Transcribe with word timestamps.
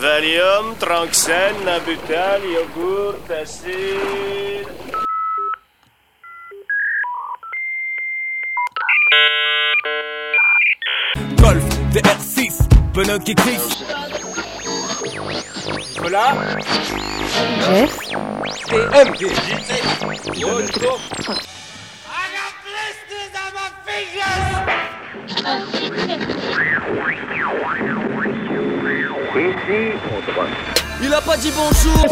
Valium, 0.00 0.74
Tranxène, 0.78 1.62
Nabutal, 1.62 2.40
yogourt, 2.42 3.30
acide... 3.30 4.66
Golf, 11.36 11.64
DR6, 11.92 12.66
pneu 12.94 13.18
qui 13.18 13.34
glisse. 13.34 13.84
Voilà. 15.98 16.34
Jeff, 17.60 17.98
Il 31.02 31.14
a 31.14 31.20
pas 31.22 31.36
dit 31.38 31.50
bonjour. 31.56 32.06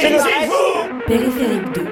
Périphérique 1.06 1.72
2. 1.74 1.86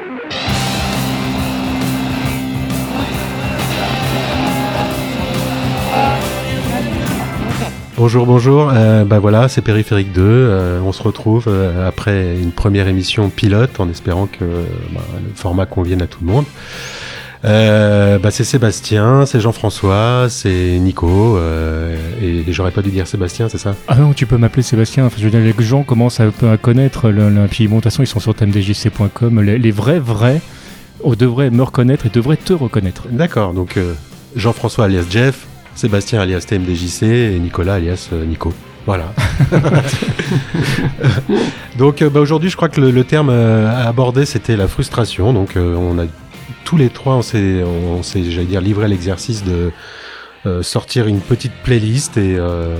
Bonjour, 7.98 8.26
bonjour. 8.26 8.70
Euh, 8.74 9.04
bah 9.04 9.18
voilà, 9.18 9.48
c'est 9.48 9.62
Périphérique 9.62 10.12
2. 10.12 10.22
Euh, 10.22 10.80
on 10.80 10.92
se 10.92 11.02
retrouve 11.02 11.46
euh, 11.48 11.88
après 11.88 12.36
une 12.36 12.52
première 12.52 12.88
émission 12.88 13.28
pilote 13.30 13.80
en 13.80 13.90
espérant 13.90 14.26
que 14.26 14.44
bah, 14.92 15.00
le 15.22 15.34
format 15.34 15.66
convienne 15.66 16.02
à 16.02 16.06
tout 16.06 16.20
le 16.20 16.32
monde. 16.32 16.44
Euh, 17.46 18.18
bah 18.18 18.32
c'est 18.32 18.42
Sébastien, 18.42 19.24
c'est 19.24 19.38
Jean-François, 19.40 20.26
c'est 20.28 20.78
Nico. 20.80 21.36
euh, 21.36 21.96
et, 22.20 22.38
et 22.48 22.52
j'aurais 22.52 22.72
pas 22.72 22.82
dû 22.82 22.90
dire 22.90 23.06
Sébastien, 23.06 23.48
c'est 23.48 23.58
ça? 23.58 23.76
Ah 23.86 23.94
non, 23.96 24.12
tu 24.12 24.26
peux 24.26 24.36
m'appeler 24.36 24.62
Sébastien. 24.64 25.06
Enfin, 25.06 25.16
je 25.18 25.24
veux 25.24 25.30
dire, 25.30 25.40
les 25.40 25.64
gens 25.64 25.84
commencent 25.84 26.18
un 26.18 26.30
peu 26.30 26.50
à 26.50 26.56
connaître 26.56 27.10
le, 27.10 27.30
le- 27.30 27.46
puis 27.46 27.68
bon, 27.68 27.76
de 27.76 27.80
toute 27.82 27.92
façon, 27.92 28.02
ils 28.02 28.06
sont 28.08 28.18
sur 28.20 28.34
thèmedjc.com. 28.34 29.40
Les, 29.42 29.58
les 29.58 29.70
vrais, 29.70 30.00
vrais, 30.00 30.40
oh, 31.04 31.14
devraient 31.14 31.50
me 31.50 31.62
reconnaître 31.62 32.06
et 32.06 32.08
devraient 32.08 32.36
te 32.36 32.52
reconnaître. 32.52 33.04
D'accord, 33.10 33.54
donc 33.54 33.76
euh, 33.76 33.94
Jean-François 34.34 34.86
alias 34.86 35.04
Jeff, 35.08 35.46
Sébastien 35.76 36.20
alias 36.20 36.44
TMDJC 36.48 37.02
et 37.04 37.38
Nicolas 37.38 37.74
alias 37.74 38.08
Nico. 38.26 38.52
Voilà. 38.86 39.12
donc 41.78 42.02
bah, 42.04 42.20
aujourd'hui, 42.20 42.50
je 42.50 42.56
crois 42.56 42.68
que 42.68 42.80
le, 42.80 42.90
le 42.90 43.04
terme 43.04 43.30
à 43.30 43.86
aborder, 43.86 44.24
c'était 44.26 44.56
la 44.56 44.68
frustration. 44.68 45.32
Donc 45.32 45.50
on 45.56 45.98
a 45.98 46.04
tous 46.66 46.76
les 46.76 46.90
trois, 46.90 47.14
on 47.14 47.22
s'est, 47.22 47.62
on 47.62 48.02
s'est, 48.02 48.24
j'allais 48.30 48.46
dire, 48.46 48.60
livré 48.60 48.84
à 48.84 48.88
l'exercice 48.88 49.44
de 49.44 49.70
euh, 50.44 50.62
sortir 50.62 51.06
une 51.06 51.20
petite 51.20 51.52
playlist 51.62 52.16
et 52.18 52.34
euh, 52.36 52.76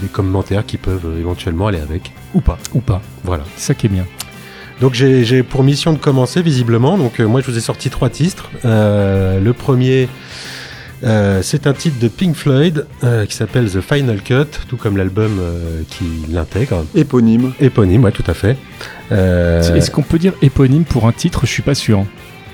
des 0.00 0.08
commentaires 0.08 0.64
qui 0.64 0.78
peuvent 0.78 1.06
euh, 1.06 1.20
éventuellement 1.20 1.66
aller 1.68 1.78
avec 1.78 2.10
ou 2.34 2.40
pas. 2.40 2.58
Ou 2.74 2.80
pas. 2.80 3.02
Voilà. 3.24 3.44
C'est 3.56 3.66
ça 3.68 3.74
qui 3.74 3.86
est 3.86 3.90
bien. 3.90 4.06
Donc 4.80 4.94
j'ai 4.94 5.24
j'ai 5.24 5.42
pour 5.42 5.62
mission 5.62 5.92
de 5.92 5.98
commencer 5.98 6.40
visiblement. 6.40 6.96
Donc 6.96 7.20
euh, 7.20 7.26
moi 7.26 7.42
je 7.42 7.50
vous 7.50 7.58
ai 7.58 7.60
sorti 7.60 7.90
trois 7.90 8.08
titres. 8.08 8.48
Euh, 8.64 9.40
le 9.40 9.52
premier, 9.52 10.08
euh, 11.04 11.40
c'est 11.42 11.66
un 11.66 11.74
titre 11.74 11.98
de 12.00 12.08
Pink 12.08 12.34
Floyd 12.34 12.86
euh, 13.04 13.26
qui 13.26 13.34
s'appelle 13.34 13.70
The 13.70 13.80
Final 13.82 14.22
Cut, 14.22 14.50
tout 14.68 14.76
comme 14.78 14.96
l'album 14.96 15.38
euh, 15.38 15.82
qui 15.90 16.04
l'intègre. 16.30 16.84
Éponyme. 16.94 17.52
Éponyme, 17.60 18.04
ouais, 18.04 18.12
tout 18.12 18.24
à 18.26 18.34
fait. 18.34 18.56
Euh, 19.12 19.74
Est-ce 19.74 19.90
qu'on 19.90 20.02
peut 20.02 20.18
dire 20.18 20.32
éponyme 20.40 20.84
pour 20.84 21.06
un 21.06 21.12
titre? 21.12 21.40
Je 21.44 21.52
suis 21.52 21.62
pas 21.62 21.74
sûr. 21.74 22.06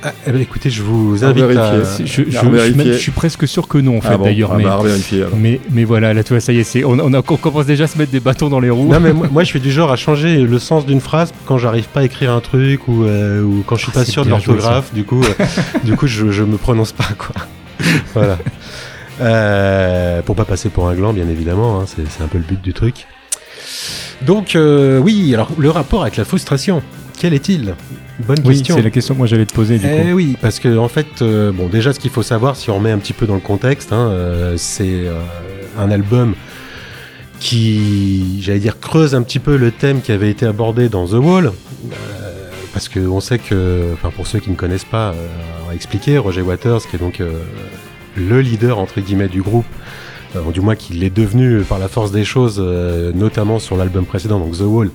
Ah, 0.04 0.12
eh 0.26 0.32
ben, 0.32 0.40
écoutez, 0.40 0.70
je 0.70 0.82
vous 0.82 1.24
invite 1.24 1.44
à. 1.56 1.82
Je, 1.82 2.04
je- 2.28 2.36
à 2.38 2.92
je- 2.92 2.98
suis 2.98 3.10
presque 3.12 3.48
sûr 3.48 3.66
que 3.66 3.78
non, 3.78 3.98
en 3.98 4.00
fait, 4.00 4.08
Ah 4.12 4.16
bon 4.18 4.24
d'ailleurs. 4.24 4.50
Ah 4.52 4.56
mais, 4.58 4.64
bah, 4.64 4.78
vérifier, 4.84 5.22
alors. 5.22 5.36
mais, 5.36 5.60
mais 5.70 5.84
voilà, 5.84 6.12
là, 6.14 6.22
tu 6.22 6.34
vois, 6.34 6.40
ça 6.40 6.52
y 6.52 6.58
est, 6.60 6.84
on, 6.84 6.90
on, 7.00 7.12
a- 7.14 7.18
on 7.18 7.36
commence 7.36 7.66
déjà 7.66 7.84
à 7.84 7.86
se 7.86 7.96
mettre 7.98 8.12
des 8.12 8.20
bâtons 8.20 8.48
dans 8.48 8.60
les 8.60 8.70
roues. 8.70 8.88
Non 8.92 9.00
mais 9.00 9.12
moi, 9.12 9.28
moi, 9.32 9.42
je 9.42 9.48
suis 9.48 9.60
du 9.60 9.72
genre 9.72 9.90
à 9.90 9.96
changer 9.96 10.38
le 10.38 10.58
sens 10.58 10.84
d'une 10.86 11.00
phrase 11.00 11.32
quand 11.46 11.58
j'arrive 11.58 11.88
pas 11.88 12.00
à 12.00 12.04
écrire 12.04 12.32
un 12.32 12.40
truc 12.40 12.86
ou, 12.86 13.04
euh, 13.04 13.42
ou 13.42 13.62
quand 13.66 13.76
je 13.76 13.82
suis 13.84 13.92
Ah, 13.94 14.00
pas 14.00 14.04
sûr 14.04 14.24
de 14.24 14.30
l'orthographe. 14.30 14.92
Du 14.92 15.04
coup, 15.04 15.22
euh, 15.22 15.44
du 15.84 15.96
coup, 15.96 16.06
je, 16.06 16.42
me 16.44 16.56
prononce 16.58 16.92
pas 16.92 17.08
quoi. 17.18 17.34
voilà. 18.14 18.38
Euh, 19.20 20.22
pour 20.22 20.34
pas 20.36 20.44
passer 20.44 20.68
pour 20.68 20.88
un 20.88 20.94
gland, 20.94 21.12
bien 21.12 21.28
évidemment. 21.28 21.80
hein, 21.80 21.84
c'est 21.86 22.02
c'est 22.10 22.22
un 22.22 22.26
peu 22.28 22.38
le 22.38 22.44
but 22.44 22.60
du 22.60 22.72
truc. 22.72 23.06
Donc 24.22 24.56
euh, 24.56 24.98
oui, 24.98 25.32
alors 25.34 25.50
le 25.58 25.70
rapport 25.70 26.02
avec 26.02 26.16
la 26.16 26.24
frustration, 26.24 26.82
quel 27.24 27.32
est-il? 27.32 27.74
Bonne 28.28 28.36
oui, 28.44 28.58
question. 28.58 28.76
c'est 28.76 28.82
la 28.82 28.90
question 28.90 29.14
que 29.14 29.18
moi 29.20 29.26
j'allais 29.26 29.46
te 29.46 29.54
poser, 29.54 29.78
du 29.78 29.86
Eh 29.86 30.02
coup. 30.02 30.08
oui, 30.12 30.36
parce 30.42 30.60
que 30.60 30.76
en 30.76 30.88
fait, 30.88 31.22
euh, 31.22 31.52
bon, 31.52 31.68
déjà, 31.68 31.94
ce 31.94 31.98
qu'il 31.98 32.10
faut 32.10 32.22
savoir, 32.22 32.54
si 32.54 32.68
on 32.68 32.74
remet 32.76 32.90
un 32.90 32.98
petit 32.98 33.14
peu 33.14 33.26
dans 33.26 33.34
le 33.34 33.40
contexte, 33.40 33.94
hein, 33.94 34.10
euh, 34.10 34.54
c'est 34.58 34.84
euh, 35.06 35.22
un 35.78 35.90
album 35.90 36.34
qui, 37.40 38.42
j'allais 38.42 38.58
dire, 38.58 38.78
creuse 38.78 39.14
un 39.14 39.22
petit 39.22 39.38
peu 39.38 39.56
le 39.56 39.70
thème 39.70 40.02
qui 40.02 40.12
avait 40.12 40.28
été 40.28 40.44
abordé 40.44 40.90
dans 40.90 41.06
The 41.06 41.14
Wall, 41.14 41.52
parce 42.74 42.90
que 42.90 43.00
on 43.00 43.20
sait 43.20 43.38
que, 43.38 43.94
enfin, 43.94 44.10
pour 44.14 44.26
ceux 44.26 44.40
qui 44.40 44.50
ne 44.50 44.56
connaissent 44.56 44.84
pas, 44.84 45.14
on 45.64 45.68
va 45.68 45.74
expliquer, 45.74 46.18
Roger 46.18 46.42
Waters, 46.42 46.82
qui 46.90 46.96
est 46.96 46.98
donc 46.98 47.22
le 48.16 48.40
leader 48.42 48.78
entre 48.78 49.00
guillemets 49.00 49.28
du 49.28 49.40
groupe. 49.40 49.64
du 50.52 50.60
moins 50.60 50.76
qu'il 50.76 51.00
l'est 51.00 51.08
devenu 51.08 51.60
par 51.60 51.78
la 51.78 51.88
force 51.88 52.12
des 52.12 52.24
choses, 52.26 52.60
notamment 53.14 53.58
sur 53.58 53.78
l'album 53.78 54.04
précédent, 54.04 54.38
donc 54.40 54.58
The 54.58 54.62
Wall, 54.62 54.90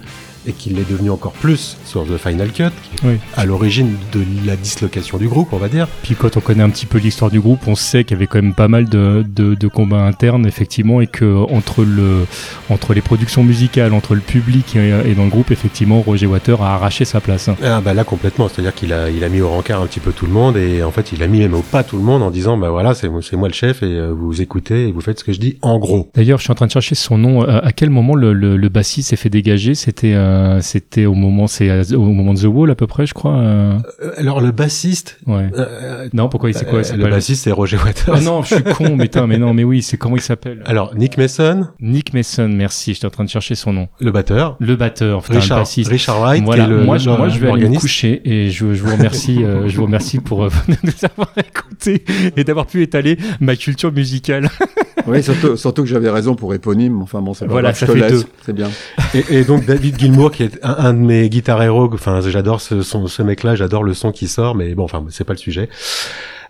et 0.48 0.54
qu'il 0.54 0.76
l'est 0.76 0.90
devenu 0.90 1.10
encore 1.10 1.34
plus 1.34 1.78
sur 1.86 2.06
The 2.06 2.18
Final 2.18 2.50
Cut, 2.52 2.64
qui 2.84 3.06
est 3.06 3.10
Oui. 3.10 3.18
à 3.36 3.46
l'origine 3.46 3.96
de 4.14 4.22
la 4.46 4.56
dislocation 4.56 5.18
du 5.18 5.28
groupe, 5.28 5.50
on 5.52 5.58
va 5.58 5.70
dire. 5.70 5.88
Puis 6.04 6.16
quand 6.16 6.38
on 6.38 6.40
connaît 6.40 6.64
un 6.64 6.70
petit 6.70 6.86
peu 6.86 6.98
l'histoire 6.98 7.32
du 7.32 7.40
groupe, 7.40 7.60
on 7.68 7.76
sait 7.76 8.04
qu'il 8.04 8.16
y 8.16 8.18
avait 8.18 8.28
quand 8.28 8.42
même 8.42 8.54
pas 8.54 8.68
mal 8.68 8.88
de, 8.90 9.26
de, 9.28 9.56
de 9.56 9.68
combats 9.68 10.04
internes, 10.06 10.46
effectivement, 10.46 11.02
et 11.02 11.08
que 11.08 11.36
entre, 11.54 11.84
le, 11.84 12.26
entre 12.70 12.94
les 12.94 13.02
productions 13.02 13.44
musicales, 13.44 13.94
entre 13.94 14.16
le 14.16 14.22
public 14.22 14.76
et, 14.76 14.94
et 15.06 15.16
dans 15.16 15.24
le 15.26 15.30
groupe, 15.30 15.52
effectivement, 15.52 16.02
Roger 16.02 16.26
Water 16.28 16.62
a 16.62 16.76
arraché 16.76 17.06
sa 17.06 17.20
place. 17.22 17.50
Ah 17.64 17.82
bah 17.82 17.94
là 17.94 18.04
complètement, 18.04 18.48
c'est-à-dire 18.50 18.74
qu'il 18.74 18.94
a, 18.94 19.10
il 19.10 19.24
a 19.24 19.30
mis 19.30 19.42
au 19.42 19.50
rencard 19.50 19.82
un 19.82 19.88
petit 19.88 20.00
peu 20.00 20.12
tout 20.12 20.26
le 20.26 20.32
monde 20.32 20.58
et 20.58 20.84
en 20.84 20.92
fait 20.92 21.12
il 21.12 21.24
a 21.24 21.28
mis 21.28 21.40
même 21.40 21.54
au 21.54 21.62
pas 21.62 21.84
tout 21.84 21.98
le 21.98 22.04
monde 22.04 22.22
en 22.24 22.32
disant 22.32 22.58
bah 22.58 22.70
voilà 22.70 22.94
c'est, 22.94 23.10
c'est 23.22 23.36
moi 23.36 23.48
le 23.48 23.54
chef 23.54 23.84
et 23.84 23.86
euh, 23.86 24.12
vous 24.12 24.42
écoutez 24.42 24.88
et 24.88 24.92
vous 24.92 25.02
faites 25.02 25.20
ce 25.20 25.24
que 25.24 25.34
je 25.34 25.40
dis 25.40 25.58
en 25.62 25.80
gros. 25.80 26.10
D'ailleurs, 26.16 26.38
je 26.40 26.44
suis 26.44 26.52
en 26.52 26.56
train 26.56 26.68
de 26.68 26.72
chercher 26.72 26.96
son 26.96 27.18
nom. 27.18 27.44
Euh, 27.44 27.60
à 27.64 27.72
quel 27.72 27.90
moment 27.90 28.16
le, 28.16 28.34
le, 28.34 28.58
le 28.58 28.70
bassiste 28.70 29.10
s'est 29.10 29.16
fait 29.16 29.30
dégager? 29.30 29.76
C'était 29.76 30.14
euh, 30.14 30.28
c'était 30.62 31.06
au 31.06 31.13
moment 31.13 31.47
c'est 31.47 31.94
au 31.95 32.01
moment 32.06 32.34
de 32.34 32.40
The 32.41 32.45
Wall 32.45 32.72
à 32.72 32.75
peu 32.75 32.88
près, 32.88 33.06
je 33.06 33.13
crois. 33.13 33.38
euh, 33.38 33.78
Euh, 34.01 34.12
alors 34.17 34.41
le 34.41 34.51
bassiste, 34.51 35.19
ouais. 35.28 35.50
euh, 35.57 36.07
Non, 36.13 36.29
pourquoi 36.29 36.50
il 36.50 36.53
c'est 36.53 36.66
quoi 36.66 36.79
euh, 36.79 36.95
le 36.97 37.07
bassiste 37.09 37.44
c'est 37.44 37.51
Roger 37.51 37.78
Waters. 37.78 38.16
Ah 38.17 38.22
non, 38.22 38.41
je 38.44 38.56
suis 38.56 38.63
con, 38.63 38.95
mais 38.95 39.06
putain, 39.06 39.28
mais 39.28 39.38
non, 39.38 39.53
mais 39.53 39.63
oui, 39.63 39.81
c'est 39.81 39.97
comment 39.97 40.16
il 40.16 40.22
s'appelle? 40.22 40.62
Alors 40.66 40.95
Nick 40.95 41.17
Mason, 41.17 41.67
Nick 41.79 42.13
Mason, 42.13 42.47
merci. 42.50 42.94
J'étais 42.94 43.06
en 43.07 43.09
train 43.12 43.23
de 43.23 43.29
chercher 43.29 43.56
son 43.56 43.73
nom. 43.73 43.88
le 44.00 44.12
batteur, 44.12 44.56
Le 44.59 44.75
batteur, 44.75 45.22
putain, 45.22 45.34
le 45.35 45.40
Richard, 45.41 45.59
bassiste. 45.59 45.90
Richard 45.91 46.19
Wright, 46.22 46.44
voilà, 46.44 46.67
le, 46.67 46.84
moi, 46.84 46.96
le- 46.96 47.00
je, 47.01 47.09
moi 47.09 47.29
je 47.29 47.40
vais 47.40 47.51
aller 47.51 47.69
me 47.69 47.78
coucher 47.79 48.22
et 48.25 48.50
je, 48.51 48.73
je 48.73 48.84
vous 48.84 48.91
remercie, 48.96 49.44
euh, 49.44 49.67
je 49.67 49.78
vous 49.78 49.85
remercie 49.85 50.19
pour 50.19 50.44
euh, 50.46 50.50
nous 50.84 50.91
avoir 51.03 51.31
écoutés 51.38 52.03
et 52.35 52.44
d'avoir 52.44 52.66
pu 52.66 52.81
étaler 52.81 53.17
ma 53.40 53.56
culture 53.56 53.91
musicale. 53.91 54.50
Oui, 55.08 55.24
surtout, 55.24 55.56
surtout 55.58 55.84
que 55.84 55.88
j'avais 55.90 56.10
raison 56.10 56.36
pour 56.36 56.54
éponyme. 56.54 57.02
Enfin 57.02 57.22
bon, 57.22 57.34
c'est 57.34 57.46
pas 57.46 57.52
Voilà, 57.52 57.70
grave, 57.72 57.76
je 57.76 57.86
ça 57.86 57.86
te 57.88 57.92
fait 57.98 58.10
laisse. 58.10 58.22
deux. 58.24 58.30
C'est 58.46 58.54
bien. 58.54 58.70
Et, 59.14 59.40
et 59.40 59.44
donc 59.44 59.66
David 59.66 60.00
Gilmour 60.00 60.32
qui 60.32 60.44
est 60.44 60.60
un, 60.64 60.76
un 60.78 60.94
de 60.94 61.00
mes 61.00 61.30
guitar 61.30 61.62
héros, 61.64 61.90
enfin 61.94 62.22
j'adore 62.22 62.62
ce, 62.62 62.82
son, 62.82 63.08
ce 63.08 63.22
mec-là, 63.24 63.56
j'adore 63.56 63.84
le 63.84 63.94
son 63.94 64.12
qui 64.12 64.28
sort, 64.28 64.56
mais 64.56 64.74
bon 64.76 64.84
enfin 64.84 65.04
c'est 65.09 65.24
pas 65.24 65.34
le 65.34 65.40
sujet. 65.40 65.70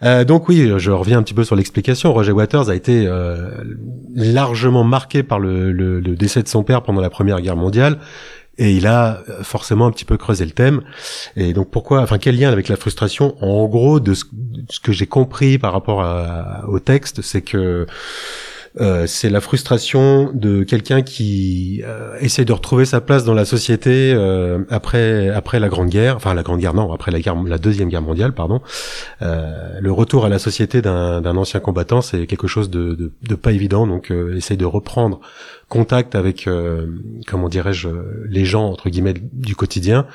Euh, 0.04 0.24
donc 0.24 0.48
oui, 0.48 0.72
je 0.78 0.92
reviens 0.92 1.18
un 1.20 1.24
petit 1.24 1.34
peu 1.34 1.44
sur 1.44 1.56
l'explication. 1.58 2.14
Roger 2.14 2.32
Waters 2.32 2.70
a 2.70 2.76
été 2.76 3.06
euh, 3.06 3.50
largement 4.16 4.84
marqué 4.84 5.24
par 5.24 5.40
le, 5.40 5.72
le- 5.72 6.00
le 6.00 6.16
décès 6.16 6.42
de 6.42 6.48
son 6.48 6.64
père 6.64 6.82
pendant 6.84 7.02
la 7.02 7.10
Première 7.10 7.42
Guerre 7.42 7.58
mondiale. 7.58 7.98
Et 8.60 8.74
il 8.74 8.86
a 8.86 9.24
euh, 9.30 9.44
forcément 9.44 9.88
un 9.88 9.92
petit 9.92 10.06
peu 10.06 10.18
creusé 10.18 10.46
le 10.46 10.52
thème. 10.52 10.82
Et 11.36 11.54
donc 11.54 11.72
pourquoi, 11.72 12.02
enfin 12.02 12.20
quel 12.20 12.38
lien 12.38 12.52
avec 12.52 12.68
la 12.68 12.76
frustration 12.76 13.36
En 13.42 13.66
gros, 13.66 14.00
de 14.00 14.14
ce, 14.14 14.26
que 14.84 14.92
j'ai 14.92 15.08
compris 15.08 15.58
par 15.58 15.74
rapport 15.74 16.06
au 16.68 16.80
texte, 16.80 17.24
c'est 17.24 17.42
que 17.42 17.88
euh, 18.80 19.08
c'est 19.08 19.30
la 19.30 19.42
frustration 19.42 20.32
de 20.34 20.64
quelqu'un 20.64 21.02
qui 21.02 21.82
euh, 21.86 22.18
essaie 22.20 22.46
de 22.46 22.54
retrouver 22.54 22.86
sa 22.86 23.02
place 23.02 23.24
dans 23.24 23.34
la 23.34 23.46
société 23.46 24.14
euh, 24.14 24.60
après 24.70 25.30
après 25.30 25.60
la 25.60 25.70
Grande 25.70 25.90
Guerre, 25.90 26.16
enfin 26.16 26.34
la 26.34 26.44
Grande 26.44 26.60
Guerre 26.60 26.74
non, 26.74 26.92
après 26.94 27.12
la 27.12 27.20
guerre 27.20 27.36
la 27.44 27.58
deuxième 27.58 27.90
guerre 27.90 28.02
mondiale 28.02 28.34
pardon. 28.34 28.62
Euh, 29.22 29.80
le 29.80 29.92
retour 29.92 30.26
à 30.26 30.30
la 30.30 30.40
société 30.40 30.82
d'un 30.82 31.38
ancien 31.38 31.60
combattant, 31.60 32.02
c'est 32.02 32.28
quelque 32.28 32.48
chose 32.48 32.70
de, 32.70 32.94
de, 32.94 33.12
de 33.28 33.36
pas 33.36 33.52
évident, 33.52 33.88
donc 33.88 34.12
euh, 34.12 34.36
essaye 34.36 34.58
de 34.58 34.66
reprendre 34.66 35.20
contact 35.68 36.16
avec 36.16 36.50
comment 37.28 37.48
dirais-je 37.48 37.90
les 38.28 38.44
gens 38.44 38.66
entre 38.70 38.90
guillemets 38.90 39.14
du 39.14 39.56
quotidien 39.56 40.08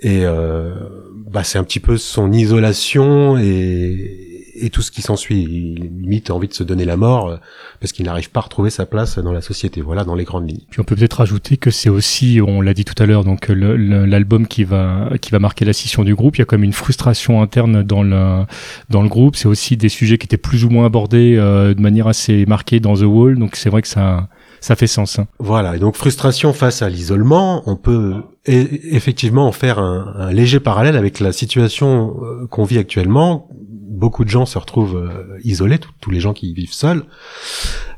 et 0.00 0.22
bah 0.24 1.42
c'est 1.42 1.58
un 1.58 1.64
petit 1.64 1.80
peu 1.80 1.96
son 1.96 2.30
isolation 2.30 3.36
et 3.36 4.23
et 4.54 4.70
tout 4.70 4.82
ce 4.82 4.90
qui 4.90 5.02
s'ensuit. 5.02 5.42
Il 5.42 6.00
limite 6.02 6.30
a 6.30 6.34
envie 6.34 6.48
de 6.48 6.54
se 6.54 6.62
donner 6.64 6.84
la 6.84 6.96
mort 6.96 7.28
euh, 7.28 7.36
parce 7.80 7.92
qu'il 7.92 8.06
n'arrive 8.06 8.30
pas 8.30 8.40
à 8.40 8.42
retrouver 8.44 8.70
sa 8.70 8.86
place 8.86 9.18
dans 9.18 9.32
la 9.32 9.40
société. 9.40 9.80
Voilà, 9.80 10.04
dans 10.04 10.14
les 10.14 10.24
grandes 10.24 10.48
lignes. 10.48 10.64
Puis 10.70 10.80
on 10.80 10.84
peut 10.84 10.96
peut-être 10.96 11.14
rajouter 11.18 11.56
que 11.56 11.70
c'est 11.70 11.88
aussi, 11.88 12.40
on 12.46 12.60
l'a 12.60 12.74
dit 12.74 12.84
tout 12.84 13.00
à 13.02 13.06
l'heure, 13.06 13.24
donc 13.24 13.48
l'album 13.48 14.46
qui 14.46 14.64
va 14.64 15.10
qui 15.20 15.30
va 15.30 15.38
marquer 15.38 15.64
la 15.64 15.72
scission 15.72 16.04
du 16.04 16.14
groupe. 16.14 16.36
Il 16.36 16.40
y 16.40 16.42
a 16.42 16.46
comme 16.46 16.64
une 16.64 16.72
frustration 16.72 17.42
interne 17.42 17.82
dans 17.82 18.02
le 18.02 18.44
dans 18.90 19.02
le 19.02 19.08
groupe. 19.08 19.36
C'est 19.36 19.48
aussi 19.48 19.76
des 19.76 19.88
sujets 19.88 20.18
qui 20.18 20.26
étaient 20.26 20.36
plus 20.36 20.64
ou 20.64 20.70
moins 20.70 20.86
abordés 20.86 21.36
euh, 21.36 21.74
de 21.74 21.80
manière 21.80 22.06
assez 22.06 22.46
marquée 22.46 22.80
dans 22.80 22.94
The 22.94 23.02
Wall. 23.02 23.38
Donc 23.38 23.56
c'est 23.56 23.70
vrai 23.70 23.82
que 23.82 23.88
ça 23.88 24.28
ça 24.60 24.76
fait 24.76 24.86
sens. 24.86 25.18
hein. 25.18 25.26
Voilà, 25.38 25.76
et 25.76 25.78
donc 25.78 25.94
frustration 25.94 26.54
face 26.54 26.80
à 26.80 26.88
l'isolement, 26.88 27.62
on 27.66 27.76
peut 27.76 28.14
effectivement 28.46 29.46
en 29.46 29.52
faire 29.52 29.78
un, 29.78 30.14
un 30.18 30.32
léger 30.32 30.58
parallèle 30.60 30.96
avec 30.96 31.20
la 31.20 31.32
situation 31.32 32.16
euh, 32.22 32.46
qu'on 32.46 32.64
vit 32.64 32.78
actuellement. 32.78 33.48
Beaucoup 33.94 34.24
de 34.24 34.30
gens 34.30 34.44
se 34.44 34.58
retrouvent 34.58 34.96
euh, 34.96 35.38
isolés, 35.44 35.78
tous- 36.00 36.10
les 36.10 36.20
gens 36.20 36.32
qui 36.32 36.52
vivent 36.52 36.72
seuls. 36.72 37.04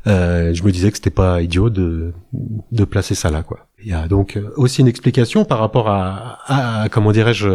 Euh, 0.05 0.53
je 0.53 0.63
me 0.63 0.71
disais 0.71 0.89
que 0.91 0.97
c'était 0.97 1.09
pas 1.09 1.41
idiot 1.41 1.69
de, 1.69 2.13
de 2.71 2.85
placer 2.85 3.15
ça 3.15 3.29
là, 3.31 3.41
quoi. 3.43 3.67
Il 3.83 3.89
y 3.89 3.93
a 3.93 4.07
donc 4.07 4.37
euh, 4.37 4.51
aussi 4.55 4.81
une 4.81 4.87
explication 4.87 5.43
par 5.45 5.59
rapport 5.59 5.89
à, 5.89 6.37
à 6.47 6.89
comment 6.89 7.11
dirais-je, 7.11 7.49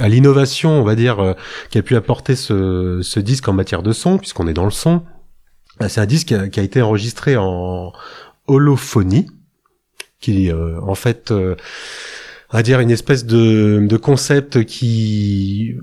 à 0.00 0.08
l'innovation, 0.08 0.70
on 0.80 0.84
va 0.84 0.94
dire, 0.94 1.20
euh, 1.20 1.32
qu'a 1.70 1.82
pu 1.82 1.96
apporter 1.96 2.36
ce, 2.36 3.00
ce 3.02 3.20
disque 3.20 3.48
en 3.48 3.52
matière 3.52 3.82
de 3.82 3.92
son, 3.92 4.18
puisqu'on 4.18 4.46
est 4.48 4.54
dans 4.54 4.64
le 4.64 4.70
son. 4.70 5.02
C'est 5.88 6.00
un 6.00 6.06
disque 6.06 6.28
qui 6.28 6.34
a, 6.34 6.48
qui 6.48 6.60
a 6.60 6.62
été 6.62 6.80
enregistré 6.82 7.36
en 7.36 7.92
holophonie, 8.46 9.26
qui 10.20 10.50
euh, 10.50 10.80
en 10.82 10.94
fait, 10.94 11.30
euh, 11.30 11.54
va 12.52 12.62
dire 12.62 12.80
une 12.80 12.90
espèce 12.90 13.26
de, 13.26 13.86
de 13.88 13.96
concept 13.96 14.64
qui 14.64 15.74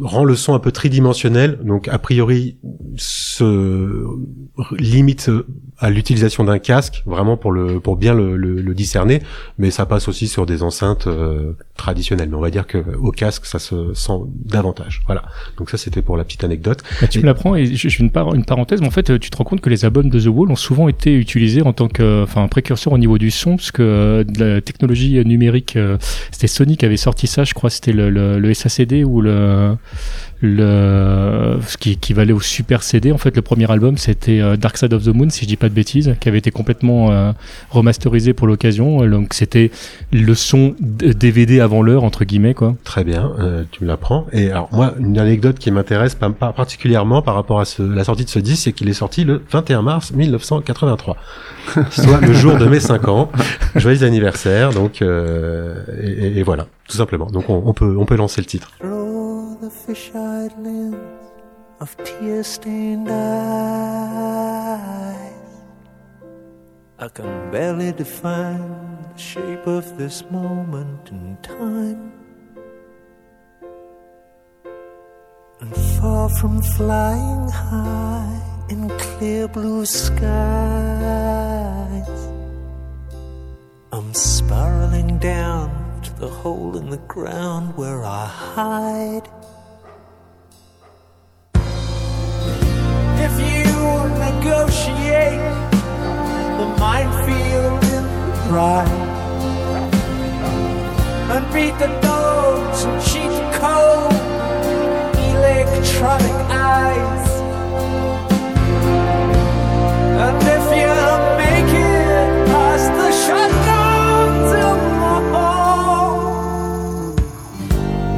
rend 0.00 0.24
le 0.24 0.34
son 0.34 0.54
un 0.54 0.58
peu 0.58 0.72
tridimensionnel. 0.72 1.58
Donc 1.64 1.88
a 1.88 1.98
priori, 1.98 2.56
se 2.96 4.04
limite 4.78 5.30
à 5.78 5.88
l'utilisation 5.90 6.44
d'un 6.44 6.58
casque, 6.58 7.02
vraiment 7.06 7.36
pour 7.36 7.52
le 7.52 7.80
pour 7.80 7.96
bien 7.96 8.12
le, 8.14 8.36
le- 8.36 8.60
le 8.60 8.74
discerner. 8.74 9.22
Mais 9.58 9.70
ça 9.70 9.86
passe 9.86 10.08
aussi 10.08 10.28
sur 10.28 10.44
des 10.46 10.62
enceintes 10.62 11.06
euh, 11.06 11.52
traditionnelles. 11.76 12.28
Mais 12.28 12.36
on 12.36 12.40
va 12.40 12.50
dire 12.50 12.66
que 12.66 12.78
au 13.00 13.10
casque, 13.12 13.46
ça 13.46 13.58
se 13.58 13.94
sent 13.94 14.12
davantage. 14.44 15.02
Voilà. 15.06 15.22
Donc 15.56 15.70
ça, 15.70 15.78
c'était 15.78 16.02
pour 16.02 16.16
la 16.16 16.24
petite 16.24 16.44
anecdote. 16.44 16.82
Bah, 17.00 17.06
tu 17.06 17.18
Et- 17.18 17.22
me 17.22 17.26
l'apprends 17.26 17.54
et 17.56 17.66
je, 17.66 17.88
fais 17.88 18.02
une, 18.02 18.10
par- 18.10 18.34
une 18.34 18.44
parenthèse, 18.44 18.80
mais 18.80 18.86
en 18.88 18.90
fait, 18.90 19.10
euh, 19.10 19.18
tu 19.18 19.30
te 19.30 19.36
rends 19.36 19.44
compte 19.44 19.60
que 19.60 19.70
les 19.70 19.84
albums 19.84 20.10
de 20.10 20.20
The 20.20 20.26
Wall 20.26 20.50
ont 20.50 20.56
souvent 20.56 20.88
été 20.88 21.14
utilisés 21.14 21.62
en 21.62 21.72
tant 21.72 21.88
que, 21.88 22.22
enfin, 22.24 22.42
un 22.42 22.48
précurseur 22.48 22.92
au 22.92 22.98
niveau 22.98 23.16
du 23.16 23.30
son, 23.30 23.56
parce 23.56 23.70
que 23.72 23.82
euh, 23.82 24.24
de 24.24 24.44
la 24.44 24.60
technologie 24.60 25.24
numérique, 25.24 25.76
euh, 25.76 25.96
c'était 26.30 26.46
Sony 26.46 26.76
qui 26.76 26.84
avait 26.84 26.96
sorti 26.96 27.26
ça, 27.26 27.44
je 27.44 27.54
crois, 27.54 27.70
c'était 27.70 27.92
le, 27.92 28.10
le, 28.10 28.38
le 28.38 28.54
SACD 28.54 29.04
ou 29.04 29.20
le, 29.20 29.76
le, 30.42 31.58
ce 31.66 31.76
qui 31.76 31.92
équivalait 31.92 32.32
au 32.32 32.40
Super 32.40 32.82
CD. 32.82 33.12
En 33.12 33.18
fait, 33.18 33.34
le 33.36 33.42
premier 33.42 33.70
album, 33.70 33.96
c'était 33.96 34.40
euh, 34.40 34.56
Dark 34.56 34.76
Side 34.78 34.92
of 34.94 35.04
the 35.04 35.08
Moon, 35.08 35.28
si 35.30 35.42
je 35.44 35.48
dis 35.48 35.56
pas 35.56 35.68
de 35.68 35.74
bêtises, 35.74 36.14
qui 36.20 36.28
avait 36.28 36.38
été 36.38 36.50
complètement 36.50 37.10
euh, 37.10 37.32
remasterisé 37.70 38.32
pour 38.32 38.46
l'occasion. 38.46 39.06
Donc, 39.08 39.34
c'était 39.34 39.70
le 40.12 40.34
son 40.34 40.74
DVD 40.80 41.60
avant 41.60 41.82
l'heure, 41.82 42.04
entre 42.04 42.24
guillemets, 42.24 42.54
quoi. 42.54 42.74
Très 42.84 43.04
bien, 43.04 43.32
euh, 43.38 43.64
tu 43.70 43.84
me 43.84 43.88
l'apprends. 43.88 44.26
Et 44.32 44.50
alors 44.50 44.68
moi, 44.72 44.94
une 44.98 45.18
anecdote 45.18 45.58
qui 45.58 45.70
m'intéresse 45.70 46.14
pas, 46.14 46.30
pas 46.30 46.52
particulièrement 46.52 47.22
par 47.22 47.34
rapport 47.34 47.60
à 47.60 47.64
ce- 47.64 47.82
la 47.82 48.04
sortie 48.04 48.24
de 48.24 48.30
ce 48.30 48.38
disque, 48.38 48.64
c'est 48.64 48.72
qu'il 48.72 48.88
est 48.88 48.92
sorti 48.94 49.24
le 49.24 49.42
21 49.50 49.82
mars 49.82 50.12
1983, 50.12 51.16
soit 51.90 52.20
le 52.20 52.32
jour 52.32 52.56
de 52.56 52.66
mes 52.66 52.80
5 52.80 53.08
ans. 53.08 53.30
Joyeux 53.76 54.04
anniversaire, 54.04 54.70
donc 54.72 55.02
euh, 55.02 55.74
et, 56.02 56.10
et- 56.10 56.38
et 56.38 56.42
voilà, 56.42 56.66
tout 56.88 56.96
simplement. 56.96 57.26
Donc 57.26 57.48
on, 57.50 57.62
on 57.66 57.72
peut 57.72 57.96
on 57.98 58.04
peut 58.04 58.16
lancer 58.16 58.40
le 58.40 58.46
titre. 58.46 58.72
Fish-eyed 59.70 60.52
lens 60.58 61.30
of 61.80 61.96
tear-stained 62.04 63.08
eyes, 63.08 63.20
I 66.98 67.08
can 67.08 67.50
barely 67.52 67.92
define 67.92 68.98
the 69.12 69.18
shape 69.18 69.66
of 69.66 69.96
this 69.96 70.24
moment 70.30 71.10
in 71.10 71.36
time. 71.42 72.12
And 75.60 75.74
far 75.98 76.28
from 76.28 76.60
flying 76.62 77.48
high 77.48 78.42
in 78.68 78.88
clear 78.98 79.46
blue 79.48 79.86
skies, 79.86 80.20
I'm 83.92 84.12
spiraling 84.14 85.18
down 85.18 85.70
to 86.02 86.12
the 86.14 86.28
hole 86.28 86.76
in 86.76 86.90
the 86.90 87.02
ground 87.08 87.76
where 87.76 88.04
I 88.04 88.26
hide. 88.26 89.28
Dry 98.50 98.84
and 101.34 101.44
beat 101.54 101.76
the 101.78 101.86
dogs 102.02 102.82
and 102.82 103.00
cheat 103.08 103.36
cold 103.60 104.12
electronic 105.30 106.38
eyes. 106.50 107.28
And 110.24 110.42
if 110.56 110.66
you 110.80 110.94
make 111.42 111.72
it 111.94 112.28
past 112.50 112.88
the 113.00 113.10
shotguns 113.24 114.50
in 114.68 114.80
the 115.04 115.18
hall, 115.32 116.18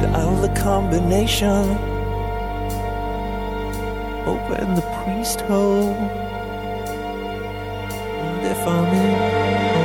dial 0.01 0.35
the 0.41 0.53
combination, 0.69 1.65
open 4.33 4.65
the 4.79 4.87
priest 4.97 5.41
hole. 5.41 5.93
And 8.25 8.41
if 8.47 8.61
I'm 8.67 8.91
in, 9.05 9.82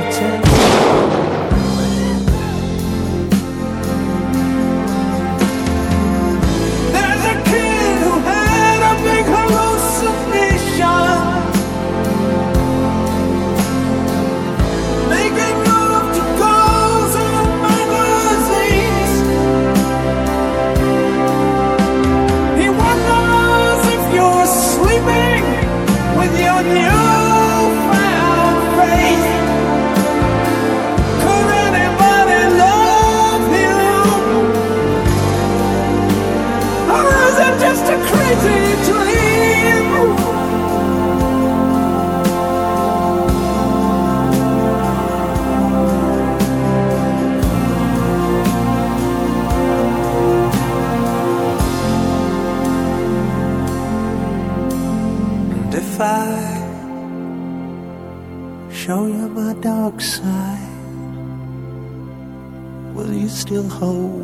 show 58.89 59.05
you 59.05 59.29
my 59.29 59.53
dark 59.61 60.01
side, 60.01 60.67
will 62.95 63.13
you 63.13 63.29
still 63.29 63.69
hold 63.69 64.18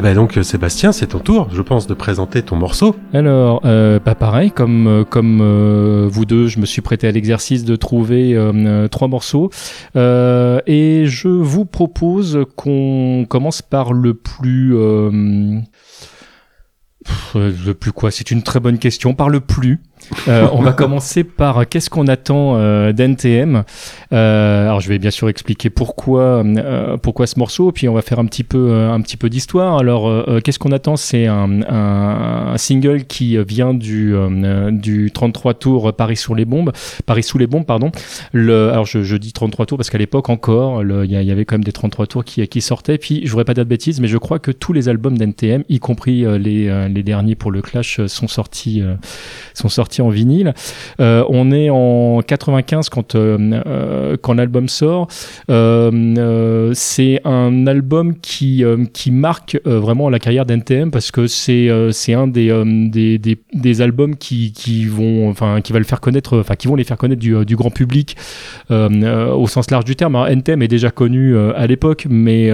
Ah 0.00 0.02
bah 0.02 0.14
donc 0.14 0.38
euh, 0.38 0.42
Sébastien, 0.42 0.92
c'est 0.92 1.08
ton 1.08 1.18
tour, 1.18 1.50
je 1.52 1.60
pense, 1.60 1.86
de 1.86 1.92
présenter 1.92 2.40
ton 2.40 2.56
morceau. 2.56 2.96
Alors, 3.12 3.60
euh, 3.66 4.00
pareil, 4.00 4.50
comme, 4.50 4.86
euh, 4.86 5.04
comme 5.04 5.40
euh, 5.42 6.08
vous 6.10 6.24
deux, 6.24 6.46
je 6.46 6.58
me 6.58 6.64
suis 6.64 6.80
prêté 6.80 7.06
à 7.06 7.10
l'exercice 7.10 7.66
de 7.66 7.76
trouver 7.76 8.34
trois 8.90 9.08
morceaux. 9.08 9.50
Et 9.94 11.02
je 11.04 11.28
vous 11.28 11.66
propose 11.66 12.46
qu'on 12.56 13.26
commence 13.28 13.60
par 13.60 13.92
le 13.92 14.14
plus... 14.14 14.70
le 17.34 17.72
plus 17.72 17.92
quoi? 17.92 18.10
C'est 18.10 18.30
une 18.30 18.42
très 18.42 18.58
bonne 18.58 18.78
question. 18.78 19.12
Par 19.12 19.28
le 19.28 19.40
plus. 19.40 19.80
Euh, 20.28 20.48
on 20.52 20.62
va 20.62 20.72
commencer 20.72 21.24
par 21.24 21.58
euh, 21.58 21.64
qu'est-ce 21.68 21.90
qu'on 21.90 22.06
attend 22.06 22.56
euh, 22.56 22.92
d'NTM. 22.92 23.64
Euh, 24.12 24.66
alors 24.66 24.80
je 24.80 24.88
vais 24.88 24.98
bien 24.98 25.10
sûr 25.10 25.28
expliquer 25.28 25.70
pourquoi 25.70 26.44
euh, 26.44 26.96
pourquoi 26.96 27.26
ce 27.26 27.38
morceau, 27.38 27.72
puis 27.72 27.88
on 27.88 27.94
va 27.94 28.02
faire 28.02 28.18
un 28.18 28.26
petit 28.26 28.44
peu 28.44 28.70
euh, 28.70 28.92
un 28.92 29.00
petit 29.00 29.16
peu 29.16 29.30
d'histoire. 29.30 29.78
Alors 29.78 30.10
qu'est-ce 30.42 30.58
qu'on 30.58 30.72
attend? 30.72 30.96
C'est 30.96 31.26
un, 31.26 31.62
un, 31.62 32.52
un 32.52 32.58
single 32.58 33.04
qui 33.04 33.36
vient 33.44 33.74
du 33.74 34.14
du 34.72 35.10
33 35.12 35.54
tours 35.54 35.92
Paris 35.92 36.16
sous 36.16 36.34
les 36.34 36.44
bombes, 36.44 36.72
Paris 37.06 37.22
sous 37.22 37.38
les 37.38 37.46
bombes 37.46 37.66
pardon. 37.66 37.90
Le, 38.32 38.70
alors 38.70 38.86
je, 38.86 39.02
je 39.02 39.16
dis 39.16 39.32
33 39.32 39.66
tours 39.66 39.78
parce 39.78 39.90
qu'à 39.90 39.98
l'époque 39.98 40.28
encore, 40.28 40.82
il 40.82 41.10
y, 41.10 41.30
avait 41.30 41.44
quand 41.44 41.54
même 41.54 41.64
des 41.64 41.72
33 41.72 42.06
tours 42.06 42.24
qui 42.24 42.46
qui 42.48 42.60
sortaient. 42.60 42.98
Puis 42.98 43.22
je 43.24 43.30
voudrais 43.30 43.44
pas 43.44 43.54
dire 43.54 43.64
de 43.64 43.68
bêtises, 43.68 44.00
mais 44.00 44.08
je 44.08 44.18
crois 44.18 44.38
que 44.38 44.50
tous 44.50 44.72
les 44.72 44.88
albums 44.88 45.16
d'NTM, 45.16 45.64
y 45.68 45.78
compris 45.78 46.24
les 46.38 46.88
les 46.88 47.02
derniers 47.02 47.34
pour 47.34 47.50
le 47.50 47.62
Clash, 47.62 48.04
sont 48.06 48.28
sortis 48.28 48.82
sont 49.54 49.68
sortis 49.68 49.89
en 49.98 50.10
vinyle. 50.10 50.54
Euh, 51.00 51.24
on 51.28 51.50
est 51.50 51.70
en 51.70 52.20
95 52.24 52.88
quand 52.88 53.14
euh, 53.14 53.36
euh, 53.66 54.16
quand 54.20 54.34
l'album 54.34 54.68
sort. 54.68 55.08
C'est 55.48 57.20
un 57.24 57.66
album 57.66 58.14
qui 58.20 58.62
qui 58.92 59.10
marque 59.10 59.60
vraiment 59.64 60.08
la 60.08 60.18
carrière 60.18 60.46
d'NTM 60.46 60.90
parce 60.90 61.10
que 61.10 61.26
c'est 61.26 61.68
c'est 61.90 62.14
un 62.14 62.28
des, 62.28 62.50
des, 62.88 63.38
des 63.52 63.82
albums 63.82 64.16
qui 64.16 64.52
qui 64.52 64.84
vont 64.86 65.34
qui 65.64 65.72
va 65.72 65.78
le 65.78 65.84
faire 65.84 66.00
connaître 66.00 66.44
qui 66.58 66.68
vont 66.68 66.76
les 66.76 66.84
faire 66.84 66.96
connaître 66.96 67.20
du, 67.20 67.56
grand 67.56 67.70
public 67.70 68.16
au 68.70 69.46
sens 69.48 69.70
large 69.70 69.84
du 69.84 69.96
terme. 69.96 70.14
Alors, 70.14 70.28
NTM 70.28 70.62
est 70.62 70.68
déjà 70.68 70.90
connu 70.90 71.36
à 71.36 71.66
l'époque, 71.66 72.06
mais 72.08 72.50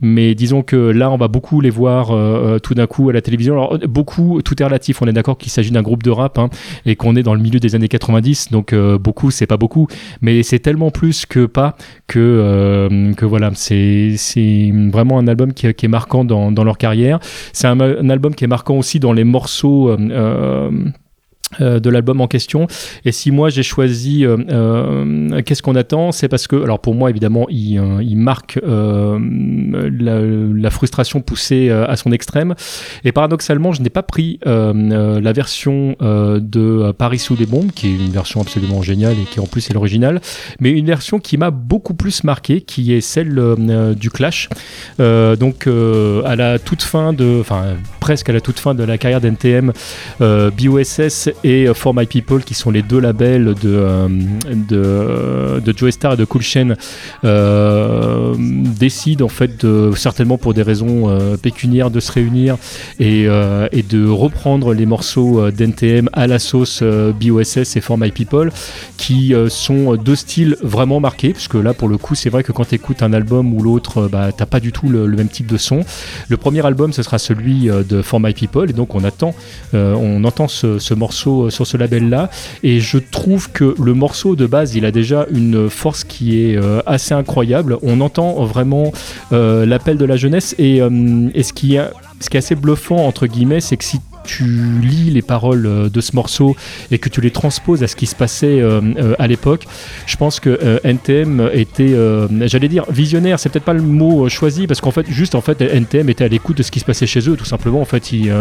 mais 0.00 0.34
disons 0.34 0.62
que 0.62 0.76
là 0.76 1.10
on 1.10 1.16
va 1.16 1.28
beaucoup 1.28 1.60
les 1.60 1.70
voir 1.70 2.12
tout 2.60 2.74
d'un 2.74 2.86
coup 2.86 3.10
à 3.10 3.12
la 3.12 3.20
télévision. 3.20 3.54
Alors 3.54 3.78
beaucoup, 3.88 4.40
tout 4.42 4.60
est 4.60 4.64
relatif. 4.64 5.02
On 5.02 5.06
est 5.06 5.12
d'accord 5.12 5.38
qu'il 5.38 5.50
s'agit 5.50 5.70
d'un 5.70 5.82
groupe 5.82 6.02
de 6.02 6.10
rap 6.10 6.38
hein, 6.38 6.48
et 6.86 6.96
qu'on 6.96 7.16
est 7.16 7.22
dans 7.22 7.34
le 7.34 7.40
milieu 7.40 7.60
des 7.60 7.74
années 7.74 7.88
90, 7.88 8.50
donc 8.50 8.72
euh, 8.72 8.98
beaucoup 8.98 9.30
c'est 9.30 9.46
pas 9.46 9.56
beaucoup, 9.56 9.86
mais 10.20 10.42
c'est 10.42 10.58
tellement 10.58 10.90
plus 10.90 11.26
que 11.26 11.46
pas 11.46 11.76
que 12.06 12.18
euh, 12.18 13.12
que 13.14 13.24
voilà, 13.24 13.50
c'est 13.54 14.16
vraiment 14.92 15.18
un 15.18 15.28
album 15.28 15.52
qui, 15.52 15.66
est 15.66 15.88
marquant 15.88 16.24
dans, 16.24 16.52
dans 16.52 16.64
leur 16.64 16.78
carrière. 16.78 17.18
C'est 17.52 17.66
un, 17.66 17.80
un 17.80 18.10
album 18.10 18.34
qui 18.34 18.44
est 18.44 18.48
marquant 18.48 18.76
aussi 18.76 19.00
dans 19.00 19.12
les 19.12 19.24
morceaux. 19.24 19.90
euh, 19.90 20.70
euh, 21.60 21.78
de 21.78 21.90
l'album 21.90 22.20
en 22.20 22.26
question. 22.26 22.66
Et 23.04 23.12
si 23.12 23.30
moi 23.30 23.50
j'ai 23.50 23.62
choisi 23.62 24.24
euh, 24.24 24.36
euh, 24.50 25.42
qu'est-ce 25.42 25.62
qu'on 25.62 25.76
attend 25.76 26.10
c'est 26.10 26.26
parce 26.26 26.48
que 26.48 26.56
alors 26.56 26.80
pour 26.80 26.94
moi 26.94 27.10
évidemment 27.10 27.46
il, 27.50 28.16
marque 28.16 28.58
la, 28.64 30.70
frustration 30.70 31.20
poussée 31.20 31.70
à 31.70 31.96
son 31.96 32.12
extrême. 32.12 32.54
Et 33.04 33.12
paradoxalement 33.12 33.72
je 33.72 33.82
n'ai 33.82 33.90
pas 33.90 34.02
pris 34.02 34.40
la 34.44 35.32
version 35.32 35.96
de 36.00 36.92
Paris 36.92 37.18
sous 37.18 37.36
les 37.36 37.46
bombes 37.46 37.70
qui 37.72 37.88
est 37.88 37.94
une 37.94 38.10
version 38.10 38.40
absolument 38.40 38.82
géniale 38.82 39.14
et 39.14 39.24
qui 39.24 39.38
en 39.38 39.46
plus 39.46 39.70
est 39.70 39.74
l'original 39.74 40.20
mais 40.60 40.70
une 40.70 40.86
version 40.86 41.18
qui 41.18 41.36
m'a 41.36 41.50
beaucoup 41.50 41.94
plus 41.94 42.24
marqué 42.24 42.62
qui 42.62 42.92
est 42.92 43.00
celle 43.00 43.38
du 43.96 44.10
Clash. 44.10 44.48
Donc 44.98 45.68
à 45.68 46.36
la 46.36 46.58
toute 46.58 46.82
fin 46.82 47.12
de 47.12 47.38
enfin 47.40 47.76
presque 48.00 48.30
à 48.30 48.32
la 48.32 48.40
toute 48.40 48.58
fin 48.58 48.74
de 48.74 48.82
la 48.82 48.98
carrière 48.98 49.20
d'NTM 49.20 49.72
euh, 50.20 50.50
Et 51.42 51.66
euh, 51.66 51.74
For 51.74 51.94
My 51.94 52.06
People 52.06 52.42
qui 52.42 52.54
sont 52.54 52.70
les 52.70 52.82
deux 52.82 53.00
labels 53.00 53.54
de, 53.54 53.54
euh, 53.64 54.08
de, 54.46 55.60
de 55.60 55.90
Star 55.90 56.14
et 56.14 56.16
de 56.16 56.24
Cool 56.24 56.42
Chain 56.42 56.74
euh, 57.24 58.34
décident 58.38 59.26
en 59.26 59.28
fait 59.28 59.66
certainement 59.96 60.38
pour 60.38 60.54
des 60.54 60.62
raisons 60.62 61.18
pécuniaires 61.42 61.90
de 61.90 62.00
se 62.00 62.12
réunir 62.12 62.56
et, 62.98 63.24
de 63.26 64.08
reprendre 64.08 64.72
les 64.72 64.86
morceaux 64.86 65.50
d'NTM 65.50 66.08
à 66.12 66.26
la 66.26 66.38
sauce 66.38 66.82
BOSS 66.82 67.76
et 67.76 67.80
For 67.80 67.98
My 67.98 68.10
People 68.10 68.50
qui 68.96 69.34
sont 69.48 69.96
deux 69.96 70.16
styles 70.16 70.56
vraiment 70.62 71.00
marqués 71.00 71.32
parce 71.32 71.48
que 71.48 71.58
là 71.58 71.74
pour 71.74 71.88
le 71.88 71.98
coup 71.98 72.14
c'est 72.14 72.30
vrai 72.30 72.42
que 72.42 72.52
quand 72.52 72.64
tu 72.64 72.74
écoutes 72.74 73.02
un 73.02 73.12
album 73.12 73.52
ou 73.52 73.62
l'autre 73.62 74.08
bah, 74.10 74.30
t'as 74.32 74.46
pas 74.46 74.60
du 74.60 74.72
tout 74.72 74.88
le, 74.88 75.06
même 75.08 75.28
type 75.28 75.46
de 75.46 75.58
son. 75.58 75.84
Le 76.28 76.36
premier 76.36 76.64
album 76.64 76.92
ce 76.92 77.02
sera 77.02 77.18
celui 77.18 77.66
de 77.66 78.02
For 78.02 78.20
My 78.20 78.32
People 78.32 78.70
et 78.70 78.72
donc 78.72 78.94
on 78.94 79.04
attend 79.04 79.34
on 79.72 80.24
entend 80.24 80.48
ce 80.48 80.94
morceau 80.94 81.23
euh, 81.30 81.50
sur 81.50 81.66
ce 81.66 81.76
label 81.76 82.08
là 82.08 82.30
et 82.62 82.80
je 82.80 82.98
trouve 82.98 83.50
que 83.50 83.74
le 83.80 83.94
morceau 83.94 84.36
de 84.36 84.46
base 84.46 84.74
il 84.74 84.84
a 84.84 84.90
déjà 84.90 85.26
une 85.30 85.68
force 85.70 86.04
qui 86.04 86.40
est 86.40 86.56
euh, 86.56 86.80
assez 86.86 87.14
incroyable. 87.14 87.78
On 87.82 88.00
entend 88.00 88.44
vraiment 88.44 88.92
euh, 89.32 89.66
l'appel 89.66 89.96
de 89.96 90.04
la 90.04 90.16
jeunesse. 90.16 90.54
Et, 90.58 90.76
et 90.76 91.42
ce 91.42 91.52
qui 91.52 91.76
est 91.76 91.90
ce 92.20 92.30
qui 92.30 92.36
est 92.36 92.38
assez 92.38 92.54
bluffant 92.54 93.06
entre 93.06 93.26
guillemets 93.26 93.60
c'est 93.60 93.76
que 93.76 93.84
si 93.84 94.00
tu 94.24 94.44
lis 94.80 95.10
les 95.10 95.22
paroles 95.22 95.66
euh, 95.66 95.88
de 95.88 96.00
ce 96.00 96.16
morceau 96.16 96.56
et 96.90 96.98
que 96.98 97.08
tu 97.08 97.20
les 97.20 97.30
transposes 97.30 97.82
à 97.82 97.86
ce 97.86 97.96
qui 97.96 98.06
se 98.06 98.14
passait 98.14 98.60
euh, 98.60 98.80
euh, 98.96 99.14
à 99.18 99.26
l'époque, 99.26 99.66
je 100.06 100.16
pense 100.16 100.40
que 100.40 100.80
NTM 100.84 101.50
était, 101.52 101.94
j'allais 102.46 102.68
dire 102.68 102.84
visionnaire, 102.90 103.38
c'est 103.38 103.48
peut-être 103.48 103.64
pas 103.64 103.72
le 103.72 103.82
mot 103.82 104.28
choisi 104.28 104.66
parce 104.66 104.80
qu'en 104.80 104.90
fait, 104.90 105.06
juste 105.08 105.34
en 105.34 105.40
fait, 105.40 105.60
NTM 105.60 106.08
était 106.08 106.24
à 106.24 106.28
l'écoute 106.28 106.58
de 106.58 106.62
ce 106.62 106.70
qui 106.70 106.80
se 106.80 106.84
passait 106.84 107.06
chez 107.06 107.28
eux, 107.28 107.36
tout 107.36 107.44
simplement. 107.44 107.80
En 107.80 107.84
fait, 107.84 108.12
ils, 108.12 108.32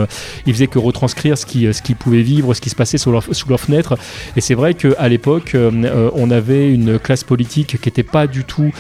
faisaient 0.45 0.67
que 0.67 0.79
retranscrire 0.79 1.37
ce 1.37 1.45
qui, 1.45 1.71
ce 1.73 1.81
qu'ils 1.81 1.95
pouvaient 1.95 2.21
vivre, 2.21 2.53
ce 2.53 2.61
qui 2.61 2.69
se 2.69 2.75
passait 2.75 2.97
sous 2.97 3.11
leur, 3.11 3.23
sous 3.31 3.57
fenêtre. 3.57 3.97
Et 4.35 4.41
c'est 4.41 4.55
vrai 4.55 4.73
qu'à 4.73 5.07
l'époque, 5.09 5.55
on 5.55 6.31
avait 6.31 6.71
une 6.71 6.99
classe 6.99 7.23
politique 7.23 7.79
qui 7.81 7.87
n'était 7.87 8.03
pas 8.03 8.27
du 8.27 8.43
tout 8.43 8.71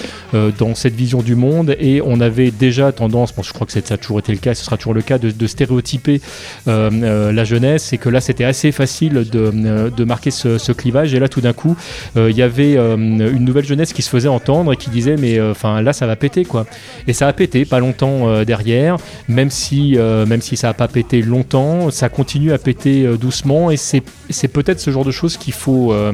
dans 0.57 0.75
cette 0.75 0.95
vision 0.95 1.21
du 1.21 1.35
monde 1.35 1.75
et 1.79 2.01
on 2.03 2.19
avait 2.19 2.51
déjà 2.51 2.91
tendance, 2.91 3.35
bon, 3.35 3.43
je 3.43 3.53
crois 3.53 3.67
que 3.67 3.73
ça 3.73 3.93
a 3.93 3.97
toujours 3.97 4.19
été 4.19 4.31
le 4.31 4.39
cas, 4.39 4.55
ce 4.55 4.63
sera 4.63 4.77
toujours 4.77 4.93
le 4.93 5.01
cas, 5.01 5.17
de, 5.17 5.47
stéréotyper 5.47 6.21
la 7.01 7.43
jeunesse 7.43 7.93
et 7.93 7.97
que 7.97 8.09
là 8.09 8.21
c'était 8.21 8.43
assez 8.43 8.71
facile 8.71 9.25
de, 9.29 9.51
euh, 9.53 9.89
de 9.89 10.03
marquer 10.03 10.31
ce, 10.31 10.71
clivage. 10.71 11.13
Et 11.13 11.19
là 11.19 11.27
tout 11.27 11.41
d'un 11.41 11.53
coup 11.53 11.75
euh, 12.17 12.29
il 12.31 12.37
y 12.37 12.41
avait 12.41 12.77
euh, 12.77 12.95
une 12.95 13.45
nouvelle 13.45 13.65
jeunesse 13.65 13.93
qui 13.93 14.01
se 14.01 14.09
faisait 14.09 14.29
entendre 14.29 14.73
et 14.73 14.77
qui 14.77 14.89
disait 14.89 15.15
mais 15.17 15.39
enfin 15.41 15.81
là 15.81 15.93
ça 15.93 16.07
va 16.07 16.15
péter 16.15 16.45
quoi. 16.45 16.65
Et 17.07 17.13
ça 17.13 17.27
a 17.27 17.33
pété 17.33 17.65
pas 17.65 17.79
longtemps 17.79 18.29
euh, 18.29 18.45
derrière. 18.45 18.97
Même 19.27 19.49
si 19.49 19.97
euh, 19.97 20.25
même 20.25 20.41
si 20.41 20.57
ça 20.57 20.69
a 20.69 20.73
pas 20.73 20.87
pété 20.87 21.21
longtemps 21.21 21.91
ça 21.91 22.09
continue 22.09 22.51
à 22.51 22.57
péter 22.57 23.05
euh, 23.05 23.17
doucement. 23.17 23.71
Et 23.71 23.77
c'est 23.77 24.47
peut-être 24.47 24.79
ce 24.79 24.91
genre 24.91 25.05
de 25.05 25.11
choses 25.11 25.37
qu'il 25.37 25.53
faut 25.53 25.93
euh, 25.93 26.13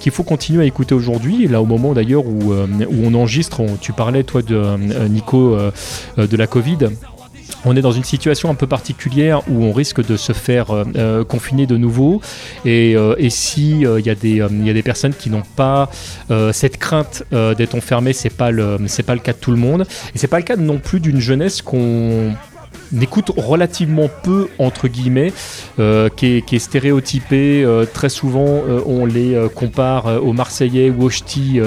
qu'il 0.00 0.12
faut 0.12 0.22
continuer 0.22 0.62
à 0.62 0.66
écouter 0.66 0.94
aujourd'hui. 0.94 1.46
Là 1.48 1.60
au 1.60 1.66
moment 1.66 1.92
d'ailleurs 1.92 2.26
où, 2.26 2.52
euh, 2.52 2.66
où 2.88 3.04
on 3.04 3.14
enregistre 3.14 3.62
tu 3.80 3.92
parlais 3.92 4.22
toi 4.22 4.42
de 4.42 4.54
euh, 4.54 5.08
Nico 5.08 5.54
euh, 5.54 5.70
euh, 6.18 6.26
de 6.26 6.36
la 6.36 6.46
Covid 6.46 6.78
on 7.64 7.76
est 7.76 7.80
dans 7.80 7.92
une 7.92 8.04
situation 8.04 8.50
un 8.50 8.54
peu 8.54 8.66
particulière 8.66 9.42
où 9.48 9.64
on 9.64 9.72
risque 9.72 10.04
de 10.04 10.16
se 10.16 10.32
faire 10.32 10.70
euh, 10.70 10.84
euh, 10.96 11.24
confiner 11.24 11.66
de 11.66 11.76
nouveau. 11.76 12.20
Et, 12.64 12.96
euh, 12.96 13.14
si 13.30 13.80
il 13.80 14.06
y, 14.06 14.10
a 14.10 14.14
des, 14.14 14.82
personnes 14.82 15.12
qui 15.12 15.28
n'ont 15.28 15.42
pas 15.56 15.90
cette 16.52 16.78
crainte 16.78 17.24
d'être 17.30 17.74
enfermées, 17.74 18.12
c'est 18.12 18.30
pas 18.30 18.50
le 18.50 18.78
c'est 18.86 19.02
pas 19.02 19.14
le 19.14 19.20
cas 19.20 19.32
de 19.32 19.38
tout 19.38 19.50
le 19.50 19.56
monde. 19.56 19.86
Et 20.14 20.18
c'est 20.18 20.28
pas 20.28 20.38
le 20.38 20.44
cas 20.44 20.56
non 20.56 20.78
plus 20.78 20.98
d'une 20.98 21.20
jeunesse 21.20 21.60
qu'on 21.60 22.32
écoute 23.00 23.30
relativement 23.36 24.08
peu 24.22 24.48
entre 24.58 24.88
guillemets 24.88 25.32
euh, 25.78 26.08
qui, 26.08 26.36
est, 26.36 26.42
qui 26.42 26.58
stéréotypée 26.58 27.62
euh, 27.64 27.84
très 27.84 28.08
souvent 28.08 28.46
euh, 28.46 28.80
on 28.86 29.06
les 29.06 29.36
compare 29.54 30.22
aux 30.22 30.32
Marseillais 30.32 30.90
ou 30.90 31.04
aux 31.04 31.10
Ch'tis 31.10 31.60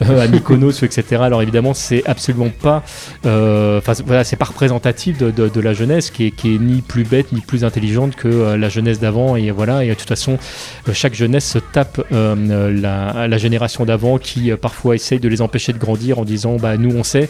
à 0.00 0.26
Mykonos 0.28 0.70
etc 0.82 1.22
alors 1.22 1.42
évidemment 1.42 1.74
c'est 1.74 2.04
absolument 2.06 2.50
pas 2.50 2.82
enfin 3.24 3.92
voilà 4.04 4.24
c'est 4.24 4.36
pas 4.36 4.44
représentatif 4.44 5.18
de, 5.18 5.30
de- 5.30 5.60
la 5.60 5.72
jeunesse 5.72 6.10
qui 6.10 6.26
est, 6.26 6.30
qui 6.30 6.54
est 6.54 6.58
ni 6.58 6.82
plus 6.82 7.04
bête 7.04 7.32
ni 7.32 7.40
plus 7.40 7.64
intelligente 7.64 8.14
que 8.14 8.54
la 8.54 8.68
jeunesse 8.68 9.00
d'avant. 9.00 9.36
Et 9.36 9.50
voilà 9.50 9.84
et 9.84 9.88
de 9.88 9.94
toute 9.94 10.08
façon 10.08 10.38
chaque 10.92 11.14
jeunesse 11.14 11.50
se 11.50 11.58
tape 11.58 12.04
la, 12.10 13.26
la 13.28 13.38
génération 13.38 13.84
d'avant 13.84 14.18
qui 14.18 14.52
parfois 14.60 14.94
essaye 14.94 15.18
de 15.18 15.28
les 15.28 15.40
empêcher 15.42 15.72
de 15.72 15.78
grandir 15.78 16.18
en 16.18 16.24
disant 16.24 16.56
bah 16.56 16.76
nous 16.76 16.94
on 16.94 17.02
sait 17.02 17.28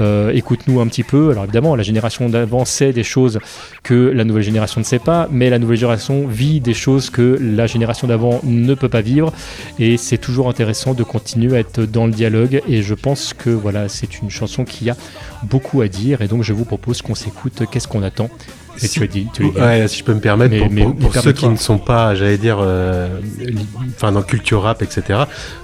écoute-nous 0.00 0.80
un 0.80 0.86
petit 0.86 1.04
peu. 1.04 1.30
Alors 1.30 1.44
évidemment 1.44 1.76
la 1.76 1.82
génération 1.82 2.28
d'avant 2.28 2.64
des 2.80 3.02
choses 3.02 3.38
que 3.82 3.94
la 3.94 4.24
nouvelle 4.24 4.42
génération 4.42 4.80
ne 4.80 4.84
sait 4.84 4.98
pas 4.98 5.28
mais 5.30 5.50
la 5.50 5.58
nouvelle 5.58 5.78
génération 5.78 6.26
vit 6.26 6.60
des 6.60 6.74
choses 6.74 7.10
que 7.10 7.38
la 7.40 7.66
génération 7.66 8.06
d'avant 8.06 8.40
ne 8.44 8.74
peut 8.74 8.88
pas 8.88 9.00
vivre. 9.00 9.32
Et 9.78 9.96
c'est 9.96 10.18
toujours 10.18 10.48
intéressant 10.48 10.94
de 10.94 11.02
continuer 11.02 11.56
à 11.56 11.60
être 11.60 11.82
dans 11.82 12.06
le 12.06 12.12
dialogue. 12.12 12.62
Et 12.68 12.82
je 12.82 12.94
pense 12.94 13.34
que 13.34 13.50
voilà 13.50 13.88
c'est 13.88 14.20
une 14.20 14.30
chanson 14.30 14.64
qui 14.64 14.90
a 14.90 14.96
beaucoup 15.44 15.80
à 15.80 15.88
dire. 15.88 16.22
Et 16.22 16.28
donc 16.28 16.42
je 16.42 16.52
vous 16.52 16.64
propose 16.64 17.02
qu'on 17.02 17.14
s'écoute 17.14 17.62
qu'est-ce 17.70 17.88
qu'on 17.88 18.02
attend 18.02 18.28
Et 18.82 18.88
tu 18.88 19.02
as 19.02 19.06
dit, 19.06 19.26
tu 19.32 19.44
as 19.46 19.48
dit- 19.48 19.58
Ouais, 19.58 19.88
si 19.88 19.98
je 19.98 20.04
peux 20.04 20.14
me 20.14 20.20
permettre, 20.20 20.50
Mais- 20.52 20.58
pour, 20.60 20.70
mais- 20.70 20.82
pour- 20.82 20.94
mais 20.94 21.00
pour 21.00 21.14
ceux 21.16 21.32
qui 21.32 21.48
ne 21.48 21.56
sont 21.56 21.78
pas, 21.78 22.14
j'allais 22.14 22.38
dire, 22.38 22.58
euh, 22.60 23.08
enfin 23.96 24.12
dans 24.12 24.22
culture 24.22 24.62
rap, 24.62 24.82
etc. 24.82 25.20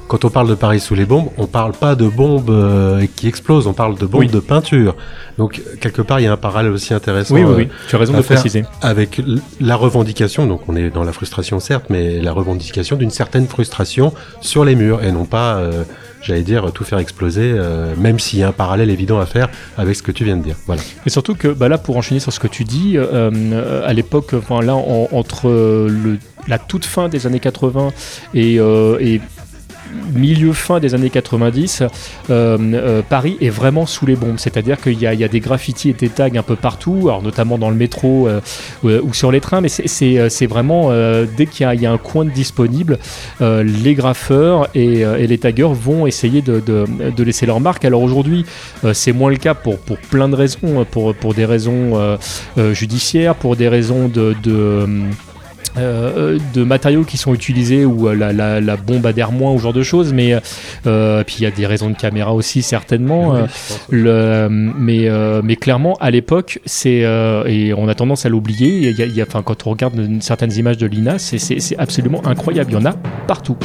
Quand 0.08 0.24
on 0.24 0.30
parle 0.30 0.48
de 0.48 0.54
Paris 0.54 0.80
sous 0.80 0.94
les 0.94 1.06
bombes, 1.06 1.28
on 1.38 1.46
parle 1.46 1.72
pas 1.72 1.94
de 1.94 2.06
bombes 2.06 2.50
euh, 2.50 3.06
qui 3.16 3.28
explosent, 3.28 3.66
on 3.66 3.72
parle 3.72 3.96
de 3.98 4.04
bombes 4.06 4.20
Oui. 4.22 4.26
de 4.28 4.40
peinture. 4.40 4.94
Donc 5.38 5.62
quelque 5.80 6.02
part, 6.02 6.20
il 6.20 6.24
y 6.24 6.26
a 6.26 6.32
un 6.32 6.36
parallèle 6.36 6.72
aussi 6.72 6.92
intéressant. 6.92 7.34
Oui, 7.34 7.42
oui, 7.44 7.50
euh, 7.52 7.56
oui. 7.56 7.68
Tu 7.88 7.96
as 7.96 7.98
raison 7.98 8.12
de 8.12 8.20
préciser. 8.22 8.64
Avec 8.82 9.20
la 9.60 9.76
revendication, 9.76 10.46
donc 10.46 10.62
on 10.68 10.76
est 10.76 10.90
dans 10.90 11.04
la 11.04 11.12
frustration 11.12 11.60
certes, 11.60 11.86
mais 11.88 12.20
la 12.20 12.32
revendication 12.32 12.96
d'une 12.96 13.10
certaine 13.10 13.46
frustration 13.46 14.12
sur 14.40 14.64
les 14.64 14.74
murs 14.74 15.02
et 15.02 15.12
non 15.12 15.24
pas, 15.24 15.56
euh, 15.56 15.84
j'allais 16.22 16.42
dire, 16.42 16.70
tout 16.72 16.84
faire 16.84 16.98
exploser, 16.98 17.52
euh, 17.54 17.94
même 17.96 18.18
s'il 18.18 18.38
y 18.38 18.42
a 18.42 18.48
un 18.48 18.52
parallèle 18.52 18.90
évident 18.90 19.18
à 19.18 19.26
faire 19.26 19.48
avec 19.76 19.96
ce 19.96 20.02
que 20.02 20.12
tu 20.12 20.24
viens 20.24 20.36
de 20.36 20.42
dire. 20.42 20.56
Voilà. 20.66 20.80
Et 21.06 21.10
surtout 21.10 21.34
que 21.34 21.48
bah 21.48 21.68
là, 21.68 21.78
pour 21.78 21.96
enchaîner 21.96 22.20
sur 22.20 22.32
ce 22.32 22.40
que 22.40 22.46
tu 22.48 22.64
dis, 22.64 22.96
euh, 22.96 23.30
euh, 23.32 23.82
à 23.86 23.92
l'époque, 23.92 24.34
enfin 24.34 24.62
là, 24.62 24.74
en- 24.76 25.08
entre 25.12 25.88
la 26.48 26.58
toute 26.58 26.84
fin 26.84 27.08
des 27.08 27.26
années 27.26 27.40
80 27.40 27.92
et, 28.34 28.58
euh, 28.58 28.96
et 29.00 29.20
milieu 30.14 30.52
fin 30.52 30.80
des 30.80 30.94
années 30.94 31.10
90, 31.10 31.82
euh, 32.30 32.58
euh, 32.58 33.02
Paris 33.08 33.36
est 33.40 33.50
vraiment 33.50 33.86
sous 33.86 34.06
les 34.06 34.16
bombes. 34.16 34.38
C'est-à-dire 34.38 34.80
qu'il 34.80 35.00
y, 35.00 35.06
a- 35.06 35.28
des 35.28 35.40
graffitis 35.40 35.90
et 35.90 35.92
des 35.92 36.08
tags 36.08 36.28
un 36.34 36.42
peu 36.42 36.56
partout, 36.56 37.00
alors 37.04 37.22
notamment 37.22 37.58
dans 37.58 37.70
le 37.70 37.76
métro 37.76 38.28
euh, 38.28 38.40
ou, 38.82 39.14
sur 39.14 39.30
les 39.32 39.40
trains, 39.40 39.60
mais 39.60 39.68
c'est- 39.68 40.46
vraiment 40.46 40.90
dès 41.36 41.46
qu'il 41.46 41.66
y, 41.80 41.86
a- 41.86 41.92
un 41.92 41.98
coin 41.98 42.24
disponible, 42.24 42.98
les 43.40 43.94
graffeurs 43.94 44.68
et, 44.74 45.04
les 45.26 45.38
taggeurs 45.38 45.72
vont 45.74 46.06
essayer 46.06 46.42
de, 46.42 46.62
laisser 47.22 47.46
leur 47.46 47.60
marque. 47.60 47.84
Alors 47.84 48.02
aujourd'hui, 48.02 48.44
c'est 48.92 49.12
moins 49.12 49.30
le 49.30 49.36
cas 49.36 49.54
pour, 49.54 49.78
plein 50.10 50.28
de 50.28 50.34
raisons, 50.36 50.84
pour, 50.90 51.14
pour 51.14 51.34
des 51.34 51.44
raisons 51.44 52.18
judiciaires, 52.72 53.34
pour 53.34 53.56
des 53.56 53.68
raisons 53.68 54.08
de, 54.08 54.34
euh, 55.78 56.38
de 56.54 56.64
matériaux 56.64 57.04
qui 57.04 57.16
sont 57.16 57.32
utilisés 57.34 57.84
ou 57.84 58.08
euh, 58.08 58.14
la, 58.14 58.32
la, 58.32 58.60
la 58.60 58.76
bombe 58.76 59.06
adhère 59.06 59.32
moins 59.32 59.52
ou 59.52 59.58
ce 59.58 59.62
genre 59.62 59.72
de 59.72 59.82
choses, 59.82 60.12
mais 60.12 60.36
euh, 60.86 61.24
puis 61.24 61.36
il 61.38 61.42
y 61.42 61.46
a 61.46 61.50
des 61.50 61.66
raisons 61.66 61.90
de 61.90 61.96
caméra 61.96 62.34
aussi 62.34 62.62
certainement. 62.62 63.34
le, 63.90 64.48
mais, 64.50 65.08
mais 65.42 65.56
clairement, 65.56 65.94
à 66.00 66.10
l'époque, 66.10 66.58
c'est 66.64 67.02
et 67.46 67.74
on 67.76 67.88
a 67.88 67.94
tendance 67.94 68.26
à 68.26 68.28
l'oublier. 68.28 68.88
Il 68.90 68.98
y 68.98 69.02
a- 69.02 69.06
il 69.06 69.14
y 69.14 69.20
a- 69.20 69.24
enfin, 69.26 69.42
quand 69.42 69.66
on 69.66 69.70
regarde 69.70 69.94
certaines 70.20 70.52
images 70.52 70.76
de 70.78 70.86
l'INA, 70.86 71.18
c'est 71.18 71.78
absolument 71.78 72.24
incroyable. 72.26 72.70
Il 72.72 72.74
y 72.74 72.76
en 72.76 72.84
a 72.84 72.92
partout. 73.26 73.56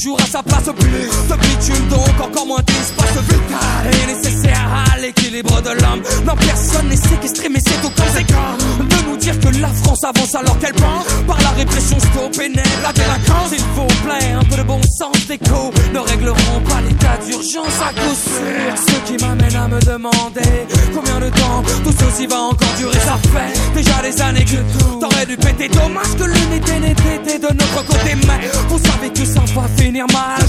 Toujours 0.00 0.20
à 0.20 0.26
sa 0.26 0.42
place. 0.42 0.64
Plus 0.78 1.10
de 1.28 1.36
bitume, 1.36 1.88
donc 1.88 2.20
encore 2.20 2.46
moins 2.46 2.62
d'espace 2.66 3.22
vital 3.24 3.86
et 3.92 4.06
nécessaire 4.06 4.84
à 4.92 4.98
l'équilibre 4.98 5.60
de 5.62 5.70
l'homme. 5.70 6.02
Non, 6.24 6.34
personne 6.36 6.88
n'est 6.88 6.96
séquestré, 6.96 7.48
mais 7.48 7.60
c'est 7.60 7.84
au 7.84 7.90
conséquent 7.90 8.56
de 8.78 9.08
nous 9.08 9.16
dire 9.16 9.38
que 9.40 9.48
la 9.60 9.68
France 9.68 10.04
avance 10.04 10.34
alors 10.34 10.58
qu'elle 10.58 10.74
pense 10.74 11.06
par 11.26 11.40
la 11.42 11.50
répression 11.50 11.98
stoppée 11.98 12.48
naît 12.48 12.62
la 12.82 12.92
délinquance. 12.92 13.50
S'il 13.50 13.64
vous 13.74 13.86
plaît, 14.06 14.32
un 14.32 14.44
peu 14.44 14.56
de 14.56 14.62
bon 14.62 14.80
sens 14.82 15.26
d'écho 15.26 15.72
ne 15.92 15.98
régleront 15.98 16.60
pas 16.68 16.80
l'état 16.82 17.16
d'urgence 17.24 17.80
à 17.82 17.92
coup 17.92 18.14
sûr. 18.14 18.76
Ce 18.76 19.10
qui 19.10 19.24
m'amène 19.24 19.56
à 19.56 19.68
me 19.68 19.80
demander 19.80 20.66
combien 20.94 21.20
de 21.20 21.30
temps 21.30 21.62
tout 21.84 21.94
ceci 21.98 22.26
va 22.26 22.38
encore 22.38 22.74
durer. 22.78 22.98
Ça 23.00 23.18
fait 23.32 23.74
déjà 23.74 24.02
des 24.02 24.20
années 24.22 24.44
que 24.44 24.56
tout 24.78 25.00
t'aurais 25.00 25.26
dû 25.26 25.36
péter. 25.36 25.68
Dommage 25.68 26.14
que 26.18 26.24
l'unité 26.24 26.70
été 27.14 27.38
de 27.38 27.48
notre 27.48 27.84
côté, 27.86 28.14
mais 28.26 28.48
vous 28.68 28.78
savez 28.78 29.10
que 29.10 29.24
ça 29.24 29.40
va 29.54 29.68
finir 29.76 29.89
mal. 29.98 30.40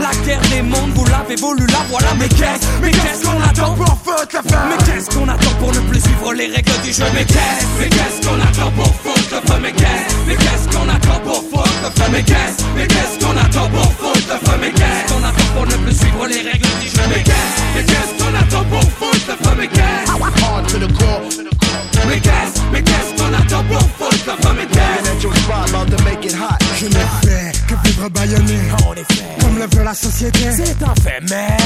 La 0.00 0.10
guerre 0.24 0.40
des 0.50 0.62
mondes, 0.62 0.92
vous 0.94 1.04
l'avez 1.06 1.36
voulu, 1.36 1.66
la 1.66 1.80
voilà. 1.88 2.08
Mais 2.18 2.28
qu'est-ce, 2.28 2.66
mais 2.82 2.90
qu'est-ce 2.90 3.24
qu'on 3.24 3.40
attend 3.42 3.74
pour 3.74 3.98
foutre 4.04 4.36
le 4.36 4.50
feu 4.50 4.58
Mais 4.68 4.84
qu'est-ce 4.84 5.10
qu'on 5.10 5.28
attend 5.28 5.54
pour 5.58 5.72
ne 5.72 5.80
plus 5.80 6.00
suivre 6.00 6.32
les 6.34 6.46
règles 6.46 6.80
du 6.84 6.92
jeu? 6.92 7.04
Mais 7.14 7.24
qu'est-ce, 7.24 7.66
mais 7.78 7.88
qu'est-ce 7.88 8.26
qu'on 8.26 8.40
attend 8.40 8.70
pour 8.72 8.94
foutre 9.02 9.34
le 9.34 9.40
feu 9.48 9.58
Mais 9.62 9.72
qu'est-ce, 9.72 10.14
mais 10.26 10.36
qu'est-ce 10.36 10.76
qu'on 10.76 10.88
attend 10.88 11.20
pour 11.24 11.42
foutre 11.50 11.80
le 11.84 11.90
feu 11.90 12.10
Mais 12.12 12.22
qu'est-ce, 12.22 12.62
mais 12.76 12.86
qu'est-ce 12.86 13.24
qu'on 13.24 13.36
attend 13.36 13.68
pour 13.70 13.92
foutre 13.94 14.28
le 14.28 14.38
feu 14.46 14.56
Mais 14.60 14.70
qu'est-ce 14.72 15.12
qu'on 15.12 15.24
attend 15.24 15.48
pour 15.54 15.66
ne 15.66 15.76
plus 15.84 15.96
suivre 15.96 16.26
les 16.26 16.42
règles 16.50 16.68
du 16.80 16.88
jeu? 16.88 17.04
Mais 17.08 17.22
qu'est-ce, 17.22 17.56
mais 17.74 17.84
qu'est-ce 17.84 18.12
qu'on 18.18 18.34
attend 18.36 18.64
pour 18.68 18.82
foutre 18.98 19.26
le 19.28 19.36
feu 19.44 19.54
Mais 19.58 19.68
qu'est-ce? 19.68 20.10
Mais 22.08 22.18
qu'est-ce, 22.20 22.60
mais 22.72 22.82
qu'est-ce 22.82 23.22
qu'on 23.22 23.32
attend 23.34 23.39
Je 26.80 26.86
n'ai 26.86 26.92
fait 26.92 27.52
que 27.68 27.74
vivre 27.88 28.08
baïonné 28.08 28.58
en 28.86 28.94
effet, 28.94 29.24
Comme 29.40 29.58
le 29.58 29.66
veut 29.76 29.84
la 29.84 29.94
société. 29.94 30.50
C'est 30.56 30.82
un 30.82 30.94
fait, 31.02 31.20
mais 31.28 31.56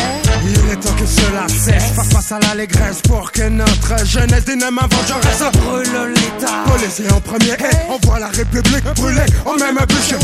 Il 0.44 0.72
est 0.72 0.76
temps 0.76 0.92
que 0.94 1.06
cela 1.06 1.46
cesse. 1.48 1.92
Faire 1.94 2.04
face 2.04 2.32
à 2.32 2.40
l'allégresse 2.40 3.00
Pour 3.02 3.30
que 3.30 3.48
notre 3.48 4.04
jeunesse 4.04 4.44
d'une 4.44 4.70
main 4.70 4.88
vengeresse 4.90 5.44
brûle 5.52 6.14
l'état. 6.14 6.64
Policier 6.66 7.12
en 7.12 7.20
premier 7.20 7.52
et 7.52 7.76
on 7.88 8.06
voit 8.06 8.18
la 8.18 8.28
République 8.28 8.84
brûler 8.96 9.26
au 9.46 9.56
même 9.58 9.78
bûcher 9.88 10.16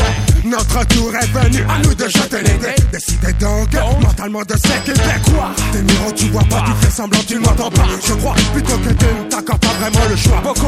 Notre 0.44 0.86
tour 0.88 1.12
est 1.14 1.26
venu 1.26 1.64
à 1.68 1.78
nous 1.84 1.94
de 1.94 2.08
jeter 2.08 2.42
les 2.42 2.58
dés. 2.58 2.82
Décidez 2.92 3.32
donc 3.34 3.68
mentalement 4.02 4.42
de 4.42 4.54
ce 4.54 4.84
qu'il 4.84 5.00
fait 5.00 5.30
quoi? 5.30 5.50
Tes 5.72 5.82
miroirs 5.82 6.14
tu 6.14 6.26
vois 6.30 6.44
pas, 6.50 6.64
tu 6.66 6.86
fais 6.86 6.90
semblant 6.90 7.20
tu 7.26 7.38
m'entends 7.38 7.70
pas. 7.70 7.86
Je 8.04 8.12
crois 8.14 8.34
plutôt 8.52 8.78
que 8.78 8.88
tu 8.88 9.06
ne 9.06 9.28
t'accordes 9.30 9.60
pas 9.60 9.74
vraiment 9.78 10.08
le 10.08 10.16
choix. 10.16 10.40
Beaucoup 10.42 10.66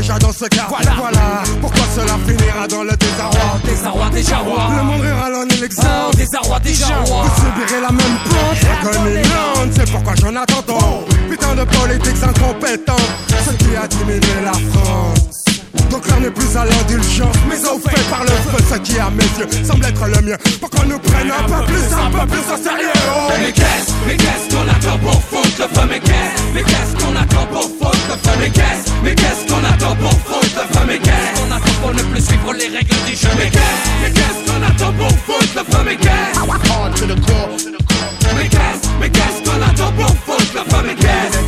déjà 0.00 0.18
dans 0.18 0.32
ce 0.32 0.46
cas. 0.46 0.66
Voilà. 0.68 0.92
voilà. 0.96 1.42
Pourquoi 1.60 1.84
cela 1.94 2.16
finira 2.26 2.66
dans 2.68 2.84
le 2.84 2.96
désarroi? 2.96 3.60
Désarroi 3.64 4.10
déjà 4.10 4.38
roi. 4.38 4.68
Le 4.76 4.82
monde 4.82 5.00
rira 5.02 5.28
l'en 5.30 5.42
est 5.42 5.48
Oh, 5.52 5.60
l'exemple 5.60 6.16
désarroi 6.16 6.58
déjà 6.60 6.96
roi. 7.04 7.24
Vous 7.24 7.44
subirez 7.44 7.80
la 7.82 7.92
même 7.92 8.18
pente 8.24 8.94
Reconnaissante, 8.94 9.72
c'est 9.76 9.90
pourquoi 9.90 10.14
j'en 10.16 10.36
attends 10.36 10.62
tant. 10.62 11.04
Putain 11.28 11.54
de 11.54 11.64
politiques 11.64 12.22
incompétents 12.22 12.96
Ce 13.44 13.50
qui 13.56 13.76
a 13.76 13.86
diminué 13.86 14.42
la 14.42 14.52
France 14.52 15.59
donc 15.90 16.06
l'heure 16.06 16.20
n'est 16.20 16.30
plus 16.30 16.56
à 16.56 16.64
l'indulgence, 16.64 17.36
mais 17.48 17.58
au 17.66 17.78
fait 17.78 18.00
par 18.10 18.22
le 18.22 18.30
feu, 18.30 18.58
ce 18.72 18.78
qui 18.78 18.98
à 18.98 19.10
mes 19.10 19.24
yeux 19.38 19.46
semble 19.64 19.84
être 19.84 20.06
le 20.06 20.22
mieux. 20.22 20.38
Pour 20.60 20.70
qu'on 20.70 20.86
nous 20.86 20.98
prenne 20.98 21.30
un 21.30 21.42
peu 21.44 21.62
plus, 21.66 21.92
un 21.94 22.10
peu 22.10 22.26
plus 22.26 22.40
au 22.52 22.56
sérieux. 22.56 22.90
Oh. 23.08 23.32
Mais 23.38 23.52
qu'est-ce, 23.52 23.92
mais 24.06 24.16
qu'est-ce 24.16 24.48
qu'on 24.54 24.66
attend 24.68 24.98
pour 24.98 25.22
foutre 25.24 25.58
le 25.58 25.68
feu? 25.68 25.86
Mais 25.88 26.00
qu'est-ce, 26.00 26.42
mais 26.54 26.62
qu'est-ce 26.62 26.94
qu'on 27.04 27.14
attend 27.16 27.46
pour 27.46 27.62
foutre 27.62 28.08
le 28.08 28.14
feu? 28.14 28.36
Mais 28.40 28.50
qu'est-ce, 28.50 28.90
mais 29.02 29.14
qu'est-ce 29.14 29.46
qu'on 29.46 29.64
attend 29.64 29.96
pour 29.96 30.12
foutre 30.12 30.56
le 30.56 30.62
feu? 30.74 30.84
Mais 30.86 30.98
qu'est-ce 30.98 31.40
qu'on 31.40 31.50
attend 31.54 31.72
pour 31.82 31.94
ne 31.94 32.02
plus 32.02 32.22
suivre 32.24 32.52
les 32.54 32.68
règles 32.68 32.96
du 33.06 33.14
jeu? 33.14 33.28
Mais 33.38 33.50
qu'est-ce, 33.50 33.88
mais 34.02 34.10
qu'est-ce 34.10 34.44
qu'on 34.46 34.62
attend 34.62 34.92
pour 34.98 35.10
foutre 35.26 35.54
le 35.56 35.64
feu? 35.64 35.82
Mais 35.84 35.96
qu'est-ce, 35.96 36.40
to 37.00 37.06
the 37.06 37.16
core. 37.26 37.48
Mais 38.36 38.48
qu'est-ce, 38.48 38.88
mais 39.00 39.10
qu'est-ce 39.10 39.40
qu'on 39.44 39.60
attend 39.62 39.92
pour 39.92 40.14
foutre 40.26 40.54
le 40.54 40.60
feu? 40.70 40.82
Mais 40.86 40.94
qu'est-ce, 40.94 41.38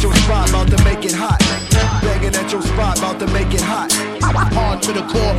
at 2.25 2.53
your 2.53 2.63
spot, 2.63 2.99
about 2.99 3.19
to 3.21 3.27
make 3.29 3.53
it 3.53 3.61
hot. 3.61 3.91
Begging 3.91 4.07
at 4.07 4.13
your 4.13 4.23
spot, 4.23 4.23
about 4.23 4.31
to 4.31 4.47
make 4.47 4.47
it 4.47 4.51
hot. 4.51 4.53
Hard 4.55 4.83
to 4.83 4.93
the 4.93 5.03
core. 5.03 5.37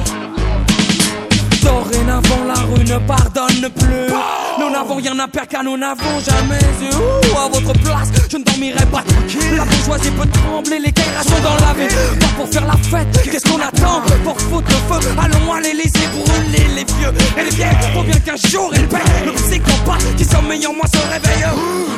Dorénavant 1.64 2.44
la 2.46 2.54
rue 2.56 2.84
ne 2.84 2.98
pardonne 3.08 3.70
plus. 3.80 4.12
Nous 4.60 4.70
n'avons 4.70 4.96
rien 4.96 5.18
à 5.20 5.28
perdre 5.28 5.48
car 5.50 5.64
nous 5.64 5.78
n'avons 5.78 6.20
jamais 6.20 6.60
eu. 6.82 6.94
Ouh, 6.94 7.38
À 7.38 7.48
votre 7.50 7.74
place 7.80 8.10
je 8.30 8.38
ne 8.38 8.44
dormirai 8.44 8.86
pas 8.88 9.02
tranquille. 9.02 9.56
La 9.56 9.64
bourgeoisie 9.66 10.12
peut 10.12 10.28
trembler, 10.30 10.80
les 10.80 10.92
caillasses 10.92 11.28
sont 11.28 11.42
dans 11.42 11.66
la 11.66 11.74
ville 11.74 12.20
Pas 12.20 12.28
pour 12.36 12.48
faire 12.50 12.66
la 12.68 12.76
fête, 12.78 13.08
qu'est-ce 13.24 13.50
qu'on 13.50 13.60
attend 13.62 14.02
Pour 14.24 14.40
foutre 14.40 14.68
le 14.70 14.94
feu, 14.94 15.10
allons 15.22 15.54
à 15.54 15.62
l'Elysée 15.62 16.08
brûler 16.14 16.68
les 16.76 16.84
vieux 16.84 17.14
et 17.38 17.44
les 17.46 17.56
vieilles. 17.56 17.94
Pour 17.94 18.04
bien 18.04 18.20
qu'un 18.20 18.36
jour 18.50 18.72
ils 18.76 18.88
paient 18.88 18.98
Le 19.26 19.32
psychopathe 19.32 20.16
qui 20.18 20.26
sommeille 20.26 20.68
en 20.68 20.74
moi 20.74 20.86
se 20.88 20.98
réveille 21.14 21.46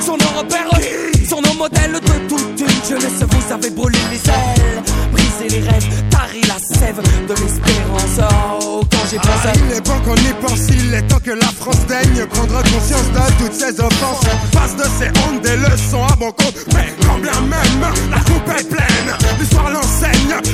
Sont 0.01 0.17
nos 0.17 0.39
repères, 0.39 0.69
sont 1.27 1.41
nos 1.41 1.53
modèles 1.55 1.93
de 1.93 2.27
toute 2.29 2.59
une 2.59 2.89
jeunesse. 2.89 3.23
Vous 3.29 3.53
avez 3.53 3.69
brûlé 3.71 3.97
les 4.11 4.29
ailes, 4.29 4.54
sève 6.65 6.97
de 7.27 7.33
l'espérance 7.33 8.19
Oh, 8.61 8.81
quand 8.91 9.05
j'ai 9.09 9.17
pensé 9.17 9.45
Ah, 9.45 9.53
il 9.55 9.77
est 9.77 9.81
bon 9.81 9.99
qu'on 10.05 10.15
y 10.15 10.33
pense, 10.41 10.67
il 10.69 10.93
est 10.93 11.01
temps 11.07 11.19
que 11.23 11.31
la 11.31 11.47
France 11.47 11.85
daigne 11.87 12.25
prendre 12.27 12.61
conscience 12.63 13.09
de 13.13 13.43
toutes 13.43 13.53
ces 13.53 13.79
offenses. 13.79 14.25
Face 14.53 14.75
de 14.75 14.83
ces 14.97 15.09
hontes, 15.21 15.41
des 15.43 15.57
leçons 15.57 16.03
à 16.03 16.15
mon 16.17 16.31
compte. 16.31 16.55
Mais 16.73 16.93
quand 17.05 17.19
bien 17.19 17.39
même 17.41 17.81
la 18.09 18.19
coupe 18.19 18.49
est 18.57 18.69
pleine, 18.69 19.15
l'histoire 19.39 19.69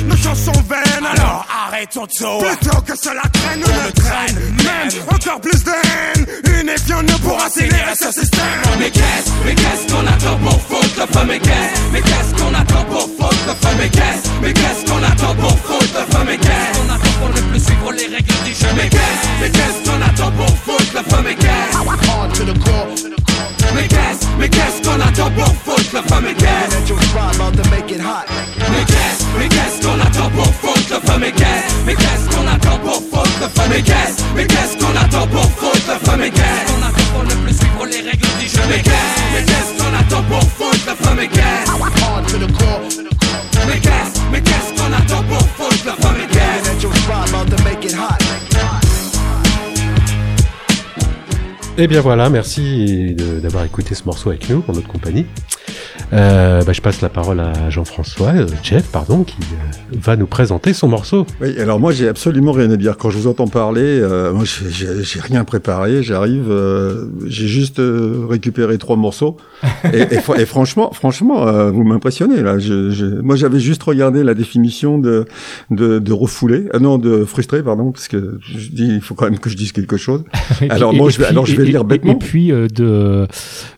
nos 0.06 0.16
chansons 0.16 0.52
vaines. 0.68 1.06
Alors 1.16 1.46
arrêtons 1.66 2.06
tout 2.06 2.38
plutôt 2.38 2.80
que 2.82 2.96
cela 2.96 3.22
traîne, 3.32 3.62
on 3.64 3.86
le 3.86 3.92
traîne 3.92 4.36
même 4.64 4.90
encore 5.12 5.40
plus 5.40 5.62
de 5.64 5.70
haine. 5.70 6.26
Unifions 6.60 7.02
nous 7.02 7.18
pour 7.18 7.40
accélérer 7.42 7.94
ce 7.98 8.10
système. 8.12 8.40
Mais 8.78 8.90
qu'est-ce, 8.90 9.30
mais 9.44 9.54
qu'est-ce 9.54 9.92
qu'on 9.92 10.06
attend 10.06 10.36
pour 10.38 10.60
foutre 10.62 11.00
le 11.00 11.06
feu 11.06 11.24
Mais 11.26 11.38
qu'est-ce, 11.38 11.80
mais 11.92 12.00
qu'est-ce 12.02 12.42
qu'on 12.42 12.54
attend 12.54 12.84
pour 12.84 13.02
foutre 13.18 13.46
le 13.46 13.54
feu 13.54 13.74
Mais 13.78 13.88
qu'est-ce, 13.88 14.28
mais 14.40 14.52
qu'est-ce 14.52 14.90
qu'on 14.90 15.02
attend 15.02 15.34
pour 15.34 15.58
foutre 15.58 15.94
le 15.98 16.12
feu 16.12 16.24
Mais 16.26 16.36
qu'est-ce? 16.38 16.78
Qu'on 16.78 16.90
attend 16.94 17.12
pour 17.20 17.28
ne 17.28 17.40
plus 17.50 17.64
suivre 17.64 17.92
les 17.92 18.06
règles 18.14 18.34
du 18.44 18.52
jeu? 18.52 18.68
Mais 18.76 18.88
qu'est-ce, 18.88 19.28
mais 19.40 19.50
qu'est-ce 19.50 19.90
qu'on 19.90 20.02
attend 20.02 20.30
pour 20.32 20.48
foutre 20.58 20.92
le 20.94 21.02
feu 21.10 21.22
Mais 21.24 21.34
qu'est-ce, 21.34 21.76
Hard 22.08 22.32
to 22.34 22.44
the 22.44 22.58
core. 22.64 22.88
mais 23.74 23.88
qu'est-ce, 23.88 24.26
mais 24.38 24.48
qu'est-ce 24.48 24.82
qu'on 24.88 25.00
attend 25.00 25.30
pour 25.30 25.54
foutre 25.64 25.90
le 25.94 26.02
feu 26.02 26.20
Mais 26.22 26.34
qu'est-ce, 26.34 26.92
mais 31.92 31.98
qu'est-ce 31.98 32.26
qu'on 32.36 32.46
attend 32.46 32.78
pour 32.78 32.94
foutre 33.10 33.40
le 33.40 33.48
feu? 33.48 33.62
Mais 33.68 33.82
qu'est-ce, 33.82 34.22
mais 34.34 34.46
qu'est-ce 34.46 34.76
qu'on 34.78 34.96
attend 34.96 35.26
pour 35.26 35.44
foutre 35.52 35.86
le 35.88 35.98
feu? 36.10 36.16
Mais 36.18 36.30
qu'est-ce 36.30 36.72
qu'on 36.72 36.82
attend 36.82 37.04
pour 37.12 37.24
ne 37.24 37.34
plus 37.44 37.54
suivre 37.56 37.86
les 37.86 38.00
règles 38.10 38.28
du 38.40 38.46
jeu? 38.48 38.62
Mais 38.68 38.80
qu'est-ce, 38.82 39.32
mais 39.34 39.44
qu'est-ce 39.44 39.72
qu'on 39.78 39.92
attend 39.94 40.22
pour 40.28 40.42
foutre 40.42 40.86
le 40.86 40.94
feu? 40.94 41.10
Mais 41.16 41.28
qu'est-ce? 41.28 41.70
Mais 43.66 43.78
qu'est-ce, 43.80 44.20
mais 44.32 44.40
qu'est-ce 44.40 44.72
qu'on 44.74 44.92
attend 44.92 45.22
pour 45.24 45.46
foutre 45.48 45.84
le 45.84 45.92
feu? 45.92 46.08
Mais 46.18 46.26
qu'est-ce? 46.32 46.86
Hot. 47.96 48.06
Eh 51.78 51.86
bien 51.86 52.00
voilà, 52.00 52.28
merci 52.28 53.14
de- 53.14 53.40
d'avoir 53.40 53.64
écouté 53.64 53.94
ce 53.94 54.04
morceau 54.04 54.28
avec 54.30 54.48
nous, 54.48 54.62
en 54.68 54.72
notre 54.72 54.88
compagnie. 54.88 55.26
Euh, 56.12 56.62
bah, 56.62 56.72
je 56.74 56.80
passe 56.82 57.00
la 57.00 57.08
parole 57.08 57.40
à 57.40 57.70
Jean-François, 57.70 58.32
euh, 58.36 58.46
Jeff, 58.62 58.86
pardon, 58.92 59.24
qui 59.24 59.36
euh, 59.40 59.96
va 59.98 60.16
nous 60.16 60.26
présenter 60.26 60.74
son 60.74 60.86
morceau. 60.88 61.26
Oui, 61.40 61.58
alors 61.58 61.80
moi 61.80 61.92
j'ai 61.92 62.06
absolument 62.06 62.52
rien 62.52 62.70
à 62.70 62.76
dire. 62.76 62.98
Quand 62.98 63.08
je 63.08 63.16
vous 63.16 63.28
entends 63.28 63.46
parler, 63.48 63.80
euh, 63.82 64.32
moi 64.32 64.44
j'ai- 64.44 64.70
j'ai 64.70 65.02
j'ai 65.02 65.20
rien 65.20 65.44
préparé, 65.44 66.02
j'arrive, 66.02 66.50
euh, 66.50 67.06
j'ai 67.26 67.46
juste 67.46 67.78
euh, 67.78 68.26
récupéré 68.28 68.76
trois 68.76 68.96
morceaux. 68.96 69.38
Et, 69.92 70.00
et 70.00 70.18
fr- 70.18 70.38
et 70.38 70.44
franchement, 70.44 70.90
franchement, 70.92 71.46
euh, 71.48 71.70
vous 71.70 71.82
m'impressionnez 71.84 72.42
là. 72.42 72.58
Je, 72.58 72.90
je- 72.90 73.06
moi 73.06 73.36
j'avais 73.36 73.60
juste 73.60 73.82
regardé 73.82 74.22
la 74.22 74.34
définition 74.34 74.98
de 74.98 75.24
de, 75.70 75.98
de 75.98 76.12
refoulé, 76.12 76.66
ah 76.74 76.78
non 76.78 76.98
de 76.98 77.24
frustré 77.24 77.62
pardon, 77.62 77.90
parce 77.90 78.08
que 78.08 78.38
je 78.42 78.68
dis 78.68 78.86
il 78.96 79.00
faut 79.00 79.14
quand 79.14 79.24
même 79.30 79.38
que 79.38 79.48
je 79.48 79.56
dise 79.56 79.72
quelque 79.72 79.96
chose. 79.96 80.24
Et 80.60 80.66
puis- 80.66 80.70
Alors 80.70 80.92
et- 80.92 80.96
moi 80.96 81.08
et 81.08 81.12
je 81.12 81.18
vais, 81.18 81.24
puis- 81.24 81.30
alors 81.32 81.46
je 81.46 81.56
vais 81.56 81.62
et- 81.62 81.66
lire 81.66 81.80
et- 81.80 81.84
bêtement. 81.84 82.12
Et 82.12 82.16
puis 82.16 82.52
euh, 82.52 82.68
de 82.68 83.26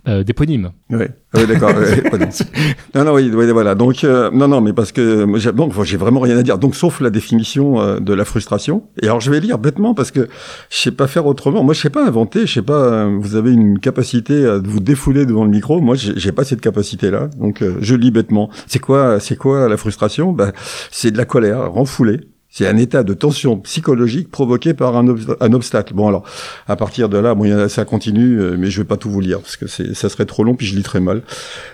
euh, 0.09 0.25
d'éponyme. 0.25 0.70
Ouais. 0.94 1.11
Ah 1.33 1.38
oui, 1.40 1.46
d'accord. 1.46 1.70
non, 2.94 3.04
non, 3.04 3.14
oui, 3.14 3.30
oui, 3.35 3.50
voilà. 3.50 3.74
Donc, 3.74 4.04
euh, 4.04 4.30
non, 4.33 4.46
non, 4.48 4.61
mais 4.61 4.72
parce 4.72 4.92
que 4.92 5.26
j'ai 5.37 5.50
enfin, 5.59 5.83
j'ai 5.85 5.96
vraiment 5.96 6.20
rien 6.20 6.37
à 6.38 6.42
dire. 6.42 6.59
Donc, 6.59 6.76
sauf 6.76 7.00
la 7.00 7.11
définition 7.11 7.80
euh, 7.80 7.98
de 7.98 8.12
la 8.12 8.24
frustration. 8.24 8.85
Et 9.02 9.07
alors, 9.07 9.20
je 9.20 9.30
vais 9.30 9.40
lire 9.40 9.59
bêtement 9.59 9.94
parce 9.94 10.11
que 10.11 10.28
je 10.70 10.76
sais 10.76 10.90
pas 10.92 11.07
faire 11.07 11.26
autrement. 11.26 11.64
Moi, 11.64 11.74
je 11.74 11.80
sais 11.80 11.90
pas 11.90 12.07
inventer. 12.07 12.46
Je 12.46 12.54
sais 12.54 12.62
pas. 12.62 12.85
euh, 12.85 13.18
vous 13.20 13.35
avez 13.37 13.52
une 13.52 13.78
capacité 13.80 14.46
à 14.46 14.59
vous 14.59 14.80
défouler 14.80 15.26
devant 15.26 15.44
le 15.44 15.50
micro. 15.50 15.80
Moi, 15.80 15.96
j'ai 15.96 16.12
j'ai 16.16 16.33
pas 16.33 16.44
cette 16.44 16.61
capacité-là. 16.61 17.28
Donc, 17.38 17.62
euh, 17.62 17.76
je 17.80 17.94
lis 17.96 18.11
bêtement. 18.11 18.50
C'est 18.66 18.78
quoi, 18.78 19.18
c'est 19.20 19.37
quoi 19.37 19.68
la 19.68 19.76
frustration? 19.76 20.33
Bah, 20.33 20.52
c'est 20.90 21.11
de 21.11 21.16
la 21.18 21.24
colère 21.24 21.72
renfoulée. 21.72 22.20
C'est 22.56 22.68
un 22.68 22.76
état 22.76 23.02
de 23.02 23.14
tension 23.14 23.58
psychologique 23.58 24.30
provoqué 24.30 24.74
par 24.74 24.96
un, 24.96 25.16
un 25.40 25.52
obstacle. 25.54 25.92
Bon 25.92 26.06
alors, 26.06 26.22
à 26.68 26.76
partir 26.76 27.08
de 27.08 27.18
là, 27.18 27.34
bon, 27.34 27.68
ça 27.68 27.84
continue, 27.84 28.38
euh, 28.38 28.54
mais 28.56 28.70
je 28.70 28.80
vais 28.80 28.86
pas 28.86 28.96
tout 28.96 29.10
vous 29.10 29.18
lire 29.18 29.40
parce 29.40 29.56
que 29.56 29.66
ça 29.66 30.08
serait 30.08 30.24
trop 30.24 30.44
long 30.44 30.54
puis 30.54 30.64
je 30.64 30.76
lis 30.76 30.84
très 30.84 31.00
mal. 31.00 31.22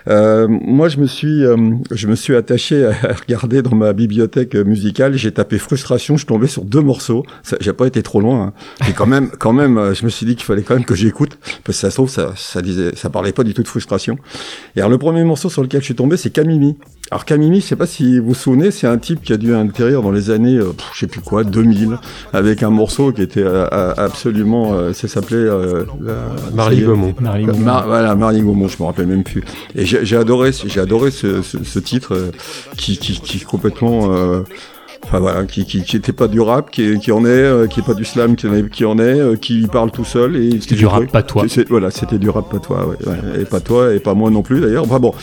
Euh, 0.07 0.47
moi, 0.49 0.89
je 0.89 0.97
me 0.97 1.05
suis, 1.05 1.45
euh, 1.45 1.55
je 1.91 2.07
me 2.07 2.15
suis 2.15 2.35
attaché 2.35 2.83
à 2.87 3.13
regarder 3.13 3.61
dans 3.61 3.75
ma 3.75 3.93
bibliothèque 3.93 4.55
musicale. 4.55 5.13
J'ai 5.13 5.31
tapé 5.31 5.59
frustration, 5.59 6.17
je 6.17 6.25
tombé 6.25 6.47
sur 6.47 6.65
deux 6.65 6.81
morceaux. 6.81 7.27
J'ai 7.59 7.73
pas 7.73 7.85
été 7.85 8.01
trop 8.01 8.19
loin. 8.19 8.53
Hein. 8.81 8.93
Quand 8.97 9.05
même, 9.05 9.29
quand 9.37 9.53
même, 9.53 9.77
euh, 9.77 9.93
je 9.93 10.03
me 10.03 10.09
suis 10.09 10.25
dit 10.25 10.35
qu'il 10.35 10.45
fallait 10.45 10.63
quand 10.63 10.73
même 10.73 10.85
que 10.85 10.95
j'écoute 10.95 11.37
parce 11.63 11.77
que 11.77 11.81
ça 11.81 11.91
se 11.91 11.95
trouve, 11.97 12.09
ça, 12.09 12.33
ça 12.35 12.63
disait, 12.63 12.95
ça 12.95 13.11
parlait 13.11 13.33
pas 13.33 13.43
du 13.43 13.53
tout 13.53 13.61
de 13.61 13.67
frustration. 13.67 14.17
Et 14.75 14.79
alors, 14.79 14.89
le 14.89 14.97
premier 14.97 15.23
morceau 15.25 15.47
sur 15.47 15.61
lequel 15.61 15.81
je 15.81 15.85
suis 15.85 15.95
tombé, 15.95 16.17
c'est 16.17 16.31
Camimi. 16.31 16.75
Alors 17.13 17.25
Camimi, 17.25 17.59
je 17.59 17.65
sais 17.65 17.75
pas 17.75 17.87
si 17.87 18.19
vous 18.19 18.27
vous 18.27 18.33
souvenez, 18.33 18.71
c'est 18.71 18.87
un 18.87 18.97
type 18.97 19.21
qui 19.21 19.33
a 19.33 19.37
dû 19.37 19.53
atterrir 19.53 20.01
dans 20.01 20.11
les 20.11 20.29
années, 20.29 20.55
euh, 20.55 20.71
je 20.93 20.99
sais 21.01 21.07
plus 21.07 21.19
quoi, 21.19 21.43
2000, 21.43 21.97
avec 22.31 22.63
un 22.63 22.69
morceau 22.69 23.11
qui 23.11 23.21
était 23.21 23.43
euh, 23.43 23.65
euh, 23.73 23.93
absolument, 23.97 24.73
euh, 24.75 24.93
ça 24.93 25.09
s'appelait 25.09 25.35
euh, 25.35 25.83
la- 26.01 26.13
Marly 26.53 26.77
ça 26.77 26.81
y 26.81 26.83
est. 26.83 26.87
Gaumont. 26.87 27.13
Marly 27.19 27.45
Gaumont. 27.47 27.59
Mar- 27.59 27.85
voilà, 27.85 28.15
Marly 28.15 28.41
Gaumont, 28.41 28.69
je 28.69 28.77
me 28.79 28.85
rappelle 28.85 29.07
même 29.07 29.23
plus. 29.25 29.43
Et 29.75 29.85
j'ai 29.85 30.05
j'ai 30.05 30.15
adoré, 30.15 30.51
j'ai 30.53 30.79
adoré 30.79 31.11
ce, 31.11 31.41
ce, 31.41 31.61
ce 31.65 31.79
titre 31.79 32.13
euh, 32.15 32.31
qui, 32.77 32.97
qui, 32.97 33.19
qui 33.19 33.39
est 33.39 33.43
complètement, 33.43 34.13
euh, 34.13 34.43
enfin 35.03 35.19
voilà, 35.19 35.43
qui, 35.43 35.65
qui, 35.65 35.83
qui 35.83 35.97
était 35.97 36.13
pas 36.13 36.29
du 36.29 36.39
rap, 36.39 36.71
qui, 36.71 36.97
qui 36.99 37.11
en 37.11 37.25
est, 37.25 37.27
euh, 37.27 37.67
qui 37.67 37.81
est 37.81 37.85
pas 37.85 37.93
du 37.93 38.05
slam, 38.05 38.37
qui 38.37 38.47
en 38.47 38.53
est, 38.55 38.69
qui 38.69 38.85
en 38.85 38.97
est, 38.99 39.19
euh, 39.19 39.35
qui 39.35 39.67
parle 39.67 39.91
tout 39.91 40.05
seul 40.05 40.37
et 40.37 40.61
C'était 40.61 40.75
du 40.75 40.85
rap 40.85 41.05
patois. 41.11 41.43
C'est- 41.49 41.67
Voilà, 41.67 41.91
c'était 41.91 42.19
du 42.19 42.29
rap 42.29 42.53
ouais, 42.53 42.59
ouais, 43.05 43.41
et 43.41 43.43
patois 43.43 43.93
et 43.95 43.99
pas 43.99 44.13
moi 44.13 44.29
non 44.29 44.43
plus 44.43 44.61
d'ailleurs. 44.61 44.85
Enfin 44.85 44.99
bon. 44.99 45.13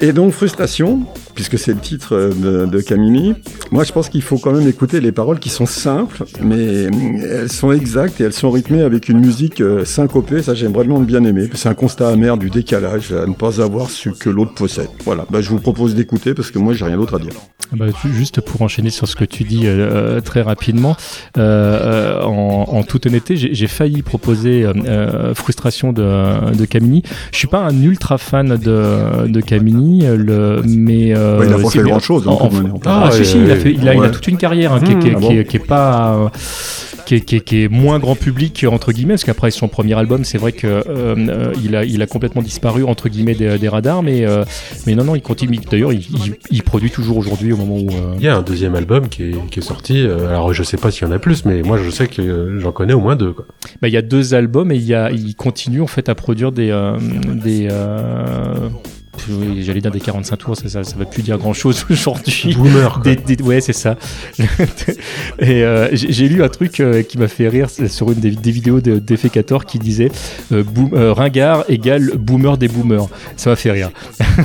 Et 0.00 0.12
donc 0.12 0.32
frustration, 0.32 1.00
puisque 1.34 1.58
c'est 1.58 1.72
le 1.72 1.80
titre 1.80 2.14
euh, 2.14 2.64
de, 2.66 2.70
de 2.70 2.80
Camini. 2.80 3.34
Moi, 3.70 3.84
je 3.84 3.92
pense 3.92 4.08
qu'il 4.08 4.22
faut 4.22 4.38
quand 4.38 4.52
même 4.52 4.66
écouter 4.66 5.00
les 5.00 5.12
paroles 5.12 5.38
qui 5.38 5.48
sont 5.48 5.66
simples, 5.66 6.24
mais 6.42 6.56
euh, 6.56 7.42
elles 7.42 7.52
sont 7.52 7.72
exactes 7.72 8.20
et 8.20 8.24
elles 8.24 8.32
sont 8.32 8.50
rythmées 8.50 8.82
avec 8.82 9.08
une 9.08 9.20
musique 9.20 9.60
euh, 9.60 9.84
syncopée. 9.84 10.42
Ça, 10.42 10.54
j'aime 10.54 10.72
vraiment 10.72 11.00
bien 11.00 11.24
aimer. 11.24 11.48
C'est 11.54 11.68
un 11.68 11.74
constat 11.74 12.08
amer 12.08 12.36
du 12.36 12.50
décalage 12.50 13.12
à 13.12 13.26
ne 13.26 13.34
pas 13.34 13.60
avoir 13.60 13.90
ce 13.90 14.08
que 14.08 14.30
l'autre 14.30 14.54
possède. 14.54 14.88
Voilà. 15.04 15.26
Bah, 15.30 15.40
je 15.40 15.50
vous 15.50 15.60
propose 15.60 15.94
d'écouter 15.94 16.34
parce 16.34 16.50
que 16.50 16.58
moi, 16.58 16.74
j'ai 16.74 16.84
rien 16.84 16.96
d'autre 16.96 17.14
à 17.14 17.18
dire. 17.18 17.32
Bah, 17.74 17.86
ju- 18.02 18.12
juste 18.12 18.40
pour 18.40 18.60
enchaîner 18.62 18.90
sur 18.90 19.08
ce 19.08 19.16
que 19.16 19.24
tu 19.24 19.44
dis 19.44 19.66
euh, 19.66 19.70
euh, 20.16 20.20
très 20.20 20.42
rapidement, 20.42 20.96
euh, 21.38 22.20
euh, 22.20 22.22
en, 22.22 22.66
en 22.68 22.82
toute 22.82 23.06
honnêteté, 23.06 23.36
j'ai 23.36 23.66
failli 23.66 24.02
proposer 24.02 24.64
euh, 24.64 24.72
euh, 24.86 25.34
Frustration 25.34 25.92
de, 25.92 26.52
de 26.54 26.64
Camini. 26.66 27.02
Je 27.32 27.38
suis 27.38 27.48
pas 27.48 27.60
un 27.60 27.82
ultra 27.82 28.18
fan 28.18 28.56
de, 28.56 29.26
de 29.26 29.40
Camini, 29.40 30.02
le, 30.06 30.62
mais 30.64 31.14
euh, 31.16 31.38
Ouais, 31.38 31.46
il 31.46 31.52
a 31.54 31.58
fait 31.70 31.78
bien. 31.78 31.90
grand-chose, 31.92 32.28
En- 32.28 32.32
en 32.32 32.46
en-. 32.46 32.80
Ah, 32.84 33.04
Ah, 33.06 33.10
si, 33.10 33.24
si, 33.24 33.38
il 33.42 33.50
a, 33.50 33.56
fait, 33.56 33.72
il, 33.72 33.88
a, 33.88 33.94
il 33.94 34.02
a 34.04 34.10
toute 34.10 34.26
une 34.28 34.36
carrière 34.36 34.72
hein, 34.72 34.80
qui, 34.80 34.94
Mmh, 34.94 34.98
qui 35.00 35.10
ah 35.16 35.18
bon 35.18 35.28
qui 35.44 35.56
est 35.56 35.66
pas. 35.66 36.30
Qui 37.06 37.16
est, 37.16 37.20
qui 37.20 37.36
est- 37.36 37.40
qui 37.40 37.62
est 37.64 37.68
moins 37.68 37.98
grand 37.98 38.14
public 38.14 38.64
entre 38.70 38.92
guillemets 38.92 39.14
parce 39.14 39.24
qu'après 39.24 39.50
son 39.50 39.68
premier 39.68 39.94
album 39.94 40.24
c'est 40.24 40.38
vrai 40.38 40.52
que 40.52 40.66
euh, 40.66 40.82
euh, 40.88 41.52
il 41.64 41.74
a 41.76 41.84
il 41.84 42.00
a 42.02 42.06
complètement 42.06 42.42
disparu 42.42 42.84
entre 42.84 43.08
guillemets 43.08 43.34
des, 43.34 43.58
des 43.58 43.68
radars 43.68 44.02
mais 44.02 44.24
euh, 44.26 44.44
mais 44.86 44.94
non 44.94 45.04
non 45.04 45.14
il 45.14 45.22
continue 45.22 45.58
d'ailleurs 45.70 45.92
il, 45.92 46.00
il- 46.00 46.34
il 46.50 46.62
produit 46.62 46.90
toujours 46.90 47.16
aujourd'hui 47.16 47.52
au 47.52 47.56
moment 47.56 47.76
où 47.76 47.88
euh, 47.90 48.14
Il 48.18 48.24
y 48.24 48.28
a 48.28 48.36
un 48.36 48.42
deuxième 48.42 48.74
album 48.74 49.08
qui 49.08 49.24
est, 49.24 49.48
qui 49.50 49.58
est 49.60 49.62
sorti. 49.62 50.00
euh, 50.06 50.28
alors 50.28 50.52
je 50.52 50.62
sais 50.62 50.76
pas 50.76 50.90
s'il 50.90 51.06
y 51.06 51.10
en 51.10 51.12
a 51.12 51.18
plus, 51.18 51.44
mais 51.44 51.62
moi 51.62 51.78
je 51.78 51.90
sais 51.90 52.06
que 52.06 52.58
j'en 52.58 52.72
connais 52.72 52.92
au 52.94 53.00
moins 53.00 53.16
deux. 53.16 53.32
Quoi. 53.32 53.46
bah, 53.80 53.88
il 53.88 53.94
y 53.94 53.96
a 53.96 54.02
deux 54.02 54.34
albums 54.34 54.70
et 54.72 54.76
il 54.76 54.84
y 54.84 54.94
a 54.94 55.10
il 55.10 55.34
continue 55.34 55.80
en 55.80 55.86
fait 55.86 56.08
à 56.08 56.14
produire 56.14 56.52
des 56.52 56.70
euh, 56.70 56.96
des 57.34 57.68
euh, 57.70 58.68
oui, 59.30 59.62
j'allais 59.62 59.80
dire 59.80 59.90
des 59.90 60.00
45 60.00 60.36
tours 60.36 60.56
ça, 60.56 60.68
ça 60.68 60.84
ça 60.84 60.96
va 60.96 61.04
plus 61.04 61.22
dire 61.22 61.38
grand 61.38 61.52
chose 61.52 61.84
aujourd'hui 61.90 62.54
Boomer. 62.54 63.00
Des- 63.04 63.16
des- 63.16 63.42
ouais, 63.42 63.60
c'est 63.60 63.72
ça. 63.72 63.96
et 65.38 65.62
euh, 65.64 65.88
j'ai 65.92 66.28
lu 66.28 66.42
un 66.42 66.48
truc 66.48 66.80
euh, 66.80 67.02
qui 67.02 67.18
m'a 67.18 67.28
fait 67.28 67.48
rire 67.48 67.68
sur 67.70 68.10
une 68.10 68.20
des, 68.20 68.30
des 68.30 68.50
vidéos 68.50 68.80
de- 68.80 68.98
d'Effecator 68.98 69.64
qui 69.66 69.78
disait 69.78 70.10
euh, 70.52 70.62
boom- 70.62 70.94
euh, 70.94 71.12
ringard 71.12 71.64
égale 71.68 72.12
boomer 72.16 72.56
des 72.58 72.68
boomers. 72.68 73.08
Ça 73.36 73.50
m'a 73.50 73.56
fait 73.56 73.70
rire. 73.70 73.90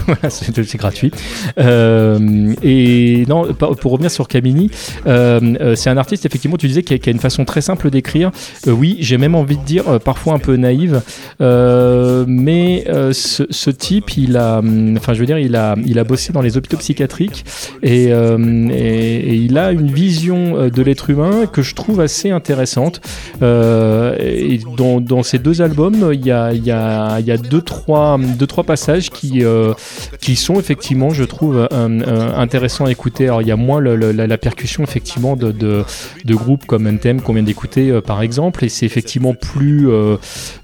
Voilà, 0.05 0.29
c'est 0.29 0.75
gratuit. 0.77 1.11
Et 1.57 3.25
non, 3.27 3.53
pour 3.53 3.91
revenir 3.91 4.11
sur 4.11 4.27
Camini, 4.27 4.69
c'est 5.05 5.89
un 5.89 5.97
artiste 5.97 6.25
effectivement. 6.25 6.57
Tu 6.57 6.67
disais 6.67 6.83
qui 6.83 6.93
a, 6.93 6.97
qui 6.97 7.09
a 7.09 7.11
une 7.11 7.19
façon 7.19 7.45
très 7.45 7.61
simple 7.61 7.89
d'écrire. 7.89 8.31
Oui, 8.67 8.97
j'ai 8.99 9.17
même 9.17 9.35
envie 9.35 9.57
de 9.57 9.63
dire 9.63 9.99
parfois 10.01 10.33
un 10.33 10.39
peu 10.39 10.55
naïve, 10.55 11.01
mais 11.39 12.85
ce, 13.13 13.43
ce 13.49 13.69
type, 13.69 14.17
il 14.17 14.37
a, 14.37 14.61
enfin, 14.97 15.13
je 15.13 15.19
veux 15.19 15.25
dire, 15.25 15.37
il 15.39 15.55
a, 15.55 15.75
il 15.85 15.99
a 15.99 16.03
bossé 16.03 16.33
dans 16.33 16.41
les 16.41 16.57
hôpitaux 16.57 16.77
psychiatriques 16.77 17.45
et, 17.83 18.07
euh, 18.11 18.37
et, 18.69 19.15
et 19.17 19.35
il 19.35 19.57
a 19.57 19.71
une 19.71 19.91
vision 19.91 20.57
euh, 20.57 20.69
de 20.69 20.81
l'être 20.81 21.09
humain 21.09 21.45
que 21.51 21.61
je 21.61 21.75
trouve 21.75 21.99
assez 22.01 22.29
intéressante. 22.31 23.01
Euh, 23.41 24.15
et 24.19 24.59
dans, 24.77 24.99
dans 25.01 25.23
ces 25.23 25.39
deux 25.39 25.61
albums, 25.61 26.11
il 26.13 26.25
y 26.25 26.31
a, 26.31 26.53
il 26.53 26.63
y 26.63 26.71
a, 26.71 27.19
il 27.19 27.25
y 27.25 27.31
a 27.31 27.37
deux, 27.37 27.61
trois, 27.61 28.17
deux, 28.37 28.47
trois 28.47 28.63
passages 28.63 29.09
qui, 29.09 29.43
euh, 29.43 29.73
qui 30.21 30.35
sont 30.35 30.59
effectivement, 30.59 31.09
je 31.11 31.23
trouve, 31.23 31.57
euh, 31.57 31.67
euh, 31.71 32.29
intéressants 32.35 32.85
à 32.85 32.91
écouter. 32.91 33.25
Alors, 33.25 33.41
il 33.41 33.47
y 33.47 33.51
a 33.51 33.55
moins 33.55 33.79
le- 33.79 33.95
le- 33.95 34.11
la, 34.11 34.27
la 34.27 34.37
percussion, 34.37 34.83
effectivement, 34.83 35.35
de, 35.35 35.51
de, 35.51 35.83
de 36.25 36.35
groupes 36.35 36.65
comme 36.65 36.87
NTM 36.87 37.21
qu'on 37.21 37.33
vient 37.33 37.43
d'écouter, 37.43 37.89
euh, 37.89 38.01
par 38.01 38.21
exemple, 38.21 38.63
et 38.65 38.69
c'est 38.69 38.85
effectivement 38.85 39.33
plus, 39.33 39.89
euh, 39.89 40.17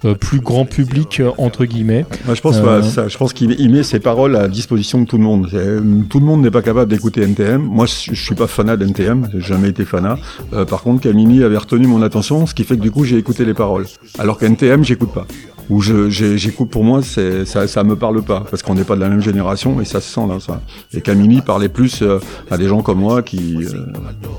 euh, 0.05 0.15
plus 0.15 0.39
grand 0.39 0.65
public, 0.65 1.19
euh, 1.19 1.31
entre 1.37 1.65
guillemets. 1.65 2.05
Moi, 2.25 2.35
je 2.35 2.41
pense, 2.41 2.57
Euh, 2.57 2.81
ça, 2.81 3.07
je 3.07 3.17
pense 3.17 3.33
qu'il 3.33 3.49
met- 3.49 3.55
met 3.83 3.89
ses 3.89 3.99
paroles 3.99 4.37
à 4.37 4.47
disposition 4.47 5.01
de 5.01 5.05
tout 5.05 5.17
le 5.17 5.23
monde. 5.23 5.47
C'est- 5.51 6.07
Tout 6.09 6.19
le 6.19 6.25
monde 6.25 6.41
n'est 6.41 6.51
pas 6.51 6.61
capable 6.61 6.89
d'écouter 6.89 7.21
NTM. 7.21 7.61
Moi, 7.61 7.85
je, 7.85 8.15
suis 8.15 8.35
pas 8.35 8.47
fanat 8.47 8.77
d'NTM, 8.77 9.29
j'ai 9.33 9.41
jamais 9.41 9.69
été 9.69 9.83
fanat. 9.83 10.17
Euh, 10.53 10.65
par 10.65 10.81
contre, 10.83 11.01
Camini 11.01 11.43
avait 11.43 11.57
retenu 11.57 11.85
mon 11.87 12.01
attention, 12.01 12.45
ce 12.45 12.53
qui 12.53 12.63
fait 12.63 12.77
que 12.77 12.81
du 12.81 12.91
coup, 12.91 13.03
j'ai 13.03 13.17
écouté 13.17 13.43
les 13.45 13.53
paroles. 13.53 13.85
Alors 14.19 14.37
qu'NTM, 14.37 14.83
j'écoute 14.85 15.11
pas. 15.13 15.27
Ou 15.69 15.81
j'écoute 15.81 16.69
pour 16.69 16.83
moi, 16.83 17.01
ça, 17.01 17.67
ça 17.67 17.83
me 17.83 17.95
parle 17.95 18.21
pas, 18.21 18.43
parce 18.49 18.61
qu'on 18.61 18.75
n'est 18.75 18.83
pas 18.83 18.95
de 18.95 19.01
la 19.01 19.09
même 19.09 19.21
génération 19.21 19.79
et 19.79 19.85
ça 19.85 20.01
se 20.01 20.13
sent 20.13 20.27
là, 20.27 20.37
ça. 20.39 20.61
Et 20.93 20.99
Camini 21.01 21.41
parlait 21.41 21.69
plus 21.69 22.01
euh, 22.01 22.19
à 22.51 22.57
des 22.57 22.67
gens 22.67 22.81
comme 22.81 22.99
moi 22.99 23.21
qui, 23.21 23.57
euh, 23.63 23.69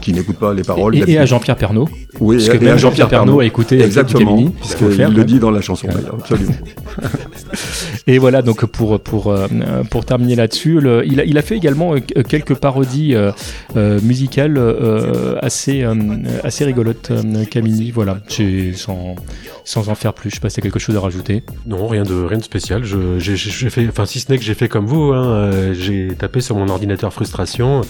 qui 0.03 0.13
n'écoutent 0.13 0.39
pas 0.39 0.53
les 0.53 0.63
paroles. 0.63 0.97
Et, 0.97 1.13
et 1.13 1.19
à. 1.19 1.25
Jean-Pierre 1.25 1.57
Pernaut. 1.57 1.89
Oui, 2.21 2.37
Parce 2.37 2.51
que 2.51 2.65
et 2.65 2.71
à 2.71 2.77
Jean-Pierre 2.77 3.09
Pernaut 3.09 3.41
a 3.41 3.47
écouté 3.47 3.81
euh, 3.81 3.87
Exactement, 3.87 4.37
faut 4.63 4.89
le 4.89 5.25
dit 5.25 5.39
dans 5.39 5.51
la 5.51 5.63
chanson 5.63 5.89
d'ailleurs, 5.89 6.17
absolument. 6.21 6.53
Et 8.07 8.19
voilà, 8.19 8.43
donc 8.43 8.67
pour, 8.67 9.01
pour, 9.01 9.33
euh, 9.33 9.34
pour 9.91 10.05
terminer 10.05 10.35
là-dessus, 10.37 10.81
il, 11.07 11.21
a, 11.21 11.25
il 11.25 11.39
a 11.39 11.43
fait 11.43 11.57
également 11.57 11.95
euh, 11.95 12.01
quelques 12.01 12.55
parodies 12.55 13.15
euh, 13.15 13.33
euh, 13.77 14.01
musicales 14.03 14.57
euh, 14.59 15.37
assez, 15.41 15.83
euh, 15.83 15.95
assez 16.43 16.65
rigolotes, 16.65 17.11
euh, 17.11 17.45
Camini. 17.45 17.91
Voilà, 17.91 18.19
sans, 18.75 19.15
sans 19.65 19.89
en 19.89 19.95
faire 19.95 20.13
plus, 20.15 20.31
je 20.31 20.35
sais 20.37 20.41
pas 20.41 20.51
si 20.51 20.57
t'as 20.57 20.63
quelque 20.63 20.79
chose 20.79 20.97
à 20.97 21.01
rajouter. 21.01 21.43
Non, 21.67 21.87
rien 21.87 22.03
de 22.03 22.15
rien 22.15 22.39
de 22.39 22.43
spécial. 22.45 22.85
Je 22.85 23.19
j'ai 23.19 23.71
fait, 23.71 23.87
enfin 23.89 24.07
si 24.07 24.21
ce 24.21 24.31
n'est 24.31 24.39
que 24.39 24.45
j'ai 24.45 24.55
fait 24.55 24.69
comme 24.69 24.87
vous, 24.87 25.13
hein, 25.13 25.27
euh, 25.27 25.75
j'ai 25.75 26.09
tapé 26.19 26.41
sur 26.41 26.57
mon 26.57 26.69
ordinateur 26.69 27.13
frustration 27.13 27.83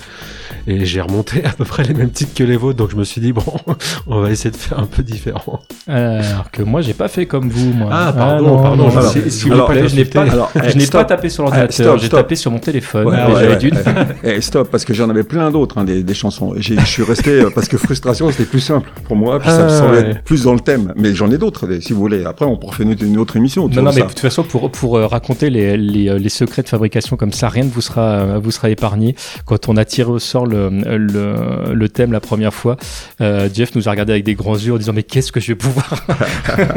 et 0.66 0.84
j'ai 0.84 1.00
remonté 1.00 1.44
à 1.44 1.50
peu 1.50 1.64
près 1.64 1.84
les 1.84 1.94
mêmes 1.94 2.10
titres 2.10 2.34
que 2.34 2.44
les 2.44 2.56
vôtres. 2.56 2.78
Donc 2.78 2.90
je 2.90 2.96
me 2.96 3.04
suis 3.04 3.20
dit 3.20 3.32
bon, 3.32 3.44
on 4.06 4.20
va 4.20 4.30
essayer 4.30 4.50
de 4.50 4.56
faire 4.56 4.78
un 4.78 4.86
peu 4.86 5.02
différent. 5.02 5.60
Alors 5.86 6.50
que 6.50 6.62
moi, 6.62 6.80
j'ai 6.80 6.94
pas 6.94 7.08
fait 7.08 7.26
comme 7.26 7.48
vous, 7.48 7.72
moi. 7.72 7.88
Ah, 7.92 8.12
pardon, 8.16 8.46
non, 8.56 8.62
pardon, 8.62 8.84
non, 8.84 8.90
alors, 8.96 9.14
alors, 9.50 9.68
vous 9.68 9.72
plaît, 9.74 9.88
je 9.88 9.96
n'ai 9.96 10.04
pas, 10.04 10.22
alors, 10.22 10.50
je 10.54 10.76
n'ai 10.76 10.84
stop. 10.86 11.00
pas 11.00 11.04
tapé 11.04 11.28
sur 11.34 11.44
Ah, 11.44 11.46
l'ordinateur, 11.58 11.86
stop, 11.94 11.98
j'ai 12.00 12.08
tapé 12.08 12.36
sur 12.36 12.50
mon 12.50 12.58
téléphone. 12.58 13.06
Ouais, 13.06 13.16
déjà, 13.26 13.48
ouais, 13.48 13.56
d'une. 13.56 13.74
Eh, 14.24 14.40
stop, 14.40 14.70
parce 14.70 14.84
que 14.84 14.94
j'en 14.94 15.10
avais 15.10 15.22
plein 15.24 15.50
d'autres, 15.50 15.78
hein, 15.78 15.84
des, 15.84 16.02
des 16.02 16.14
chansons. 16.14 16.54
J'ai- 16.56 16.78
Je 16.78 16.84
suis 16.86 17.02
resté, 17.02 17.30
euh, 17.40 17.50
parce 17.54 17.68
que 17.68 17.76
frustration, 17.76 18.30
c'était 18.30 18.44
plus 18.44 18.60
simple 18.60 18.88
pour 19.06 19.16
moi, 19.16 19.38
puis 19.40 19.50
ça 19.50 19.58
me 19.58 19.64
Ah, 19.64 19.68
semblait 19.78 19.98
ouais. 20.02 20.10
être 20.10 20.22
plus 20.22 20.44
dans 20.44 20.54
le 20.54 20.60
thème. 20.60 20.92
Mais 20.96 21.14
j'en 21.14 21.30
ai 21.30 21.38
d'autres, 21.38 21.68
si 21.80 21.92
vous 21.92 22.00
voulez. 22.00 22.24
Après, 22.24 22.44
on 22.46 22.56
pourra 22.56 22.74
faire 22.76 22.86
une, 22.86 22.96
une 23.02 23.18
autre 23.18 23.36
émission. 23.36 23.68
Non, 23.68 23.82
non, 23.82 23.90
mais 23.94 24.02
de 24.02 24.06
toute 24.06 24.20
façon, 24.20 24.42
pour, 24.44 24.70
pour 24.70 24.96
euh, 24.96 25.06
raconter 25.06 25.50
les, 25.50 25.76
les, 25.76 26.08
euh, 26.08 26.18
les 26.18 26.28
secrets 26.28 26.62
de 26.62 26.68
fabrication 26.68 27.16
comme 27.16 27.32
ça, 27.32 27.48
rien 27.48 27.64
ne 27.64 27.70
vous 27.70 27.80
sera, 27.80 28.38
vous 28.38 28.50
sera 28.50 28.70
épargné. 28.70 29.14
Quand 29.46 29.68
on 29.68 29.76
a 29.76 29.84
tiré 29.84 30.10
au 30.10 30.18
sort 30.18 30.46
le, 30.46 30.68
le, 30.70 31.72
le 31.74 31.88
thème 31.88 32.12
la 32.12 32.20
première 32.20 32.54
fois, 32.54 32.76
euh, 33.20 33.48
Jeff 33.52 33.74
nous 33.74 33.88
a 33.88 33.90
regardé 33.90 34.12
avec 34.12 34.24
des 34.24 34.34
grands 34.34 34.56
yeux 34.56 34.72
en 34.74 34.76
disant 34.78 34.92
Mais 34.94 35.02
qu'est-ce 35.02 35.32
que 35.32 35.40
je 35.40 35.48
vais 35.48 35.54
pouvoir 35.56 36.04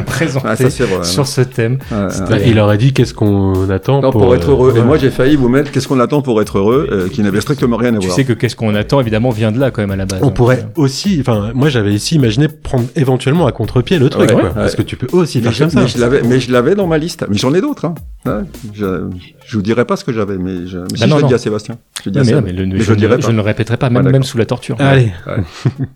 présenter 0.05 0.47
Ah, 0.49 0.55
ça, 0.55 0.85
vrai, 0.85 1.03
sur 1.03 1.23
ouais. 1.23 1.25
ce 1.27 1.41
thème 1.41 1.77
Ouais, 1.91 1.97
ouais. 2.31 2.43
Il 2.47 2.59
aurait 2.59 2.77
dit 2.77 2.93
qu'est-ce 2.93 3.13
qu'on 3.13 3.69
attend 3.69 4.01
Non, 4.01 4.11
pour, 4.11 4.21
pour, 4.21 4.35
être 4.35 4.46
heureux. 4.49 4.73
euh, 4.75 4.79
Et 4.81 4.83
moi, 4.83 4.97
j'ai 4.97 5.09
failli 5.11 5.35
vous 5.35 5.49
mettre 5.49 5.71
Qu'est-ce 5.71 5.87
qu'on 5.87 5.99
attend 5.99 6.21
pour 6.21 6.41
être 6.41 6.57
heureux, 6.57 6.87
euh, 6.91 7.09
qui 7.09 7.21
n'avait 7.21 7.41
strictement 7.41 7.77
rien 7.77 7.93
à 7.95 7.99
Tu 7.99 8.07
voir. 8.07 8.15
sais 8.15 8.25
que 8.25 8.33
qu'est-ce 8.33 8.55
qu'on 8.55 8.73
attend, 8.75 8.99
évidemment, 9.01 9.29
vient 9.29 9.51
de 9.51 9.59
là 9.59 9.71
quand 9.71 9.81
même 9.81 9.91
à 9.91 9.95
la 9.95 10.05
base. 10.05 10.19
On 10.23 10.27
hein. 10.27 10.31
pourrait 10.31 10.67
aussi, 10.75 11.17
enfin, 11.21 11.51
moi 11.53 11.69
j'avais 11.69 11.93
ici 11.93 12.15
imaginé 12.15 12.47
prendre 12.47 12.85
éventuellement 12.95 13.47
à 13.47 13.51
contre-pied 13.51 13.99
le 13.99 14.09
truc, 14.09 14.29
Ouais, 14.29 14.33
quoi, 14.35 14.43
ouais. 14.45 14.49
parce 14.53 14.75
que 14.75 14.81
tu 14.81 14.95
peux 14.95 15.07
aussi 15.17 15.39
mais 15.41 15.51
faire 15.51 15.67
comme 15.67 15.69
ça. 15.69 15.81
mais 15.81 15.87
je 15.87 15.99
l'avais, 15.99 16.21
mais 16.23 16.39
je 16.39 16.51
l'avais 16.51 16.75
dans 16.75 16.87
ma 16.87 16.97
liste. 16.97 17.25
Mais 17.29 17.37
j'en 17.37 17.53
ai 17.53 17.61
d'autres. 17.61 17.85
Hein. 17.85 18.43
Je, 18.73 19.07
je 19.45 19.55
vous 19.55 19.61
dirai 19.63 19.85
pas 19.85 19.95
ce 19.95 20.03
que 20.03 20.11
j'avais, 20.13 20.37
mais 20.37 20.67
je, 20.67 20.79
Bah 20.99 21.07
non. 21.07 21.21
dit 21.27 21.33
à 21.33 21.37
Sébastien. 21.37 21.77
Je 22.05 22.09
le- 22.09 22.21
le 22.51 22.65
ne- 22.65 23.31
le 23.31 23.41
répéterai 23.41 23.77
pas, 23.77 23.89
même, 23.89 24.23
sous 24.23 24.37
la 24.37 24.45
torture. 24.45 24.75
Allez, 24.79 25.11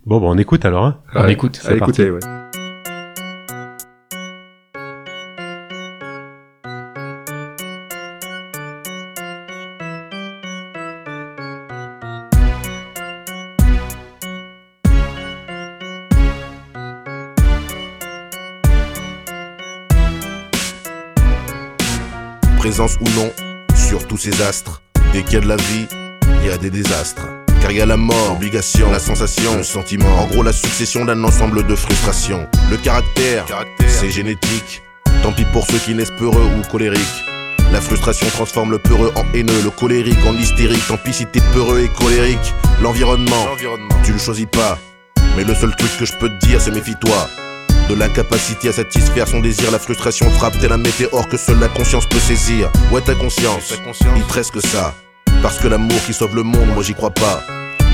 bon, 0.06 0.20
bon, 0.20 0.32
on 0.32 0.38
écoute 0.38 0.66
alors. 0.66 0.86
Hein. 0.86 0.98
On 1.16 1.28
écoute, 1.28 1.62
écoutez, 1.76 2.10
ouais. 2.12 2.20
Ou 23.00 23.10
non, 23.16 23.32
sur 23.76 24.08
tous 24.08 24.18
ces 24.18 24.42
astres. 24.42 24.82
Dès 25.14 25.22
qu'il 25.22 25.34
y 25.34 25.38
a 25.38 25.42
de 25.42 25.48
la 25.48 25.56
vie, 25.56 25.88
il 26.42 26.48
y 26.48 26.52
a 26.52 26.58
des 26.58 26.72
désastres. 26.72 27.28
Car 27.62 27.70
il 27.70 27.78
y 27.78 27.82
a 27.82 27.86
la 27.86 27.98
mort, 27.98 28.30
l'obligation, 28.30 28.90
la 28.90 29.00
sensation, 29.00 29.56
le 29.56 29.64
sentiment. 29.64 30.10
En 30.20 30.26
gros, 30.26 30.42
la 30.42 30.52
succession 30.52 31.06
d'un 31.06 31.24
ensemble 31.24 31.68
de 31.68 31.76
frustrations. 31.76 32.48
Le 32.72 32.78
caractère, 32.78 33.46
c'est 33.88 34.10
génétique. 34.10 34.82
Tant 35.22 35.32
pis 35.32 35.46
pour 35.54 35.68
ceux 35.68 35.78
qui 35.78 35.94
naissent 35.94 36.18
peureux 36.18 36.48
ou 36.58 36.72
colériques. 36.72 37.24
La 37.72 37.82
frustration 37.82 38.28
transforme 38.30 38.72
le 38.72 38.80
peureux 38.80 39.14
en 39.16 39.26
haineux, 39.36 39.62
le 39.64 39.70
colérique 39.70 40.26
en 40.26 40.34
hystérique. 40.34 40.88
Tant 40.88 40.98
pis 40.98 41.14
si 41.14 41.28
t'es 41.28 41.42
peureux 41.54 41.82
et 41.82 41.90
colérique. 41.90 42.54
L'environnement, 42.82 43.46
tu 44.04 44.12
le 44.12 44.18
choisis 44.18 44.48
pas. 44.52 44.80
Mais 45.38 45.44
le 45.44 45.54
seul 45.54 45.76
truc 45.76 45.92
que 46.00 46.06
je 46.06 46.14
peux 46.14 46.30
te 46.30 46.46
dire, 46.48 46.60
c'est 46.60 46.72
méfie-toi. 46.72 47.30
De 47.92 47.96
l'incapacité 47.98 48.70
à 48.70 48.72
satisfaire 48.72 49.28
son 49.28 49.42
désir, 49.42 49.70
la 49.70 49.78
frustration 49.78 50.30
frappe 50.32 50.58
tel 50.62 50.72
un 50.72 50.78
météore 50.78 51.28
que 51.28 51.36
seule 51.36 51.60
la 51.60 51.68
conscience 51.68 52.06
peut 52.06 52.20
saisir. 52.20 52.72
Ouais, 52.90 53.02
ta 53.02 53.16
conscience, 53.16 53.74
il 54.16 54.24
te 54.24 54.32
reste 54.32 54.52
que 54.52 54.62
ça. 54.62 54.96
Parce 55.42 55.60
que 55.60 55.68
l'amour 55.68 56.00
qui 56.06 56.14
sauve 56.14 56.34
le 56.34 56.44
monde, 56.44 56.70
moi 56.74 56.84
j'y 56.84 56.94
crois 56.94 57.12
pas. 57.12 57.44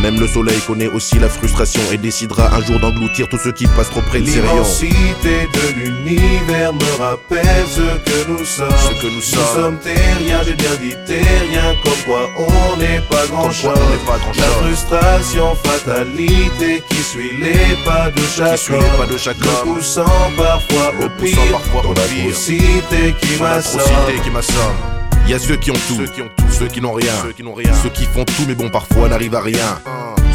Même 0.02 0.20
le 0.20 0.28
soleil 0.28 0.60
connaît 0.68 0.88
aussi 0.88 1.18
la 1.20 1.28
frustration 1.28 1.82
et 1.92 1.98
décidera 1.98 2.56
un 2.56 2.62
jour 2.64 2.80
d'engloutir 2.80 3.28
tous 3.30 3.40
ceux 3.44 3.52
qui 3.52 3.66
passent 3.68 3.90
trop 3.90 4.02
près 4.02 4.20
de 4.22 4.26
ses 4.28 4.40
rayons. 4.42 4.54
L'immensité 4.56 5.48
de 5.54 5.80
l'univers 5.80 6.72
me 6.74 6.98
rappelle 7.02 7.66
ce 7.68 7.82
que 7.82 8.28
nous 8.30 8.46
sommes. 8.46 8.70
Ce 8.70 9.02
que 9.02 9.08
nous 9.08 9.22
sommes. 9.22 9.78
terriens, 9.80 10.42
j'ai 10.46 10.54
bien 10.54 10.76
dit 10.82 10.96
terriens, 11.06 11.74
comme 11.84 11.94
quoi 12.06 12.30
on 12.38 12.78
n'est 12.78 13.02
pas 13.10 13.26
grand 13.28 13.52
chose. 13.52 13.74
pas 14.06 14.18
grand 14.20 14.32
La 14.38 14.44
frustration, 14.64 15.56
fatalité 15.64 16.84
qui 16.90 16.98
suit 16.98 17.32
les 17.42 17.84
pas 17.86 18.12
de 18.12 18.22
chaque 18.36 18.56
Qui 18.58 18.64
suit 18.66 18.74
les 18.76 18.98
pas 18.98 19.12
de 19.12 19.18
chaque 19.18 19.38
homme. 19.44 19.76
poussant 19.76 20.06
parfois 20.38 20.92
Le 21.00 21.06
au 21.06 21.10
poussant 21.10 21.42
pire. 21.42 21.52
parfois 21.52 21.86
au 21.90 21.94
pire. 21.94 23.16
qui 23.20 23.42
m'assomme. 23.42 24.97
Il 25.28 25.32
y 25.32 25.34
a 25.34 25.40
ceux 25.40 25.58
qui 25.58 25.72
ont 25.72 25.74
tout, 25.74 25.96
ceux 25.96 26.08
qui 26.08 26.22
ont 26.22 26.30
tout, 26.38 26.46
ceux 26.50 26.68
qui 26.68 26.80
n'ont 26.80 26.94
rien, 26.94 27.12
ceux 27.22 27.34
qui 27.34 27.44
n'ont 27.44 27.54
rien, 27.54 27.74
ceux 27.84 27.90
qui 27.90 28.06
font 28.06 28.24
tout 28.24 28.46
mais 28.48 28.56
bon 28.56 28.70
parfois 28.70 29.10
n'arrivent 29.10 29.36
à 29.36 29.42
rien. 29.42 29.82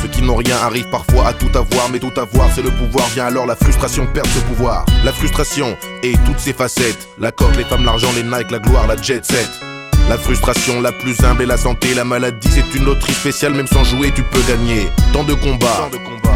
Ceux 0.02 0.08
qui 0.08 0.20
n'ont 0.20 0.36
rien 0.36 0.54
arrivent 0.56 0.90
parfois 0.90 1.28
à 1.28 1.32
tout 1.32 1.48
avoir, 1.56 1.88
mais 1.90 1.98
tout 1.98 2.12
avoir 2.14 2.50
c'est 2.54 2.60
le 2.60 2.70
pouvoir. 2.70 3.08
Vient 3.14 3.24
alors 3.24 3.46
la 3.46 3.56
frustration 3.56 4.06
perd 4.12 4.26
ce 4.26 4.40
pouvoir. 4.40 4.84
La 5.02 5.12
frustration 5.12 5.78
et 6.02 6.12
toutes 6.26 6.38
ses 6.38 6.52
facettes. 6.52 7.08
La 7.18 7.32
corde, 7.32 7.56
les 7.56 7.64
femmes, 7.64 7.86
l'argent, 7.86 8.10
les 8.14 8.22
Nike, 8.22 8.50
la 8.50 8.58
gloire, 8.58 8.86
la 8.86 9.00
jet 9.00 9.24
set. 9.24 9.48
La 10.08 10.18
frustration 10.18 10.80
la 10.80 10.92
plus 10.92 11.22
humble 11.24 11.42
et 11.42 11.46
la 11.46 11.56
santé, 11.56 11.94
la 11.94 12.04
maladie, 12.04 12.48
c'est 12.50 12.76
une 12.76 12.84
loterie 12.84 13.14
spéciale, 13.14 13.54
même 13.54 13.66
sans 13.66 13.84
jouer, 13.84 14.12
tu 14.14 14.22
peux 14.22 14.42
gagner. 14.48 14.88
Tant 15.12 15.24
de 15.24 15.34
combats, 15.34 15.88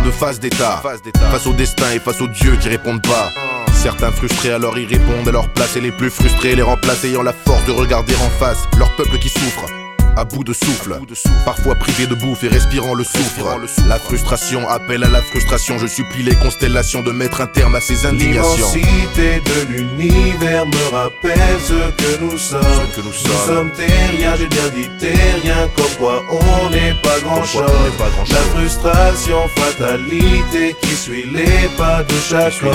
de 0.04 0.10
phases 0.10 0.40
d'état, 0.40 0.82
face 1.30 1.46
au 1.46 1.52
destin 1.52 1.90
et 1.94 1.98
face 1.98 2.20
aux 2.20 2.28
dieux 2.28 2.56
qui 2.56 2.68
répondent 2.68 3.02
pas. 3.02 3.30
Certains 3.74 4.10
frustrés 4.10 4.50
alors 4.50 4.78
ils 4.78 4.88
répondent 4.88 5.28
à 5.28 5.32
leur 5.32 5.48
place 5.50 5.76
et 5.76 5.80
les 5.80 5.92
plus 5.92 6.10
frustrés 6.10 6.56
les 6.56 6.62
remplacent 6.62 7.04
ayant 7.04 7.22
la 7.22 7.32
force 7.32 7.64
de 7.66 7.72
regarder 7.72 8.14
en 8.16 8.30
face 8.30 8.64
leur 8.78 8.90
peuple 8.96 9.18
qui 9.18 9.28
souffre. 9.28 9.66
À 10.18 10.24
bout 10.24 10.44
de 10.44 10.54
souffle, 10.54 10.98
parfois 11.44 11.74
privé 11.74 12.06
de 12.06 12.14
bouffe 12.14 12.42
et 12.42 12.48
respirant 12.48 12.94
le 12.94 13.04
soufre. 13.04 13.58
La 13.86 13.98
frustration 13.98 14.66
appelle 14.66 15.04
à 15.04 15.08
la 15.10 15.20
frustration. 15.20 15.76
Je 15.78 15.86
supplie 15.86 16.22
les 16.22 16.34
constellations 16.36 17.02
de 17.02 17.12
mettre 17.12 17.42
un 17.42 17.46
terme 17.46 17.74
à 17.74 17.82
ces 17.82 18.06
indignations. 18.06 18.66
L'immensité 18.74 19.42
de 19.44 19.72
l'univers 19.72 20.64
me 20.64 20.90
rappelle 20.90 21.60
ce 21.62 21.90
que 22.02 22.24
nous 22.24 22.38
sommes. 22.38 22.60
que 22.94 23.00
nous 23.02 23.08
Nous 23.08 23.12
sommes. 23.12 23.46
sommes 23.46 23.70
terriens, 23.72 24.36
j'ai 24.38 24.46
bien 24.46 24.68
dit 24.74 24.88
terriens, 24.98 25.68
comme 25.76 25.94
quoi 25.98 26.22
on 26.30 26.70
n'est 26.70 26.94
pas 27.02 27.20
grand 27.22 27.44
chose. 27.44 27.70
La 28.30 28.36
frustration, 28.56 29.36
fatalité 29.54 30.74
qui 30.80 30.94
suit 30.96 31.28
les 31.30 31.68
pas 31.76 32.02
de 32.04 32.14
chaque 32.26 32.54
homme. 32.62 32.72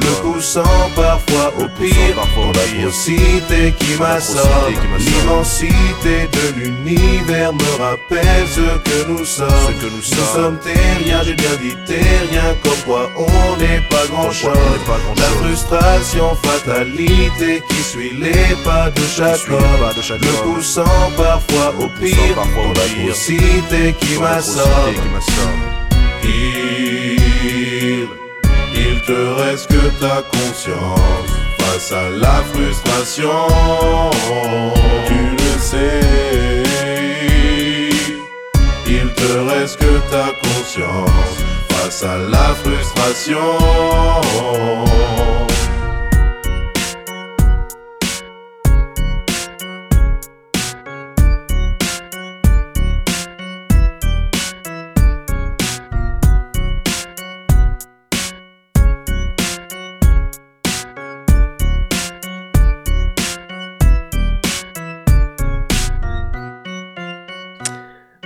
Le 0.00 0.22
poussant 0.22 0.62
parfois 0.96 1.52
au 1.60 1.68
pire. 1.80 2.16
parfois 2.16 2.50
atrocité 2.50 3.72
qui 3.78 3.94
m'assomme. 4.00 4.42
L'immensité 4.98 6.28
de 6.32 6.54
l'univers 6.56 6.71
me 6.80 7.78
rappelle 7.82 8.46
ce 8.48 8.60
que 8.78 9.08
nous 9.08 9.24
sommes. 9.24 9.48
Ce 9.48 9.72
que 9.84 9.90
nous 9.90 9.96
Nous 9.96 10.02
sommes. 10.34 10.58
terriens, 10.58 11.22
j'ai 11.24 11.34
bien 11.34 11.50
dit 11.60 11.76
terriens, 11.86 12.54
comme 12.62 12.80
quoi 12.86 13.10
on 13.16 13.56
n'est 13.56 13.82
pas 13.90 14.06
grand 14.10 14.30
chose. 14.30 14.56
La 15.16 15.22
frustration, 15.42 16.36
fatalité 16.42 17.62
qui 17.68 17.82
suit 17.82 18.12
les 18.18 18.54
pas 18.64 18.90
de 18.90 19.00
chaque 19.16 19.48
homme. 19.50 19.62
pas 19.80 19.92
de 19.94 20.02
chaque 20.02 20.20
Le 20.20 20.42
poussant 20.54 20.84
parfois 21.16 21.74
au 21.78 21.88
pire. 22.00 22.16
parfois 22.34 22.62
Ton 22.62 22.80
m'assomme. 22.80 23.04
atrocité 23.04 23.94
qui 24.00 24.18
m'assomme. 24.18 25.62
Il, 26.24 28.08
il 28.74 29.00
te 29.02 29.40
reste 29.42 29.68
que 29.68 29.88
ta 30.00 30.22
conscience 30.22 31.30
face 31.58 31.92
à 31.92 32.08
la 32.10 32.42
frustration. 32.52 33.30
Tu 35.08 35.14
le 35.14 35.60
sais. 35.60 36.61
La 42.04 42.54
frustration. 42.54 43.38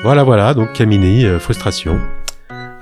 Voilà, 0.02 0.22
voilà, 0.22 0.54
donc 0.54 0.72
Camini, 0.72 1.24
euh, 1.24 1.40
frustration. 1.40 2.00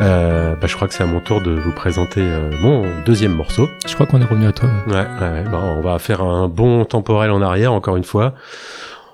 Euh, 0.05 0.55
bah, 0.57 0.67
je 0.67 0.77
crois 0.77 0.87
que 0.87 0.95
c'est 0.95 1.03
à 1.03 1.07
mon 1.07 1.21
tour 1.21 1.41
de 1.41 1.53
vous 1.53 1.73
présenter 1.73 2.21
euh, 2.21 2.51
mon 2.61 2.85
deuxième 3.07 3.33
morceau. 3.33 3.69
Je 3.87 3.95
crois 3.95 4.05
qu'on 4.05 4.21
est 4.21 4.25
revenu 4.27 4.47
à 4.47 4.53
toi. 4.53 4.69
Ouais, 4.87 4.95
ouais, 4.95 5.31
ouais. 5.31 5.45
Bah, 5.51 5.61
on 5.63 5.81
va 5.81 5.99
faire 5.99 6.21
un 6.23 6.49
bon 6.49 6.85
temporel 6.85 7.31
en 7.31 7.41
arrière, 7.41 7.73
encore 7.73 7.97
une 7.97 8.05
fois. 8.05 8.35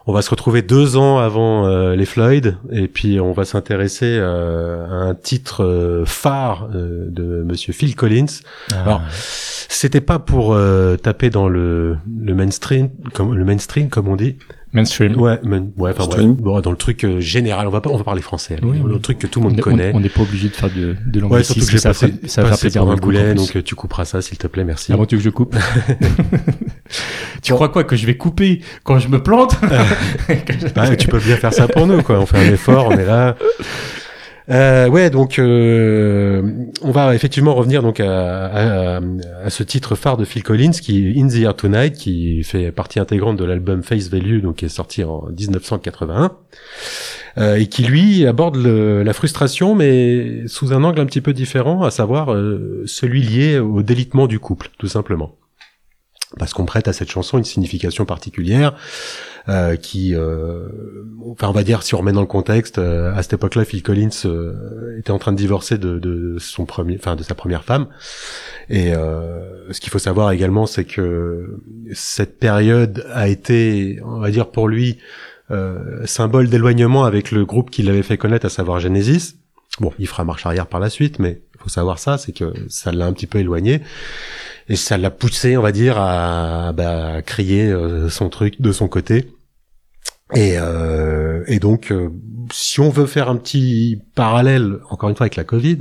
On 0.07 0.13
va 0.13 0.23
se 0.23 0.31
retrouver 0.31 0.63
deux 0.63 0.97
ans 0.97 1.19
avant 1.19 1.67
euh, 1.67 1.95
les 1.95 2.07
Floyd, 2.07 2.57
et 2.73 2.89
puis 2.89 3.21
on 3.21 3.33
va 3.33 3.45
s'intéresser 3.45 4.17
euh, 4.19 4.85
à 4.87 4.95
un 5.05 5.15
titre 5.15 6.03
phare 6.07 6.69
de 6.73 7.45
Monsieur 7.45 7.73
Phil 7.73 7.95
Collins. 7.95 8.41
Ah. 8.73 8.83
Alors, 8.83 9.03
c'était 9.11 10.01
pas 10.01 10.19
pour 10.19 10.59
taper 11.03 11.31
dans 11.31 11.49
le, 11.49 11.99
le 12.21 12.35
mainstream, 12.35 12.89
comme 13.15 13.35
le 13.35 13.45
mainstream, 13.45 13.89
comme 13.89 14.09
on 14.09 14.17
dit. 14.17 14.37
Mainstream. 14.73 15.21
Ouais, 15.21 15.39
main- 15.43 15.67
ouais, 15.77 15.93
enfin. 15.99 16.23
Bon, 16.27 16.61
dans 16.61 16.71
le 16.71 16.77
truc 16.77 17.05
euh, 17.05 17.19
général, 17.21 17.67
on 17.67 17.71
va 17.71 17.81
pas, 17.81 17.91
on 17.91 17.97
va 17.97 18.05
parler 18.05 18.23
français. 18.23 18.55
allez. 18.55 18.67
Oui, 18.71 18.79
le 18.85 18.95
oui. 18.95 19.01
truc 19.01 19.19
que 19.19 19.27
tout 19.27 19.41
le 19.41 19.49
monde 19.49 19.57
On- 19.59 19.63
connaît. 19.63 19.91
On 19.95 20.01
n'est 20.01 20.09
pas 20.09 20.23
obligé 20.23 20.49
de 20.49 20.55
faire 20.55 20.71
de, 20.71 20.95
de 21.07 21.21
Ouais, 21.23 21.43
surtout 21.43 21.61
que 21.67 21.71
j'ai 21.73 21.79
ça, 21.79 21.91
passé, 21.91 22.15
ça 22.27 22.43
va 22.43 22.57
faire 22.57 22.83
un 22.89 22.95
boulet, 22.97 23.35
donc 23.35 23.57
euh, 23.57 23.63
tu 23.63 23.75
couperas 23.75 24.05
ça, 24.05 24.23
s'il 24.23 24.39
te 24.39 24.47
plaît, 24.47 24.65
merci. 24.65 24.93
Avant 24.93 25.07
tu 25.07 25.17
veux 25.17 25.21
que 25.21 25.25
je 25.25 25.31
coupe 25.31 25.57
Tu 27.43 27.53
crois 27.53 27.69
quoi 27.69 27.85
que 27.85 27.97
je 27.97 28.07
vais 28.07 28.17
couper 28.17 28.61
quand 28.85 28.99
je 28.99 29.09
me 29.09 29.23
plante? 29.23 29.57
Ouais, 30.29 30.97
tu 30.97 31.09
peux 31.09 31.19
bien 31.19 31.37
faire 31.37 31.53
ça 31.53 31.67
pour 31.69 31.87
nous, 31.87 32.03
quoi. 32.03 32.19
On 32.21 32.27
fait 32.27 32.39
un 32.39 32.53
effort, 32.53 32.87
on 32.89 32.93
est 32.93 33.05
là. 33.07 33.37
Euh, 34.51 34.89
ouais, 34.89 35.11
donc 35.11 35.39
euh, 35.39 36.43
on 36.83 36.91
va 36.91 37.15
effectivement 37.15 37.55
revenir 37.55 37.83
donc 37.83 38.01
à, 38.01 39.01
ce 39.49 39.63
titre 39.63 39.95
phare 39.95 40.17
de 40.17 40.25
Phil 40.25 40.43
Collins 40.43 40.73
qui 40.73 41.15
In 41.17 41.29
the 41.29 41.37
Air 41.37 41.55
Tonight, 41.55 41.95
qui 41.95 42.43
fait 42.43 42.73
partie 42.73 42.99
intégrante 42.99 43.37
de 43.37 43.45
l'album 43.45 43.83
Face 43.83 44.09
Value, 44.09 44.41
donc 44.41 44.57
qui 44.57 44.65
est 44.65 44.69
sorti 44.69 45.05
en 45.05 45.27
1981, 45.29 46.37
euh, 47.39 47.57
et 47.57 47.67
qui 47.67 47.85
lui 47.85 48.27
aborde 48.27 48.57
la 48.57 49.13
frustration, 49.13 49.77
mais 49.77 50.47
sous 50.47 50.73
un 50.73 50.83
angle 50.83 51.01
un 51.01 51.07
petit 51.07 51.21
peu 51.21 51.33
différent, 51.33 51.85
à 51.85 51.91
savoir 51.91 52.33
euh, 52.33 52.83
celui 52.87 53.23
lié 53.23 53.59
au 53.59 53.83
délitement 53.83 54.27
du 54.27 54.41
couple, 54.41 54.71
tout 54.79 54.89
simplement. 54.89 55.37
Parce 56.39 56.53
qu'on 56.53 56.65
prête 56.65 56.87
à 56.87 56.93
cette 56.93 57.11
chanson 57.11 57.39
une 57.39 57.45
signification 57.45 58.05
particulière 58.05 58.75
euh, 59.49 59.75
qui, 59.75 60.15
euh, 60.15 60.69
enfin, 61.29 61.49
on 61.49 61.53
va 61.53 61.65
dire, 61.65 61.83
si 61.83 61.95
on 61.95 61.99
remet 61.99 62.13
dans 62.13 62.21
le 62.21 62.27
contexte, 62.27 62.79
euh, 62.79 63.13
à 63.15 63.23
cette 63.23 63.33
époque-là, 63.33 63.65
Phil 63.65 63.83
Collins 63.83 64.11
était 64.99 65.11
en 65.11 65.19
train 65.19 65.33
de 65.33 65.37
divorcer 65.37 65.77
de, 65.77 65.99
de 65.99 66.39
son 66.39 66.67
premier, 66.67 66.97
enfin, 66.97 67.17
de 67.17 67.25
sa 67.25 67.35
première 67.35 67.65
femme. 67.65 67.89
Et 68.69 68.93
ce 68.93 69.81
qu'il 69.81 69.91
faut 69.91 69.99
savoir 69.99 70.31
également, 70.31 70.67
c'est 70.67 70.85
que 70.85 71.61
cette 71.93 72.39
période 72.39 73.05
a 73.13 73.29
été, 73.29 73.99
on 74.05 74.21
va 74.21 74.31
dire, 74.31 74.51
pour 74.51 74.69
lui, 74.69 74.99
symbole 76.05 76.49
d'éloignement 76.49 77.05
avec 77.05 77.33
le 77.33 77.45
groupe 77.45 77.71
qui 77.71 77.83
l'avait 77.83 78.05
fait 78.05 78.19
connaître, 78.19 78.47
à 78.47 78.51
savoir 78.51 78.79
Genesis. 78.79 79.35
Bon, 79.79 79.93
il 79.99 80.07
fera 80.07 80.25
marche 80.25 80.45
arrière 80.47 80.67
par 80.67 80.81
la 80.81 80.91
suite, 80.91 81.19
mais 81.19 81.43
il 81.55 81.63
faut 81.63 81.69
savoir 81.69 81.99
ça, 81.99 82.19
c'est 82.19 82.33
que 82.33 82.53
ça 82.69 82.93
l'a 82.93 83.07
un 83.07 83.13
petit 83.13 83.27
peu 83.27 83.39
éloigné. 83.39 83.81
Et 84.69 84.77
ça 84.77 84.99
l'a 84.99 85.11
poussé, 85.11 85.57
on 85.57 85.63
va 85.63 85.73
dire, 85.73 85.97
à, 85.99 86.73
bah, 86.73 87.23
crier 87.23 87.71
euh, 87.71 88.09
son 88.09 88.29
truc 88.29 88.61
de 88.61 88.73
son 88.73 88.89
côté. 88.89 89.31
Et, 90.35 90.55
euh, 90.59 91.43
et 91.47 91.59
donc, 91.59 91.91
euh, 91.91 92.11
si 92.53 92.81
on 92.81 92.89
veut 92.89 93.07
faire 93.07 93.29
un 93.29 93.37
petit 93.37 94.01
parallèle, 94.15 94.79
encore 94.89 95.09
une 95.09 95.17
fois, 95.17 95.25
avec 95.25 95.37
la 95.37 95.45
Covid, 95.45 95.79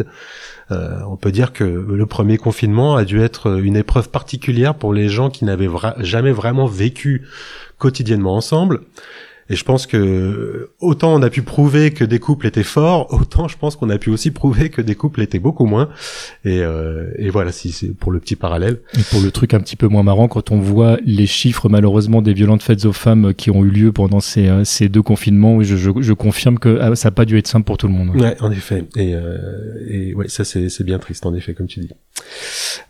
euh, 0.71 0.99
on 1.07 1.17
peut 1.17 1.31
dire 1.31 1.53
que 1.53 1.63
le 1.63 2.05
premier 2.05 2.37
confinement 2.37 2.95
a 2.95 3.05
dû 3.05 3.21
être 3.21 3.59
une 3.59 3.75
épreuve 3.75 4.09
particulière 4.09 4.75
pour 4.75 4.93
les 4.93 5.07
gens 5.07 5.29
qui 5.29 5.45
n'avaient 5.45 5.69
jamais 5.99 6.31
vraiment 6.31 6.65
vécu 6.65 7.27
quotidiennement 7.77 8.35
ensemble. 8.35 8.81
Et 9.49 9.55
je 9.55 9.63
pense 9.63 9.87
que 9.87 10.71
autant 10.79 11.13
on 11.13 11.21
a 11.21 11.29
pu 11.29 11.41
prouver 11.41 11.91
que 11.91 12.03
des 12.03 12.19
couples 12.19 12.47
étaient 12.47 12.63
forts, 12.63 13.13
autant 13.13 13.47
je 13.47 13.57
pense 13.57 13.75
qu'on 13.75 13.89
a 13.89 13.97
pu 13.97 14.09
aussi 14.09 14.31
prouver 14.31 14.69
que 14.69 14.81
des 14.81 14.95
couples 14.95 15.21
étaient 15.21 15.39
beaucoup 15.39 15.65
moins. 15.65 15.89
Et, 16.45 16.61
euh, 16.61 17.11
et 17.17 17.29
voilà, 17.29 17.51
si 17.51 17.71
c'est 17.71 17.87
pour 17.93 18.11
le 18.11 18.19
petit 18.19 18.35
parallèle. 18.35 18.79
Et 18.97 19.03
pour 19.09 19.21
le 19.21 19.31
truc 19.31 19.53
un 19.53 19.59
petit 19.59 19.75
peu 19.75 19.87
moins 19.87 20.03
marrant, 20.03 20.27
quand 20.27 20.51
on 20.51 20.59
voit 20.59 20.97
les 21.05 21.27
chiffres 21.27 21.69
malheureusement 21.69 22.21
des 22.21 22.33
violentes 22.33 22.63
fêtes 22.63 22.85
aux 22.85 22.93
femmes 22.93 23.33
qui 23.33 23.51
ont 23.51 23.63
eu 23.63 23.69
lieu 23.69 23.91
pendant 23.91 24.19
ces, 24.19 24.47
euh, 24.47 24.63
ces 24.63 24.89
deux 24.89 25.01
confinements, 25.01 25.61
je, 25.63 25.75
je, 25.75 25.91
je 25.99 26.13
confirme 26.13 26.59
que 26.59 26.79
ah, 26.81 26.95
ça 26.95 27.07
n'a 27.09 27.11
pas 27.11 27.25
dû 27.25 27.37
être 27.37 27.47
simple 27.47 27.65
pour 27.65 27.77
tout 27.77 27.87
le 27.87 27.93
monde. 27.93 28.15
Ouais, 28.15 28.35
en 28.41 28.51
effet. 28.51 28.85
Et, 28.95 29.15
euh, 29.15 29.37
et 29.87 30.13
ouais, 30.13 30.27
ça 30.27 30.43
c'est 30.43 30.69
c'est 30.69 30.83
bien 30.83 30.99
triste 30.99 31.25
en 31.25 31.33
effet, 31.33 31.53
comme 31.53 31.67
tu 31.67 31.79
dis. 31.79 31.89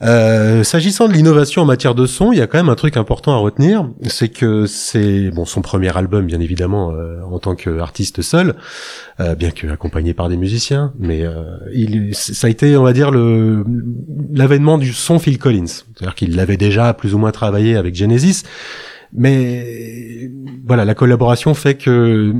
Euh, 0.02 0.63
S'agissant 0.63 1.08
de 1.08 1.13
l'innovation 1.13 1.62
en 1.62 1.65
matière 1.65 1.95
de 1.95 2.06
son, 2.06 2.32
il 2.32 2.39
y 2.39 2.41
a 2.41 2.48
quand 2.48 2.58
même 2.58 2.69
un 2.69 2.76
truc 2.76 2.98
important 2.98 3.34
à 3.34 3.38
retenir, 3.38 3.89
c'est 4.04 4.30
que 4.30 4.65
c'est 4.65 5.30
bon 5.32 5.45
son 5.45 5.62
premier 5.62 5.95
album, 5.95 6.26
bien 6.26 6.39
évidemment, 6.39 6.48
euh, 6.59 7.21
en 7.23 7.39
tant 7.39 7.55
qu'artiste 7.55 8.21
seul, 8.21 8.55
euh, 9.19 9.35
bien 9.35 9.51
que 9.51 9.67
accompagné 9.67 10.13
par 10.13 10.29
des 10.29 10.38
musiciens, 10.38 10.93
mais 10.99 11.23
euh, 11.25 11.43
il, 11.73 12.15
ça 12.15 12.47
a 12.47 12.49
été, 12.49 12.77
on 12.77 12.83
va 12.83 12.93
dire, 12.93 13.12
l'avènement 13.12 14.77
du 14.77 14.93
son 14.93 15.19
Phil 15.19 15.38
Collins, 15.38 15.67
c'est-à-dire 15.67 16.15
qu'il 16.15 16.35
l'avait 16.35 16.57
déjà 16.57 16.93
plus 16.93 17.13
ou 17.13 17.17
moins 17.17 17.31
travaillé 17.31 17.75
avec 17.75 17.95
Genesis. 17.95 18.43
Mais 19.12 20.29
voilà, 20.65 20.85
la 20.85 20.93
collaboration 20.93 21.55
fait 21.55 21.75
que 21.75 22.33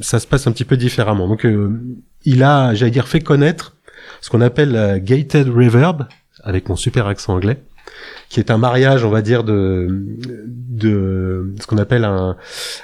ça 0.00 0.18
se 0.18 0.26
passe 0.26 0.46
un 0.48 0.52
petit 0.52 0.64
peu 0.64 0.76
différemment. 0.76 1.28
Donc, 1.28 1.46
euh, 1.46 1.80
il 2.24 2.42
a, 2.42 2.74
j'allais 2.74 2.90
dire, 2.90 3.06
fait 3.06 3.20
connaître 3.20 3.76
ce 4.20 4.30
qu'on 4.30 4.40
appelle 4.40 5.00
gated 5.04 5.48
reverb, 5.48 6.06
avec 6.42 6.68
mon 6.68 6.76
super 6.76 7.06
accent 7.06 7.34
anglais, 7.34 7.62
qui 8.28 8.40
est 8.40 8.50
un 8.50 8.58
mariage, 8.58 9.04
on 9.04 9.10
va 9.10 9.22
dire, 9.22 9.44
de, 9.44 9.88
de 10.46 11.54
ce 11.60 11.66
qu'on 11.66 11.78
appelle 11.78 12.04
un, 12.04 12.36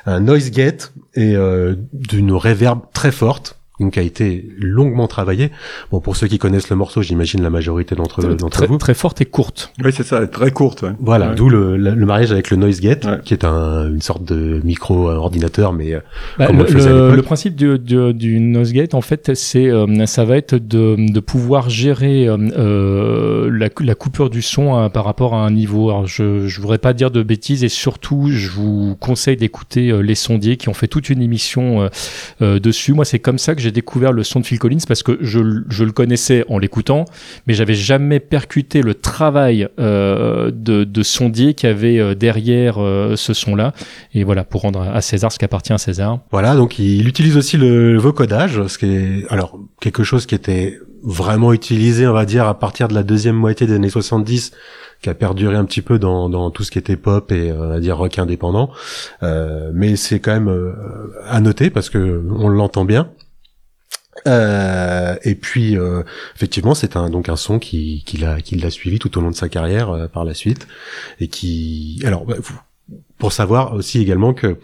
un 0.07 0.21
noise 0.21 0.51
gate 0.51 0.93
et 1.15 1.37
euh, 1.37 1.75
d'une 1.93 2.33
reverb 2.33 2.81
très 2.93 3.13
forte, 3.13 3.59
donc 3.83 3.93
qui 3.95 3.99
a 3.99 4.03
été 4.03 4.49
longuement 4.59 5.07
travaillé. 5.09 5.51
Bon, 5.91 6.01
pour 6.01 6.17
ceux 6.17 6.27
qui 6.29 6.39
connaissent 6.39 6.71
le 6.71 6.77
morceau, 6.77 7.03
j'imagine 7.03 7.43
la 7.43 7.51
majorité 7.51 7.95
d'entre 7.95 8.23
d'entre 8.23 8.49
Très, 8.59 8.67
vous. 8.67 8.79
très 8.79 8.95
forte 8.95 9.21
et 9.21 9.25
courte. 9.27 9.73
Oui, 9.85 9.93
c'est 9.93 10.03
ça, 10.05 10.27
très 10.27 10.51
courte. 10.51 10.83
Ouais. 10.83 10.91
Voilà, 11.01 11.31
Ouais. 11.31 11.35
d'où 11.35 11.49
le, 11.49 11.77
le, 11.77 11.91
le 11.95 12.07
mariage 12.07 12.33
avec 12.33 12.51
le 12.51 12.57
noise 12.57 12.81
gate, 12.81 13.05
Ouais. 13.05 13.19
qui 13.25 13.35
est 13.35 13.45
un, 13.45 13.89
une 13.89 14.01
sorte 14.01 14.25
de 14.25 14.61
micro 14.65 15.09
euh, 15.11 15.15
ordinateur, 15.17 15.73
mais 15.73 15.93
euh, 15.95 16.01
Bah, 16.39 16.47
comme 16.47 16.61
on 16.61 16.63
le, 16.63 17.21
principe 17.23 17.55
du, 17.57 17.79
du, 17.79 18.13
du 18.15 18.41
Nosegate, 18.41 18.95
en 18.95 19.01
fait, 19.01 19.33
c'est 19.35 19.69
euh, 19.71 20.07
ça 20.07 20.25
va 20.25 20.37
être 20.37 20.55
de, 20.55 20.97
de 21.13 21.21
pouvoir 21.21 21.69
gérer 21.71 22.29
euh, 22.29 23.51
la, 23.53 23.69
la 23.81 23.95
coupure 23.95 24.31
du 24.31 24.43
son 24.43 24.89
par 24.91 25.05
rapport 25.05 25.35
à 25.35 25.45
un 25.45 25.51
niveau. 25.51 25.91
Alors, 25.91 26.07
je 26.07 26.47
je 26.47 26.61
voudrais 26.61 26.79
pas 26.79 26.93
dire 26.93 27.11
de 27.11 27.23
bêtises 27.23 27.65
et 27.65 27.69
surtout, 27.69 28.29
je 28.31 28.49
vous 28.51 28.97
conseille 29.01 29.37
d'écouter 29.37 29.91
euh, 29.91 30.01
les 30.01 30.15
sondiers 30.15 30.57
qui 30.57 30.69
ont 30.69 30.75
fait 30.75 30.87
toute 30.89 31.11
une 31.11 31.23
émission 31.23 31.83
euh, 31.83 31.89
euh, 32.43 32.59
dessus. 32.61 32.93
Moi, 32.93 33.05
c'est 33.05 33.19
comme 33.19 33.39
ça 33.39 33.55
que 33.55 33.61
j'ai 33.61 33.72
découvert 33.73 34.13
le 34.13 34.23
son 34.23 34.41
de 34.41 34.47
Phil 34.47 34.59
Collins 34.59 34.79
parce 34.87 35.03
que 35.03 35.19
je, 35.21 35.41
je 35.69 35.85
le 35.85 35.93
connaissais 35.93 36.45
en 36.49 36.59
l'écoutant, 36.59 37.05
mais 37.47 37.55
j'avais 37.55 37.75
jamais 37.75 38.21
percuté 38.21 38.83
le 38.83 38.95
travail 38.95 39.69
euh, 39.79 40.51
de, 40.53 40.85
de 40.85 41.03
sondier 41.03 41.55
qu'il 41.55 41.69
y 41.69 41.73
avait 41.73 41.99
euh, 41.99 42.15
derrière 42.15 42.77
euh, 42.79 43.17
ce 43.17 43.35
son-là. 43.35 43.73
Et 44.15 44.25
voilà, 44.25 44.45
pour 44.45 44.63
rendre 44.63 44.83
à 44.83 45.01
César 45.01 45.33
ce 45.33 45.39
qui 45.39 45.45
appartient 45.45 45.73
à 45.73 45.79
César. 45.79 46.21
Voilà, 46.31 46.55
donc 46.55 46.79
il 46.79 47.09
utilise 47.09 47.37
aussi 47.37 47.57
le 47.57 47.97
vocodage, 47.99 48.67
ce 48.67 48.79
qui 48.79 48.87
est 48.87 49.27
alors 49.29 49.59
quelque 49.81 50.05
chose 50.05 50.27
qui 50.27 50.35
était 50.35 50.79
vraiment 51.03 51.53
utilisé, 51.53 52.07
on 52.07 52.13
va 52.13 52.25
dire, 52.25 52.47
à 52.47 52.59
partir 52.59 52.89
de 52.89 52.95
la 52.95 53.03
deuxième 53.03 53.37
moitié 53.37 53.67
des 53.67 53.75
années 53.75 53.91
70, 53.91 54.53
qui 55.03 55.11
a 55.11 55.15
perduré 55.15 55.57
un 55.57 55.65
petit 55.65 55.83
peu 55.83 55.99
dans, 55.99 56.31
dans 56.31 56.51
tout 56.51 56.63
ce 56.63 56.71
qui 56.71 56.79
était 56.79 56.97
pop 56.97 57.33
et 57.33 57.51
euh, 57.51 57.57
on 57.59 57.69
va 57.69 57.81
dire 57.81 57.99
rock 57.99 58.19
indépendant. 58.19 58.71
Euh, 59.23 59.71
mais 59.75 59.97
c'est 59.97 60.21
quand 60.21 60.33
même 60.33 60.49
euh, 60.49 60.73
à 61.27 61.41
noter 61.41 61.71
parce 61.71 61.91
que 61.91 62.23
on 62.31 62.49
l'entend 62.49 62.85
bien. 62.85 63.11
Euh, 64.27 65.17
et 65.23 65.35
puis 65.35 65.77
euh, 65.77 66.03
effectivement 66.37 66.75
c'est 66.75 66.97
un 66.97 67.09
donc 67.09 67.31
un 67.31 67.37
son 67.37 67.59
qui 67.59 68.03
qui 68.05 68.19
l'a 68.19 68.43
qui 68.43 68.57
l'a 68.57 68.71
suivi 68.71 68.99
tout 68.99 69.17
au 69.17 69.23
long 69.23 69.31
de 69.31 69.35
sa 69.35 69.49
carrière 69.49 69.89
euh, 69.89 70.07
par 70.07 70.27
la 70.27 70.35
suite 70.35 70.69
et 71.19 71.29
qui 71.29 71.99
alors 72.05 72.27
bah, 72.27 72.37
pour 73.19 73.33
savoir 73.33 73.73
aussi 73.73 74.01
également 74.01 74.35
que 74.35 74.59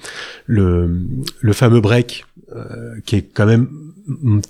le 0.44 1.01
le 1.40 1.53
fameux 1.55 1.80
break 1.80 2.26
euh, 2.55 3.01
qui 3.07 3.16
est 3.16 3.22
quand 3.22 3.46
même 3.46 3.68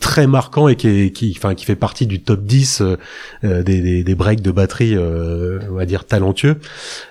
très 0.01 0.27
marquant 0.27 0.69
et 0.69 0.77
qui 0.77 0.89
est, 0.89 1.11
qui 1.11 1.35
enfin 1.37 1.55
qui 1.55 1.65
fait 1.65 1.77
partie 1.77 2.07
du 2.07 2.23
top 2.23 2.43
10 2.45 2.81
euh, 2.81 2.97
euh, 3.45 3.63
des, 3.63 3.81
des 3.81 4.05
des 4.05 4.15
breaks 4.15 4.43
de 4.43 4.51
batterie 4.51 4.97
euh, 4.97 5.59
on 5.71 5.75
va 5.75 5.87
dire 5.87 6.07
talentueux 6.07 6.57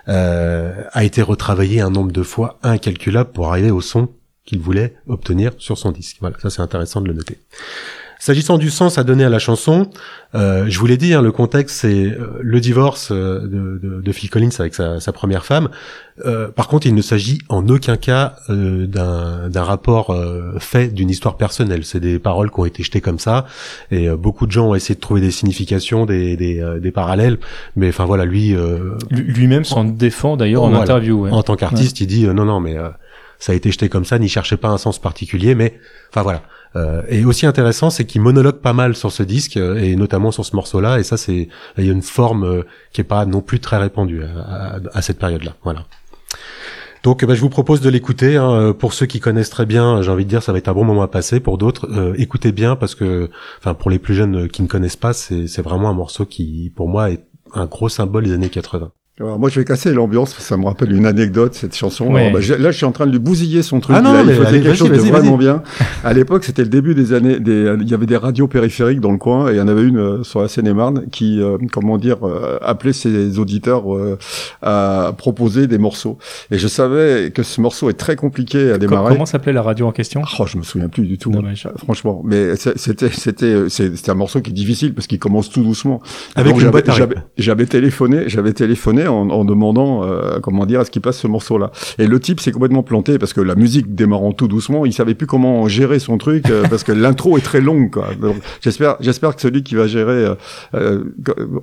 euh, 0.07 0.83
a 0.91 1.03
été 1.03 1.21
retravaillé 1.21 1.81
un 1.81 1.89
nombre 1.89 2.11
de 2.11 2.23
fois 2.23 2.57
incalculable 2.63 3.31
pour 3.31 3.49
arriver 3.49 3.71
au 3.71 3.81
son 3.81 4.09
qu'il 4.47 4.59
voulait 4.59 4.95
obtenir 5.07 5.51
sur 5.59 5.77
son 5.77 5.91
disque. 5.91 6.17
Voilà, 6.21 6.35
ça 6.41 6.49
c'est 6.49 6.61
intéressant 6.63 7.01
de 7.01 7.07
le 7.07 7.13
noter. 7.13 7.37
S'agissant 8.19 8.57
du 8.57 8.71
sens 8.71 8.97
à 8.97 9.03
donner 9.03 9.25
à 9.25 9.29
la 9.29 9.37
chanson, 9.37 9.91
euh, 10.33 10.65
je 10.67 10.79
vous 10.79 10.87
l'ai 10.87 10.97
dit, 10.97 11.13
hein, 11.13 11.21
le 11.21 11.31
contexte 11.31 11.75
c'est 11.81 12.05
euh, 12.07 12.39
le 12.41 12.59
divorce 12.59 13.09
euh, 13.11 13.41
de, 13.41 13.79
de, 13.79 14.01
de 14.01 14.11
Phil 14.11 14.31
Collins 14.31 14.49
avec 14.57 14.73
sa, 14.73 14.99
sa 14.99 15.11
première 15.11 15.45
femme. 15.45 15.69
Euh, 16.25 16.47
par 16.47 16.67
contre, 16.67 16.87
il 16.87 16.95
ne 16.95 17.01
s'agit 17.03 17.37
en 17.47 17.67
aucun 17.69 17.95
cas 17.95 18.37
euh, 18.49 18.87
d'un 18.87 19.63
rapport 19.63 20.09
euh, 20.09 20.53
fait 20.57 20.87
d'une 20.87 21.11
histoire 21.11 21.37
personnelle. 21.37 21.85
C'est 21.85 21.99
des 21.99 22.17
paroles 22.17 22.49
qui 22.49 22.59
ont 22.59 22.65
été 22.65 22.81
jetées 22.81 23.01
comme 23.01 23.19
ça, 23.19 23.45
et 23.91 24.09
euh, 24.09 24.17
beaucoup 24.17 24.47
de 24.47 24.51
gens 24.51 24.69
ont 24.69 24.75
essayé 24.75 24.95
de 24.95 24.99
trouver 24.99 25.21
des 25.21 25.29
significations, 25.29 26.07
des, 26.07 26.35
des, 26.37 26.59
euh, 26.59 26.79
des 26.79 26.91
parallèles. 26.91 27.37
Mais 27.75 27.89
enfin 27.89 28.05
voilà, 28.05 28.25
lui, 28.25 28.55
euh, 28.55 28.95
Lui- 29.11 29.31
Lui-même 29.31 29.63
s'en 29.63 29.83
défend 29.83 30.37
d'ailleurs 30.37 30.63
en 30.63 30.69
Voilà. 30.69 30.85
interview. 30.85 31.21
ouais. 31.25 31.29
en 31.31 31.43
tant 31.43 31.55
qu'artiste, 31.55 31.99
il 32.01 32.07
dit 32.07 32.25
non, 32.25 32.45
non, 32.45 32.59
mais 32.61 32.77
euh, 32.79 32.89
ça 33.39 33.51
a 33.51 33.55
été 33.55 33.71
jeté 33.71 33.89
comme 33.89 34.05
ça, 34.05 34.19
n'y 34.19 34.29
cherchez 34.29 34.57
pas 34.57 34.69
un 34.69 34.77
sens 34.77 34.99
particulier, 34.99 35.55
mais 35.55 35.79
enfin 36.09 36.21
voilà. 36.23 36.43
Euh, 36.75 37.01
et 37.07 37.23
aussi 37.25 37.45
intéressant, 37.45 37.89
c'est 37.89 38.05
qu'il 38.05 38.21
monologue 38.21 38.57
pas 38.59 38.73
mal 38.73 38.95
sur 38.95 39.11
ce 39.11 39.23
disque 39.23 39.57
euh, 39.57 39.77
et 39.77 39.95
notamment 39.95 40.31
sur 40.31 40.45
ce 40.45 40.55
morceau-là. 40.55 40.99
Et 40.99 41.03
ça, 41.03 41.17
c'est 41.17 41.47
il 41.77 41.85
y 41.85 41.89
a 41.89 41.93
une 41.93 42.01
forme 42.01 42.43
euh, 42.45 42.63
qui 42.93 43.01
est 43.01 43.05
pas 43.05 43.25
non 43.25 43.41
plus 43.41 43.59
très 43.59 43.77
répandue 43.77 44.23
à, 44.23 44.75
à- 44.75 44.79
à 44.93 45.01
cette 45.01 45.17
période-là. 45.17 45.55
Voilà. 45.63 45.85
Donc, 47.03 47.23
bah, 47.23 47.35
je 47.35 47.41
vous 47.41 47.49
propose 47.49 47.79
de 47.81 47.89
l'écouter. 47.89 48.35
hein. 48.37 48.51
Euh, 48.51 48.73
Pour 48.73 48.93
ceux 48.93 49.05
qui 49.05 49.19
connaissent 49.19 49.49
très 49.49 49.65
bien, 49.65 50.01
j'ai 50.01 50.11
envie 50.11 50.25
de 50.25 50.29
dire, 50.29 50.43
ça 50.43 50.51
va 50.51 50.57
être 50.57 50.67
un 50.67 50.73
bon 50.73 50.83
moment 50.83 51.03
à 51.03 51.07
passer. 51.07 51.39
Pour 51.39 51.57
d'autres, 51.57 51.87
euh, 51.91 52.13
écoutez 52.17 52.51
bien 52.51 52.75
parce 52.75 52.95
que, 52.95 53.29
enfin, 53.59 53.73
pour 53.73 53.89
les 53.89 53.99
plus 53.99 54.13
jeunes 54.13 54.43
euh, 54.43 54.47
qui 54.47 54.61
ne 54.61 54.67
connaissent 54.67 54.95
pas, 54.97 55.13
c'est 55.13 55.61
vraiment 55.61 55.89
un 55.89 55.93
morceau 55.93 56.25
qui, 56.25 56.71
pour 56.75 56.89
moi, 56.89 57.11
est 57.11 57.23
un 57.53 57.65
gros 57.65 57.87
symbole 57.89 58.25
des 58.25 58.33
années 58.33 58.49
80. 58.49 58.91
Alors, 59.19 59.39
moi, 59.39 59.49
je 59.49 59.59
vais 59.59 59.65
casser 59.65 59.91
l'ambiance, 59.93 60.29
parce 60.33 60.43
que 60.43 60.47
ça 60.47 60.57
me 60.57 60.65
rappelle 60.65 60.91
une 60.93 61.07
anecdote, 61.07 61.55
cette 61.55 61.75
chanson. 61.75 62.13
Ouais. 62.13 62.21
Alors, 62.21 62.33
bah, 62.33 62.39
je- 62.39 62.53
là, 62.53 62.69
je 62.69 62.77
suis 62.77 62.85
en 62.85 62.91
train 62.91 63.07
de 63.07 63.11
lui 63.11 63.17
bousiller 63.17 63.63
son 63.63 63.79
truc. 63.79 63.95
Ah 63.97 64.01
non, 64.03 64.13
là, 64.13 64.21
il 64.21 64.27
mais 64.27 64.33
faisait 64.35 64.61
quelque 64.61 64.75
chose 64.75 64.91
de 64.91 64.97
vraiment 64.97 65.37
bien. 65.37 65.63
À 66.03 66.13
l'époque, 66.13 66.43
c'était 66.43 66.61
le 66.61 66.67
début 66.69 66.93
des 66.93 67.13
années, 67.13 67.39
des, 67.39 67.73
il 67.81 67.89
y 67.89 67.95
avait 67.95 68.05
des 68.05 68.15
radios 68.15 68.47
périphériques 68.47 68.99
dans 68.99 69.11
le 69.11 69.17
coin, 69.17 69.49
et 69.49 69.53
il 69.53 69.57
y 69.57 69.61
en 69.61 69.67
avait 69.67 69.81
une 69.81 69.97
euh, 69.97 70.23
sur 70.23 70.41
la 70.43 70.47
Seine-et-Marne 70.47 71.05
qui, 71.11 71.41
euh, 71.41 71.57
comment 71.73 71.97
dire, 71.97 72.27
euh, 72.27 72.59
appelait 72.61 72.93
ses 72.93 73.39
auditeurs 73.39 73.91
euh, 73.95 74.19
à 74.61 75.13
proposer 75.17 75.65
des 75.65 75.79
morceaux. 75.79 76.19
Et 76.51 76.59
je 76.59 76.67
savais 76.67 77.31
que 77.33 77.41
ce 77.41 77.59
morceau 77.59 77.89
est 77.89 77.93
très 77.97 78.15
compliqué 78.17 78.71
à 78.71 78.77
démarrer. 78.77 79.13
Comment 79.13 79.25
s'appelait 79.25 79.51
la 79.53 79.63
radio 79.63 79.87
en 79.87 79.91
question? 79.91 80.21
Oh, 80.37 80.45
je 80.45 80.59
me 80.59 80.63
souviens 80.63 80.89
plus 80.89 81.07
du 81.07 81.17
tout. 81.17 81.31
Euh, 81.35 81.69
Franchement, 81.77 82.21
mais 82.23 82.55
c'est- 82.55 82.77
c'était 82.77 83.09
c'était 83.09 83.45
euh, 83.45 83.67
c'est- 83.67 83.95
c'était 83.95 84.11
un 84.11 84.15
morceau 84.15 84.41
qui 84.41 84.51
est 84.51 84.53
difficile 84.53 84.93
parce 84.93 85.07
qu'il 85.07 85.17
commence 85.17 85.49
tout 85.49 85.63
doucement. 85.63 86.01
Avec 86.35 86.49
Donc, 86.51 86.57
une 86.57 86.61
j'avais- 86.61 86.71
boîte 86.71 86.89
à 86.89 86.91
j'avais 86.91 87.15
rythme. 87.15 87.27
j'avais 87.39 87.65
téléphoné, 87.65 89.06
en, 89.07 89.29
en 89.29 89.45
demandant 89.45 90.03
euh, 90.03 90.39
comment 90.41 90.65
dire 90.65 90.81
à 90.81 90.85
ce 90.85 90.91
qu'il 90.91 91.01
passe 91.01 91.17
ce 91.17 91.27
morceau-là. 91.27 91.71
Et 91.99 92.07
le 92.07 92.19
type 92.19 92.39
s'est 92.39 92.51
complètement 92.51 92.83
planté 92.83 93.17
parce 93.17 93.33
que 93.33 93.41
la 93.41 93.55
musique 93.55 93.95
démarrant 93.95 94.31
tout 94.31 94.47
doucement, 94.47 94.85
il 94.85 94.93
savait 94.93 95.15
plus 95.15 95.27
comment 95.27 95.67
gérer 95.67 95.99
son 95.99 96.17
truc 96.17 96.49
euh, 96.49 96.63
parce 96.69 96.83
que 96.83 96.91
l'intro 96.91 97.37
est 97.37 97.41
très 97.41 97.61
longue. 97.61 97.91
quoi. 97.91 98.07
J'espère 98.61 98.97
j'espère 98.99 99.35
que 99.35 99.41
celui 99.41 99.63
qui 99.63 99.75
va 99.75 99.87
gérer, 99.87 100.13
euh, 100.13 100.35
euh, 100.75 101.03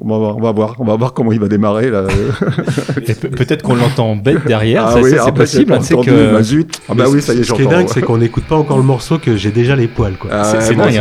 on, 0.00 0.08
va 0.08 0.18
voir, 0.18 0.36
on 0.36 0.40
va 0.40 0.52
voir, 0.52 0.76
on 0.78 0.84
va 0.84 0.96
voir 0.96 1.12
comment 1.12 1.32
il 1.32 1.40
va 1.40 1.48
démarrer 1.48 1.90
là. 1.90 2.04
Peut-être 2.94 3.62
qu'on 3.62 3.74
l'entend 3.74 4.16
bête 4.16 4.44
derrière, 4.46 4.86
Ah 4.86 4.92
ça, 4.92 5.00
oui, 5.00 5.10
ça, 5.10 5.16
ah 5.20 5.24
c'est 5.24 5.30
bah, 5.32 5.38
possible. 5.38 5.66
j'ai 5.68 5.74
hein, 5.74 5.80
c'est 5.82 5.96
que 5.96 6.32
bah, 6.32 6.42
zut. 6.42 6.80
Ah 6.88 6.94
bah 6.94 7.04
oui, 7.08 7.20
ça 7.20 7.34
y 7.34 7.40
est, 7.40 7.44
Ce 7.44 7.52
qui 7.52 7.62
est 7.62 7.66
dingue, 7.66 7.88
c'est 7.88 8.02
qu'on 8.02 8.18
n'écoute 8.18 8.44
pas 8.44 8.56
encore 8.56 8.76
le 8.76 8.82
morceau 8.82 9.18
que 9.18 9.36
j'ai 9.36 9.50
déjà 9.50 9.76
les 9.76 9.88
poils, 9.88 10.16
quoi. 10.16 10.30
Ah, 10.32 10.44
c'est 10.44 10.60
c'est 10.60 10.74
dingue. 10.74 11.00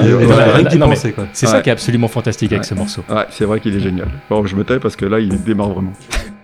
C'est 1.34 1.48
ça 1.48 1.62
qui 1.62 1.70
est 1.70 1.74
absolument 1.74 2.08
fantastique 2.08 2.52
avec 2.52 2.66
ce 2.66 2.76
morceau. 2.76 3.04
Ouais, 3.10 3.26
c'est 3.32 3.46
vrai 3.46 3.60
qu'il 3.60 3.76
est 3.76 3.80
génial. 3.80 4.08
Bon, 4.30 4.46
je 4.46 4.56
me 4.56 4.64
tais 4.64 4.80
parce 4.80 4.96
que 4.96 5.06
là, 5.06 5.20
il 5.20 5.44
démarre 5.44 5.70
vraiment. 5.70 5.94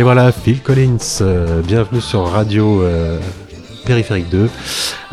Et 0.00 0.02
voilà, 0.02 0.32
Phil 0.32 0.62
Collins, 0.62 0.96
euh, 1.20 1.60
bienvenue 1.60 2.00
sur 2.00 2.24
Radio 2.24 2.82
euh, 2.82 3.20
Périphérique 3.84 4.30
2. 4.30 4.48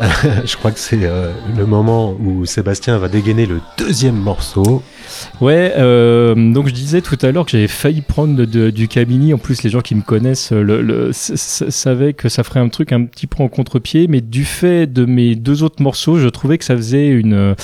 je 0.00 0.56
crois 0.56 0.70
que 0.70 0.78
c'est 0.78 1.00
euh, 1.02 1.30
le 1.54 1.66
moment 1.66 2.16
où 2.18 2.46
Sébastien 2.46 2.96
va 2.96 3.08
dégainer 3.08 3.44
le 3.44 3.60
deuxième 3.76 4.16
morceau. 4.16 4.82
Ouais, 5.40 5.72
euh, 5.76 6.34
donc 6.52 6.66
je 6.66 6.72
disais 6.74 7.00
tout 7.00 7.16
à 7.22 7.30
l'heure 7.30 7.44
que 7.44 7.52
j'avais 7.52 7.68
failli 7.68 8.00
prendre 8.00 8.44
du 8.44 8.88
Camini. 8.88 9.32
En 9.32 9.38
plus, 9.38 9.62
les 9.62 9.70
gens 9.70 9.82
qui 9.82 9.94
me 9.94 10.02
connaissent 10.02 10.50
le, 10.50 10.82
le- 10.82 11.10
savaient 11.12 12.12
que 12.12 12.28
ça 12.28 12.42
ferait 12.42 12.58
un 12.58 12.68
truc 12.68 12.90
un 12.90 13.04
petit 13.04 13.28
peu 13.28 13.44
en 13.44 13.48
contre-pied, 13.48 14.08
mais 14.08 14.20
du 14.20 14.44
fait 14.44 14.92
de 14.92 15.04
mes 15.04 15.36
deux 15.36 15.62
autres 15.62 15.80
morceaux, 15.80 16.18
je 16.18 16.26
trouvais 16.26 16.58
que 16.58 16.64
ça 16.64 16.74
faisait 16.76 17.06
une, 17.06 17.54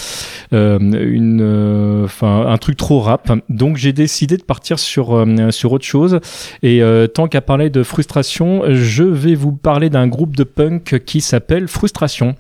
euh, 0.53 0.79
une, 0.79 1.41
euh, 1.43 2.05
enfin, 2.05 2.47
un 2.47 2.57
truc 2.59 2.77
trop 2.77 3.01
rap. 3.01 3.33
Donc 3.49 3.77
j'ai 3.77 3.93
décidé 3.93 4.37
de 4.37 4.45
partir 4.45 4.79
sur 4.79 5.13
euh, 5.17 5.51
sur 5.51 5.73
autre 5.73 5.85
chose. 5.85 6.21
Et 6.63 6.81
euh, 6.81 7.09
tant 7.09 7.27
qu'à 7.27 7.41
parler 7.41 7.71
de 7.71 7.83
frustration, 7.83 8.63
je 8.71 9.03
vais 9.03 9.35
vous 9.35 9.51
parler 9.53 9.91
d'un 9.91 10.07
groupe 10.07 10.37
de 10.37 10.45
punk 10.45 11.03
qui 11.05 11.21
s'appelle 11.21 11.67
Frustration, 11.67 12.37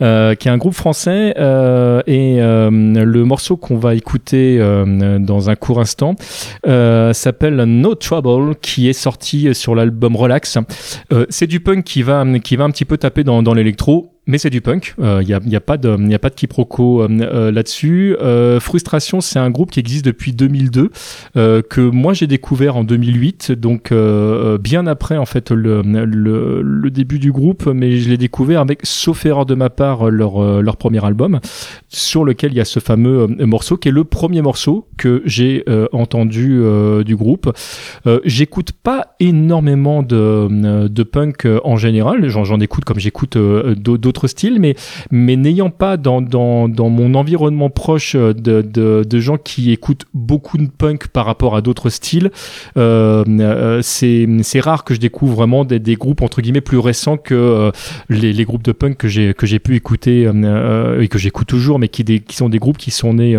euh, 0.00 0.36
qui 0.36 0.46
est 0.46 0.50
un 0.52 0.58
groupe 0.58 0.74
français. 0.74 1.34
euh, 1.38 2.02
et 2.06 2.36
euh, 2.40 2.70
le 2.70 3.24
morceau 3.24 3.56
qu'on 3.56 3.78
va 3.78 3.96
écouter 3.96 4.58
euh, 4.86 5.18
dans 5.18 5.50
un 5.50 5.56
court 5.56 5.80
instant 5.80 6.16
euh, 6.66 7.12
s'appelle 7.12 7.56
No 7.64 7.94
Trouble, 7.94 8.56
qui 8.56 8.88
est 8.88 8.92
sorti 8.92 9.54
sur 9.54 9.74
l'album 9.74 10.16
Relax. 10.16 10.58
Euh, 11.12 11.26
c'est 11.28 11.46
du 11.46 11.60
punk 11.60 11.84
qui 11.84 12.02
va 12.02 12.24
qui 12.42 12.56
va 12.56 12.64
un 12.64 12.70
petit 12.70 12.84
peu 12.84 12.98
taper 12.98 13.24
dans, 13.24 13.42
dans 13.42 13.54
l'électro. 13.54 14.15
Mais 14.28 14.38
c'est 14.38 14.50
du 14.50 14.60
punk, 14.60 14.94
il 14.98 15.20
n'y 15.24 15.32
a, 15.32 15.38
a 15.56 15.60
pas 15.60 15.76
de, 15.76 15.96
y 16.10 16.14
a 16.14 16.18
pas 16.18 16.30
de 16.30 16.34
quiproquo 16.34 17.02
euh, 17.02 17.08
euh, 17.20 17.52
là-dessus. 17.52 18.16
Euh, 18.20 18.58
Frustration, 18.58 19.20
c'est 19.20 19.38
un 19.38 19.50
groupe 19.50 19.70
qui 19.70 19.78
existe 19.78 20.04
depuis 20.04 20.32
2002, 20.32 20.90
euh, 21.36 21.62
que 21.62 21.80
moi 21.80 22.12
j'ai 22.12 22.26
découvert 22.26 22.76
en 22.76 22.82
2008, 22.82 23.52
donc 23.52 23.92
euh, 23.92 24.58
bien 24.58 24.88
après 24.88 25.16
en 25.16 25.26
fait 25.26 25.52
le, 25.52 25.82
le, 25.82 26.60
le 26.60 26.90
début 26.90 27.20
du 27.20 27.30
groupe, 27.30 27.66
mais 27.66 27.98
je 27.98 28.08
l'ai 28.08 28.16
découvert 28.16 28.62
avec, 28.62 28.80
sauf 28.82 29.24
erreur 29.26 29.46
de 29.46 29.54
ma 29.54 29.70
part, 29.70 30.10
leur, 30.10 30.42
euh, 30.42 30.60
leur 30.60 30.76
premier 30.76 31.04
album, 31.04 31.38
sur 31.88 32.24
lequel 32.24 32.50
il 32.50 32.56
y 32.56 32.60
a 32.60 32.64
ce 32.64 32.80
fameux 32.80 33.28
euh, 33.40 33.46
morceau 33.46 33.76
qui 33.76 33.88
est 33.90 33.92
le 33.92 34.02
premier 34.02 34.42
morceau 34.42 34.88
que 34.96 35.22
j'ai 35.24 35.62
euh, 35.68 35.86
entendu 35.92 36.58
euh, 36.62 37.04
du 37.04 37.14
groupe. 37.14 37.52
Euh, 38.08 38.18
J'écoute 38.24 38.72
pas 38.72 39.14
énormément 39.20 40.02
de, 40.02 40.16
euh, 40.16 40.88
de 40.88 41.02
punk 41.04 41.44
euh, 41.46 41.60
en 41.62 41.76
général, 41.76 42.26
j'en 42.28 42.58
écoute 42.58 42.84
comme 42.84 42.98
j'écoute 42.98 43.36
euh, 43.36 43.76
d'au- 43.76 43.98
d'autres 44.16 44.58
mais, 45.10 45.36
n'ayant 45.36 45.70
pas 45.70 45.96
dans, 45.96 46.20
mon 46.20 47.14
environnement 47.14 47.70
proche 47.70 48.14
euh, 48.16 48.32
de, 48.32 49.20
gens 49.20 49.36
qui 49.38 49.72
écoutent 49.72 50.04
beaucoup 50.14 50.58
de 50.58 50.66
punk 50.66 51.08
par 51.08 51.26
rapport 51.26 51.56
à 51.56 51.60
d'autres 51.60 51.90
styles, 51.90 52.30
euh, 52.76 53.24
euh, 53.26 53.80
c'est 53.82 54.60
rare 54.60 54.84
que 54.84 54.94
je 54.94 55.00
découvre 55.00 55.34
vraiment 55.34 55.64
des, 55.64 55.96
groupes 55.96 56.22
entre 56.22 56.40
guillemets 56.40 56.60
plus 56.60 56.78
récents 56.78 57.16
que 57.16 57.70
les, 58.08 58.44
groupes 58.44 58.62
de 58.62 58.72
punk 58.72 58.96
que 58.96 59.08
j'ai 59.08 59.58
pu 59.58 59.76
écouter 59.76 60.30
et 61.00 61.08
que 61.08 61.18
j'écoute 61.18 61.46
toujours, 61.46 61.78
mais 61.78 61.88
qui, 61.88 62.04
sont 62.30 62.48
des 62.48 62.58
groupes 62.58 62.78
qui 62.78 62.90
sont 62.90 63.14
nés 63.14 63.38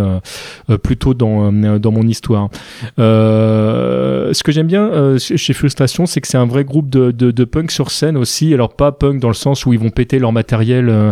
plutôt 0.83 1.13
dans, 1.13 1.51
mon 1.51 2.07
histoire. 2.07 2.49
Ce 2.97 4.43
que 4.43 4.51
j'aime 4.51 4.67
bien 4.67 5.17
chez 5.17 5.53
Frustration, 5.53 6.05
c'est 6.05 6.21
que 6.21 6.27
c'est 6.27 6.37
un 6.37 6.45
vrai 6.45 6.63
groupe 6.63 6.89
de 6.89 7.43
punk 7.45 7.71
sur 7.71 7.91
scène 7.91 8.17
aussi. 8.17 8.53
Alors 8.53 8.73
pas 8.73 8.91
punk 8.91 9.19
dans 9.19 9.29
le 9.29 9.33
sens 9.33 9.65
où 9.65 9.73
ils 9.73 9.79
vont 9.79 9.89
péter 9.89 10.19
leur 10.19 10.31
matériel 10.31 10.66
euh, 10.73 11.11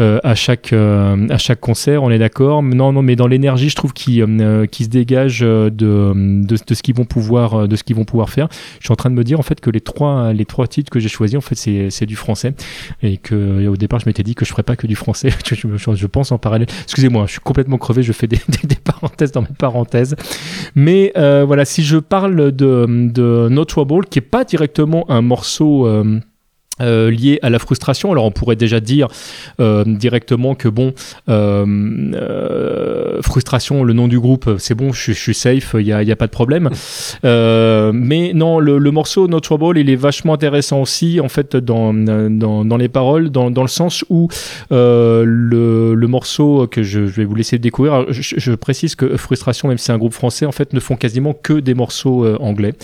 euh, 0.00 0.18
à 0.24 0.34
chaque 0.34 0.72
euh, 0.72 1.26
à 1.30 1.38
chaque 1.38 1.60
concert, 1.60 2.02
on 2.02 2.10
est 2.10 2.18
d'accord. 2.18 2.62
Non, 2.62 2.92
non, 2.92 3.02
mais 3.02 3.16
dans 3.16 3.26
l'énergie, 3.26 3.68
je 3.68 3.76
trouve 3.76 3.92
euh, 4.08 4.66
qu'ils 4.66 4.86
se 4.86 4.90
dégagent 4.90 5.42
euh, 5.42 5.70
de, 5.70 6.12
de, 6.44 6.56
ce 6.74 6.82
qu'ils 6.82 6.94
vont 6.94 7.04
pouvoir 7.04 7.68
de 7.68 7.76
ce 7.76 7.84
qu'ils 7.84 7.96
vont 7.96 8.04
pouvoir 8.04 8.30
faire. 8.30 8.48
Je 8.80 8.86
suis 8.86 8.92
en 8.92 8.96
train 8.96 9.10
de 9.10 9.14
me 9.14 9.24
dire 9.24 9.38
en 9.38 9.42
fait 9.42 9.60
que 9.60 9.70
les 9.70 9.80
trois 9.80 10.32
les 10.32 10.44
trois 10.44 10.66
titres 10.66 10.90
que 10.90 11.00
j'ai 11.00 11.08
choisis 11.08 11.36
en 11.36 11.40
fait 11.40 11.54
c'est 11.54 12.06
du 12.06 12.16
français 12.16 12.54
et 13.02 13.16
que 13.16 13.66
au 13.66 13.76
départ 13.76 14.00
je 14.00 14.06
m'étais 14.06 14.22
dit 14.22 14.34
que 14.34 14.44
je 14.44 14.50
ferais 14.50 14.62
pas 14.62 14.76
que 14.76 14.86
du 14.86 14.96
français. 14.96 15.30
je, 15.44 16.06
pense 16.06 16.32
en 16.32 16.38
parallèle. 16.38 16.68
Excusez-moi, 16.84 17.26
je 17.26 17.32
suis 17.32 17.40
complètement 17.40 17.78
crevé. 17.78 18.02
Je 18.02 18.12
fais 18.12 18.26
des, 18.26 18.38
parenthèses 18.84 19.32
dans 19.32 19.42
mes 19.42 19.48
parenthèses. 19.58 20.16
Mais 20.74 21.12
voilà, 21.14 21.64
si 21.64 21.82
je 21.82 21.98
parle 21.98 22.52
de, 22.52 22.86
de 22.88 23.48
No 23.50 23.64
Trouble, 23.64 24.06
qui 24.06 24.18
est 24.18 24.22
pas 24.22 24.44
directement 24.44 25.08
un 25.10 25.22
morceau. 25.22 25.86
Euh, 26.80 27.10
lié 27.10 27.38
à 27.42 27.50
la 27.50 27.58
frustration. 27.58 28.12
Alors 28.12 28.24
on 28.24 28.30
pourrait 28.30 28.56
déjà 28.56 28.80
dire 28.80 29.08
euh, 29.60 29.84
directement 29.86 30.54
que 30.54 30.68
bon, 30.68 30.92
euh, 31.28 31.64
euh, 32.14 33.22
frustration, 33.22 33.84
le 33.84 33.92
nom 33.92 34.08
du 34.08 34.20
groupe, 34.20 34.56
c'est 34.58 34.74
bon, 34.74 34.92
je, 34.92 35.12
suis- 35.12 35.34
safe, 35.34 35.74
il 35.78 35.86
y 35.86 35.92
a, 35.92 36.16
pas 36.16 36.26
de 36.26 36.30
problème. 36.30 36.70
Mais 37.22 38.32
non, 38.34 38.58
le, 38.58 38.90
morceau 38.90 39.28
No 39.28 39.40
Trouble, 39.40 39.78
il 39.78 39.90
est 39.90 39.96
vachement 39.96 40.34
intéressant 40.34 40.80
aussi 40.80 41.20
en 41.20 41.28
fait 41.28 41.56
dans 41.56 41.92
dans, 41.94 42.76
les 42.76 42.88
paroles, 42.88 43.30
dans, 43.30 43.50
dans 43.50 43.62
le 43.62 43.68
sens 43.68 44.04
où 44.08 44.28
le, 44.70 45.94
le 45.94 46.06
morceau 46.06 46.66
que 46.66 46.82
je, 46.82 47.00
vais 47.00 47.24
vous 47.24 47.34
laisser 47.34 47.58
découvrir. 47.58 48.06
Je, 48.10 48.54
précise 48.54 48.94
que 48.94 49.16
frustration, 49.16 49.68
même 49.68 49.78
si 49.78 49.84
c'est 49.84 49.92
un 49.92 49.98
groupe 49.98 50.14
français, 50.14 50.46
en 50.46 50.52
fait, 50.52 50.72
ne 50.72 50.80
font 50.80 50.96
quasiment 50.96 51.34
que 51.34 51.54
des 51.54 51.74
morceaux 51.74 52.26
anglais. 52.40 52.74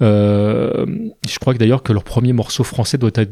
Je 0.00 1.38
crois 1.40 1.54
que 1.54 1.58
d'ailleurs 1.58 1.82
que 1.82 1.92
leur 1.92 2.04
premier 2.04 2.32
morceau 2.32 2.64
français 2.64 2.98
doit 2.98 3.10
être 3.14 3.31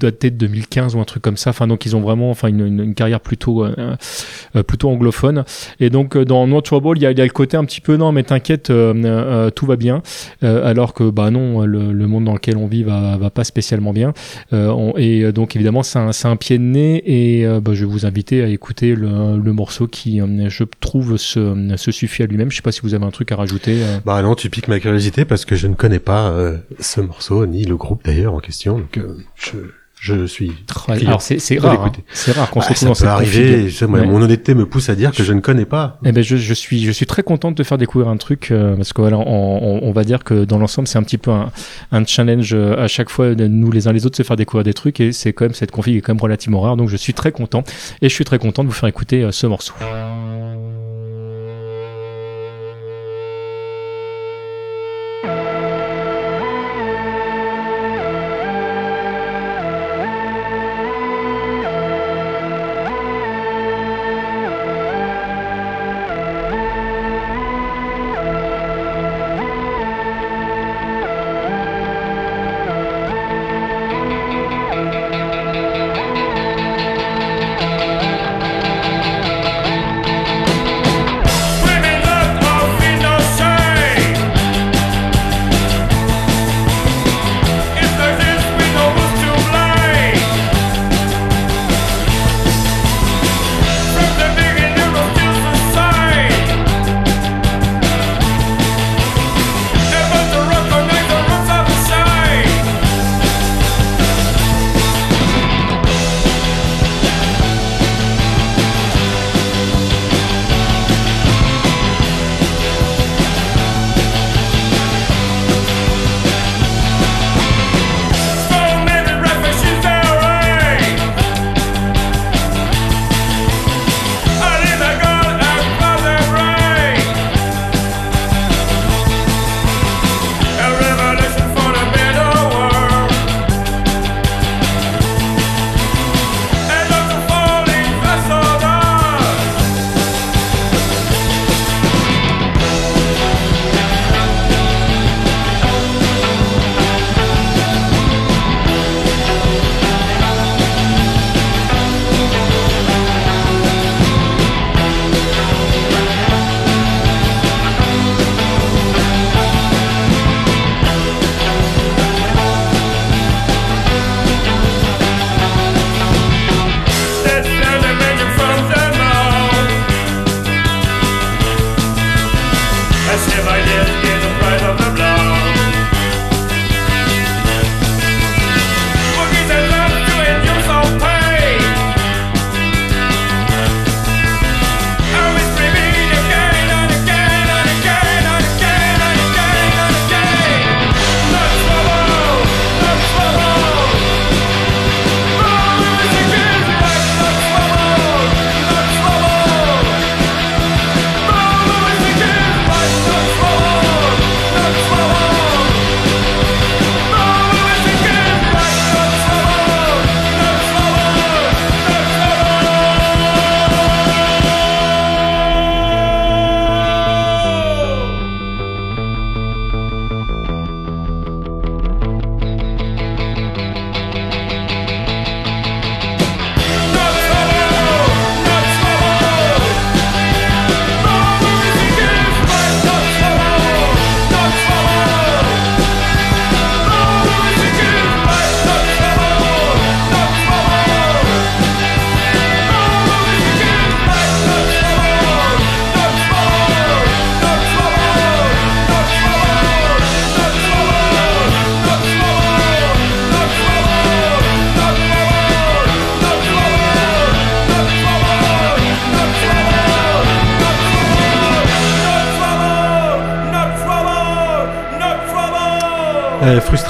daté 0.00 0.30
de 0.30 0.36
2015 0.36 0.94
ou 0.94 1.00
un 1.00 1.04
truc 1.04 1.22
comme 1.22 1.36
ça. 1.36 1.50
Enfin, 1.50 1.66
donc 1.66 1.86
ils 1.86 1.94
ont 1.96 2.00
vraiment, 2.00 2.30
enfin, 2.30 2.48
une, 2.48 2.66
une- 2.66 2.80
une 2.80 2.94
carrière 2.94 3.20
plutôt, 3.20 3.64
euh, 3.64 3.94
euh, 4.56 4.62
plutôt 4.62 4.88
anglophone. 4.90 5.44
Et 5.80 5.90
donc 5.90 6.16
euh, 6.16 6.24
dans 6.24 6.46
No 6.46 6.60
Trouble, 6.60 6.98
il 6.98 7.02
y 7.02 7.06
a, 7.06 7.12
y 7.12 7.20
a 7.20 7.24
le 7.24 7.30
côté 7.30 7.56
un 7.56 7.64
petit 7.64 7.80
peu 7.80 7.96
non, 7.96 8.12
mais 8.12 8.22
t'inquiète, 8.22 8.70
euh, 8.70 8.92
euh, 9.04 9.50
tout 9.50 9.66
va 9.66 9.76
bien. 9.76 10.02
Alors 10.42 10.94
que 10.94 11.08
bah 11.10 11.30
non, 11.30 11.64
le, 11.64 11.92
le 11.92 12.06
monde 12.06 12.24
dans 12.24 12.34
lequel 12.34 12.56
on 12.56 12.66
vit 12.66 12.82
va, 12.82 13.16
va 13.16 13.30
pas 13.30 13.44
spécialement 13.44 13.92
bien. 13.92 14.12
On- 14.52 14.94
et 14.96 15.32
donc 15.32 15.56
évidemment, 15.56 15.82
c'est 15.82 15.98
un, 15.98 16.10
un 16.24 16.36
pied 16.36 16.58
de 16.58 16.62
nez. 16.64 17.02
Et 17.06 17.46
bah, 17.60 17.72
je 17.74 17.84
vais 17.84 17.90
vous 17.90 18.06
inviter 18.06 18.42
à 18.42 18.48
écouter 18.48 18.94
le, 18.94 19.38
le 19.38 19.52
morceau 19.52 19.86
qui, 19.86 20.18
je 20.48 20.64
trouve, 20.80 21.16
se, 21.16 21.74
se 21.76 21.90
suffit 21.92 22.22
à 22.22 22.26
lui-même. 22.26 22.50
Je 22.50 22.56
sais 22.56 22.62
pas 22.62 22.72
si 22.72 22.80
vous 22.82 22.94
avez 22.94 23.04
un 23.04 23.10
truc 23.10 23.32
à 23.32 23.36
rajouter. 23.36 23.80
Bah 24.04 24.20
non, 24.22 24.34
tu 24.34 24.50
piques 24.50 24.68
ma 24.68 24.80
curiosité 24.80 25.24
parce 25.24 25.44
que 25.44 25.54
je 25.56 25.66
ne 25.66 25.74
connais 25.74 25.98
pas 25.98 26.34
ce 26.80 27.00
morceau 27.00 27.46
ni 27.46 27.64
le 27.64 27.76
groupe 27.76 28.02
d'ailleurs 28.04 28.34
en 28.34 28.40
question. 28.40 28.78
Donc 28.78 28.98
je 29.36 29.52
je 30.04 30.26
suis. 30.26 30.52
client 30.68 31.08
Alors 31.08 31.22
c'est 31.22 31.38
c'est 31.38 31.54
de 31.56 31.60
rare, 31.60 31.86
hein. 31.86 31.92
c'est 32.12 32.32
rare 32.32 32.50
qu'on 32.50 32.60
se 32.60 32.66
Ah, 32.68 32.72
retrouve 32.74 32.94
ça 32.94 33.04
dans 33.06 33.10
peut 33.10 33.16
arriver. 33.16 33.68
je 33.70 33.84
Ouais. 33.86 34.06
Mon 34.06 34.20
honnêteté 34.20 34.54
me 34.54 34.66
pousse 34.66 34.88
à 34.90 34.94
dire 34.94 35.12
que 35.12 35.22
je 35.24 35.32
ne 35.32 35.40
connais 35.40 35.64
pas. 35.64 35.98
Eh 36.04 36.12
ben 36.12 36.22
je, 36.22 36.36
je 36.36 36.54
suis 36.54 36.84
je 36.84 36.90
suis 36.90 37.06
très 37.06 37.22
content 37.22 37.50
de 37.50 37.56
te 37.56 37.62
faire 37.62 37.78
découvrir 37.78 38.10
un 38.10 38.16
truc 38.18 38.50
euh, 38.50 38.76
parce 38.76 38.92
que 38.92 39.00
voilà 39.00 39.16
on, 39.18 39.24
on, 39.24 39.80
on 39.82 39.92
va 39.92 40.04
dire 40.04 40.22
que 40.24 40.44
dans 40.44 40.58
l'ensemble 40.58 40.88
c'est 40.88 40.98
un 40.98 41.02
petit 41.02 41.16
peu 41.18 41.30
un, 41.30 41.50
un 41.92 42.04
challenge 42.04 42.52
euh, 42.54 42.76
à 42.84 42.88
chaque 42.88 43.08
fois 43.08 43.34
de 43.34 43.46
nous 43.46 43.70
les 43.72 43.88
uns 43.88 43.92
les 43.92 44.04
autres 44.04 44.16
se 44.18 44.22
faire 44.24 44.36
découvrir 44.36 44.64
des 44.64 44.74
trucs 44.74 45.00
et 45.00 45.12
c'est 45.12 45.32
quand 45.32 45.46
même 45.46 45.54
cette 45.54 45.70
config 45.70 45.96
est 45.96 46.00
quand 46.02 46.12
même 46.14 46.20
relativement 46.22 46.60
rare 46.60 46.76
donc 46.76 46.88
je 46.90 46.96
suis 46.96 47.14
très 47.14 47.32
content 47.32 47.64
et 48.02 48.08
je 48.10 48.14
suis 48.14 48.24
très 48.24 48.38
content 48.38 48.62
de 48.62 48.68
vous 48.68 48.74
faire 48.74 48.88
écouter 48.88 49.22
euh, 49.22 49.32
ce 49.32 49.46
morceau. 49.46 49.72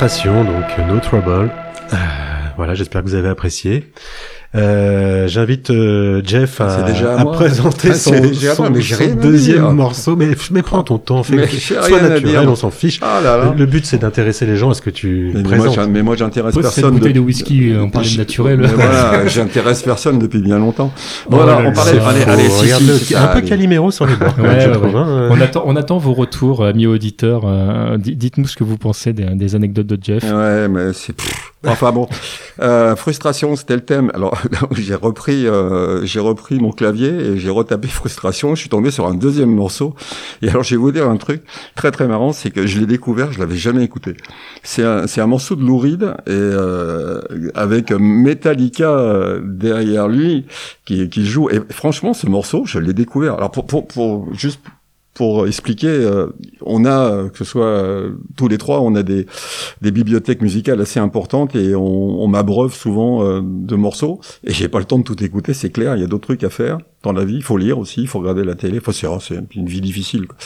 Donc 0.05 0.19
euh, 0.79 0.85
No 0.87 1.01
Trouble. 1.01 1.51
Euh, 1.95 1.97
voilà, 2.59 2.75
j'espère 2.75 3.03
que 3.03 3.07
vous 3.07 3.15
avez 3.15 3.31
apprécié. 3.31 3.91
Euh, 4.55 5.27
J'invite 5.29 5.71
euh, 6.19 6.23
Jeff 6.25 6.61
C'est 6.69 6.85
déjà 6.85 7.17
à 7.19 7.23
moi. 7.25 7.33
présenter 7.33 7.89
Ah, 7.91 7.95
son, 7.95 8.11
déjà 8.21 8.55
moi, 8.59 8.71
deuxième 9.21 9.71
morceau. 9.73 10.17
Mais, 10.17 10.29
mais 10.51 10.63
prends 10.63 10.83
ton 10.83 10.99
temps, 10.99 11.23
fais 11.23 11.47
sois 11.49 12.01
naturel, 12.01 12.49
on 12.49 12.57
s'en 12.57 12.71
fiche. 12.71 12.99
Ah 13.03 13.21
là 13.23 13.37
là. 13.37 13.55
Le, 13.57 13.67
but 13.67 13.85
c'est 13.87 13.99
d'intéresser 13.99 14.47
les 14.47 14.57
gens 14.57 14.71
à 14.71 14.75
ce 14.75 14.83
que 14.83 14.91
tu 14.91 15.31
Mais 15.35 15.43
moi, 15.43 15.51
présentes. 15.51 15.75
j'in- 15.75 15.87
mais 15.87 16.03
moi, 16.03 16.17
j'intéresse 16.17 16.55
Pose 16.55 16.65
cette 16.67 16.75
personne. 16.77 16.95
bouteille 16.99 17.13
de 17.13 17.21
whisky, 17.21 17.71
euh, 17.73 17.83
on 17.83 17.91
parlait 17.91 18.09
de 18.11 18.17
naturel. 18.19 18.59
Mais 18.61 18.69
voilà, 18.69 19.27
j'intéresse 19.27 19.83
personne 19.83 20.19
depuis 20.19 20.41
bien 20.41 20.59
longtemps. 20.59 20.93
Oh 21.27 21.29
Voilà, 21.31 21.61
là 21.63 21.69
on 21.69 21.73
parlait. 21.73 21.99
Allez, 22.01 22.23
allez, 22.23 23.15
un 23.17 23.27
peu. 23.29 23.41
Calimero 23.43 23.91
sur 23.91 24.07
les 24.07 24.17
bords. 24.17 24.35
Hein, 24.39 24.45
euh. 25.09 25.29
on, 25.31 25.41
attend, 25.41 25.63
on 25.67 25.77
attend 25.77 25.99
vos 25.99 26.13
retours, 26.15 26.65
amis 26.65 26.87
auditeurs. 26.87 27.43
euh, 27.47 27.97
di- 27.99 28.17
Dites-nous 28.17 28.47
ce 28.47 28.57
que 28.57 28.65
vous 28.65 28.77
pensez 28.79 29.13
des, 29.13 29.55
anecdotes 29.55 29.87
de 29.87 29.99
Jeff. 30.03 30.23
Ouais, 30.25 30.69
mais 30.69 30.93
c'est. 30.93 31.15
Enfin 31.67 31.93
bon, 31.93 32.07
euh, 32.61 32.97
frustration, 32.97 33.57
c'était 33.57 33.75
le 33.75 33.85
thème. 33.85 34.11
Alors 34.15 34.41
j'ai 34.73 34.95
repris, 34.95 35.47
euh, 35.47 36.05
j'ai 36.05 36.21
repris 36.21 36.59
mon 36.59 36.71
clavier 36.71 37.09
et 37.09 37.39
j'ai 37.39 37.51
retapé 37.51 37.89
frustration. 37.89 38.55
Je 38.55 38.61
suis 38.61 38.69
tombé 38.69 38.91
sur 38.91 39.07
un 39.07 39.15
deuxième 39.15 39.55
morceau. 39.55 39.95
Et 40.43 40.49
alors 40.49 40.63
je 40.63 40.71
vais 40.71 40.81
vous 40.81 40.93
dire 40.93 41.09
un 41.09 41.17
truc 41.17 41.43
très 41.75 41.91
très 41.91 42.07
marrant, 42.07 42.33
c'est 42.33 42.51
que 42.51 42.67
je 42.67 42.79
l'ai 42.79 42.87
découvert, 42.87 43.33
je 43.33 43.39
l'avais 43.39 43.57
jamais 43.57 43.83
écouté. 43.83 44.17
C'est 44.63 44.85
un, 44.85 45.07
c'est 45.07 45.21
un 45.21 45.27
morceau 45.27 45.57
de 45.57 45.63
Lou 45.63 45.79
Reed 45.79 46.03
et 46.03 46.31
euh, 46.31 47.21
avec 47.55 47.91
Metallica 47.93 48.91
euh, 48.91 49.41
derrière 49.45 50.09
lui 50.09 50.47
qui, 50.85 51.09
qui 51.09 51.25
joue. 51.27 51.49
Et 51.51 51.61
franchement, 51.71 52.15
ce 52.15 52.27
morceau, 52.27 52.65
je 52.65 52.79
l'ai 52.79 52.93
découvert. 52.93 53.35
Alors 53.35 53.51
pour, 53.51 53.67
pour, 53.67 53.87
pour 53.87 54.33
juste 54.35 54.61
pour 55.15 55.47
expliquer, 55.47 55.87
euh, 55.89 56.27
on 56.63 56.85
a, 56.85 56.91
euh, 57.13 57.29
que 57.29 57.39
ce 57.39 57.45
soit 57.45 57.67
euh, 57.67 58.11
tous 58.37 58.49
les 58.49 58.59
trois, 58.59 58.81
on 58.81 58.95
a 58.97 59.03
des, 59.05 59.27
des 59.81 59.91
bibliothèques 59.93 60.43
musicales 60.43 60.81
assez 60.81 60.99
importantes 60.99 61.55
et 61.55 61.75
on, 61.77 62.21
on 62.23 62.27
m'abreuve 62.27 62.75
souvent 62.75 63.25
euh, 63.25 63.41
de 63.43 63.77
morceaux 63.77 64.21
et 64.45 64.53
j'ai 64.53 64.69
pas 64.69 64.81
le 64.81 64.85
temps 64.87 64.99
de 64.99 65.05
tout 65.05 65.23
écouter, 65.23 65.55
c'est 65.55 65.71
clair, 65.71 65.95
il 65.97 66.01
y 66.01 66.05
a 66.05 66.09
d'autres 66.09 66.27
trucs 66.27 66.43
à 66.45 66.51
faire 66.51 66.79
dans 67.05 67.13
la 67.13 67.25
vie, 67.27 67.35
il 67.37 67.43
faut 67.43 67.59
lire 67.59 67.79
aussi, 67.79 68.01
il 68.01 68.09
faut 68.09 68.19
regarder 68.19 68.45
la 68.45 68.55
télé, 68.55 68.81
faut 68.81 68.91
c'est 68.93 69.07
c'est 69.21 69.39
une 69.55 69.67
vie 69.67 69.83
difficile. 69.83 70.27
quoi. 70.27 70.37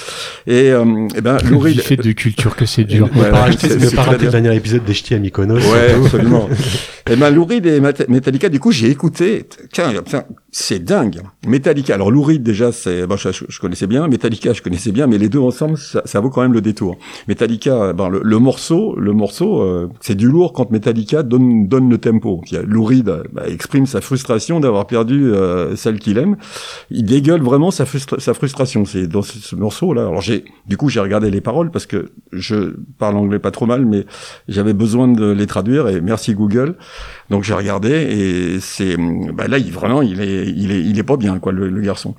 Et, 0.49 0.73
euh, 0.73 1.07
et 1.17 1.21
ben 1.21 1.39
Le 1.45 1.51
Lou 1.51 1.61
Reed- 1.61 1.81
fait 1.81 1.97
de 1.97 2.11
culture 2.13 2.57
que 2.57 2.67
c'est 2.67 2.83
dur. 2.85 3.09
Ouais, 3.17 3.31
pas 3.31 3.43
racheter, 3.43 3.69
le 3.69 4.31
dernier 4.31 4.55
épisode 4.57 4.85
des 4.85 4.93
Ch'tis 4.93 5.15
à 5.15 5.19
Mykonos. 5.21 5.55
Ouais, 5.61 5.95
absolument. 5.95 6.49
et 7.11 7.15
ben 7.15 7.31
Lou 7.31 7.45
Reed 7.45 7.65
et 7.65 7.81
Met- 7.81 8.09
Metallica, 8.09 8.49
du 8.49 8.59
coup, 8.59 8.73
j'ai 8.73 8.91
écouté. 8.91 9.47
Tiens, 9.73 9.93
tiens, 10.05 10.25
c'est 10.51 10.83
dingue. 10.83 11.21
Metallica. 11.47 11.95
Alors 11.95 12.11
Lou 12.11 12.23
Reed, 12.23 12.43
déjà, 12.43 12.73
c'est, 12.73 13.07
ben, 13.07 13.17
je, 13.17 13.29
je 13.49 13.61
connaissais 13.61 13.87
bien. 13.87 14.09
Metallica, 14.09 14.55
je 14.55 14.63
connaissais 14.63 14.93
bien, 14.93 15.07
mais 15.07 15.19
les 15.19 15.29
deux 15.29 15.39
ensemble, 15.39 15.77
ça, 15.77 16.03
ça 16.07 16.21
vaut 16.21 16.31
quand 16.31 16.41
même 16.41 16.55
le 16.55 16.63
détour. 16.63 16.97
Metallica, 17.29 17.93
ben, 17.93 18.09
le, 18.09 18.39
morceau, 18.39 18.97
le 18.97 19.13
morceau, 19.13 19.61
euh, 19.61 19.89
c'est 20.01 20.15
du 20.15 20.27
lourd 20.27 20.55
quand 20.55 20.71
Metallica 20.71 21.23
donne 21.23 21.69
donne 21.69 21.91
le 21.91 21.99
tempo. 21.99 22.43
Lou 22.65 22.85
Reed 22.85 23.05
ben, 23.33 23.45
exprime 23.47 23.85
sa 23.85 24.01
frustration 24.01 24.59
d'avoir 24.59 24.87
perdu 24.87 25.33
euh, 25.33 25.77
celle 25.77 25.99
qu'il 25.99 26.17
aime. 26.17 26.37
Il 26.91 27.05
dégueule 27.05 27.43
vraiment 27.43 27.71
sa 27.71 27.85
frustration. 27.85 28.87
C'est 28.87 29.07
dans 29.07 29.23
ce, 29.23 29.39
ce 29.39 29.55
morceau-là. 29.55 30.03
Alors 30.03 30.23
j'ai, 30.23 30.47
du 30.67 30.79
coup, 30.79 30.89
j'ai 30.89 31.01
regardé 31.01 31.31
les 31.31 31.43
paroles 31.43 31.71
parce 31.71 31.85
que 31.85 32.11
je 32.33 32.75
parle 32.99 33.17
anglais 33.17 33.39
pas 33.39 33.51
trop 33.51 33.67
mal, 33.67 33.85
mais 33.85 34.07
j'avais 34.49 34.73
besoin 34.73 35.09
de 35.09 35.31
les 35.31 35.47
traduire 35.47 35.89
et 35.89 36.01
merci 36.01 36.35
Google. 36.35 36.77
Donc 37.31 37.45
j'ai 37.45 37.53
regardé 37.55 37.91
et 37.91 38.61
c'est 38.61 38.97
bah 39.35 39.49
là 39.49 39.59
il 39.59 39.71
vraiment 39.71 40.01
il 40.01 40.21
est 40.21 40.47
il 40.49 40.71
est 40.73 40.81
il 40.83 40.99
est 40.99 41.03
pas 41.03 41.17
bien 41.19 41.39
quoi 41.39 41.53
le, 41.53 41.69
le 41.69 41.81
garçon. 41.83 42.15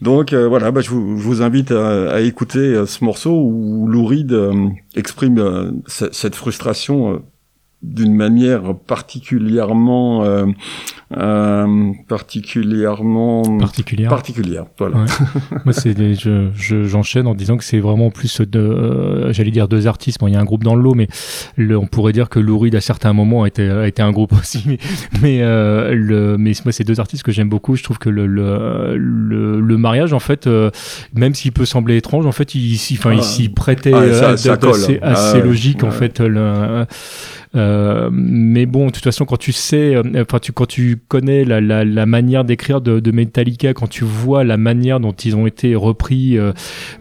Donc 0.00 0.32
euh, 0.32 0.48
voilà 0.48 0.70
bah 0.70 0.80
je 0.80 0.90
vous, 0.90 1.18
je 1.18 1.22
vous 1.22 1.42
invite 1.42 1.70
à, 1.70 2.12
à 2.14 2.20
écouter 2.20 2.58
euh, 2.60 2.86
ce 2.86 3.04
morceau 3.04 3.32
où 3.42 3.86
Lou 3.88 4.06
Reed 4.06 4.32
euh, 4.32 4.68
exprime 4.96 5.38
euh, 5.38 5.70
ce- 5.86 6.10
cette 6.12 6.34
frustration 6.34 7.22
d'une 7.84 8.14
manière 8.14 8.74
particulièrement 8.86 10.24
euh, 10.24 10.46
euh, 11.16 11.92
particulièrement 12.08 13.42
Particulière. 13.58 14.08
particulière 14.10 14.64
voilà 14.78 14.96
Ouais. 14.98 15.04
Moi, 15.64 15.72
c'est 15.72 15.94
je, 16.14 16.48
je- 16.54 16.84
j'enchaîne 16.84 17.26
en 17.26 17.34
disant 17.34 17.56
que 17.56 17.64
c'est 17.64 17.78
vraiment 17.80 18.10
plus 18.10 18.40
de, 18.40 18.58
euh, 18.58 19.32
j'allais 19.32 19.50
dire 19.50 19.68
deux 19.68 19.86
artistes. 19.86 20.18
Bon, 20.20 20.26
il 20.28 20.32
y 20.32 20.36
a 20.36 20.40
un 20.40 20.44
groupe 20.44 20.64
dans 20.64 20.74
le 20.74 20.82
lot, 20.82 20.94
mais 20.94 21.08
le- 21.56 21.76
on 21.78 21.86
pourrait 21.86 22.12
dire 22.12 22.28
que 22.28 22.38
Lou 22.40 22.58
Reed 22.58 22.74
à 22.74 22.80
certains 22.80 23.12
moments 23.12 23.42
a 23.44 23.48
été, 23.48 23.68
a 23.68 23.86
été 23.86 24.02
un 24.02 24.12
groupe 24.12 24.32
aussi. 24.38 24.62
Mais, 24.66 24.78
mais, 25.22 25.38
euh, 25.42 25.94
le, 25.94 26.36
mais 26.38 26.52
moi, 26.64 26.72
c'est 26.72 26.84
deux 26.84 27.00
artistes 27.00 27.22
que 27.22 27.32
j'aime 27.32 27.48
beaucoup. 27.48 27.76
Je 27.76 27.82
trouve 27.82 27.98
que 27.98 28.08
le, 28.10 28.26
le, 28.26 28.96
le, 28.96 29.60
le 29.60 29.76
mariage, 29.76 30.12
en 30.12 30.20
fait, 30.20 30.46
euh, 30.46 30.70
même 31.14 31.34
s'il 31.34 31.52
peut 31.52 31.64
sembler 31.66 31.96
étrange, 31.96 32.26
en 32.26 32.32
fait, 32.32 32.54
il, 32.54 32.76
s'y- 32.76 32.94
enfin, 32.98 33.10
Ah. 33.12 33.16
il 33.16 33.22
s'y 33.22 33.48
prêtait 33.48 33.92
Ah, 33.94 33.98
euh, 34.00 34.20
ça- 34.20 34.36
ça 34.36 34.56
d'assez 34.56 34.98
Ah, 35.02 35.12
assez 35.12 35.38
ouais. 35.38 35.44
logique, 35.44 35.84
en 35.84 35.90
fait. 35.90 36.20
Le, 36.20 36.86
euh, 37.56 38.08
mais 38.12 38.66
bon, 38.66 38.86
de 38.86 38.90
toute 38.90 39.04
façon, 39.04 39.24
quand 39.24 39.36
tu 39.36 39.52
sais, 39.52 39.94
euh, 39.94 40.02
enfin, 40.28 40.38
tu, 40.40 40.52
quand 40.52 40.66
tu 40.66 40.96
connais 41.08 41.44
la, 41.44 41.60
la, 41.60 41.84
la 41.84 42.06
manière 42.06 42.44
d'écrire 42.44 42.80
de, 42.80 43.00
de 43.00 43.10
Metallica, 43.10 43.72
quand 43.74 43.88
tu 43.88 44.04
vois 44.04 44.44
la 44.44 44.56
manière 44.56 45.00
dont 45.00 45.12
ils 45.12 45.36
ont 45.36 45.46
été 45.46 45.74
repris, 45.74 46.36
euh, 46.38 46.52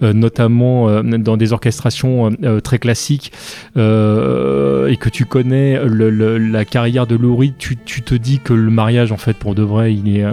euh, 0.04 0.14
notamment 0.14 0.89
euh, 0.89 1.01
dans 1.04 1.38
des 1.38 1.54
orchestrations 1.54 2.32
très 2.64 2.80
classiques, 2.80 3.32
euh, 3.78 4.88
et 4.88 4.97
que 4.97 5.10
tu 5.10 5.26
connais 5.26 5.84
le, 5.86 6.10
le- 6.10 6.38
la 6.38 6.66
carrière 6.66 7.08
de 7.08 7.16
Lou 7.16 7.36
Reed, 7.36 7.54
tu, 7.58 7.76
tu 7.78 8.01
te 8.01 8.16
dis 8.16 8.39
que 8.39 8.54
le 8.54 8.70
mariage, 8.72 9.12
en 9.12 9.18
fait, 9.18 9.38
pour 9.38 9.56
de 9.56 9.64
vrai, 9.64 9.93
il 9.93 10.18
est, 10.18 10.26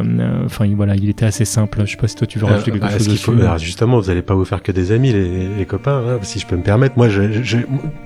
enfin, 0.44 0.66
il- 0.66 0.76
voilà, 0.76 0.96
il 0.96 1.08
était 1.08 1.26
assez 1.26 1.44
simple. 1.44 1.82
Je 1.84 1.92
sais 1.92 1.96
pas 1.96 2.08
si 2.08 2.16
toi 2.16 2.26
tu 2.26 2.38
veux 2.38 2.46
rajouter 2.46 2.70
quelque 2.72 2.82
bah, 2.82 2.90
chose 2.90 3.08
dessus. 3.08 3.18
faut- 3.24 3.32
alors, 3.32 3.58
justement, 3.58 3.98
vous 3.98 4.10
allez 4.10 4.22
pas 4.22 4.34
vous 4.34 4.44
faire 4.44 4.62
que 4.62 4.72
des 4.72 4.92
amis, 4.92 5.12
les, 5.12 5.48
les 5.56 5.64
copains, 5.66 6.02
hein, 6.06 6.18
si 6.22 6.38
je 6.38 6.46
peux 6.46 6.56
me 6.56 6.62
permettre. 6.62 6.96
Moi, 6.96 7.08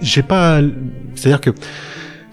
j'ai 0.01 0.23
pas, 0.23 0.61
c'est-à-dire 1.15 1.41
que 1.41 1.51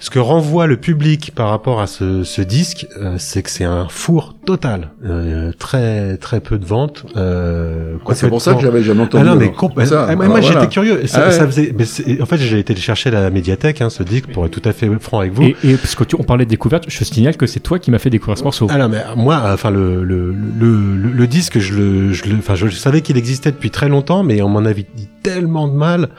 ce 0.02 0.10
que 0.10 0.20
renvoie 0.20 0.68
le 0.68 0.76
public 0.78 1.32
par 1.34 1.50
rapport 1.50 1.80
à 1.80 1.88
ce, 1.88 2.24
ce 2.24 2.42
disque, 2.42 2.88
euh, 3.00 3.16
c'est 3.20 3.44
que 3.44 3.50
c'est 3.50 3.64
un 3.64 3.88
four 3.88 4.36
total, 4.46 4.90
Euh, 5.06 5.52
très 5.58 6.18
très 6.18 6.42
peu 6.42 6.58
de 6.58 6.66
ventes. 6.66 7.06
Euh, 7.16 7.96
Ah, 8.08 8.16
c'est 8.16 8.28
pour 8.28 8.42
ça 8.42 8.56
que 8.56 8.62
j'avais 8.62 8.82
jamais 8.84 9.04
entendu, 9.04 9.24
Ah 9.26 9.36
non, 9.36 9.36
mais 9.40 9.86
Ça, 9.86 10.08
ah, 10.10 10.16
moi, 10.16 10.28
voilà. 10.28 10.42
j'étais 10.42 10.68
curieux. 10.68 11.06
Ça, 11.08 11.22
Ah 11.24 11.28
ouais. 11.28 11.32
ça 11.32 11.46
faisait, 11.46 11.74
mais 11.78 11.86
c'est- 11.86 12.22
en 12.22 12.26
fait, 12.26 12.38
j'ai 12.38 12.60
été 12.60 12.76
chercher 12.76 13.10
à 13.10 13.14
la 13.22 13.30
médiathèque, 13.30 13.80
hein, 13.82 13.90
ce 13.92 14.02
disque, 14.04 14.32
pour 14.34 14.44
être 14.46 14.52
tout 14.60 14.68
à 14.68 14.74
fait 14.74 14.90
franc 15.00 15.20
avec 15.20 15.34
vous. 15.34 15.44
Et, 15.44 15.56
et 15.64 15.76
parce 15.78 15.94
que 15.96 16.04
tu, 16.04 16.16
on 16.20 16.24
parlait 16.24 16.46
de 16.46 16.50
découverte, 16.50 16.86
je 16.88 17.04
signale 17.04 17.38
que 17.38 17.46
c'est 17.46 17.60
toi 17.60 17.78
qui 17.80 17.92
m'as 17.92 18.00
fait 18.00 18.10
découvrir 18.10 18.38
ce 18.40 18.44
morceau. 18.44 18.68
Ah 18.72 18.78
non, 18.80 18.90
mais 18.90 19.04
moi, 19.16 19.40
enfin 19.54 19.70
le 19.70 20.04
le, 20.04 20.32
le, 20.34 20.96
le, 20.98 21.12
le 21.12 21.28
disque, 21.28 21.60
je 21.60 21.74
le, 21.76 22.12
je 22.14 22.26
le, 22.26 22.38
enfin, 22.40 22.56
je 22.56 22.68
savais 22.70 23.02
qu'il 23.02 23.18
existait 23.18 23.52
depuis 23.52 23.70
très 23.70 23.88
longtemps, 23.90 24.24
mais 24.24 24.42
on 24.42 24.50
m'en 24.50 24.66
avait 24.66 24.86
dit 24.96 25.08
tellement 25.22 25.68
de 25.68 25.74
mal 25.76 26.10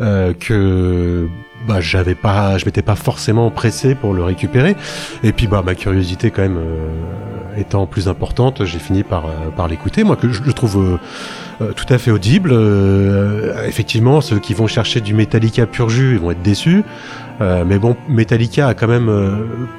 euh, 0.00 0.32
que 0.38 1.26
bah 1.66 1.80
j'avais 1.80 2.14
pas, 2.14 2.58
je 2.58 2.64
m'étais 2.64 2.82
pas 2.82 2.94
forcément 2.94 3.50
pressé 3.50 3.94
pour 3.94 4.14
le 4.14 4.22
récupérer. 4.22 4.76
Et 5.22 5.32
puis 5.32 5.46
bah 5.46 5.62
ma 5.64 5.74
curiosité 5.74 6.30
quand 6.30 6.42
même 6.42 6.58
euh, 6.58 7.60
étant 7.60 7.86
plus 7.86 8.08
importante, 8.08 8.64
j'ai 8.64 8.78
fini 8.78 9.02
par 9.02 9.26
euh, 9.26 9.50
par 9.56 9.68
l'écouter. 9.68 10.04
Moi 10.04 10.16
que 10.16 10.30
je 10.30 10.42
le 10.42 10.52
trouve 10.52 10.98
euh, 11.60 11.72
tout 11.72 11.86
à 11.88 11.98
fait 11.98 12.10
audible. 12.10 12.54
Effectivement, 13.66 14.20
ceux 14.20 14.38
qui 14.38 14.54
vont 14.54 14.66
chercher 14.66 15.00
du 15.00 15.14
Metallica 15.14 15.66
pur 15.66 15.88
jus, 15.88 16.12
ils 16.12 16.20
vont 16.20 16.30
être 16.30 16.42
déçus. 16.42 16.84
Euh, 17.40 17.64
mais 17.66 17.78
bon, 17.78 17.96
Metallica 18.08 18.68
a 18.68 18.74
quand 18.74 18.88
même 18.88 19.08
euh, 19.08 19.30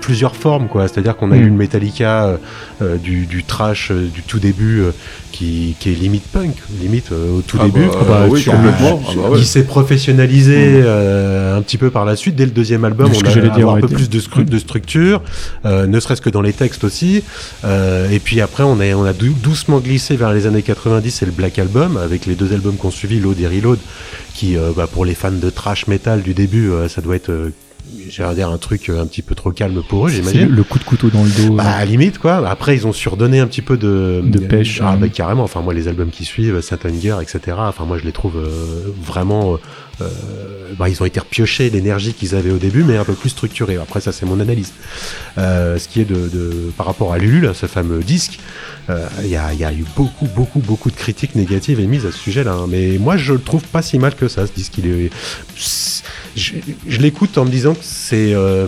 plusieurs 0.02 0.36
formes, 0.36 0.68
quoi. 0.68 0.88
C'est-à-dire 0.88 1.16
qu'on 1.18 1.32
a 1.32 1.36
Mm. 1.36 1.42
eu 1.42 1.48
une 1.48 1.58
Metallica 1.58 2.26
euh, 2.26 2.38
euh, 2.82 2.98
du, 2.98 3.26
du 3.26 3.44
trash 3.44 3.92
euh, 3.92 4.08
du 4.14 4.22
tout 4.24 4.40
début 4.40 4.80
euh, 4.82 4.92
qui, 5.32 5.76
qui 5.80 5.90
est 5.92 5.96
limite 5.96 6.24
punk, 6.32 6.56
limite 6.82 7.12
euh, 7.12 7.38
au 7.38 7.42
tout 7.42 7.58
Ah 7.60 7.66
début. 7.66 7.86
bah, 7.88 7.94
quoi. 8.06 8.16
euh, 8.18 8.28
oui, 8.30 8.44
complètement. 8.44 9.02
Ah 9.08 9.12
bah 9.16 9.30
ouais. 9.32 9.40
Qui 9.40 9.46
s'est 9.46 9.64
professionnalisé 9.64 10.56
euh, 10.84 11.58
un 11.58 11.62
petit 11.62 11.78
peu 11.78 11.90
par 11.90 12.06
la 12.06 12.16
suite. 12.16 12.36
Dès 12.36 12.46
le 12.46 12.52
deuxième 12.52 12.86
album, 12.86 13.12
on 13.14 13.28
a 13.28 13.32
dire, 13.34 13.54
avoir 13.56 13.76
un 13.76 13.82
peu 13.82 13.88
plus 13.88 14.10
de, 14.10 14.20
scru- 14.20 14.46
de 14.46 14.58
structure, 14.60 15.22
euh, 15.66 15.86
ne 15.88 16.00
serait-ce 16.00 16.22
que 16.22 16.30
dans 16.30 16.42
les 16.42 16.54
textes 16.54 16.84
aussi. 16.84 17.24
Euh, 17.66 18.10
et 18.10 18.20
puis 18.20 18.40
après, 18.42 18.64
on 18.64 18.80
a, 18.80 18.86
on 18.96 19.04
a 19.04 19.14
dou- 19.14 19.34
doucement 19.44 19.80
glissé 19.80 20.16
vers 20.16 20.32
les 20.34 20.48
années 20.48 20.62
90 20.62 21.22
et 21.22 21.26
le 21.26 21.32
Black 21.32 21.60
Album, 21.60 21.98
avec 21.98 22.26
les 22.26 22.36
deux 22.36 22.54
albums 22.54 22.76
qu'on 22.78 22.92
suivi, 22.92 23.20
Load 23.20 23.40
et 23.40 23.48
Reload, 23.48 23.80
qui, 24.40 24.56
euh, 24.56 24.72
bah, 24.74 24.88
pour 24.88 25.04
les 25.04 25.16
fans 25.16 25.34
de 25.34 25.50
trash 25.50 25.88
metal 25.88 26.22
du 26.22 26.34
début, 26.34 26.70
euh, 26.70 26.88
ça 26.88 27.02
doit 27.02 27.18
être, 27.18 27.52
j'allais 28.10 28.36
dire, 28.36 28.50
un 28.50 28.58
truc 28.58 28.90
euh, 28.90 29.02
un 29.02 29.06
petit 29.06 29.22
peu 29.22 29.36
trop 29.36 29.52
calme 29.52 29.82
pour 29.88 30.08
eux, 30.08 30.10
j'imagine. 30.10 30.48
le, 30.50 30.64
coup 30.64 30.80
de 30.80 30.84
couteau 30.84 31.10
dans 31.10 31.24
le 31.24 31.30
dos. 31.30 31.54
Bah, 31.56 31.64
à 31.66 31.80
la 31.80 31.86
limite, 31.86 32.18
quoi. 32.20 32.48
Après, 32.48 32.76
ils 32.76 32.86
ont 32.88 32.94
surdonné 32.94 33.40
un 33.40 33.48
petit 33.48 33.62
peu 33.62 33.78
de, 33.78 34.22
De 34.24 34.40
pêche, 34.40 34.80
Ah, 34.84 34.92
hein. 34.92 34.98
bah, 34.98 35.08
carrément. 35.10 35.44
Enfin, 35.44 35.62
moi, 35.62 35.74
les 35.74 35.88
albums 35.88 36.10
qui 36.12 36.26
suivent, 36.26 36.62
Satan 36.62 36.90
Gear, 37.02 37.22
etc. 37.22 37.40
Enfin, 37.60 37.86
moi, 37.86 37.98
je 37.98 38.06
les 38.06 38.12
trouve 38.12 38.38
euh, 38.38 38.92
vraiment. 39.04 39.58
euh, 40.02 40.08
bah, 40.78 40.88
ils 40.88 41.02
ont 41.02 41.06
été 41.06 41.20
repiochés 41.20 41.70
l'énergie 41.70 42.14
qu'ils 42.14 42.36
avaient 42.36 42.52
au 42.52 42.58
début, 42.58 42.84
mais 42.84 42.96
un 42.98 43.04
peu 43.04 43.14
plus 43.14 43.30
structurée. 43.30 43.76
Après, 43.78 44.00
ça, 44.02 44.12
c'est 44.12 44.26
mon 44.26 44.40
analyse. 44.40 44.72
Euh, 45.38 45.78
ce 45.78 45.88
qui 45.88 46.00
est 46.02 46.06
de, 46.06 46.30
de 46.30 46.72
par 46.78 46.86
rapport 46.86 47.12
à 47.14 47.18
Lulu, 47.18 47.42
là, 47.42 47.54
ce 47.54 47.66
fameux 47.66 48.00
disque, 48.04 48.40
il 49.24 49.30
y, 49.30 49.36
a, 49.36 49.54
il 49.54 49.60
y 49.60 49.66
a 49.66 49.72
eu 49.72 49.86
beaucoup, 49.96 50.28
beaucoup, 50.36 50.60
beaucoup 50.60 50.90
de 50.90 50.96
critiques 50.96 51.36
négatives 51.36 51.80
émises 51.80 52.08
à 52.08 52.12
ce 52.12 52.18
sujet-là. 52.18 52.54
hein. 52.54 52.66
Mais 52.68 52.98
moi, 53.00 53.18
je 53.18 53.34
le 53.34 53.40
trouve 53.40 53.62
pas 53.64 53.84
si 53.84 54.00
mal 54.00 54.16
que 54.16 54.28
ça. 54.28 54.48
Ce 54.48 54.52
disque, 54.52 54.80
il 54.80 54.88
est, 54.88 55.12
je, 56.40 56.54
je 56.88 57.00
l'écoute 57.00 57.38
en 57.38 57.46
me 57.46 57.50
disant 57.52 57.74
que 57.74 57.80
c'est 57.84 58.34
euh, 58.34 58.68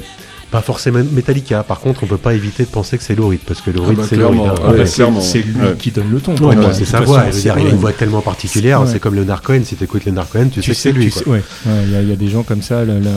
Pas 0.51 0.61
forcément 0.61 0.99
Metallica. 1.13 1.63
Par 1.63 1.79
contre, 1.79 2.03
on 2.03 2.07
peut 2.07 2.17
pas 2.17 2.33
éviter 2.33 2.63
de 2.63 2.67
penser 2.69 2.97
que 2.97 3.03
c'est 3.05 3.15
Lou 3.15 3.29
Reed 3.29 3.39
parce 3.47 3.61
que 3.61 3.71
Lou 3.71 3.83
Ah 3.85 3.87
Reed, 3.87 3.97
bah, 3.99 4.03
c'est 4.09 4.17
Lou 4.17 4.27
clairement. 4.27 4.43
Reed, 4.43 4.51
hein. 4.51 4.65
Ah 4.67 4.71
bah. 4.73 5.21
C'est 5.21 5.39
lui 5.43 5.55
Ouais. 5.61 5.75
qui 5.79 5.91
donne 5.91 6.11
le 6.11 6.19
ton. 6.19 6.35
Ouais, 6.35 6.57
bah, 6.57 6.73
c'est 6.73 6.83
sa 6.83 6.99
voix. 6.99 7.23
il 7.33 7.49
a 7.49 7.57
une 7.57 7.77
voix 7.77 7.93
tellement 7.93 8.19
particulière. 8.19 8.81
Ouais. 8.81 8.87
C'est 8.91 8.99
comme 8.99 9.15
Leonard 9.15 9.43
Cohen. 9.43 9.61
Si 9.63 9.77
t'écoutes 9.77 10.03
Leonard 10.03 10.27
Cohen, 10.27 10.49
tu, 10.51 10.61
sais 10.61 10.71
que 10.71 10.77
c'est 10.77 10.91
lui. 10.91 11.09
tu 11.09 11.19
il 11.25 11.91
y, 11.93 11.95
a- 11.95 12.01
il 12.01 12.09
y 12.09 12.11
a 12.11 12.17
des 12.17 12.27
gens 12.27 12.43
comme 12.43 12.61
ça. 12.61 12.83
le- 12.83 12.99
le- 12.99 13.09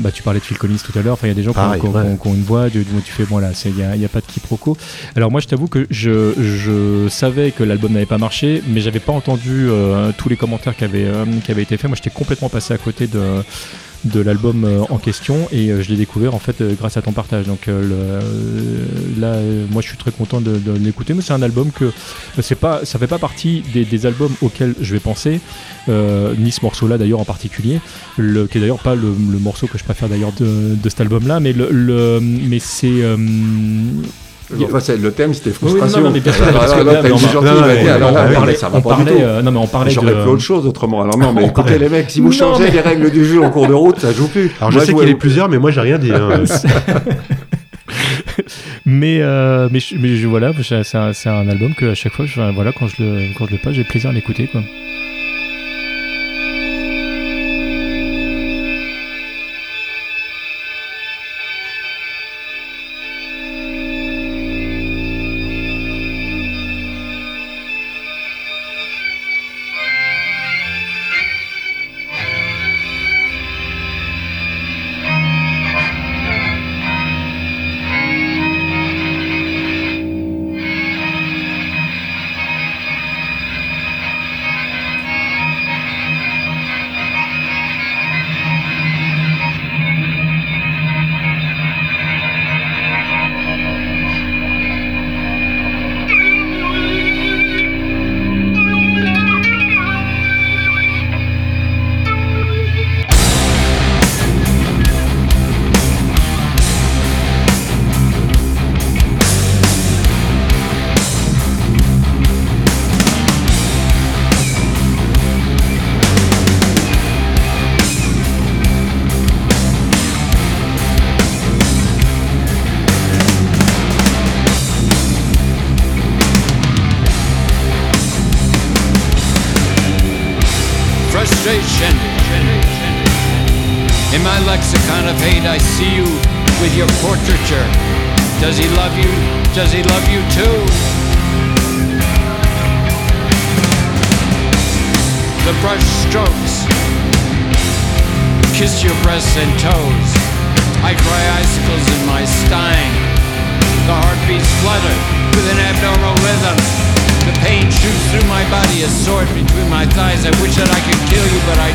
bah, 0.00 0.10
tu 0.12 0.22
parlais 0.22 0.40
de 0.40 0.44
Phil 0.44 0.58
Collins 0.58 0.76
tout 0.84 0.92
à 0.98 1.00
l'heure. 1.00 1.14
Enfin, 1.14 1.28
il 1.28 1.30
y 1.30 1.32
a 1.32 1.34
des 1.34 1.42
gens 1.42 1.52
qui 1.54 1.58
ont- 1.60 1.62
Pareil, 1.62 1.80
qui 1.80 1.86
ont, 1.86 1.92
ouais. 1.92 2.02
qui 2.02 2.08
ont- 2.08 2.16
qui 2.18 2.28
ont 2.28 2.34
une 2.34 2.42
voix. 2.42 2.68
Du, 2.68 2.84
du- 2.84 3.02
tu 3.02 3.12
fais 3.12 3.24
bon 3.24 3.38
là, 3.38 3.52
il 3.64 3.72
n'y 3.72 3.82
a, 3.82 3.96
y 3.96 4.04
a 4.04 4.08
pas 4.10 4.20
de 4.20 4.26
quiproquo. 4.26 4.76
Alors 5.16 5.30
moi, 5.30 5.40
je 5.40 5.46
t'avoue 5.46 5.68
que 5.68 5.86
je, 5.88 6.34
je 6.38 7.08
savais 7.08 7.52
que 7.52 7.64
l'album 7.64 7.92
n'avait 7.92 8.04
pas 8.04 8.18
marché, 8.18 8.62
mais 8.68 8.82
j'avais 8.82 9.00
pas 9.00 9.12
entendu 9.12 9.66
euh, 9.70 10.10
tous 10.18 10.28
les 10.28 10.36
commentaires 10.36 10.76
qui 10.76 10.84
avaient, 10.84 11.06
euh, 11.06 11.24
qui 11.42 11.50
avaient 11.52 11.62
été 11.62 11.78
faits. 11.78 11.88
Moi, 11.88 11.96
j'étais 11.96 12.14
complètement 12.14 12.50
passé 12.50 12.74
à 12.74 12.78
côté 12.78 13.06
de 13.06 13.18
de 14.04 14.20
l'album 14.20 14.64
euh, 14.64 14.80
en 14.90 14.98
question 14.98 15.48
et 15.52 15.70
euh, 15.70 15.82
je 15.82 15.88
l'ai 15.90 15.96
découvert 15.96 16.34
en 16.34 16.38
fait 16.38 16.60
euh, 16.60 16.74
grâce 16.78 16.96
à 16.96 17.02
ton 17.02 17.12
partage. 17.12 17.46
Donc 17.46 17.68
là 19.18 19.38
moi 19.70 19.82
je 19.82 19.88
suis 19.88 19.96
très 19.96 20.10
content 20.10 20.40
de, 20.40 20.56
de 20.58 20.72
l'écouter 20.72 21.14
mais 21.14 21.22
c'est 21.22 21.32
un 21.32 21.42
album 21.42 21.70
que 21.70 21.90
c'est 22.40 22.54
pas 22.58 22.84
ça 22.84 22.98
fait 22.98 23.06
pas 23.06 23.18
partie 23.18 23.62
des, 23.72 23.84
des 23.84 24.06
albums 24.06 24.32
auxquels 24.42 24.74
je 24.80 24.92
vais 24.94 25.00
penser 25.00 25.40
euh, 25.88 26.34
ni 26.38 26.50
ce 26.52 26.60
morceau 26.62 26.88
là 26.88 26.98
d'ailleurs 26.98 27.20
en 27.20 27.24
particulier 27.24 27.80
le, 28.16 28.46
qui 28.46 28.58
est 28.58 28.60
d'ailleurs 28.60 28.78
pas 28.78 28.94
le, 28.94 29.14
le 29.30 29.38
morceau 29.38 29.66
que 29.66 29.78
je 29.78 29.84
préfère 29.84 30.08
d'ailleurs 30.08 30.32
de, 30.38 30.74
de 30.74 30.88
cet 30.88 31.00
album 31.00 31.26
là 31.26 31.40
mais 31.40 31.52
le, 31.52 31.68
le- 31.70 32.20
mais 32.20 32.58
c'est 32.58 33.02
euh, 33.02 33.16
Enfin, 34.64 34.80
c'est- 34.80 34.96
le 34.96 35.12
thème, 35.12 35.34
c'était 35.34 35.50
Oui, 35.50 35.56
oui, 35.62 35.68
frustration. 35.68 36.00
non, 36.00 36.06
non, 36.08 36.12
mais 36.14 36.20
parce 36.20 36.36
que 36.38 36.42
là, 36.44 36.50
on 38.74 38.80
parlait- 38.80 39.12
euh, 39.22 39.42
non, 39.42 39.50
mais 39.52 39.58
on 39.58 39.66
parlait 39.66 39.90
J'aurais 39.90 40.14
de- 40.14 40.20
fait 40.22 40.28
autre 40.28 40.42
chose 40.42 40.66
autrement. 40.66 41.02
Alors 41.02 41.18
non, 41.18 41.32
mais 41.32 41.46
écoutez 41.46 41.78
les 41.78 41.88
mecs, 41.88 42.10
si 42.10 42.20
vous 42.20 42.32
changez 42.32 42.70
les 42.70 42.80
règles 42.80 43.10
du 43.10 43.24
jeu 43.24 43.42
en 43.42 43.50
cours 43.50 43.66
de 43.66 43.74
route, 43.74 43.98
ça 44.00 44.12
joue 44.12 44.28
plus. 44.28 44.50
Alors 44.60 44.70
je 44.72 44.78
sais 44.80 44.92
qu'il 44.94 45.08
est 45.08 45.14
plusieurs, 45.14 45.48
mais 45.48 45.58
moi 45.58 45.70
j'ai 45.70 45.80
rien 45.80 45.98
dit. 45.98 46.12
hein. 46.12 46.44
mais 48.86 49.18
euh, 49.20 49.68
mais, 49.70 49.80
je- 49.80 49.96
mais 49.96 50.16
je- 50.16 50.26
voilà 50.26 50.52
c'est 50.62 50.82
c'est 50.84 50.96
un, 50.98 51.12
un 51.26 51.48
album 51.48 51.74
que 51.74 51.90
à 51.90 51.94
chaque 51.94 52.12
fois 52.12 52.24
je, 52.26 52.40
voilà 52.54 52.72
quand 52.72 52.86
je 52.88 53.02
le 53.02 53.20
quand 53.38 53.46
je 53.46 53.52
le 53.52 53.58
passe 53.58 53.74
j'ai 53.74 53.84
plaisir 53.84 54.10
à 54.10 54.12
l'écouter 54.12 54.48
quoi 54.50 54.60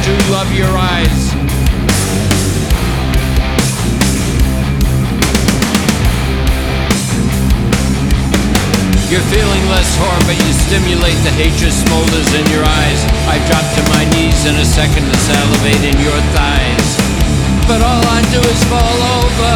do 0.07 0.31
love 0.31 0.47
your 0.55 0.71
eyes. 0.71 1.35
You're 9.11 9.27
feeling 9.27 9.63
less 9.67 9.91
horror, 9.99 10.23
but 10.23 10.39
you 10.39 10.51
stimulate 10.67 11.19
the 11.27 11.33
hatred 11.35 11.75
smolders 11.75 12.29
in 12.39 12.47
your 12.55 12.63
eyes. 12.63 12.99
I 13.27 13.35
drop 13.51 13.67
to 13.75 13.83
my 13.91 14.03
knees 14.15 14.47
in 14.47 14.55
a 14.55 14.63
second 14.63 15.03
to 15.03 15.17
salivate 15.27 15.83
in 15.83 15.97
your 15.99 16.19
thighs. 16.31 16.87
But 17.67 17.83
all 17.83 18.03
I 18.07 18.23
do 18.31 18.39
is 18.39 18.61
fall 18.71 18.99
over. 19.19 19.55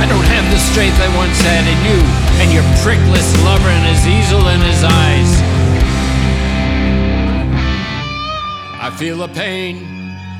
I 0.00 0.08
don't 0.08 0.28
have 0.32 0.46
the 0.48 0.60
strength 0.72 0.96
I 1.04 1.12
once 1.20 1.36
had 1.44 1.68
in 1.68 1.80
you, 1.84 2.00
and 2.40 2.48
your 2.48 2.64
prickless 2.80 3.28
lover 3.44 3.68
and 3.68 3.84
his 3.92 4.08
easel 4.08 4.48
in 4.48 4.60
his 4.64 4.80
eyes. 4.84 5.49
I 8.90 8.96
feel 8.96 9.22
a 9.22 9.28
pain 9.28 9.86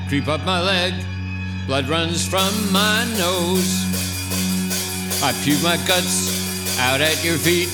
creep 0.08 0.26
up 0.26 0.44
my 0.44 0.60
leg, 0.60 0.92
blood 1.68 1.88
runs 1.88 2.26
from 2.26 2.50
my 2.72 3.04
nose. 3.16 3.70
I 5.22 5.32
puke 5.44 5.62
my 5.62 5.76
guts 5.86 6.76
out 6.80 7.00
at 7.00 7.22
your 7.22 7.38
feet. 7.38 7.68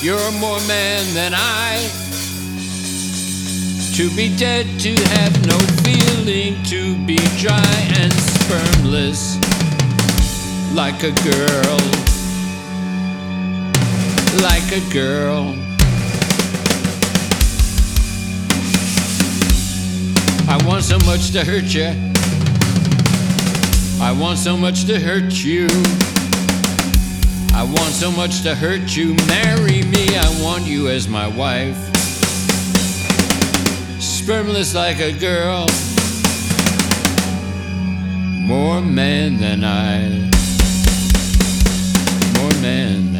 You're 0.00 0.30
more 0.38 0.60
man 0.68 1.12
than 1.12 1.32
I. 1.34 1.82
To 3.96 4.08
be 4.14 4.34
dead, 4.36 4.78
to 4.78 4.94
have 5.16 5.34
no 5.44 5.58
feeling, 5.82 6.62
to 6.66 6.96
be 7.04 7.16
dry 7.36 7.74
and 7.98 8.12
spermless, 8.12 9.34
like 10.72 11.02
a 11.02 11.10
girl. 11.26 11.78
Like 14.40 14.70
a 14.70 14.92
girl. 14.92 15.65
I 20.48 20.56
want 20.64 20.84
so 20.84 20.96
much 21.00 21.32
to 21.32 21.44
hurt 21.44 21.74
you. 21.74 21.92
I 24.00 24.12
want 24.12 24.38
so 24.38 24.56
much 24.56 24.84
to 24.84 25.00
hurt 25.00 25.32
you. 25.44 25.66
I 27.52 27.64
want 27.64 27.92
so 27.92 28.12
much 28.12 28.42
to 28.42 28.54
hurt 28.54 28.96
you. 28.96 29.14
Marry 29.26 29.82
me, 29.82 30.16
I 30.16 30.42
want 30.42 30.64
you 30.64 30.88
as 30.88 31.08
my 31.08 31.26
wife. 31.26 31.76
Spermless 33.98 34.72
like 34.72 35.00
a 35.00 35.10
girl. 35.10 35.66
More 38.46 38.80
man 38.80 39.38
than 39.38 39.64
I. 39.64 40.10
More 42.38 42.62
man 42.62 43.15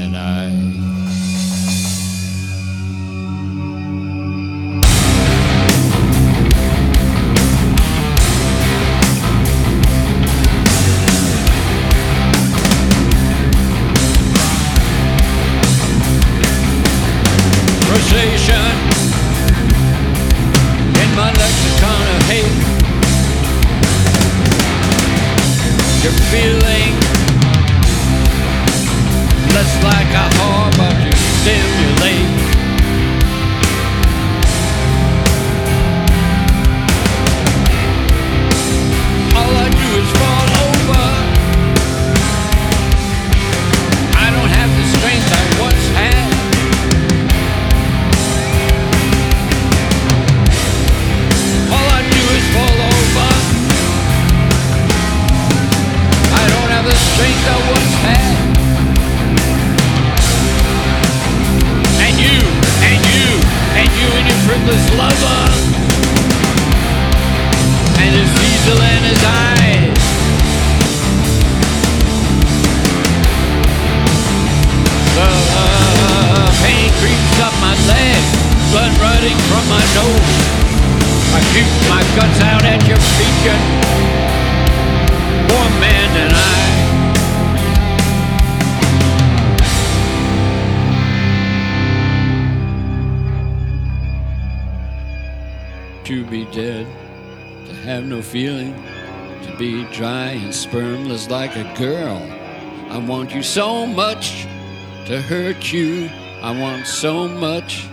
to 105.07 105.23
hurt 105.23 105.73
you. 105.73 106.11
I 106.43 106.51
want 106.51 106.87
so 106.87 107.29
much 107.29 107.87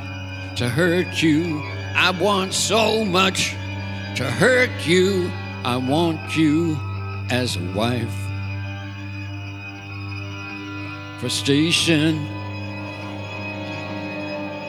to 0.55 0.67
hurt 0.67 1.21
you. 1.21 1.61
I 1.95 2.09
want 2.09 2.53
so 2.53 3.05
much 3.05 3.51
to 4.15 4.23
hurt 4.23 4.87
you. 4.87 5.31
I 5.63 5.77
want 5.77 6.35
you 6.35 6.75
as 7.29 7.55
a 7.55 7.63
wife. 7.73 8.13
Frustration 11.19 12.15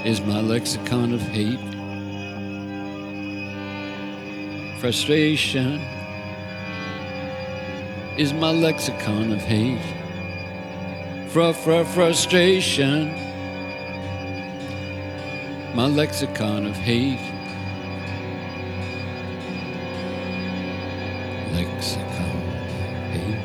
is 0.05 0.21
my 0.21 0.41
lexicon 0.41 1.15
of 1.15 1.23
hate. 1.23 1.59
Frustration 4.81 5.81
is 8.19 8.35
my 8.35 8.51
lexicon 8.51 9.33
of 9.33 9.41
hate. 9.41 10.04
Fr 11.35 11.51
fr 11.53 11.83
frustration, 11.83 13.11
my 15.75 15.87
lexicon 15.89 16.65
of 16.65 16.77
hate. 16.77 17.19
Lexicon 21.53 22.37
of 22.39 23.11
hate. 23.11 23.41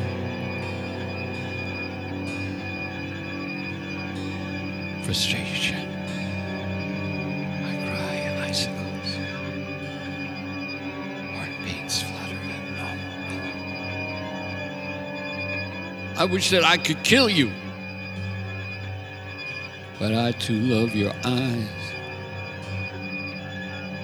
Frustration. 5.04 5.84
I 7.66 7.74
cry 7.88 8.16
in 8.18 8.38
icicles. 8.38 9.10
Heartbeats 11.34 12.04
flutter 12.04 12.42
at 12.56 12.64
normal. 12.78 13.14
I 16.20 16.26
wish 16.26 16.52
that 16.52 16.64
I 16.64 16.78
could 16.78 17.04
kill 17.04 17.28
you. 17.28 17.52
But 20.00 20.16
I 20.16 20.32
too 20.32 20.58
love 20.58 20.96
your 20.96 21.14
eyes. 21.26 21.68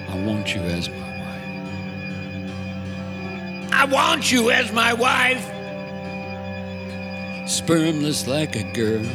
I 0.08 0.14
want 0.26 0.54
you 0.54 0.60
as 0.60 0.90
my 0.90 0.94
wife. 1.20 1.46
I 3.72 3.84
want 3.86 4.30
you 4.30 4.50
as 4.50 4.70
my 4.72 4.92
wife. 4.92 5.44
Spermless 7.46 8.26
like 8.28 8.56
a 8.56 8.62
girl. 8.74 9.06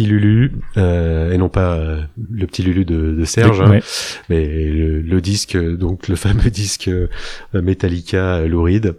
Petit 0.00 0.08
Lulu, 0.08 0.52
euh, 0.78 1.32
et 1.32 1.38
non 1.38 1.48
pas 1.50 1.74
euh, 1.74 2.00
le 2.32 2.46
petit 2.46 2.62
Lulu 2.62 2.84
de, 2.84 3.12
de 3.12 3.24
Serge, 3.24 3.60
hein, 3.60 3.70
Ouais. 3.70 3.82
mais 4.30 4.46
le, 4.46 5.00
le 5.02 5.20
disque, 5.20 5.56
donc 5.76 6.08
le 6.08 6.16
fameux 6.16 6.50
disque 6.50 6.88
euh, 6.88 7.08
Metallica 7.52 8.36
euh, 8.36 8.48
Lou 8.48 8.62
Reed. 8.62 8.94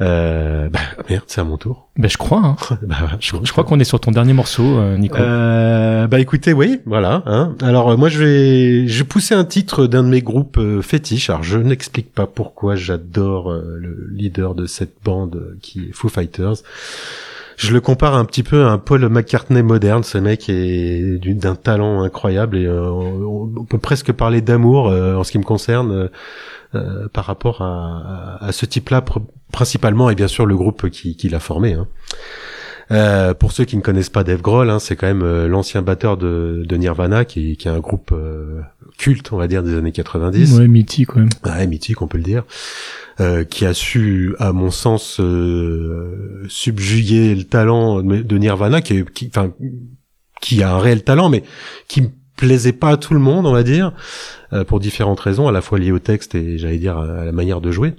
Euh, 0.00 0.68
bah 0.70 0.80
merde, 1.08 1.22
c'est 1.28 1.40
à 1.40 1.44
mon 1.44 1.56
tour. 1.56 1.88
Ben, 1.96 2.10
je 2.10 2.18
crois. 2.18 2.42
Hein. 2.44 2.56
Bah, 2.82 2.96
Je, 3.20 3.32
je 3.42 3.52
crois 3.52 3.64
qu'on 3.64 3.78
est 3.80 3.84
sur 3.84 4.00
ton 4.00 4.10
dernier 4.10 4.32
morceau, 4.32 4.82
Nico. 4.98 5.16
Euh, 5.18 6.06
bah 6.08 6.18
écoutez, 6.20 6.52
oui, 6.52 6.80
voilà. 6.84 7.22
Hein. 7.26 7.54
Alors 7.62 7.96
moi 7.96 8.08
je 8.08 8.18
vais, 8.18 8.88
je 8.88 8.98
vais 8.98 9.08
pousser 9.08 9.34
un 9.34 9.44
titre 9.44 9.86
d'un 9.86 10.02
de 10.02 10.08
mes 10.08 10.20
groupes 10.20 10.60
fétiches. 10.82 11.30
Alors 11.30 11.42
je 11.44 11.58
n'explique 11.58 12.12
pas 12.12 12.26
pourquoi 12.26 12.74
j'adore 12.74 13.52
le 13.52 14.08
leader 14.12 14.54
de 14.56 14.66
cette 14.66 14.96
bande 15.04 15.56
qui 15.62 15.86
est 15.88 15.92
Foo 15.92 16.08
Fighters. 16.08 16.56
Je 17.56 17.72
le 17.72 17.80
compare 17.80 18.14
un 18.14 18.24
petit 18.24 18.42
peu 18.42 18.64
à 18.64 18.70
un 18.70 18.78
Paul 18.78 19.08
McCartney 19.08 19.62
moderne. 19.62 20.02
Ce 20.02 20.18
mec 20.18 20.48
est 20.48 21.18
d'un 21.34 21.54
talent 21.54 22.02
incroyable 22.02 22.56
et 22.58 22.66
euh, 22.66 22.90
on, 22.90 23.64
peut 23.64 23.78
presque 23.78 24.12
parler 24.12 24.40
d'amour 24.40 24.88
euh, 24.88 25.14
en 25.16 25.24
ce 25.24 25.32
qui 25.32 25.38
me 25.38 25.44
concerne. 25.44 25.92
euh, 25.92 26.08
euh, 26.74 27.06
par 27.12 27.26
rapport 27.26 27.62
à, 27.62 28.48
ce 28.50 28.66
type-là 28.66 29.00
pr- 29.00 29.22
principalement 29.52 30.10
et 30.10 30.16
bien 30.16 30.26
sûr 30.26 30.44
le 30.44 30.56
groupe 30.56 30.90
qui, 30.90 31.14
qui 31.16 31.28
l'a 31.28 31.38
formé. 31.38 31.74
Hein. 31.74 31.86
Euh, 32.90 33.32
pour 33.32 33.52
ceux 33.52 33.64
qui 33.64 33.76
ne 33.76 33.80
connaissent 33.80 34.10
pas 34.10 34.24
Dave 34.24 34.42
Grohl, 34.42 34.68
hein, 34.70 34.80
c'est 34.80 34.96
quand 34.96 35.06
même 35.06 35.46
l'ancien 35.46 35.82
batteur 35.82 36.16
de, 36.16 36.64
de 36.66 36.76
Nirvana, 36.76 37.24
qui, 37.24 37.56
qui 37.56 37.68
est 37.68 37.70
un 37.70 37.78
groupe 37.78 38.12
culte, 38.98 39.32
on 39.32 39.36
va 39.36 39.46
dire, 39.46 39.62
des 39.62 39.76
années 39.76 39.92
90. 39.92 40.58
Ouais, 40.58 40.66
mythique, 40.66 41.10
quand 41.10 41.20
même. 41.20 41.28
Ouais, 41.44 41.64
mythique, 41.68 42.02
on 42.02 42.08
peut 42.08 42.18
le 42.18 42.24
dire. 42.24 42.42
Euh, 43.20 43.44
qui 43.44 43.64
a 43.64 43.74
su, 43.74 44.34
à 44.40 44.52
mon 44.52 44.72
sens, 44.72 45.20
euh, 45.20 46.44
subjuguer 46.48 47.32
le 47.36 47.44
talent 47.44 48.02
de 48.02 48.38
Nirvana, 48.38 48.82
qui, 48.82 49.04
qui, 50.40 50.62
a 50.64 50.74
un 50.74 50.78
réel 50.80 51.04
talent, 51.04 51.28
mais 51.28 51.44
qui 51.86 52.10
plaisait 52.36 52.72
pas 52.72 52.90
à 52.90 52.96
tout 52.96 53.14
le 53.14 53.20
monde, 53.20 53.46
on 53.46 53.52
va 53.52 53.62
dire. 53.62 53.92
Euh, 54.52 54.64
pour 54.64 54.80
différentes 54.80 55.20
raisons, 55.20 55.48
à 55.48 55.52
la 55.52 55.60
fois 55.60 55.78
liées 55.78 55.92
au 55.92 55.98
texte 55.98 56.34
et 56.34 56.58
j'allais 56.58 56.78
dire 56.78 56.98
à 56.98 57.24
la 57.24 57.32
manière 57.32 57.60
de 57.60 57.70
jouer. 57.70 57.94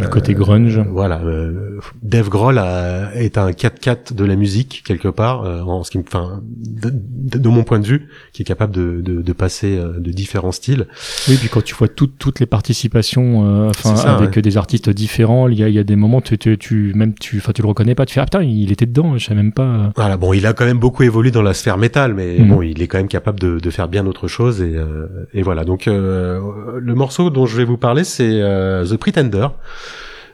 Le 0.00 0.06
côté 0.08 0.34
grunge. 0.34 0.80
Voilà, 0.90 1.20
euh, 1.24 1.80
Dave 2.02 2.28
Grohl 2.28 2.58
a- 2.58 3.10
est 3.14 3.36
un 3.38 3.50
4-4 3.50 4.14
de 4.14 4.24
la 4.24 4.36
musique 4.36 4.82
quelque 4.86 5.08
part, 5.08 5.44
euh, 5.44 5.60
en 5.62 5.82
ce 5.84 5.90
qui, 5.90 5.98
enfin, 5.98 6.40
de, 6.56 6.90
de- 6.92 7.38
de 7.38 7.48
mon 7.48 7.64
point 7.64 7.80
de 7.80 7.86
vue, 7.86 8.08
qui 8.32 8.42
est 8.42 8.44
capable 8.44 8.72
de, 8.74 9.00
de, 9.00 9.20
de 9.22 9.32
passer 9.32 9.76
euh, 9.76 9.98
de 9.98 10.10
différents 10.12 10.52
styles. 10.52 10.86
Oui, 11.28 11.36
puis 11.38 11.48
quand 11.48 11.62
tu 11.62 11.74
vois 11.74 11.88
toutes 11.88 12.16
toutes 12.18 12.38
les 12.40 12.46
participations, 12.46 13.44
euh, 13.66 13.70
enfin 13.70 13.94
avec 13.96 14.36
ouais. 14.36 14.42
des 14.42 14.56
artistes 14.56 14.88
différents, 14.90 15.48
il 15.48 15.58
y 15.58 15.64
a, 15.64 15.68
il 15.68 15.74
y 15.74 15.78
a 15.78 15.84
des 15.84 15.96
moments 15.96 16.20
tu, 16.20 16.38
tu, 16.38 16.56
tu 16.56 16.92
même 16.94 17.14
tu, 17.14 17.38
enfin 17.38 17.52
tu 17.52 17.62
le 17.62 17.68
reconnais 17.68 17.94
pas, 17.94 18.06
tu 18.06 18.14
fais 18.14 18.20
ah 18.20 18.24
putain 18.24 18.42
il 18.42 18.70
était 18.72 18.86
dedans, 18.86 19.18
je 19.18 19.26
sais 19.26 19.34
même 19.34 19.52
pas. 19.52 19.92
Voilà, 19.96 20.16
bon, 20.16 20.32
il 20.32 20.46
a 20.46 20.52
quand 20.52 20.64
même 20.64 20.78
beaucoup 20.78 21.02
évolué 21.02 21.30
dans 21.30 21.42
la 21.42 21.54
sphère 21.54 21.76
métal, 21.78 22.14
mais 22.14 22.38
Mhm. 22.38 22.48
bon, 22.48 22.62
il 22.62 22.80
est 22.80 22.86
quand 22.86 22.98
même 22.98 23.08
capable 23.08 23.40
de, 23.40 23.58
de 23.58 23.70
faire 23.70 23.88
bien 23.88 24.06
autre 24.06 24.28
chose 24.28 24.62
et, 24.62 24.76
euh, 24.76 25.06
et 25.34 25.42
voilà. 25.42 25.64
Donc, 25.64 25.79
euh, 25.88 26.78
le 26.80 26.94
morceau 26.94 27.30
dont 27.30 27.46
je 27.46 27.56
vais 27.56 27.64
vous 27.64 27.76
parler, 27.76 28.04
c'est 28.04 28.40
euh, 28.42 28.84
The 28.84 28.96
Pretender, 28.96 29.48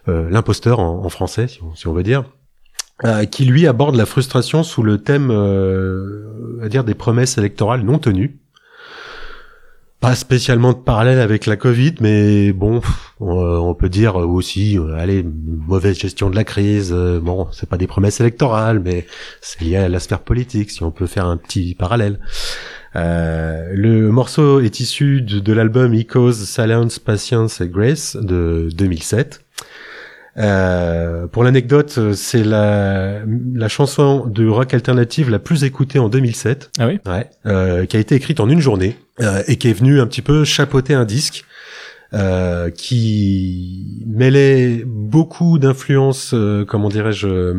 euh, 0.08 0.28
l'imposteur 0.30 0.80
en, 0.80 1.08
français, 1.08 1.46
si 1.48 1.86
on, 1.86 1.92
veut 1.92 2.02
dire, 2.02 2.24
qui 3.30 3.44
lui 3.44 3.66
aborde 3.66 3.96
la 3.96 4.06
frustration 4.06 4.62
sous 4.62 4.82
le 4.82 4.98
thème, 4.98 5.30
à 6.62 6.68
dire 6.68 6.84
des 6.84 6.94
promesses 6.94 7.38
électorales 7.38 7.82
non 7.82 7.98
tenues. 7.98 8.38
Pas 10.00 10.14
spécialement 10.14 10.72
de 10.72 10.78
parallèle 10.78 11.18
avec 11.20 11.46
la 11.46 11.56
Covid, 11.56 11.94
mais 12.00 12.52
bon, 12.52 12.82
on, 13.18 13.74
peut 13.74 13.88
dire 13.88 14.16
aussi, 14.16 14.78
allez, 14.96 15.24
mauvaise 15.24 15.98
gestion 15.98 16.28
de 16.30 16.36
la 16.36 16.44
crise. 16.44 16.92
bon, 16.92 17.48
c'est 17.52 17.68
pas 17.68 17.78
des 17.78 17.86
promesses 17.86 18.20
électorales, 18.20 18.80
mais 18.80 19.06
c'est 19.40 19.62
lié 19.62 19.76
à 19.76 19.88
la 19.88 19.98
sphère 19.98 20.20
politique, 20.20 20.70
si 20.70 20.82
on 20.82 20.90
peut 20.90 21.06
faire 21.06 21.26
un 21.26 21.38
petit 21.38 21.74
parallèle. 21.74 22.20
Euh, 22.96 23.70
le 23.74 24.10
morceau 24.10 24.60
est 24.60 24.80
issu 24.80 25.20
de, 25.20 25.38
de 25.38 25.52
l'album 25.52 25.92
Echoes, 25.94 26.32
Silence, 26.32 26.98
Patience 26.98 27.60
et 27.60 27.68
Grace 27.68 28.16
de 28.16 28.68
2007. 28.74 29.42
Euh, 30.38 31.26
pour 31.26 31.44
l'anecdote, 31.44 32.12
c'est 32.14 32.44
la, 32.44 33.20
la 33.54 33.68
chanson 33.68 34.26
de 34.26 34.46
rock 34.46 34.74
alternative 34.74 35.30
la 35.30 35.38
plus 35.38 35.64
écoutée 35.64 35.98
en 35.98 36.08
2007. 36.08 36.70
Ah 36.78 36.86
oui? 36.86 36.98
Ouais. 37.06 37.28
Euh, 37.46 37.86
qui 37.86 37.96
a 37.96 38.00
été 38.00 38.14
écrite 38.14 38.40
en 38.40 38.48
une 38.48 38.60
journée 38.60 38.96
euh, 39.20 39.42
et 39.46 39.56
qui 39.56 39.68
est 39.68 39.72
venue 39.72 40.00
un 40.00 40.06
petit 40.06 40.22
peu 40.22 40.44
chapeauter 40.44 40.94
un 40.94 41.04
disque 41.04 41.44
qui 42.76 44.04
mêlait 44.06 44.82
beaucoup 44.86 45.58
d'influences, 45.58 46.34
comment 46.66 46.88
dirais-je, 46.88 47.54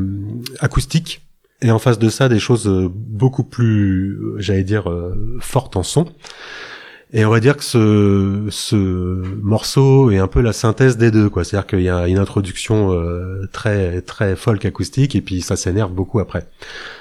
acoustiques 0.62 1.27
et 1.62 1.72
en 1.72 1.80
face 1.80 2.00
de 2.00 2.10
ça 2.10 2.30
des 2.30 2.40
choses 2.40 2.68
euh, 2.68 2.90
beaucoup 2.92 3.44
plus, 3.44 4.12
euh, 4.12 4.36
j'allais 4.38 4.64
dire, 4.64 4.90
euh, 4.90 5.38
fortes 5.40 5.76
en 5.76 5.84
son. 5.84 6.08
Et 7.14 7.24
on 7.24 7.30
va 7.30 7.40
dire 7.40 7.56
que 7.56 7.64
ce, 7.64 8.48
ce 8.50 8.76
morceau 8.76 10.12
est 10.12 10.18
un 10.18 10.28
peu 10.28 10.42
la 10.42 10.52
synthèse 10.52 10.98
des 10.98 11.10
deux, 11.10 11.30
quoi. 11.30 11.46
C'est-à-dire 11.46 11.68
qu'il 11.68 11.82
y 11.82 11.90
a 11.90 12.08
une 12.08 12.18
introduction 12.18 12.92
euh, 12.92 13.48
très 13.54 14.02
très 14.02 14.36
folk 14.36 14.66
acoustique 14.66 15.16
et 15.16 15.22
puis 15.22 15.42
ça 15.42 15.56
s'énerve 15.56 15.94
beaucoup 15.94 16.20
après. 16.20 16.48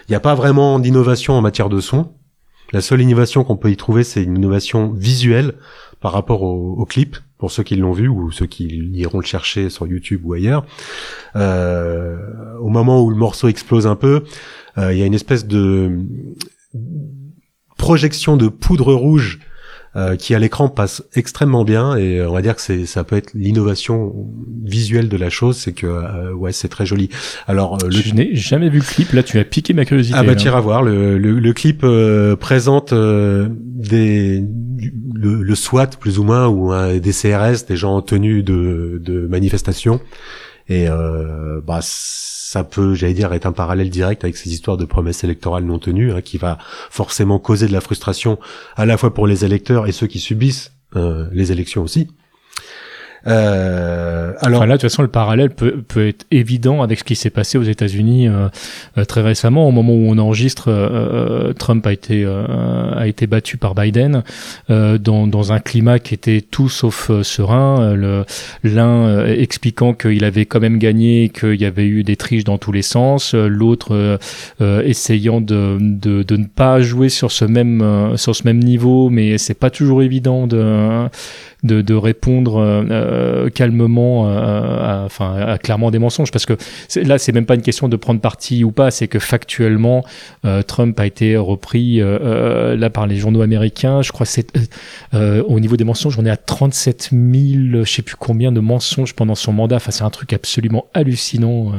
Il 0.09 0.13
n'y 0.13 0.17
a 0.17 0.21
pas 0.21 0.37
vraiment 0.37 0.79
d'innovation 0.79 1.35
en 1.35 1.41
matière 1.41 1.69
de 1.69 1.81
son. 1.81 2.13
La 2.73 2.81
seule 2.83 3.01
innovation 3.01 3.43
qu'on 3.43 3.57
peut 3.57 3.71
y 3.71 3.77
trouver, 3.77 4.05
c'est 4.05 4.23
une 4.23 4.37
innovation 4.37 4.93
visuelle 4.93 5.55
par 6.01 6.13
rapport 6.13 6.43
au, 6.43 6.75
au 6.79 6.85
clip, 6.85 7.17
pour 7.39 7.51
ceux 7.51 7.63
qui 7.63 7.77
l'ont 7.77 7.93
vu 7.93 8.09
ou 8.09 8.31
ceux 8.31 8.47
qui 8.47 8.65
iront 8.95 9.19
le 9.19 9.25
chercher 9.25 9.71
sur 9.71 9.87
YouTube 9.87 10.23
ou 10.25 10.33
ailleurs. 10.33 10.65
Euh, 11.35 12.17
au 12.61 12.69
moment 12.69 13.03
où 13.03 13.11
le 13.11 13.17
morceau 13.17 13.49
explose 13.49 13.87
un 13.87 13.97
peu, 13.97 14.25
euh, 14.79 14.93
il 14.93 14.99
y 14.99 15.03
a 15.03 15.07
une 15.07 15.15
espèce 15.15 15.47
de 15.47 15.99
projection 17.77 18.37
de 18.37 18.49
poudre 18.49 18.95
rouge 18.95 19.41
euh, 19.97 20.17
qui 20.17 20.35
à 20.35 20.39
l'écran 20.39 20.69
passe 20.69 21.03
extrêmement 21.15 21.65
bien. 21.65 21.97
Et 21.97 22.19
euh, 22.21 22.29
on 22.29 22.33
va 22.35 22.43
dire 22.43 22.55
que 22.55 22.61
c'est 22.61 22.87
ça 22.87 23.03
peut 23.05 23.17
être 23.17 23.33
l'innovation 23.35 24.15
visuelle 24.63 25.09
de 25.09 25.17
la 25.17 25.31
chose. 25.31 25.57
C'est 25.57 25.73
que 25.73 25.87
euh, 25.87 26.33
ouais 26.35 26.53
c'est 26.53 26.69
très 26.69 26.85
joli. 26.87 27.09
Alors 27.47 27.75
euh, 27.83 27.87
le 27.87 27.93
Je 27.93 28.15
n'ai 28.15 28.35
jamais 28.35 28.69
vu 28.69 28.79
le 28.79 28.85
clip, 28.85 29.13
là 29.13 29.23
tu 29.23 29.39
as 29.39 29.45
piqué 29.45 29.73
ma 29.73 29.85
curiosité. 29.85 30.17
ah 30.19 30.23
bah 30.23 30.31
là. 30.31 30.35
t'iras 30.37 30.61
voir. 30.61 30.83
Le, 30.83 31.19
le, 31.19 31.39
le 31.39 31.53
clip 31.53 31.81
euh, 31.83 32.37
présente 32.37 32.93
euh, 32.93 33.49
des 33.51 34.45
le, 35.15 35.43
le 35.43 35.55
SWAT 35.55 35.89
plus 35.99 36.19
ou 36.19 36.25
moins 36.25 36.47
ou 36.49 36.73
des 37.01 37.13
CRS 37.13 37.67
des 37.67 37.77
gens 37.77 37.97
en 37.97 38.03
tenue 38.03 38.43
de, 38.43 39.01
de 39.03 39.27
manifestation 39.27 40.01
et 40.69 40.89
euh, 40.89 41.61
bah 41.65 41.81
ça 41.83 42.65
peut 42.65 42.95
j'allais 42.95 43.15
dire 43.15 43.33
être 43.33 43.47
un 43.47 43.53
parallèle 43.53 43.91
direct 43.91 44.25
avec 44.25 44.37
ces 44.37 44.53
histoires 44.53 44.77
de 44.77 44.85
promesses 44.85 45.23
électorales 45.25 45.65
non 45.65 45.79
tenues 45.79 46.13
hein, 46.13 46.21
qui 46.21 46.39
va 46.39 46.59
forcément 46.91 47.39
causer 47.39 47.67
de 47.67 47.73
la 47.73 47.81
frustration 47.81 48.39
à 48.77 48.87
la 48.87 48.97
fois 48.97 49.15
pour 49.15 49.27
les 49.27 49.45
électeurs 49.45 49.87
et 49.87 49.93
ceux 49.93 50.07
qui 50.07 50.19
subissent 50.19 50.73
euh, 50.97 51.29
les 51.33 51.53
élections 51.53 51.83
aussi 51.83 52.09
euh, 53.27 54.33
alors 54.41 54.61
Enfin, 54.61 54.67
là, 54.67 54.77
de 54.77 54.81
toute 54.81 54.91
façon, 54.91 55.03
le 55.03 55.09
parallèle 55.09 55.51
peut, 55.51 55.83
peut 55.87 56.09
être 56.09 56.27
évident 56.31 56.83
avec 56.83 56.99
ce 57.01 57.05
qui 57.05 57.17
s'est 57.17 57.31
passé 57.31 57.59
aux 57.59 57.63
États-Unis 57.63 58.29
euh, 58.29 58.49
euh, 58.99 59.05
très 59.05 59.23
récemment. 59.23 59.67
Au 59.69 59.71
moment 59.73 59.93
où 59.93 60.07
on 60.09 60.19
enregistre, 60.19 60.69
euh, 60.69 61.49
euh, 61.49 61.53
Trump 61.53 61.87
a 61.87 61.93
été 61.93 62.25
euh, 62.25 62.45
a 62.95 63.07
été 63.07 63.27
battu 63.27 63.57
par 63.57 63.75
Biden 63.75 64.23
dans, 64.69 65.27
dans 65.27 65.53
un 65.53 65.59
climat 65.61 65.99
qui 65.99 66.15
était 66.15 66.41
tout 66.41 66.69
sauf 66.69 67.11
serein. 67.23 67.95
Le- 67.95 68.25
L'un 68.65 69.27
expliquant 69.27 69.93
qu'il 69.95 70.25
avait 70.25 70.47
quand 70.47 70.61
même 70.61 70.79
gagné, 70.79 71.29
qu'il 71.29 71.61
y 71.61 71.65
avait 71.65 71.87
eu 71.87 72.03
des 72.03 72.17
triches 72.17 72.45
dans 72.45 72.59
tous 72.59 72.73
les 72.73 72.83
sens. 72.83 73.35
L'autre 73.35 74.19
essayant 74.61 75.41
de, 75.41 75.79
de, 75.81 76.23
de 76.23 76.37
ne 76.37 76.47
pas 76.47 76.81
jouer 76.81 77.09
sur 77.09 77.33
ce 77.33 77.45
même 77.45 78.13
sur 78.17 78.35
ce 78.35 78.45
même 78.45 78.59
niveau, 78.61 79.11
mais 79.11 79.39
c'est 79.39 79.55
pas 79.55 79.71
toujours 79.71 80.03
évident 80.03 80.47
de 80.47 81.07
de, 81.67 81.83
de 81.83 81.95
répondre 81.95 82.57
euh, 82.59 83.51
calmement 83.51 84.29
euh, 84.29 85.03
à, 85.03 85.05
enfin, 85.05 85.35
à 85.37 85.59
clairement 85.59 85.91
des 85.91 85.99
mensonges 85.99 86.31
parce 86.31 86.47
que 86.47 86.55
là 86.97 87.19
c'est 87.19 87.33
même 87.33 87.47
pas 87.47 87.55
une 87.55 87.63
question 87.63 87.89
de 87.89 87.97
prendre 87.97 88.21
parti 88.21 88.65
ou 88.65 88.73
pas 88.73 88.91
c'est 88.91 89.09
que 89.09 89.19
factuellement 89.19 90.05
euh, 90.45 90.63
Trump 90.63 90.99
a 91.01 91.07
été 91.07 91.37
repris 91.37 92.01
euh, 92.01 92.77
là 92.77 92.91
par 92.91 93.07
les 93.07 93.17
journaux 93.17 93.43
américains 93.43 94.03
je 94.03 94.13
crois 94.13 94.27
c'est 94.27 94.51
au 95.13 95.61
niveau 95.61 95.77
des 95.77 95.85
mensonges 95.85 96.19
on 96.19 96.25
est 96.25 96.31
à 96.31 96.37
37 96.37 97.11
000 97.13 97.85
je 97.85 97.91
sais 97.91 98.03
plus 98.03 98.17
combien 98.17 98.53
de 98.53 98.61
mensonges 98.61 99.15
pendant 99.15 99.35
son 99.35 99.53
mandat 99.53 99.77
enfin 99.77 99.91
c'est 99.91 100.05
un 100.05 100.11
truc 100.11 100.33
absolument 100.33 100.87
hallucinant 100.95 101.73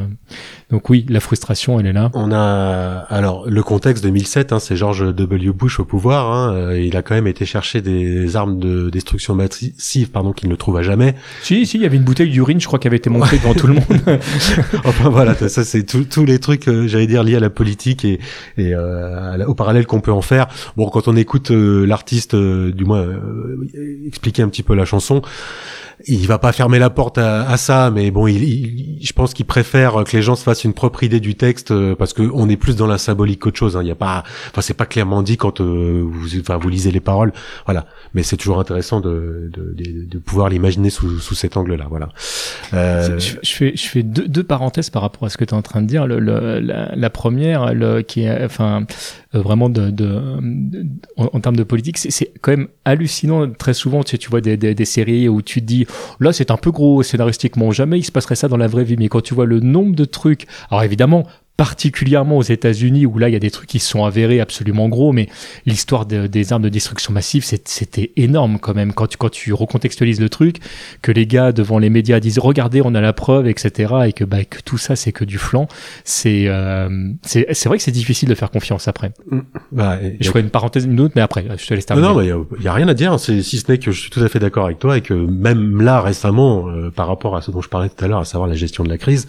donc 0.70 0.90
oui 0.90 1.06
la 1.10 1.20
frustration 1.20 1.80
elle 1.80 1.88
est 1.88 1.94
là 1.94 2.12
On 2.14 2.32
a 2.32 3.06
alors 3.10 3.50
le 3.50 3.64
contexte 3.64 4.04
2007, 4.04 4.52
hein, 4.52 4.60
c'est 4.60 4.76
George 4.76 5.14
W. 5.14 5.52
Bush 5.52 5.80
au 5.80 5.86
pouvoir. 5.86 6.32
Hein, 6.32 6.76
il 6.76 6.96
a 6.98 7.02
quand 7.02 7.16
même 7.16 7.28
été 7.28 7.46
chercher 7.46 7.82
des 7.82 8.36
armes 8.36 8.60
de 8.60 8.90
destruction 8.90 9.36
massive, 9.78 10.10
pardon, 10.10 10.34
qu'il 10.34 10.50
ne 10.50 10.56
trouva 10.56 10.82
jamais. 10.82 11.16
si 11.44 11.66
si 11.66 11.78
il 11.78 11.84
y 11.84 11.86
avait 11.86 11.98
une 11.98 12.04
bouteille 12.04 12.30
d'urine 12.30 12.60
je 12.60 12.66
crois 12.66 12.80
qui 12.80 12.88
avait 12.88 12.98
été 12.98 13.10
montrée 13.10 13.38
devant 13.38 13.54
tout 13.54 13.68
le 13.68 13.76
monde 13.76 13.86
enfin 14.86 15.10
voilà, 15.10 15.36
ça 15.36 15.64
c'est 15.64 15.84
tous 15.84 16.26
les 16.26 16.40
trucs, 16.40 16.68
euh, 16.68 16.88
j'allais 16.88 17.08
dire 17.08 17.24
liés 17.24 17.36
à 17.36 17.40
la 17.40 17.50
politique 17.50 18.04
et, 18.04 18.20
et 18.58 18.74
euh, 18.74 19.46
au 19.46 19.54
parallèle 19.54 19.86
qu'on 19.86 20.02
peut 20.02 20.12
en 20.12 20.22
faire. 20.22 20.48
Bon, 20.76 20.90
quand 20.90 21.08
on 21.08 21.16
écoute 21.16 21.52
euh, 21.52 21.86
l'artiste, 21.86 22.34
euh, 22.34 22.72
du 22.72 22.86
moins 22.86 23.08
expliquer 24.06 24.42
un 24.42 24.50
petit 24.50 24.64
peu 24.64 24.74
la 24.74 24.86
chanson, 24.86 25.22
il 26.06 26.28
va 26.28 26.38
pas 26.38 26.52
fermer 26.52 26.78
la 26.80 26.90
porte 26.90 27.18
à, 27.18 27.50
à 27.50 27.58
ça, 27.58 27.90
mais 27.92 28.12
bon, 28.12 28.28
il, 28.28 28.44
il- 28.44 28.98
je 29.02 29.14
pense 29.14 29.34
qu'il 29.34 29.46
préfère 29.46 30.04
que 30.06 30.16
les 30.16 30.22
gens 30.22 30.36
se 30.36 30.44
fassent 30.44 30.64
une 30.64 30.74
propre 30.74 31.04
idée 31.04 31.20
du 31.20 31.36
texte 31.36 31.72
euh, 31.72 31.96
parce 31.96 32.14
que 32.14 32.24
on 32.34 32.50
est 32.50 32.58
plus 32.58 32.76
dans 32.76 32.88
la 32.88 32.98
symbolique 32.98 33.40
qu'autre 33.42 33.58
chose. 33.58 33.78
hein. 33.78 33.82
Il 33.84 33.88
y 33.88 33.92
a 33.92 33.96
pas, 33.96 34.24
enfin 34.52 34.62
c'est 34.62 34.74
pas 34.76 34.86
clairement 34.86 35.24
dit 35.24 35.38
quand 35.38 35.62
euh, 35.62 36.04
vous, 36.04 36.28
vous 36.60 36.70
lisez 36.70 36.92
les 36.92 37.00
paroles, 37.00 37.32
voilà. 37.66 37.86
Mais 38.14 38.24
c'est 38.24 38.38
toujours 38.38 38.60
intéressant 38.60 39.00
de, 39.02 39.50
de, 39.54 39.74
de, 39.74 40.06
de 40.06 40.18
pouvoir 40.20 40.50
l'imaginer 40.50 40.90
sous, 40.90 41.20
sous 41.20 41.36
cet 41.36 41.58
angle-là, 41.58 41.86
voilà. 41.90 42.10
Euh, 42.74 43.20
Je, 43.20 43.38
fais, 43.52 43.74
je 43.76 43.88
fais 43.88 44.04
deux, 44.04 44.28
deux 44.28 44.44
parenthèses 44.44 44.90
par 44.90 45.02
rapport 45.02 45.24
à 45.26 45.30
ce 45.30 45.38
que 45.38 45.46
tu 45.46 45.54
es 45.54 45.58
en 45.58 45.62
train 45.62 45.82
de 45.82 45.88
dire. 45.88 46.06
Le, 46.08 46.20
le- 46.20 46.60
la, 46.60 46.96
la 46.96 47.10
première, 47.10 47.74
le, 47.74 48.02
qui 48.02 48.22
est, 48.24 48.44
enfin, 48.46 48.86
vraiment 49.42 49.70
de, 49.70 49.92
en, 51.18 51.40
termes 51.40 51.56
de 51.56 51.64
politique, 51.64 51.98
c'est- 51.98 52.32
quand 52.42 52.52
même 52.52 52.68
hallucinant. 52.86 53.50
Très 53.52 53.74
souvent, 53.74 54.04
tu 54.04 54.18
vois 54.30 54.42
des, 54.42 54.58
des, 54.58 54.74
des 54.76 54.86
séries 54.86 55.30
où 55.30 55.42
tu 55.42 55.62
te 55.62 55.66
dis, 55.66 55.86
là, 56.20 56.34
c'est 56.34 56.52
un 56.52 56.58
peu 56.58 56.72
gros 56.72 57.04
scénaristiquement. 57.04 57.72
Jamais 57.72 58.00
il 58.00 58.04
se 58.04 58.12
passerait 58.12 58.36
ça 58.36 58.48
dans 58.48 58.58
la 58.58 58.68
vraie 58.68 58.84
vie. 58.84 58.96
Mais 58.98 59.08
quand 59.10 59.22
tu 59.22 59.34
vois 59.34 59.46
le 59.46 59.60
nombre 59.60 59.96
de 59.96 60.06
trucs, 60.06 60.48
alors 60.70 60.84
évidemment, 60.84 61.26
particulièrement 61.58 62.38
aux 62.38 62.44
États-Unis 62.44 63.06
où 63.08 63.18
là 63.18 63.30
il 63.30 63.34
y 63.34 63.36
a 63.36 63.40
des 63.40 63.50
trucs 63.52 63.68
qui 63.68 63.80
se 63.80 63.90
sont 63.90 64.06
avérés 64.06 64.40
absolument 64.40 64.88
gros, 64.90 65.12
mais 65.12 65.28
l'histoire 65.66 66.06
de- 66.06 66.28
des 66.28 66.54
armes 66.54 66.62
de 66.62 66.70
destruction 66.70 67.12
massive 67.12 67.44
c'était 67.44 68.12
énorme 68.16 68.60
quand 68.60 68.76
même 68.76 68.94
quand 68.94 69.08
tu, 69.08 69.18
quand 69.18 69.32
tu 69.32 69.54
recontextualises 69.54 70.22
le 70.22 70.30
truc, 70.30 70.58
que 71.02 71.12
les 71.12 71.26
gars 71.26 71.52
devant 71.52 71.80
les 71.80 71.90
médias 71.90 72.20
disent 72.20 72.38
regardez 72.40 72.82
on 72.84 72.94
a 72.96 73.02
la 73.02 73.12
preuve 73.14 73.48
etc 73.48 73.94
et 74.06 74.14
que 74.14 74.24
bah 74.24 74.46
que 74.46 74.60
tout 74.64 74.78
ça 74.78 74.96
c'est 74.96 75.12
que 75.12 75.26
du 75.26 75.38
flanc, 75.40 75.68
c'est 76.04 76.46
euh, 76.48 76.90
c'est 77.24 77.48
c'est 77.54 77.70
vrai 77.70 77.78
que 77.80 77.84
c'est 77.84 77.92
difficile 77.92 78.30
de 78.30 78.36
faire 78.36 78.52
confiance 78.52 78.88
après. 78.88 79.12
bah, 79.72 79.98
et- 80.02 80.18
Je 80.22 80.28
ferai 80.30 80.42
une 80.42 80.50
parenthèse 80.52 80.86
une 80.86 81.00
autre 81.00 81.14
mais 81.16 81.22
après 81.22 81.44
je 81.58 81.66
te 81.66 81.74
laisse 81.74 81.86
terminer. 81.88 82.08
non, 82.08 82.22
il 82.22 82.28
y, 82.64 82.68
a- 82.68 82.72
a 82.72 82.74
rien 82.74 82.88
à 82.88 82.94
dire. 82.94 83.14
hein. 83.14 83.18
Si 83.18 83.42
ce 83.44 83.72
n'est 83.72 83.80
que 83.80 83.92
je 83.92 84.00
suis 84.00 84.10
tout 84.12 84.22
à 84.24 84.30
fait 84.30 84.40
d'accord 84.40 84.66
avec 84.66 84.78
toi 84.80 84.96
et 84.98 85.02
que 85.02 85.14
même 85.14 85.82
là 85.82 86.02
récemment, 86.02 86.70
euh, 86.70 86.92
par 86.92 87.08
rapport 87.08 87.36
à 87.36 87.42
ce 87.42 87.50
dont 87.52 87.62
je 87.62 87.70
parlais 87.70 87.90
tout 87.90 88.04
à 88.06 88.08
l'heure, 88.08 88.20
à 88.20 88.26
savoir 88.26 88.48
la 88.48 88.56
gestion 88.56 88.84
de 88.84 88.90
la 88.90 88.98
crise, 89.00 89.28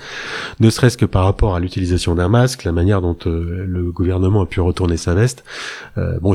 ne 0.61 0.69
serait-ce 0.69 0.99
que 0.99 1.07
par 1.07 1.25
rapport 1.25 1.55
à 1.55 1.61
l'utilisation 1.61 2.15
d'un 2.19 2.29
masque, 2.29 2.65
la 2.65 2.73
manière 2.73 3.01
dont 3.01 3.17
euh, 3.27 3.65
le 3.67 3.91
gouvernement 3.91 4.43
a 4.43 4.47
pu 4.47 4.61
retourner 4.61 4.97
sa 4.97 5.15
veste. 5.15 5.45
euh, 5.97 6.19
bon, 6.21 6.35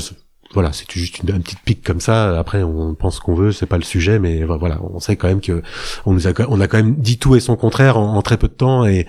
voilà, 0.54 0.72
c'est 0.72 0.90
juste 0.92 1.20
une, 1.20 1.42
petite 1.42 1.62
pique 1.66 1.84
comme 1.84 2.00
ça. 2.00 2.38
Après, 2.38 2.62
on 2.62 2.94
pense 2.94 3.20
qu'on 3.20 3.34
veut, 3.34 3.52
c'est 3.52 3.66
pas 3.66 3.78
le 3.78 3.84
sujet, 3.84 4.20
mais 4.20 4.44
voilà, 4.44 4.80
on 4.84 5.00
sait 5.00 5.16
quand 5.16 5.28
même 5.28 5.42
que 5.42 5.64
on 6.06 6.14
nous 6.14 6.28
a, 6.28 6.34
quand 6.34 6.74
même 6.74 6.96
dit 6.96 7.18
tout 7.18 7.36
et 7.36 7.40
son 7.40 7.56
contraire 7.56 7.98
en, 7.98 8.22
très 8.22 8.38
peu 8.38 8.48
de 8.48 8.54
temps, 8.54 8.86
et, 8.86 9.08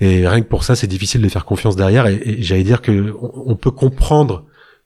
rien 0.00 0.42
que 0.42 0.46
pour 0.46 0.62
ça, 0.62 0.76
c'est 0.76 0.86
difficile 0.86 1.22
de 1.22 1.28
faire 1.30 1.46
confiance 1.46 1.74
derrière. 1.74 2.06
Et, 2.06 2.20
et 2.24 2.42
j'allais 2.42 2.64
dire 2.64 2.82
que 2.82 3.14
on, 3.18 3.52
on 3.52 3.56
peut 3.56 3.70
comprendre 3.70 4.44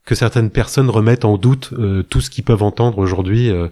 que 0.09 0.15
certaines 0.15 0.49
personnes 0.49 0.89
remettent 0.89 1.27
en 1.27 1.37
doute 1.37 1.69
euh, 1.75 2.03
tout 2.03 2.23
ce 2.23 2.31
qu'ils 2.31 2.43
peuvent 2.43 2.63
entendre 2.63 2.97
aujourd'hui 2.97 3.51
euh, 3.51 3.69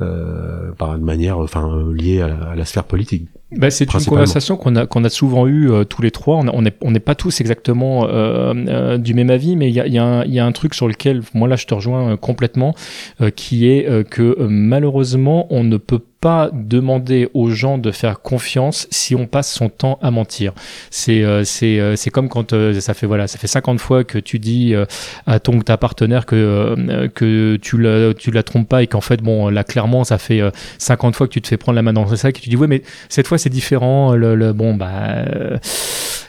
euh, 0.00 0.72
par 0.78 0.94
une 0.96 1.02
manière, 1.04 1.38
enfin 1.38 1.68
liée 1.94 2.20
à 2.20 2.28
la, 2.28 2.34
à 2.50 2.54
la 2.54 2.64
sphère 2.64 2.84
politique. 2.84 3.28
Bah, 3.56 3.70
c'est 3.70 3.84
une 3.84 4.00
conversation 4.10 4.56
qu'on 4.56 4.74
a 4.74 4.86
qu'on 4.86 5.04
a 5.04 5.08
souvent 5.08 5.46
eu 5.46 5.70
euh, 5.70 5.84
tous 5.84 6.02
les 6.02 6.10
trois. 6.10 6.36
On 6.36 6.62
n'est 6.62 6.74
on 6.82 6.90
n'est 6.90 6.98
pas 7.00 7.14
tous 7.14 7.40
exactement 7.40 8.06
euh, 8.08 8.52
euh, 8.68 8.98
du 8.98 9.14
même 9.14 9.30
avis, 9.30 9.54
mais 9.54 9.68
il 9.68 9.74
y 9.74 9.80
a, 9.80 9.86
il 9.86 9.92
y, 9.94 9.98
a 9.98 10.04
un- 10.04 10.24
il 10.24 10.34
y 10.34 10.40
a 10.40 10.44
un 10.44 10.50
truc 10.52 10.74
sur 10.74 10.88
lequel 10.88 11.22
moi 11.32 11.46
là 11.48 11.54
je 11.54 11.64
te 11.66 11.72
rejoins 11.72 12.12
euh, 12.12 12.16
complètement, 12.16 12.74
euh, 13.20 13.30
qui 13.30 13.68
est 13.68 13.88
euh, 13.88 14.02
que 14.02 14.36
malheureusement 14.48 15.46
on 15.50 15.62
ne 15.64 15.76
peut 15.76 16.00
pas 16.20 16.50
demander 16.52 17.28
aux 17.34 17.50
gens 17.50 17.78
de 17.78 17.92
faire 17.92 18.20
confiance 18.20 18.88
si 18.90 19.14
on 19.14 19.26
passe 19.26 19.52
son 19.52 19.68
temps 19.68 19.98
à 20.02 20.10
mentir. 20.10 20.52
C'est 20.90 21.22
euh, 21.22 21.44
c'est 21.44 21.78
euh, 21.78 21.94
c'est 21.94 22.10
comme 22.10 22.28
quand 22.28 22.52
euh, 22.52 22.80
ça 22.80 22.94
fait 22.94 23.06
voilà 23.06 23.28
ça 23.28 23.38
fait 23.38 23.46
50 23.46 23.78
fois 23.78 24.02
que 24.02 24.18
tu 24.18 24.40
dis 24.40 24.74
euh, 24.74 24.86
à 25.26 25.38
ton 25.38 25.60
ta 25.60 25.76
partenaire 25.76 26.26
que 26.26 26.34
euh, 26.36 27.06
que 27.08 27.56
tu 27.62 27.78
la 27.78 28.12
tu 28.12 28.32
la 28.32 28.42
trompes 28.42 28.68
pas 28.68 28.82
et 28.82 28.88
qu'en 28.88 29.00
fait 29.00 29.22
bon 29.22 29.48
là 29.50 29.62
clairement 29.62 29.85
ça 30.04 30.18
fait 30.18 30.40
euh, 30.40 30.50
50 30.78 31.14
fois 31.16 31.26
que 31.26 31.32
tu 31.32 31.42
te 31.42 31.48
fais 31.48 31.56
prendre 31.56 31.76
la 31.76 31.82
main 31.82 31.92
dans 31.92 32.04
le 32.04 32.16
sac 32.16 32.38
et 32.38 32.40
tu 32.40 32.48
dis 32.48 32.56
ouais 32.56 32.66
mais 32.66 32.82
cette 33.08 33.26
fois 33.26 33.38
c'est 33.38 33.50
différent 33.50 34.14
le, 34.14 34.34
le- 34.34 34.52
bon 34.52 34.74
bah 34.74 34.90
euh, 34.90 35.58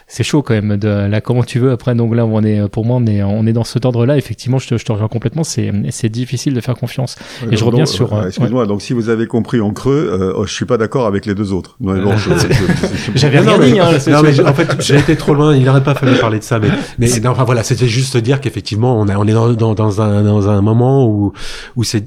c'est 0.08 0.24
chaud 0.24 0.42
quand 0.42 0.54
même 0.54 0.76
de 0.78 0.88
là 0.88 1.20
comment 1.20 1.42
tu 1.44 1.58
veux 1.58 1.70
après 1.70 1.94
donc 1.94 2.14
là 2.14 2.24
on 2.26 2.42
est 2.42 2.66
pour 2.68 2.84
moi 2.86 2.96
on 3.00 3.06
est 3.06 3.22
on 3.22 3.46
est 3.46 3.52
dans 3.52 3.64
cet 3.64 3.84
ordre 3.84 4.06
là 4.06 4.16
effectivement 4.16 4.58
je 4.58 4.66
te, 4.68 4.78
je 4.78 4.84
te 4.84 4.90
rejoins 4.90 5.08
complètement 5.08 5.44
c'est 5.44 5.70
c'est 5.90 6.08
difficile 6.08 6.54
de 6.54 6.60
faire 6.60 6.74
confiance 6.76 7.16
et 7.50 7.56
je 7.56 7.64
reviens 7.64 7.84
donc, 7.84 7.88
sur 7.88 8.14
euh, 8.14 8.22
euh, 8.22 8.26
Excuse-moi, 8.28 8.66
donc 8.66 8.80
si 8.82 8.92
vous 8.94 9.08
avez 9.10 9.26
compris 9.26 9.60
en 9.60 9.72
creux, 9.72 10.08
euh, 10.10 10.32
oh, 10.36 10.46
je 10.46 10.52
suis 10.52 10.64
pas 10.64 10.78
d'accord 10.78 11.06
avec 11.06 11.26
les 11.26 11.34
deux 11.34 11.52
autres. 11.52 11.76
Non, 11.80 11.92
mais 11.92 12.00
bon, 12.02 12.16
je- 12.16 12.30
je- 12.30 12.36
je- 12.38 13.12
je- 13.12 13.18
J'avais 13.18 13.40
rien 13.40 13.58
dit, 13.58 13.78
hein, 13.78 13.90
non, 14.08 14.22
mais 14.22 14.40
en 14.40 14.54
fait, 14.54 14.68
j'ai 14.80 14.96
été 14.98 15.16
trop 15.16 15.34
loin. 15.34 15.54
Il 15.54 15.64
n'aurait 15.64 15.82
pas 15.82 15.94
fallu 15.94 16.16
parler 16.18 16.38
de 16.38 16.44
ça, 16.44 16.58
mais, 16.58 16.68
mais 16.98 17.08
non, 17.22 17.30
enfin 17.30 17.44
voilà, 17.44 17.62
c'était 17.62 17.86
juste 17.86 18.16
dire 18.16 18.40
qu'effectivement, 18.40 18.98
on, 18.98 19.08
a, 19.08 19.16
on 19.16 19.26
est 19.26 19.32
dans, 19.32 19.52
dans, 19.52 19.74
dans 19.74 20.00
un, 20.00 20.22
dans 20.22 20.48
un 20.48 20.60
moment 20.62 21.06
où, 21.06 21.32
où 21.76 21.84
c'est, 21.84 22.04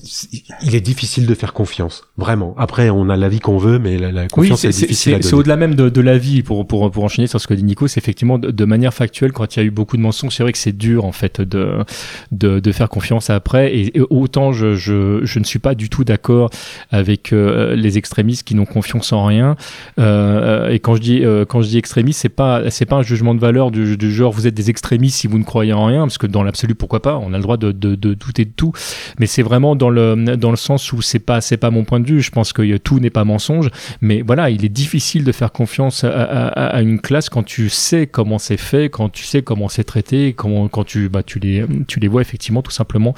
il 0.64 0.76
est 0.76 0.82
difficile 0.82 1.26
de 1.28 1.34
faire 1.36 1.54
confiance, 1.54 2.04
vraiment. 2.18 2.56
Après, 2.58 2.90
on 2.90 3.10
a 3.10 3.18
l'avis 3.18 3.40
qu'on 3.40 3.58
veut, 3.58 3.78
mais 3.80 3.98
la, 3.98 4.12
la 4.12 4.22
Oui, 4.24 4.28
confiance 4.30 4.62
c'est- 4.62 4.70
est 4.70 4.72
difficile 4.82 5.18
c'est- 5.22 5.34
au-delà 5.34 5.56
même 5.58 5.76
de, 5.76 5.90
de 5.90 6.02
la 6.02 6.18
vie 6.18 6.42
pour, 6.44 6.66
pour, 6.68 6.90
pour 6.92 7.04
enchaîner 7.04 7.28
sur 7.28 7.40
ce 7.42 7.48
que 7.48 7.54
dit 7.54 7.64
Nico, 7.64 7.88
c'est 7.92 8.00
effectivement 8.00 8.40
de, 8.40 8.66
manière 8.66 8.94
factuelle 8.94 9.34
quand 9.34 9.56
il 9.56 9.60
y 9.60 9.62
a 9.62 9.66
eu 9.66 9.72
beaucoup 9.72 9.98
de 9.98 10.02
mensonges, 10.02 10.36
c'est 10.36 10.44
vrai 10.44 10.52
que 10.52 10.58
c'est 10.58 10.76
dur 10.78 11.04
en 11.06 11.12
fait 11.12 11.42
de, 11.42 11.84
de, 12.32 12.72
faire 12.72 12.90
confiance 12.90 13.30
après. 13.30 13.76
Et, 13.76 14.02
autant 14.10 14.54
je, 14.54 14.76
je, 14.76 15.20
je 15.24 15.40
ne 15.40 15.44
suis 15.44 15.60
pas 15.60 15.76
du 15.76 15.90
tout 15.90 16.04
d'accord 16.04 16.50
avec 16.90 17.34
euh, 17.34 17.76
les 17.76 17.98
extrémistes 17.98 18.48
qui 18.48 18.56
n'ont 18.56 18.66
confiance 18.66 19.12
en 19.12 19.26
rien. 19.26 19.56
Euh, 20.00 20.70
et 20.70 20.80
quand 20.80 20.96
je 20.96 21.02
dis 21.02 21.26
euh, 21.26 21.44
quand 21.46 21.62
je 21.62 21.68
dis 21.68 21.78
extrémiste 21.78 22.22
c'est 22.22 22.30
pas 22.30 22.70
c'est 22.70 22.86
pas 22.86 22.96
un 22.96 23.02
jugement 23.02 23.36
de 23.36 23.40
valeur 23.40 23.72
du, 23.72 23.98
genre 24.12 24.32
vous 24.32 24.48
êtes 24.48 24.54
des 24.54 24.70
extrémistes 24.70 25.18
si 25.18 25.28
vous 25.28 25.38
ne 25.38 25.44
croyez 25.44 25.74
en 25.74 25.86
rien 25.86 26.02
parce 26.02 26.18
que 26.18 26.28
dans 26.28 26.44
l'absolu 26.44 26.76
pourquoi 26.76 27.02
pas 27.02 27.18
on 27.18 27.34
a 27.34 27.38
le 27.38 27.44
droit 27.44 27.58
de, 27.58 27.72
de, 27.72 27.96
douter 27.96 28.46
de 28.46 28.52
tout. 28.56 28.72
Mais 29.20 29.26
c'est 29.26 29.44
vraiment 29.44 29.76
dans 29.76 29.90
le 29.90 30.16
dans 30.38 30.52
le 30.52 30.58
sens 30.58 30.94
où 30.94 31.02
c'est 31.02 31.20
pas 31.20 31.42
c'est 31.42 31.58
pas 31.58 31.72
mon 31.72 31.84
point 31.84 32.00
de 32.00 32.08
vue. 32.08 32.22
Je 32.22 32.32
pense 32.32 32.54
que 32.54 32.78
tout 32.78 33.00
n'est 33.00 33.10
pas 33.10 33.26
mensonge. 33.26 33.70
Mais 34.00 34.22
voilà 34.22 34.50
il 34.50 34.64
est 34.64 34.70
difficile 34.70 35.24
de 35.24 35.32
faire 35.32 35.52
confiance 35.52 36.04
à- 36.04 36.48
à 36.48 36.82
une 36.82 37.00
classe 37.00 37.30
quand 37.30 37.44
tu 37.44 37.70
sais 37.70 37.81
comment 38.12 38.38
c'est 38.40 38.58
fait 38.58 38.90
quand 38.90 39.10
tu 39.10 39.24
sais 39.24 39.42
comment 39.42 39.70
c'est 39.70 39.84
traité 39.84 40.34
comment 40.34 40.68
quand 40.68 40.84
tu 40.84 41.10
bah 41.10 41.24
tu 41.24 41.40
les 41.40 41.66
tu 41.88 42.00
les 42.00 42.08
vois 42.08 42.22
effectivement 42.22 42.62
tout 42.62 42.72
simplement 42.72 43.14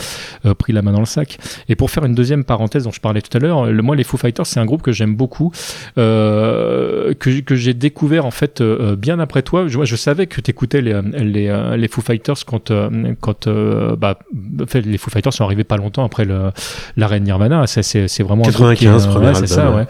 euh, 0.46 0.54
pris 0.54 0.74
la 0.74 0.82
main 0.82 0.92
dans 0.92 1.00
le 1.00 1.06
sac. 1.06 1.38
Et 1.70 1.76
pour 1.76 1.92
faire 1.92 2.06
une 2.06 2.16
deuxième 2.16 2.44
parenthèse 2.44 2.84
dont 2.84 2.92
je 2.92 3.00
parlais 3.00 3.22
tout 3.22 3.36
à 3.36 3.40
l'heure 3.40 3.66
le 3.66 3.82
moi 3.82 3.96
les 3.96 4.04
Foo 4.04 4.18
Fighters 4.18 4.46
c'est 4.46 4.60
un 4.60 4.66
groupe 4.66 4.82
que 4.82 4.92
j'aime 4.92 5.16
beaucoup 5.16 5.52
euh, 5.98 7.14
que, 7.14 7.42
que 7.42 7.56
j'ai 7.56 7.74
découvert 7.74 8.26
en 8.26 8.32
fait 8.32 8.62
euh, 8.62 8.96
bien 8.96 9.20
après 9.20 9.42
toi. 9.42 9.68
Je, 9.68 9.84
je 9.84 9.96
savais 9.96 10.28
que 10.28 10.42
tu 10.42 10.52
écoutais 10.52 10.82
les, 10.82 11.00
les, 11.14 11.76
les 11.78 11.88
Foo 11.88 12.02
Fighters 12.02 12.46
quand 12.46 12.72
quand 13.22 13.48
bah 13.98 14.20
en 14.62 14.66
fait, 14.66 14.82
les 14.82 14.98
Foo 14.98 15.10
Fighters 15.10 15.34
sont 15.34 15.44
arrivés 15.44 15.64
pas 15.64 15.78
longtemps 15.78 16.06
après 16.06 16.26
le 16.26 16.52
l'arrêt 16.98 17.20
de 17.20 17.26
Nirvana. 17.26 17.68
C'est 17.68 17.84
c'est 17.84 18.08
c'est 18.08 18.24
vraiment 18.24 18.46
un 18.48 18.52
groupe 18.52 18.74
qui 18.76 18.86
est, 18.86 18.88
95, 18.88 19.08
euh, 19.08 19.12
premier 19.12 19.28
ouais, 19.28 19.34
c'est 19.36 19.48
ça 19.48 19.72
ouais. 19.72 19.86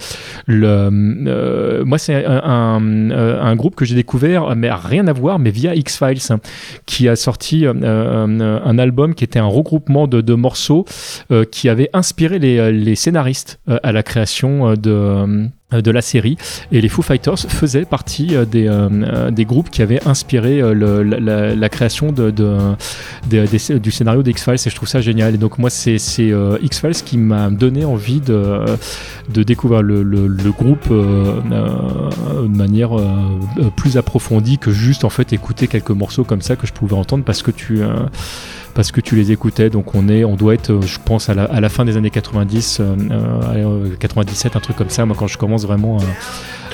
le, 0.47 1.83
moi, 1.85 1.97
c'est 1.97 2.25
un, 2.25 2.41
un, 2.43 3.11
un 3.11 3.55
groupe 3.55 3.75
que 3.75 3.85
j'ai 3.85 3.95
découvert, 3.95 4.55
mais 4.63 4.71
rien 4.71 5.07
à 5.07 5.13
voir, 5.13 5.39
mais 5.39 5.51
via 5.51 5.75
X-Files, 5.75 6.39
qui 6.85 7.09
a 7.09 7.17
sorti 7.17 7.65
euh, 7.65 7.73
euh, 7.83 8.59
un 8.63 8.77
album 8.79 9.13
qui 9.13 9.25
était 9.25 9.39
un 9.39 9.45
regroupement 9.45 10.07
de, 10.07 10.33
morceaux 10.33 10.85
euh, 11.31 11.43
qui 11.43 11.67
avait 11.67 11.89
inspiré 11.91 12.39
les, 12.39 12.95
scénaristes 12.95 13.59
à 13.67 13.91
la 13.91 14.03
création 14.03 14.73
de 14.73 15.49
de 15.81 15.91
la 15.91 16.01
série. 16.01 16.37
Et 16.71 16.81
les 16.81 16.89
Foo 16.89 17.01
Fighters 17.01 17.37
faisaient 17.39 17.85
partie 17.85 18.35
euh, 18.35 18.45
des, 18.45 18.67
euh, 18.67 18.87
euh, 18.91 19.31
des 19.31 19.45
groupes 19.45 19.69
qui 19.69 19.81
avaient 19.81 20.05
inspiré 20.07 20.61
euh, 20.61 21.55
la, 21.55 21.69
création 21.69 22.11
de, 22.11 22.29
de- 22.31 23.77
du 23.79 23.91
scénario 23.91 24.23
d'X-Files 24.23 24.55
et 24.65 24.69
je 24.69 24.75
trouve 24.75 24.87
ça 24.89 25.01
génial. 25.01 25.33
Et 25.35 25.37
donc 25.37 25.57
moi 25.57 25.69
c'est 25.69 25.97
euh, 26.19 26.57
X-Files 26.61 27.03
qui 27.05 27.17
m'a 27.17 27.49
donné 27.49 27.85
envie 27.85 28.19
de, 28.21 28.59
de 29.33 29.43
découvrir 29.43 29.81
le, 29.81 30.03
le- 30.03 30.27
le 30.27 30.51
groupe 30.51 30.87
euh, 30.91 31.39
euh, 31.51 32.43
de 32.43 32.57
manière 32.57 32.97
euh, 32.99 33.07
euh, 33.59 33.69
plus 33.75 33.97
approfondie 33.97 34.57
que 34.57 34.71
juste 34.71 35.03
en 35.03 35.09
fait 35.09 35.33
écouter 35.33 35.67
quelques 35.67 35.89
morceaux 35.91 36.23
comme 36.23 36.41
ça 36.41 36.55
que 36.55 36.67
je 36.67 36.73
pouvais 36.73 36.95
entendre 36.95 37.23
parce 37.23 37.41
que 37.41 37.51
tu 37.51 37.81
euh, 37.81 37.93
parce 38.73 38.91
que 38.91 39.01
tu 39.01 39.15
les 39.15 39.31
écoutais. 39.31 39.69
Donc 39.69 39.95
on 39.95 40.07
est 40.09 40.23
on 40.23 40.35
doit 40.35 40.53
être 40.53 40.71
euh, 40.71 40.81
je 40.81 40.99
pense 41.03 41.29
à 41.29 41.33
la, 41.33 41.69
fin 41.69 41.85
des 41.85 41.97
années 41.97 42.09
90 42.09 42.79
euh, 42.79 42.95
euh, 43.11 43.95
97 43.99 44.55
un 44.55 44.59
truc 44.59 44.75
comme 44.75 44.89
ça. 44.89 45.05
Moi 45.05 45.15
quand 45.17 45.27
je 45.27 45.37
commence 45.37 45.65
vraiment 45.65 45.99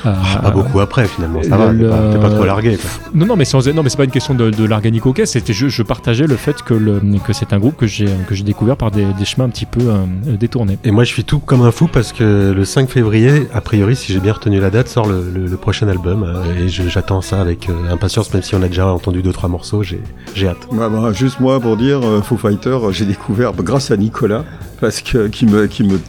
Ah, 0.05 0.39
pas 0.41 0.51
beaucoup 0.51 0.79
après, 0.79 1.05
finalement, 1.07 1.41
ça 1.43 1.57
va, 1.57 1.71
le- 1.71 1.79
t'es 1.79 1.89
pas- 1.89 2.11
t'es 2.13 2.19
pas 2.19 2.29
trop 2.29 2.45
largué, 2.45 2.77
quoi. 2.77 2.89
non 3.13 3.25
non 3.25 3.35
mais 3.35 3.45
sans 3.45 3.67
non 3.67 3.83
mais 3.83 3.89
c'est 3.89 3.97
pas 3.97 4.05
une 4.05 4.11
question 4.11 4.33
de, 4.33 4.49
de 4.49 4.63
larganique 4.65 5.05
ok 5.05 5.21
c'était 5.25 5.51
je, 5.53 5.67
je 5.67 5.83
partageais 5.83 6.25
le 6.27 6.35
fait 6.37 6.61
que 6.63 6.73
le 6.73 7.01
que 7.25 7.33
c'est 7.33 7.51
un 7.53 7.59
groupe 7.59 7.75
que 7.77 7.87
j'ai 7.87 8.07
que 8.27 8.33
j'ai 8.35 8.43
découvert 8.43 8.77
par 8.77 8.91
des, 8.91 9.05
des 9.17 9.25
chemins 9.25 9.45
un 9.45 9.49
petit 9.49 9.65
peu 9.65 9.81
euh, 9.81 10.05
détournés 10.39 10.77
Et 10.83 10.91
moi, 10.91 11.03
je 11.03 11.09
suis 11.09 11.23
tout 11.23 11.39
comme 11.39 11.61
un 11.63 11.71
fou 11.71 11.87
parce 11.91 12.13
que 12.13 12.53
le 12.55 12.65
5 12.65 12.89
février, 12.89 13.47
a 13.53 13.61
priori, 13.61 13.95
si 13.95 14.13
j'ai 14.13 14.19
bien 14.19 14.33
retenu 14.33 14.59
la 14.59 14.69
date, 14.69 14.87
sort 14.87 15.07
le, 15.07 15.23
le- 15.33 15.47
le 15.47 15.57
prochain 15.57 15.87
album. 15.87 16.23
euh, 16.23 16.63
Et 16.65 16.69
je- 16.69 16.87
j'attends 16.87 17.21
ça 17.21 17.41
avec 17.41 17.69
euh, 17.69 17.73
impatience, 17.91 18.33
même 18.33 18.43
si 18.43 18.55
on 18.55 18.61
a 18.63 18.67
déjà 18.67 18.87
entendu 18.87 19.21
deux, 19.21 19.33
trois 19.33 19.49
morceaux, 19.49 19.83
j'ai 19.83 20.01
j'ai 20.35 20.47
hâte. 20.47 20.67
Bah, 20.71 20.89
bah, 20.89 21.11
juste 21.13 21.39
moi 21.39 21.59
pour 21.59 21.75
dire, 21.77 21.99
euh, 22.03 22.21
Foo 22.21 22.37
Fighter, 22.37 22.69
euh, 22.69 22.91
j'ai 22.91 23.05
découvert 23.05 23.53
bah, 23.53 23.63
grâce 23.65 23.91
à 23.91 23.97
Nicolas, 23.97 24.43
parce 24.79 25.01
que 25.01 25.27
qui 25.27 25.45
me 25.45 25.65
qui 25.67 25.83
me 25.83 25.99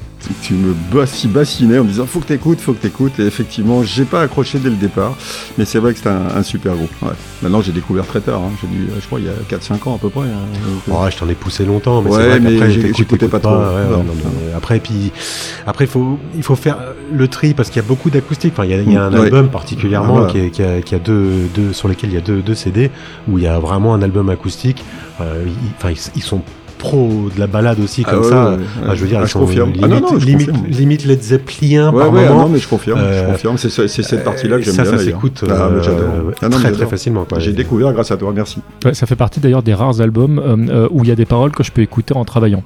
qui 0.42 0.52
me 0.54 0.74
bassi- 0.92 1.28
bassinait 1.28 1.78
en 1.78 1.84
me 1.84 1.88
disant 1.88 2.06
faut 2.06 2.20
que 2.20 2.26
t'écoutes, 2.26 2.60
faut 2.60 2.72
que 2.72 2.80
t'écoutes. 2.82 3.18
Et 3.18 3.26
effectivement, 3.26 3.82
j'ai 3.82 4.04
pas 4.04 4.22
accroché 4.22 4.58
dès 4.58 4.70
le 4.70 4.76
départ, 4.76 5.16
mais 5.58 5.64
c'est 5.64 5.78
vrai 5.78 5.92
que 5.94 6.00
c'est 6.00 6.08
un, 6.08 6.26
un 6.36 6.42
super 6.42 6.74
groupe. 6.74 6.90
Ouais. 7.02 7.08
Maintenant, 7.42 7.60
j'ai 7.62 7.72
découvert 7.72 8.06
très 8.06 8.20
tard. 8.20 8.40
hein. 8.44 8.50
J'ai 8.60 8.66
dû, 8.68 8.84
euh, 8.90 8.96
je 9.00 9.06
crois, 9.06 9.18
il 9.20 9.26
y 9.26 9.28
a 9.28 9.32
4-5 9.58 9.88
ans 9.88 9.94
à 9.96 9.98
peu 9.98 10.08
près. 10.10 10.26
hein. 10.26 10.90
Ouais, 10.92 11.10
je 11.10 11.16
t'en 11.18 11.28
ai 11.28 11.34
poussé 11.34 11.64
longtemps, 11.64 12.02
mais 12.02 12.10
Ouais, 12.10 12.38
c'est 12.40 12.56
vrai 12.56 12.70
j'écoutais 12.70 13.28
pas 13.28 13.40
trop. 13.40 13.50
ouais, 13.52 13.56
ouais, 13.58 13.90
Non, 13.90 13.98
non, 14.04 14.12
mais 14.24 14.52
après, 14.54 14.78
puis 14.80 15.10
après, 15.66 15.84
il 15.84 15.90
faut, 15.90 16.18
il 16.36 16.42
faut 16.42 16.56
faire 16.56 16.78
le 17.12 17.28
tri 17.28 17.54
parce 17.54 17.70
qu'il 17.70 17.80
y 17.82 17.84
a 17.84 17.88
beaucoup 17.88 18.10
d'acoustiques. 18.10 18.52
Enfin, 18.54 18.64
il 18.64 18.70
y 18.70 18.74
a, 18.74 18.80
il 18.82 18.92
y 18.92 18.96
a 18.96 19.04
un 19.04 19.14
album 19.14 19.48
particulièrement 19.48 20.16
Ah, 20.18 20.20
voilà. 20.26 20.32
qui, 20.32 20.38
est- 20.38 20.50
qui 20.50 20.62
a, 20.62 20.80
qui 20.82 20.94
a 20.94 20.98
deux, 20.98 21.48
deux, 21.54 21.72
sur 21.72 21.88
lesquels 21.88 22.10
il 22.10 22.14
y 22.14 22.18
a 22.18 22.22
deux, 22.22 22.42
deux 22.42 22.54
CD 22.54 22.90
où 23.28 23.38
il 23.38 23.44
y 23.44 23.46
a 23.46 23.58
vraiment 23.58 23.94
un 23.94 24.02
album 24.02 24.28
acoustique. 24.28 24.84
Euh, 25.20 25.44
Enfin, 25.78 25.90
ils, 25.90 25.98
ils 26.16 26.22
sont 26.22 26.42
pros 26.80 27.28
de 27.32 27.38
la 27.38 27.46
balade 27.46 27.78
aussi 27.78 28.02
Ah 28.06 28.10
comme 28.10 28.22
ouais, 28.22 28.28
ça. 28.28 28.50
ouais, 28.50 28.56
ouais. 28.56 28.62
Enfin, 28.82 28.94
je 28.96 29.00
veux 29.02 29.06
dire, 29.08 29.18
Ah, 29.20 29.24
ils 29.24 29.28
sont 29.28 29.46
limite, 29.46 29.80
Ah 29.82 29.86
non, 29.88 30.00
non, 30.00 30.18
je 30.18 30.26
limite, 30.26 30.50
confirme. 30.50 30.66
limite 30.68 31.04
Led 31.04 31.22
Zeppelin 31.22 31.92
Ouais, 31.92 32.00
par 32.00 32.12
ouais, 32.12 32.28
moment. 32.28 32.40
non, 32.42 32.48
mais 32.48 32.58
je 32.58 32.66
confirme, 32.66 32.98
je 32.98 33.04
Euh, 33.04 33.26
confirme. 33.32 33.56
C'est 33.58 33.88
cette 33.88 34.24
partie-là 34.24 34.56
que 34.56 34.62
j'aime 34.62 34.74
ça, 34.74 34.82
bien. 34.82 34.90
ça 34.90 34.96
d'ailleurs. 34.96 35.14
s'écoute 35.20 35.44
Ah, 35.48 35.52
euh, 35.52 35.80
euh, 35.86 36.30
Ah, 36.42 36.48
très 36.48 36.72
très 36.72 36.86
facilement. 36.86 37.24
quoi. 37.24 37.38
J'ai 37.38 37.52
découvert 37.52 37.92
grâce 37.92 38.10
à 38.10 38.16
toi, 38.16 38.32
merci. 38.34 38.58
Ouais, 38.84 38.94
ça 38.94 39.06
fait 39.06 39.16
partie 39.16 39.38
d'ailleurs 39.40 39.62
des 39.62 39.74
rares 39.74 40.00
albums 40.00 40.38
euh, 40.44 40.88
où 40.90 41.04
il 41.04 41.08
y 41.08 41.12
a 41.12 41.16
des 41.16 41.26
paroles 41.26 41.52
que 41.52 41.62
je 41.62 41.70
peux 41.70 41.82
écouter 41.82 42.14
en 42.16 42.24
travaillant. 42.24 42.62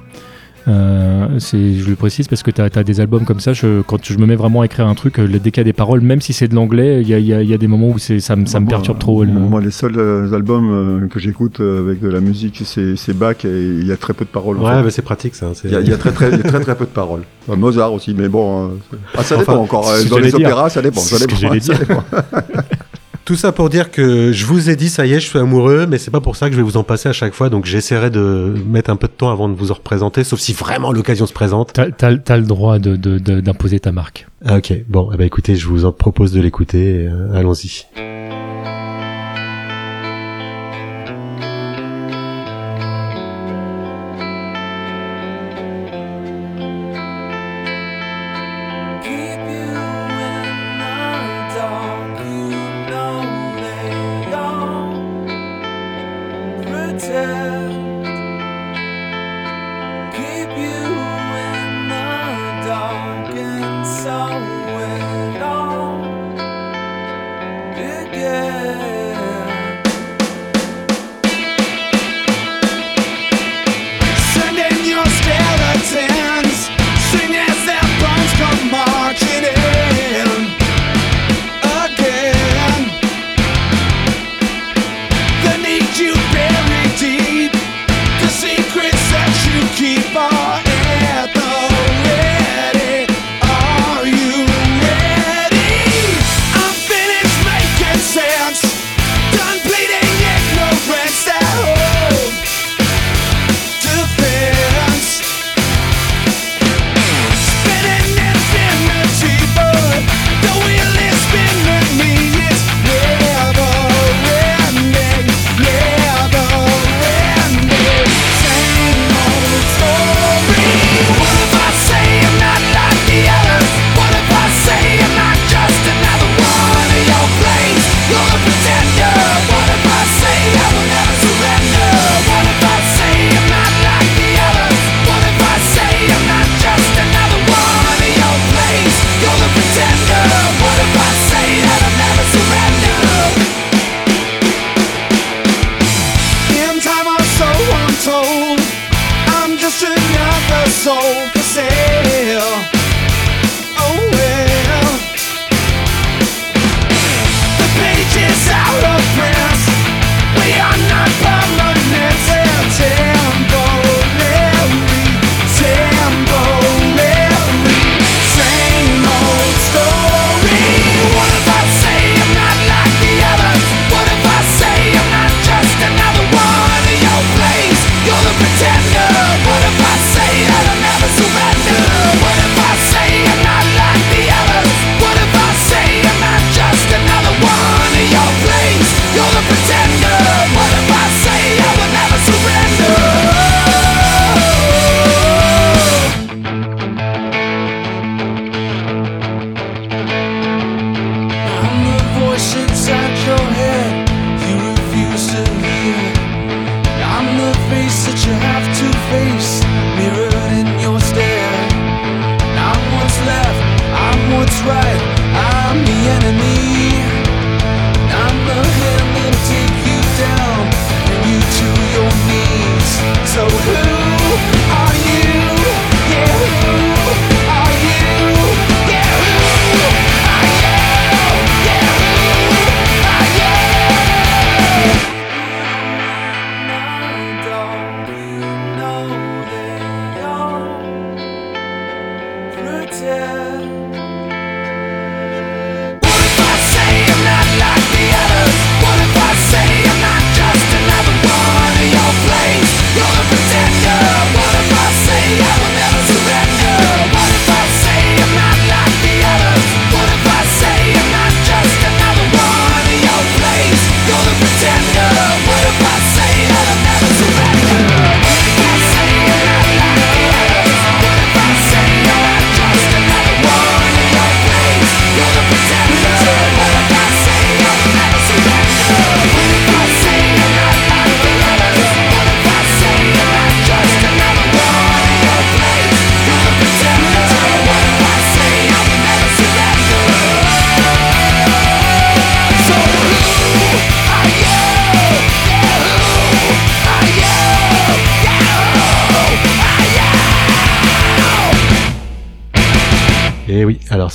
Euh, 0.67 1.27
c'est, 1.39 1.75
je 1.75 1.87
le 1.87 1.95
précise 1.95 2.27
parce 2.27 2.41
que 2.41 2.49
tu 2.51 2.59
as, 2.61 2.83
des 2.83 2.99
albums 2.99 3.23
comme 3.23 3.39
ça, 3.39 3.53
je, 3.53 3.81
quand 3.81 4.03
je 4.03 4.17
me 4.17 4.25
mets 4.25 4.35
vraiment 4.35 4.61
à 4.61 4.65
écrire 4.65 4.87
un 4.87 4.95
truc, 4.95 5.19
dès 5.19 5.39
qu'il 5.51 5.57
y 5.57 5.59
a 5.61 5.63
des 5.63 5.73
paroles, 5.73 6.01
même 6.01 6.21
si 6.21 6.33
c'est 6.33 6.47
de 6.47 6.55
l'anglais, 6.55 7.01
il 7.01 7.07
y 7.07 7.13
a, 7.13 7.19
il 7.19 7.25
y 7.25 7.33
a- 7.33 7.41
il 7.43 7.49
y 7.49 7.53
a 7.53 7.57
des 7.57 7.67
moments 7.67 7.89
où 7.89 7.99
ça, 7.99 8.35
me- 8.35 8.67
perturbe 8.67 8.97
trop. 8.97 9.23
le- 9.23 9.31
Moi, 9.31 9.61
les 9.61 9.69
seuls 9.71 9.93
euh, 9.97 10.33
albums 10.33 11.03
euh, 11.03 11.07
que 11.07 11.19
j'écoute 11.19 11.59
euh, 11.59 11.81
avec 11.85 12.01
de 12.01 12.09
la 12.09 12.19
musique, 12.19 12.61
c'est 12.65 12.95
c'est 12.95 13.13
Bach 13.13 13.45
et 13.45 13.47
il 13.47 13.85
y 13.85 13.91
a 13.91 13.97
très 13.97 14.13
peu 14.13 14.25
de 14.25 14.29
paroles. 14.29 14.57
Ouais, 14.57 14.81
bah, 14.81 14.89
c'est 14.89 15.01
pratique 15.03 15.35
ça. 15.35 15.51
c'est- 15.53 15.67
Il 15.67 15.73
y, 15.73 15.77
a, 15.77 15.81
il 15.81 15.89
y 15.89 15.93
a 15.93 15.97
très 15.97 16.11
très, 16.11 16.29
il 16.31 16.37
y 16.37 16.39
a 16.39 16.43
très 16.43 16.59
très 16.61 16.75
peu 16.75 16.85
de 16.85 16.89
paroles. 16.89 17.21
Mozart 17.47 17.93
aussi, 17.93 18.15
mais 18.17 18.27
bon. 18.27 18.71
ah, 19.15 19.23
ça 19.23 19.35
Enfin, 19.35 19.39
dépend 19.53 19.55
encore. 19.63 19.85
Dans 20.09 20.17
les 20.17 20.33
opéras, 20.33 20.69
ça 20.69 20.81
dépend. 20.81 20.99
Ça 21.01 21.17
C'est 21.17 21.29
ce 21.31 21.71
que 21.71 21.77
dépend. 21.79 22.03
Tout 23.25 23.35
ça 23.35 23.51
pour 23.51 23.69
dire 23.71 23.89
que 23.89 24.31
je 24.31 24.45
vous 24.45 24.69
ai 24.69 24.75
dit, 24.75 24.87
ça 24.87 25.07
y 25.07 25.13
est, 25.13 25.19
je 25.19 25.27
suis 25.27 25.39
amoureux, 25.39 25.87
mais 25.89 25.97
c'est 25.97 26.11
pas 26.11 26.21
pour 26.21 26.35
ça 26.35 26.45
que 26.47 26.51
je 26.51 26.57
vais 26.57 26.63
vous 26.63 26.77
en 26.77 26.83
passer 26.83 27.09
à 27.09 27.13
chaque 27.13 27.33
fois, 27.33 27.49
donc 27.49 27.65
j'essaierai 27.65 28.11
de 28.11 28.53
mettre 28.67 28.91
un 28.91 28.97
peu 28.97 29.07
de 29.07 29.13
temps 29.13 29.31
avant 29.31 29.49
de 29.49 29.55
vous 29.55 29.71
en 29.71 29.73
représenter, 29.73 30.23
sauf 30.23 30.39
si 30.39 30.53
vraiment 30.53 30.91
l'occasion 30.91 31.25
se 31.25 31.33
présente. 31.33 31.71
T'as, 31.73 31.89
t'as- 31.89 32.17
t'as 32.17 32.37
le 32.37 32.43
droit 32.43 32.77
de, 32.77 32.95
de- 32.95 33.17
de- 33.17 33.39
d'imposer 33.41 33.79
ta 33.79 33.91
marque. 33.91 34.27
Ah, 34.45 34.57
ok, 34.57 34.73
bon, 34.87 35.09
eh 35.11 35.17
ben, 35.17 35.25
écoutez, 35.25 35.55
je 35.55 35.67
vous 35.67 35.85
en 35.85 35.91
propose 35.91 36.33
de 36.33 36.39
l'écouter, 36.41 37.07
euh, 37.07 37.33
allons-y. 37.33 37.85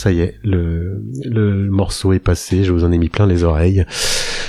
ça 0.00 0.12
y 0.12 0.20
est, 0.20 0.36
le, 0.42 1.02
le 1.24 1.70
morceau 1.70 2.14
est 2.14 2.20
passé, 2.20 2.64
je 2.64 2.72
vous 2.72 2.84
en 2.84 2.92
ai 2.92 2.96
mis 2.96 3.10
plein 3.10 3.26
les 3.26 3.44
oreilles. 3.44 3.84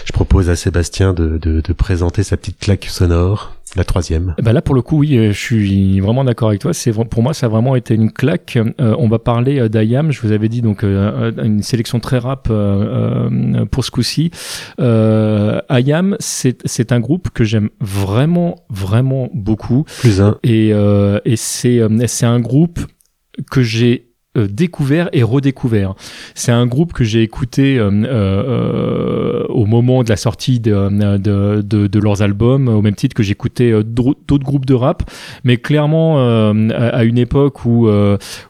Je 0.06 0.14
propose 0.14 0.50
à 0.50 0.56
Sébastien 0.56 1.14
de, 1.14 1.38
de, 1.38 1.62
de 1.62 1.74
présenter 1.74 2.24
sa 2.24 2.38
petite 2.38 2.58
claque 2.58 2.86
sonore. 2.86 3.56
La 3.78 3.86
troisième. 3.86 4.36
Bah 4.42 4.52
là, 4.52 4.62
pour 4.62 4.76
le 4.76 4.82
coup, 4.82 4.98
oui, 4.98 5.18
euh, 5.18 5.32
je 5.32 5.40
suis 5.40 6.02
vraiment 6.02 6.26
d'accord 6.26 6.50
avec 6.50 6.60
toi. 6.60 6.74
C'est 6.74 6.92
pour 6.92 7.24
moi, 7.24 7.34
ça 7.34 7.46
a 7.46 7.50
vraiment 7.50 7.78
été 7.78 7.94
une 7.94 8.12
claque. 8.12 8.58
Euh, 8.58 8.96
on 9.00 9.08
va 9.08 9.18
parler 9.18 9.62
euh, 9.62 9.70
d'IAM. 9.70 10.12
Je 10.12 10.20
vous 10.20 10.34
avais 10.34 10.50
dit 10.50 10.62
donc 10.62 10.84
euh, 10.84 11.32
une 11.42 11.64
sélection 11.64 12.02
très 12.02 12.18
rap 12.18 12.50
euh, 12.52 13.30
euh 13.32 13.66
pour 13.66 13.86
ce 13.86 13.92
coup-ci. 13.92 14.30
IAM, 14.78 16.18
c'est 16.20 16.92
un 16.92 17.00
groupe 17.00 17.30
que 17.30 17.46
j'aime 17.46 17.70
vraiment, 17.80 18.58
vraiment 18.70 19.30
beaucoup. 19.34 19.86
Plus 20.00 20.22
un. 20.22 20.38
Et, 20.44 20.72
et 20.72 21.36
c'est 21.38 22.26
un 22.26 22.40
groupe 22.42 22.82
que 23.50 23.64
j'ai 23.64 24.11
euh, 24.38 24.48
découvert 24.50 25.10
et 25.12 25.24
redécouvert. 25.24 25.94
C'est 26.36 26.54
un 26.54 26.66
groupe 26.66 26.94
que 26.94 27.04
j'ai 27.04 27.22
écouté 27.22 27.78
euh, 27.78 27.92
euh, 27.92 29.44
au 29.50 29.66
moment 29.66 30.06
de 30.06 30.10
la 30.10 30.16
sortie 30.16 30.62
de, 30.62 30.72
euh, 30.72 31.18
de, 31.18 31.62
de, 31.62 31.88
de 31.88 32.00
leurs 32.00 32.22
albums, 32.22 32.70
au 32.70 32.82
même 32.82 32.96
titre 32.96 33.14
que 33.14 33.24
j'écoutais 33.24 33.74
euh, 33.74 33.84
d'autres 33.84 34.46
groupes 34.46 34.66
de 34.66 34.74
rap, 34.74 35.04
mais 35.44 35.58
clairement 35.58 36.20
à, 36.20 36.54
à, 36.80 37.04
une 37.04 37.18
époque 37.18 37.66
où, 37.66 37.90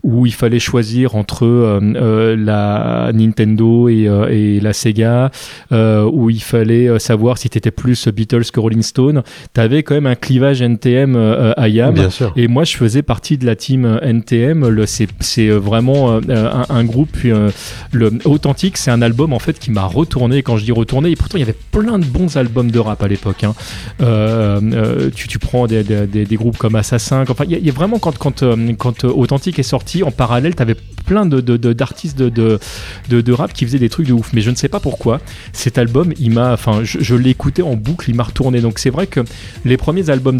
où 0.03 0.25
il 0.27 0.33
fallait 0.33 0.59
choisir 0.59 1.15
entre 1.15 1.47
la 1.81 3.11
Nintendo 3.11 3.89
et, 3.89 4.07
et 4.29 4.59
la 4.59 4.73
Sega, 4.73 5.31
où 5.71 6.29
il 6.29 6.43
fallait 6.43 6.99
savoir 6.99 7.39
si 7.39 7.49
t'étais 7.49 7.71
plus 7.71 8.07
Beatles 8.09 8.51
que 8.53 8.59
Rolling 8.59 8.83
Stone, 8.83 9.23
t'avais 9.53 9.81
quand 9.81 9.95
même 9.95 10.05
un 10.05 10.15
clivage 10.15 10.61
NTM 10.61 11.15
à 11.57 11.67
IAM. 11.69 11.95
Et 12.35 12.47
moi, 12.47 12.65
je 12.65 12.77
faisais 12.77 13.01
partie 13.01 13.39
de 13.39 13.47
la 13.47 13.55
team 13.55 13.99
NTM. 14.03 14.85
C'est 14.85 15.49
vraiment 15.71 16.11
euh, 16.11 16.19
un, 16.51 16.65
un 16.69 16.83
groupe. 16.83 17.09
puis, 17.13 17.31
euh, 17.31 17.49
le 17.91 18.11
Authentique, 18.25 18.77
c'est 18.77 18.91
un 18.91 19.01
album 19.01 19.33
en 19.33 19.39
fait 19.39 19.57
qui 19.57 19.71
m'a 19.71 19.85
retourné. 19.85 20.37
Et 20.37 20.43
Quand 20.43 20.57
je 20.57 20.65
dis 20.65 20.71
retourné, 20.71 21.09
et 21.11 21.15
pourtant 21.15 21.37
il 21.37 21.41
y 21.41 21.43
avait 21.43 21.55
plein 21.71 21.97
de 21.99 22.05
bons 22.05 22.37
albums 22.37 22.69
de 22.71 22.79
rap 22.79 23.01
à 23.03 23.07
l'époque. 23.07 23.43
hein. 23.43 23.53
Euh, 24.01 24.59
euh, 24.73 25.09
tu, 25.15 25.27
tu 25.27 25.39
prends 25.39 25.65
des, 25.67 25.83
des, 25.83 26.35
groupes 26.35 26.57
comme 26.57 26.75
Assassin. 26.75 27.23
Enfin, 27.27 27.45
il 27.47 27.65
y, 27.65 27.69
a- 27.69 27.73
vraiment 27.73 27.99
quand 27.99 28.17
quand 28.17 28.43
euh, 28.43 28.73
quand 28.77 29.05
euh, 29.05 29.09
Authentique 29.09 29.57
est 29.59 29.63
sorti, 29.63 30.03
en 30.03 30.11
parallèle, 30.11 30.55
t'avais 30.55 30.75
plein 31.05 31.25
de 31.25 31.39
d'artistes 31.73 32.17
de, 32.17 32.29
de, 32.29 33.21
de, 33.21 33.33
rap 33.33 33.53
qui 33.53 33.65
faisaient 33.65 33.79
des 33.79 33.89
trucs 33.89 34.07
de 34.07 34.13
ouf. 34.13 34.31
Mais 34.33 34.41
je 34.41 34.51
ne 34.51 34.55
sais 34.55 34.69
pas 34.69 34.79
pourquoi 34.79 35.19
cet 35.53 35.77
album, 35.77 36.13
il 36.19 36.31
m'a, 36.31 36.53
enfin, 36.53 36.81
je, 36.83 37.15
écouté 37.31 37.61
en 37.61 37.75
boucle, 37.75 38.09
il 38.09 38.15
m'a 38.15 38.23
retourné. 38.23 38.61
Donc 38.61 38.79
c'est 38.79 38.89
vrai 38.89 39.07
que 39.07 39.21
les 39.65 39.77
premiers 39.77 40.09
albums 40.09 40.39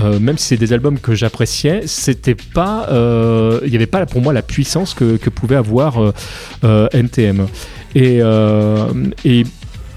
euh, 0.00 0.18
même 0.18 0.38
si 0.38 0.46
c'est 0.46 0.56
des 0.56 0.72
albums 0.72 0.98
que 0.98 1.14
j'appréciais, 1.14 1.82
c'était 1.86 2.34
pas, 2.36 2.88
euh, 2.90 3.60
il 3.64 3.70
n'y 3.70 3.76
avait 3.76 3.86
pas 3.86 4.04
pour 4.06 4.20
moi 4.20 4.32
la 4.32 4.42
puissance 4.48 4.94
que, 4.94 5.16
pouvait 5.28 5.56
avoir 5.56 6.02
euh, 6.02 6.12
euh, 6.64 6.88
NTM. 6.92 7.46
Et, 7.94 8.18
euh, 8.20 8.92
et 9.24 9.44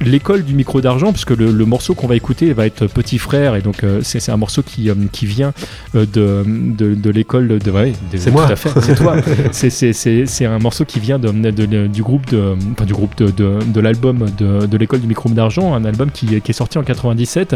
l'école 0.06 0.44
du 0.44 0.54
micro 0.54 0.82
d'argent, 0.82 1.12
parce 1.12 1.26
que 1.26 1.34
le, 1.34 1.52
le 1.52 1.66
morceau 1.66 1.94
qu'on 1.94 2.08
va 2.08 2.16
écouter 2.16 2.54
va 2.54 2.66
être 2.66 2.88
Petit 2.88 3.18
Frère, 3.18 3.56
et 3.56 3.62
donc 3.62 3.84
euh, 3.84 4.00
c'est 4.04 4.30
un 4.32 4.38
morceau 4.38 4.62
qui, 4.64 4.90
euh, 4.90 4.96
qui 5.12 5.26
vient 5.26 5.54
euh, 5.96 6.06
de, 6.06 6.44
de, 6.46 6.96
de 6.96 7.10
l'école 7.10 7.60
de. 7.60 7.72
Ouais, 7.72 7.94
C'est 8.16 8.26
tout 8.32 8.32
moi. 8.38 8.46
à 8.50 8.56
fait, 8.56 8.70
c'est 8.82 8.96
toi. 8.96 9.16
C'est- 9.52 9.70
c'est- 9.70 9.94
C'est 9.94 10.26
c'est 10.26 10.46
un 10.46 10.60
morceau 10.60 10.86
qui 10.86 11.00
vient 11.00 11.20
de, 11.20 11.88
du 11.88 12.02
groupe 12.04 12.30
de, 12.32 12.56
enfin, 12.74 12.86
du 12.86 12.94
groupe 12.94 13.16
de, 13.18 13.80
l'album 13.80 14.26
de, 14.38 14.66
de 14.66 14.78
l'école 14.78 15.00
du 15.02 15.08
micro 15.08 15.30
d'argent, 15.30 15.74
un 15.74 15.86
album 15.86 16.12
qui, 16.12 16.42
qui 16.42 16.52
est 16.52 16.54
sorti 16.54 16.78
en 16.78 16.84
97. 16.84 17.56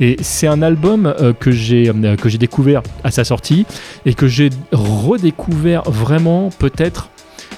Et 0.00 0.16
c'est 0.20 0.46
un 0.46 0.62
album 0.62 1.14
que 1.40 1.50
j'ai 1.50 1.90
que 2.20 2.28
j'ai 2.28 2.38
découvert 2.38 2.82
à 3.04 3.10
sa 3.10 3.24
sortie 3.24 3.66
et 4.06 4.14
que 4.14 4.26
j'ai 4.26 4.50
redécouvert 4.72 5.82
vraiment 5.90 6.50
peut-être 6.58 7.10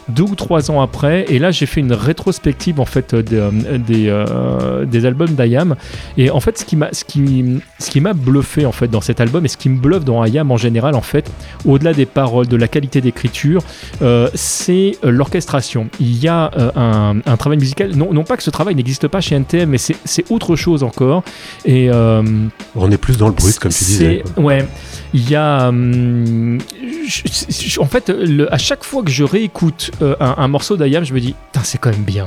deux 0.09 0.22
ou 0.24 0.35
trois 0.35 0.70
ans 0.70 0.81
après. 0.81 1.24
Et 1.28 1.39
là 1.39 1.51
j'ai 1.51 1.66
fait 1.66 1.81
une 1.81 1.93
rétrospective 1.93 2.81
en 2.81 2.85
fait 2.85 3.14
euh, 3.14 3.22
des, 3.22 3.36
euh, 3.36 3.51
des, 3.78 4.09
euh, 4.09 4.85
des 4.85 5.06
albums 5.06 5.35
d'Ayam. 5.35 5.76
Et 6.16 6.31
en 6.31 6.40
fait 6.40 6.59
ce 6.59 6.64
qui 6.64 6.76
m'a 6.76 6.89
ce 6.93 7.05
qui 7.05 7.60
ce 7.78 7.90
qui 7.90 8.01
m'a 8.01 8.12
bluffé 8.12 8.66
en 8.66 8.72
fait 8.72 8.89
dans 8.89 9.01
cet 9.01 9.20
album 9.20 9.44
et 9.44 9.48
ce 9.48 9.56
qui 9.56 9.68
me 9.68 9.78
bluffe 9.78 10.05
dans 10.05 10.22
Ayam 10.22 10.51
en 10.51 10.56
général 10.56 10.94
en 10.94 11.01
fait 11.01 11.31
au-delà 11.64 11.93
des 11.93 12.06
paroles 12.06 12.48
de 12.48 12.56
la 12.56 12.68
qualité 12.68 13.01
d'écriture 13.01 13.62
euh, 14.02 14.28
c'est 14.35 14.93
l'orchestration. 15.02 15.89
Il 16.01 16.18
y 16.18 16.28
a 16.28 16.51
euh, 16.59 16.70
un, 16.76 17.16
un 17.24 17.36
travail 17.36 17.59
musical. 17.59 17.94
Non, 17.97 18.12
non 18.12 18.24
pas 18.24 18.36
que 18.36 18.43
ce 18.43 18.51
travail 18.51 18.74
n'existe 18.74 19.09
pas 19.09 19.20
chez 19.20 19.36
NTM 19.36 19.70
mais 19.70 19.78
c'est 19.78 20.31
autre 20.31 20.56
chose 20.56 20.82
encore. 20.82 21.22
Et 21.64 21.90
On 21.90 22.90
est 22.90 22.98
plus 22.98 23.16
dans 23.16 23.28
le 23.28 23.35
brut, 23.35 23.59
comme 23.59 23.72
tu 23.72 23.85
disais. 23.85 24.22
Ouais, 24.36 24.66
il 25.15 25.31
y 25.31 25.35
a. 25.36 25.69
hum, 25.69 26.59
en 27.78 27.85
fait, 27.86 28.12
à 28.51 28.59
chaque 28.59 28.85
fois 28.85 29.03
que 29.03 29.11
je 29.11 29.24
réécoute 29.24 29.91
euh, 30.03 30.16
un, 30.20 30.49
morceau 30.49 30.77
d'Ayam, 30.77 31.05
je 31.05 31.12
me 31.15 31.20
dis, 31.20 31.35
c'est 31.62 31.78
quand 31.78 31.91
même 31.91 32.03
bien. 32.03 32.24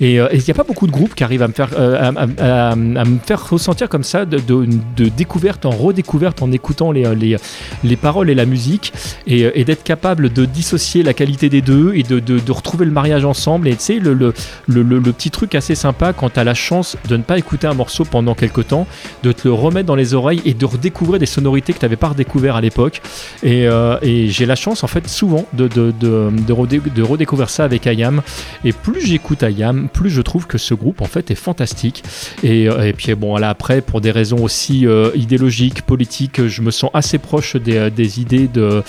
Et 0.00 0.18
euh, 0.20 0.28
il 0.32 0.38
n'y 0.40 0.50
a 0.50 0.54
pas 0.54 0.62
beaucoup 0.64 0.86
de 0.86 0.92
groupes 0.92 1.14
qui 1.14 1.22
arrivent 1.24 1.42
à 1.42 1.48
me 1.48 1.52
faire, 1.52 1.70
euh, 1.78 2.12
à, 2.38 2.74
me 2.76 3.18
faire 3.24 3.48
ressentir 3.48 3.88
comme 3.88 4.04
ça 4.04 4.24
de, 4.24 4.38
de- 4.38 5.08
découverte 5.08 5.64
en 5.66 5.70
redécouverte 5.70 6.42
en 6.42 6.50
écoutant 6.52 6.92
les, 6.92 7.14
les, 7.14 7.36
les 7.84 7.96
paroles 7.96 8.28
et 8.30 8.34
la 8.34 8.44
musique 8.46 8.92
et, 9.26 9.44
euh, 9.44 9.64
d'être 9.64 9.84
capable 9.84 10.32
de 10.32 10.44
dissocier 10.44 11.02
la 11.02 11.14
qualité 11.14 11.48
des 11.48 11.60
deux 11.62 11.92
et 11.94 12.02
de, 12.02 12.18
de- 12.20 12.52
retrouver 12.52 12.84
le 12.86 12.92
mariage 12.92 13.24
ensemble. 13.24 13.68
Et 13.68 13.76
tu 13.76 13.82
sais, 13.82 13.98
le, 13.98 14.14
le, 14.14 14.32
le- 14.66 14.82
le 14.82 15.12
petit 15.12 15.30
truc 15.30 15.54
assez 15.54 15.74
sympa 15.74 16.12
quand 16.12 16.30
tu 16.30 16.40
as 16.40 16.44
la 16.44 16.54
chance 16.54 16.96
de 17.08 17.16
ne 17.16 17.22
pas 17.22 17.38
écouter 17.38 17.66
un 17.66 17.74
morceau 17.74 18.04
pendant 18.04 18.34
quelques 18.34 18.68
temps, 18.68 18.86
de 19.22 19.32
te 19.32 19.46
le 19.48 19.54
remettre 19.54 19.86
dans 19.86 19.94
les 19.94 20.14
oreilles 20.14 20.42
et 20.44 20.54
de 20.54 20.64
redécouvrir 20.64 21.18
des 21.18 21.26
sonorités 21.26 21.72
que 21.72 21.78
tu 21.78 21.84
n'avais 21.84 21.96
pas 21.96 22.08
redécouvert 22.16 22.56
à 22.56 22.60
l'époque. 22.60 23.00
Et, 23.42 23.66
euh, 23.68 23.96
et 24.02 24.28
j'ai 24.28 24.46
la 24.46 24.56
chance, 24.56 24.82
en 24.84 24.86
fait, 24.86 25.06
souvent 25.08 25.46
de, 25.52 25.68
de, 25.68 25.92
de, 26.00 26.30
de 26.46 26.52
redé- 26.52 26.80
de 26.92 27.02
redécouvrir 27.02 27.50
ça 27.50 27.64
avec 27.64 27.86
Ayam. 27.86 28.22
Et 28.64 28.72
plus 28.72 29.00
j'écoute 29.06 29.42
Ayam, 29.42 29.88
plus 29.92 30.10
je 30.10 30.22
trouve 30.22 30.46
que 30.46 30.58
ce 30.58 30.74
groupe, 30.74 31.00
en 31.02 31.06
fait, 31.06 31.30
est 31.30 31.34
fantastique. 31.34 32.02
Et, 32.42 32.68
euh, 32.68 32.86
et 32.88 32.92
puis, 32.92 33.14
bon, 33.14 33.36
là, 33.36 33.50
après, 33.50 33.80
pour 33.80 34.00
des 34.00 34.10
raisons 34.10 34.42
aussi 34.42 34.86
euh, 34.86 35.10
idéologiques, 35.14 35.82
politiques, 35.82 36.46
je 36.46 36.62
me 36.62 36.70
sens 36.70 36.90
assez 36.94 37.18
proche 37.18 37.56
des, 37.56 37.90
des 37.90 38.20
idées 38.20 38.48
de, 38.48 38.82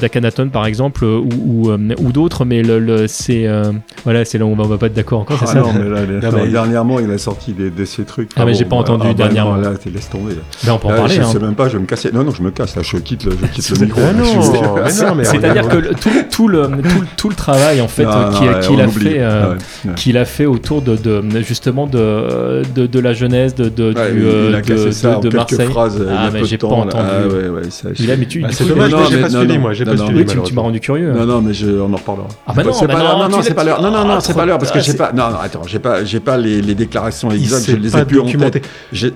d'Akhenaton, 0.00 0.48
par 0.48 0.66
exemple, 0.66 1.04
ou, 1.04 1.28
ou, 1.46 1.70
ou 1.72 2.12
d'autres, 2.12 2.44
mais 2.44 2.62
le, 2.62 2.78
le- 2.78 3.06
c'est, 3.06 3.46
euh, 3.46 3.72
voilà, 4.04 4.24
c'est 4.24 4.38
là 4.38 4.44
où 4.46 4.48
on 4.50 4.56
va, 4.56 4.64
on 4.64 4.68
va 4.68 4.78
pas 4.78 4.86
être 4.86 4.94
d'accord 4.94 5.20
encore, 5.20 5.38
c'est 5.38 5.44
Ah 5.48 5.52
ça 5.52 5.60
non, 5.60 5.72
mais 5.72 5.88
là, 5.88 6.04
les- 6.04 6.20
Non, 6.20 6.32
mais- 6.32 6.48
dernièrement, 6.50 6.98
il 7.00 7.10
a 7.10 7.18
sorti 7.18 7.52
des, 7.52 7.70
de 7.70 7.84
ces 7.84 8.04
trucs. 8.04 8.30
Ah, 8.36 8.44
mais 8.44 8.54
j'ai 8.54 8.64
pas 8.64 8.76
entendu 8.76 9.08
bah, 9.08 9.14
dernièrement. 9.14 9.56
là, 9.56 9.72
laisse 9.92 10.08
tomber. 10.10 10.34
Mais 10.64 10.70
on 10.70 10.78
peut 10.78 10.88
en 10.88 10.90
Là, 10.90 10.96
parler, 10.96 11.14
Je 11.16 11.20
hein. 11.22 11.24
sais 11.32 11.38
même 11.38 11.54
pas, 11.54 11.65
je 11.68 11.74
vais 11.74 11.80
me 11.82 11.86
casser. 11.86 12.10
Non, 12.12 12.24
non, 12.24 12.30
je 12.32 12.42
me 12.42 12.50
casse. 12.50 12.76
Là, 12.76 12.82
je 12.82 12.96
quitte 12.98 13.24
le, 13.24 13.32
je 13.32 13.46
quitte 13.48 13.70
le 13.70 13.76
C'est- 13.76 13.84
micro. 13.84 14.00
Ah 14.04 14.12
non, 14.12 15.14
non, 15.14 15.24
C'est-à-dire 15.24 15.68
que 15.68 15.76
le- 15.76 15.94
tout, 15.94 16.10
tout 16.30 16.48
le, 16.48 16.66
tout, 16.66 17.04
tout 17.16 17.28
le 17.28 17.34
travail 17.34 17.80
en 17.80 17.88
fait 17.88 18.04
Non, 18.04 18.10
euh, 18.12 18.30
non, 18.30 18.38
qu'il 18.38 18.48
ouais, 18.48 18.60
qu'il 18.60 18.76
on 18.76 18.78
a 18.84 18.88
fait, 18.88 19.16
euh, 19.18 19.48
Ouais, 19.50 19.56
ouais. 19.86 19.94
qu'il 19.94 20.18
a 20.18 20.24
fait 20.24 20.46
autour 20.46 20.82
de, 20.82 20.96
de 20.96 21.22
justement 21.40 21.86
de, 21.86 22.62
de, 22.74 22.86
de 22.86 22.98
la 23.00 23.12
jeunesse 23.12 23.54
de, 23.54 23.68
de, 23.68 23.92
Ouais, 23.94 24.12
du, 24.12 24.18
il 24.20 24.24
euh, 24.26 24.60
de, 24.60 24.90
ça 24.90 25.10
de- 25.10 25.14
en 25.16 25.20
de 25.20 25.28
quelques 25.28 25.36
Marseille. 25.36 25.66
phrases, 25.68 26.00
euh, 26.00 26.14
ah 26.16 26.30
mais 26.32 26.44
j'ai 26.44 26.58
pas 26.58 26.68
temps, 26.68 26.78
là. 26.84 26.86
entendu. 26.86 27.04
Ah, 27.08 27.26
ouais, 27.28 27.48
ouais, 27.48 27.70
ça, 27.70 27.88
Il 27.98 28.10
a, 28.10 28.16
mais 28.16 28.26
tu, 28.26 28.40
Bah, 28.40 28.48
c'est 28.52 28.66
dommage, 28.66 28.90
non, 28.92 28.98
j'ai 29.10 29.20
pas 29.20 29.28
non, 29.28 29.38
suivi, 29.40 29.54
non, 29.54 29.60
moi, 29.60 29.72
j'ai 29.72 29.84
non, 29.84 29.92
pas 29.92 29.98
non, 29.98 30.06
suivi, 30.06 30.24
tu- 30.44 30.54
m'as 30.54 30.62
rendu 30.62 30.80
curieux. 30.80 31.12
Non, 31.12 31.26
non, 31.26 31.40
mais 31.42 31.52
on 31.80 31.92
en 31.92 31.96
reparlera. 31.96 32.28
Ah 32.46 32.52
bah 32.54 32.62
non, 32.64 32.72
c'est 32.72 32.86
bah 32.86 32.94
pas 32.94 32.98
non, 33.00 33.04
l'heure. 33.04 33.18
Non, 33.18 33.28
non, 33.28 33.36
l'as 33.38 33.42
c'est 33.42 33.54
pas 33.54 33.62
dit. 33.62 33.68
l'heure. 33.68 33.82
Non, 33.82 33.90
non, 33.90 33.98
Ah, 34.02 34.14
non, 34.14 34.20
c'est 34.20 34.34
pas 34.34 34.46
l'heure 34.46 34.58
parce 34.58 34.72
que 34.72 34.80
j'ai 34.80 34.94
pas. 34.94 35.12
Non, 35.12 35.30
non, 35.30 35.36
attends, 35.42 35.62
j'ai 35.66 35.78
pas, 35.78 36.04
j'ai 36.04 36.20
pas 36.20 36.36
les, 36.36 36.60
déclarations 36.74 37.30
exactes. 37.30 37.70
Je 37.70 37.76
les 37.76 37.96
ai 37.96 38.04
plus 38.04 38.20
en 38.20 38.24
tête. 38.26 38.68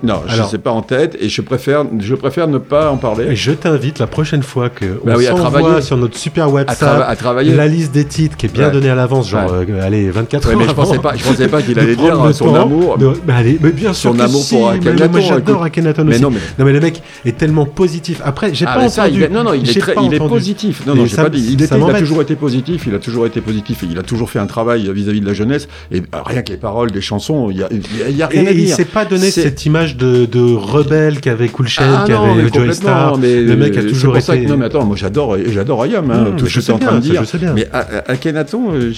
Non, 0.03 0.21
je 0.27 0.43
sais 0.43 0.57
pas 0.57 0.71
en 0.71 0.81
tête 0.81 1.17
et 1.19 1.29
je 1.29 1.41
préfère, 1.41 1.83
je 1.99 2.15
préfère 2.15 2.30
ne 2.47 2.57
pas 2.57 2.89
en 2.91 2.97
parler. 2.97 3.25
Et 3.29 3.35
je 3.35 3.51
t'invite 3.51 3.99
la 3.99 4.07
prochaine 4.07 4.43
fois 4.43 4.69
que 4.69 4.85
Bah 5.05 5.13
on 5.15 5.17
oui, 5.17 5.27
à 5.27 5.31
s'envoie 5.35 5.81
sur 5.81 5.97
notre 5.97 6.17
super 6.17 6.45
À 6.45 6.49
WhatsApp 6.49 6.77
trava- 6.79 7.07
à 7.07 7.15
travailler. 7.15 7.53
la 7.55 7.67
liste 7.67 7.91
des 7.91 8.05
titres 8.05 8.37
qui 8.37 8.45
est 8.47 8.49
bien 8.49 8.67
Ouais. 8.67 8.71
donnée 8.73 8.89
à 8.89 8.95
l'avance, 8.95 9.29
genre 9.29 9.51
Ouais. 9.51 9.65
euh, 9.69 9.85
allez 9.85 10.09
24 10.09 10.45
Ouais, 10.47 10.53
heures. 10.53 10.59
mais 10.59 10.67
je 10.67 10.73
pensais 10.73 10.99
pas- 10.99 11.13
je 11.15 11.23
pensais 11.23 11.47
pas 11.47 11.61
qu'il 11.61 11.77
allait 11.79 11.95
dire 11.95 12.23
le 12.23 12.33
son 12.33 12.45
temps 12.45 12.61
amour. 12.63 12.97
de- 12.97 13.13
bah, 13.25 13.35
allez, 13.37 13.57
mais 13.61 13.71
bien 13.71 13.93
sûr 13.93 14.11
Son 14.11 14.17
que 14.17 14.21
amour 14.23 14.41
si, 14.43 14.55
pour 14.55 14.71
mais 14.71 14.77
Akhenaton, 14.77 15.11
Moi 15.11 15.19
j'adore. 15.21 15.63
Akhenaton 15.63 16.03
Mais 16.05 16.13
aussi. 16.13 16.21
non, 16.21 16.31
mais- 16.31 16.71
le 16.71 16.79
mec 16.79 17.01
est 17.25 17.37
tellement 17.37 17.65
positif. 17.65 18.21
Après 18.23 18.53
j'ai 18.53 18.65
Ah, 18.67 18.75
pas 18.75 18.81
mais 18.83 18.89
ça, 18.89 19.03
entendu. 19.03 19.17
il 19.19 19.23
est- 19.23 19.29
non, 19.29 19.43
non, 19.43 19.53
il 19.53 19.69
est, 19.69 19.79
très, 19.79 19.93
il 20.03 20.13
est 20.13 20.17
positif. 20.19 20.83
Non, 20.87 20.93
Et 20.95 20.97
non, 20.99 21.05
j'ai 21.05 21.15
ça- 21.15 21.23
pas 21.23 21.29
dit. 21.29 21.45
Il, 21.53 21.61
était, 21.61 21.75
il 21.77 21.83
a 21.95 21.99
toujours 21.99 22.21
été 22.21 22.35
positif. 22.35 22.83
Il 22.87 22.95
a 22.95 22.99
toujours 22.99 23.25
été 23.25 23.41
positif. 23.41 23.83
Il 23.89 23.97
a 23.99 24.03
toujours 24.03 24.29
fait 24.29 24.39
un 24.39 24.45
travail 24.47 24.89
vis-à-vis 24.93 25.21
de 25.21 25.25
la 25.25 25.33
jeunesse. 25.33 25.67
Et 25.91 25.97
euh, 25.99 26.01
rien 26.25 26.41
que 26.41 26.51
les 26.51 26.57
paroles 26.57 26.91
des 26.91 27.01
chansons, 27.01 27.49
il 27.51 27.57
y 27.57 27.63
a, 27.63 27.67
il 27.71 27.81
il 28.09 28.23
rien 28.23 28.45
à 28.47 28.51
il 28.51 28.65
dire. 28.65 28.75
s'est 28.75 28.85
pas 28.85 29.05
donné 29.05 29.31
cette 29.31 29.65
image 29.65 29.97
de, 29.97 30.25
de 30.25 30.53
rebelle 30.53 31.19
qu'avait 31.19 31.47
Cool 31.49 31.67
Chain, 31.67 31.83
Ah 32.03 32.05
mais 32.35 32.47
Joey 32.53 32.73
Star. 32.73 33.17
mais 33.17 33.41
le 33.41 33.55
mec 33.55 33.77
a 33.77 33.81
c'est 33.81 33.87
toujours 33.87 34.13
pour 34.13 34.21
ça 34.21 34.35
été. 34.35 34.45
que- 34.45 34.49
non, 34.51 34.57
mais 34.57 34.65
attends, 34.65 34.85
moi 34.85 34.95
j'adore, 34.95 35.37
j'adore 35.47 35.83
Ayam, 35.83 36.09
hein, 36.11 36.29
Mmh, 36.31 36.35
tout 36.37 36.45
je 36.45 36.59
ce 36.59 36.71
que 36.71 36.77
tu 36.77 36.83
en 36.85 36.87
train 36.87 36.99
bien, 36.99 37.21
de 37.21 37.37
dire. 37.37 37.53
Mais 37.55 37.67
à, 37.73 37.79
à 37.79 38.11
Akhenaton, 38.11 38.71
euh, 38.73 38.91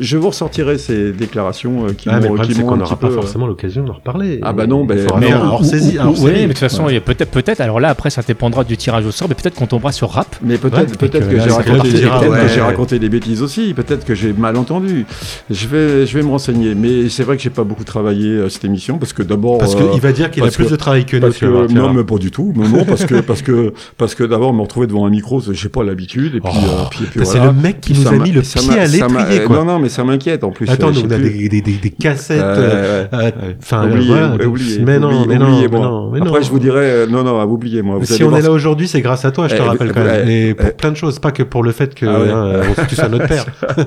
je 0.00 0.16
vous 0.16 0.28
ressortirai 0.28 0.78
ces 0.78 1.12
déclarations 1.12 1.86
euh, 1.86 1.92
qui 1.92 2.08
Ah, 2.08 2.14
mais 2.16 2.22
le 2.22 2.28
m'ont 2.28 2.34
problème, 2.34 2.46
qui 2.48 2.54
c'est 2.54 2.60
m'ont 2.62 2.68
qu'on 2.68 2.76
n'aura 2.76 2.96
pas 2.96 3.08
euh, 3.08 3.14
forcément 3.14 3.46
l'occasion 3.46 3.84
d'en 3.84 3.94
reparler. 3.94 4.38
Ah 4.42 4.52
bah 4.52 4.66
non, 4.66 4.86
faudra 4.86 5.20
mais 5.20 5.34
hors-saisi. 5.34 5.98
un 5.98 6.08
Oui, 6.08 6.30
mais 6.32 6.42
de 6.42 6.48
toute 6.48 6.58
façon, 6.58 6.86
peut-être, 7.04 7.30
peut-être. 7.30 7.60
Alors 7.60 7.80
là, 7.80 7.88
après, 7.88 8.10
ça 8.10 8.22
dépendra 8.26 8.64
du 8.64 8.76
tirage 8.76 9.06
au 9.06 9.10
sort, 9.10 9.28
mais 9.28 9.34
peut-être 9.34 9.54
qu'on 9.54 9.66
tombera 9.66 9.92
sur 9.92 10.10
rap. 10.10 10.36
Mais 10.42 10.58
peut-être 10.58 10.96
peut-être 10.98 11.28
que, 11.28 11.40
j'ai 11.40 12.60
raconté, 12.60 12.98
des 12.98 13.08
bêtises 13.08 13.42
aussi, 13.42 13.74
peut-être 13.74 14.04
que 14.04 14.14
j'ai 14.14 14.32
mal 14.32 14.56
entendu. 14.56 15.06
Je 15.50 15.66
vais, 15.66 16.06
je 16.06 16.16
vais 16.16 16.22
me 16.22 16.30
renseigner. 16.30 16.74
Mais 16.74 17.08
c'est 17.08 17.22
vrai 17.22 17.36
que 17.36 17.42
j'ai 17.42 17.50
pas 17.50 17.64
beaucoup 17.64 17.84
travaillé 17.84 18.28
euh, 18.28 18.48
cette 18.48 18.64
émission 18.64 18.98
parce 18.98 19.12
que 19.12 19.22
d'abord. 19.22 19.58
Parce 19.58 19.74
euh, 19.74 19.90
qu'il 19.92 20.00
va 20.00 20.12
dire 20.12 20.30
qu'il 20.30 20.42
a 20.42 20.48
plus 20.50 20.70
de 20.70 20.76
travail 20.76 21.04
que 21.04 21.16
nous, 21.16 21.68
non, 21.74 21.92
mais 21.92 22.04
pas 22.04 22.16
du 22.18 22.30
tout. 22.30 22.51
Non, 22.54 22.68
non, 22.68 22.84
parce 22.84 23.04
que 23.06 23.20
parce 23.20 23.42
que 23.42 23.72
parce 23.98 24.14
que 24.14 24.24
d'abord 24.24 24.52
me 24.54 24.62
retrouver 24.62 24.86
devant 24.86 25.06
un 25.06 25.10
micro, 25.10 25.40
c'est- 25.40 25.54
j'ai 25.54 25.68
pas 25.68 25.82
l'habitude. 25.82 26.34
Et 26.36 26.40
puis, 26.40 26.50
Oh, 26.54 26.58
euh, 26.58 26.84
puis, 26.90 27.04
puis 27.06 27.20
c'est 27.24 27.38
voilà. 27.38 27.52
le 27.52 27.60
mec 27.60 27.80
qui 27.80 27.92
nous 27.94 28.06
a 28.08 28.12
mis 28.12 28.30
le 28.32 28.42
pied 28.42 28.78
à 28.78 28.86
l'étrier, 28.86 29.40
euh, 29.40 29.46
quoi. 29.46 29.56
Non, 29.58 29.64
non, 29.64 29.78
mais 29.78 29.88
ça 29.88 30.04
m'inquiète 30.04 30.44
en 30.44 30.50
plus. 30.50 30.68
Attends, 30.68 30.88
euh, 30.88 31.02
on 31.04 31.10
a 31.10 31.18
des, 31.18 31.48
des, 31.48 31.60
des, 31.62 31.72
des 31.72 31.90
cassettes. 31.90 32.40
Euh, 32.40 33.06
euh. 33.12 33.30
Enfin, 33.60 33.88
Oubliez, 33.88 34.06
voilà, 34.08 34.34
oubliez, 34.46 34.78
mais 34.80 34.98
non, 34.98 35.26
mais 35.26 35.38
non, 35.38 35.46
oubliez, 35.48 35.68
mais 35.68 35.78
non, 35.78 36.10
mais 36.10 36.20
Après, 36.20 36.38
non. 36.40 36.44
je 36.44 36.50
vous 36.50 36.58
dirais, 36.58 36.78
euh, 36.84 37.06
non, 37.06 37.22
non, 37.24 37.42
oubliez, 37.44 37.82
moi. 37.82 37.98
Vous 37.98 38.04
si 38.06 38.22
on 38.24 38.36
est 38.36 38.42
là 38.42 38.50
aujourd'hui, 38.50 38.88
c'est 38.88 39.00
grâce 39.00 39.24
à 39.24 39.30
toi, 39.30 39.48
je 39.48 39.56
te 39.56 39.62
Eh, 39.62 39.64
rappelle 39.66 39.92
quand 39.92 40.00
eh, 40.00 40.04
même. 40.04 40.28
eh, 40.28 40.48
Et 40.50 40.54
pour 40.54 40.68
eh. 40.68 40.72
plein 40.72 40.90
de 40.90 40.96
choses, 40.96 41.18
pas 41.18 41.30
que 41.32 41.42
pour 41.42 41.62
le 41.62 41.72
fait 41.72 41.94
que 41.94 42.06
Ah 42.06 42.20
ouais. 42.20 42.30
hein, 42.30 42.84
tu 42.88 42.94
sois 42.94 43.08
notre 43.08 43.26
père. 43.28 43.46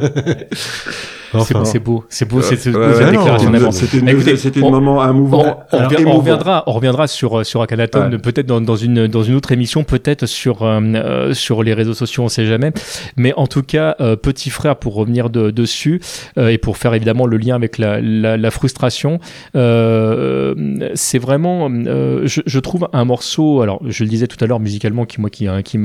C'est 1.44 1.54
beau, 1.54 1.66
c'est 1.66 1.80
beau, 1.80 2.06
c'est 2.10 2.26
beau, 2.30 2.42
c'est 2.42 2.56
c'est 2.58 2.72
beau 2.72 2.94
cette 2.94 3.10
déclaration 3.12 3.52
c'était 4.36 4.60
un 4.60 4.64
on- 4.64 4.72
moment 4.72 5.02
un 5.02 5.12
on, 5.12 5.14
mouvement. 5.14 5.64
on 5.72 5.78
on 5.78 5.90
émouvant. 5.90 6.18
reviendra, 6.18 6.64
on 6.68 6.72
reviendra 6.74 7.08
sur 7.08 7.46
sur 7.46 7.62
Akhenaton, 7.62 8.12
Ouais. 8.12 8.18
peut-être 8.18 8.46
dans, 8.46 8.62
dans 8.62 8.76
une 8.76 9.08
dans 9.08 9.24
une 9.24 9.36
autre 9.36 9.52
émission, 9.52 9.84
peut-être 9.84 10.26
sur 10.26 10.64
euh, 10.64 10.80
euh, 10.82 11.34
sur 11.34 11.64
les 11.64 11.74
réseaux 11.74 11.94
sociaux, 11.94 12.24
on 12.24 12.30
sait 12.30 12.46
jamais. 12.46 12.72
Mais 13.18 13.34
en 13.38 13.48
tout 13.48 13.64
cas, 13.64 13.96
euh, 14.02 14.16
petit 14.16 14.50
frère, 14.50 14.76
pour 14.78 14.94
revenir 14.96 15.30
de- 15.30 15.52
dessus 15.52 16.02
euh, 16.38 16.50
et 16.50 16.58
pour 16.58 16.78
faire 16.78 16.94
évidemment 16.94 17.26
le 17.26 17.38
lien 17.38 17.56
avec 17.56 17.78
la 17.78 18.00
la, 18.02 18.38
la 18.38 18.52
frustration, 18.52 19.20
euh, 19.56 20.54
c'est 20.96 21.20
vraiment, 21.20 21.70
euh, 21.72 22.22
je, 22.26 22.42
je 22.46 22.60
trouve 22.60 22.88
un 22.94 23.06
morceau. 23.06 23.62
Alors, 23.62 23.82
je 23.88 24.04
le 24.04 24.10
disais 24.10 24.28
tout 24.28 24.38
à 24.44 24.48
l'heure, 24.48 24.60
musicalement, 24.60 25.06
qui 25.06 25.20
moi 25.22 25.30
qui 25.30 25.48
hein, 25.48 25.62
qui 25.64 25.80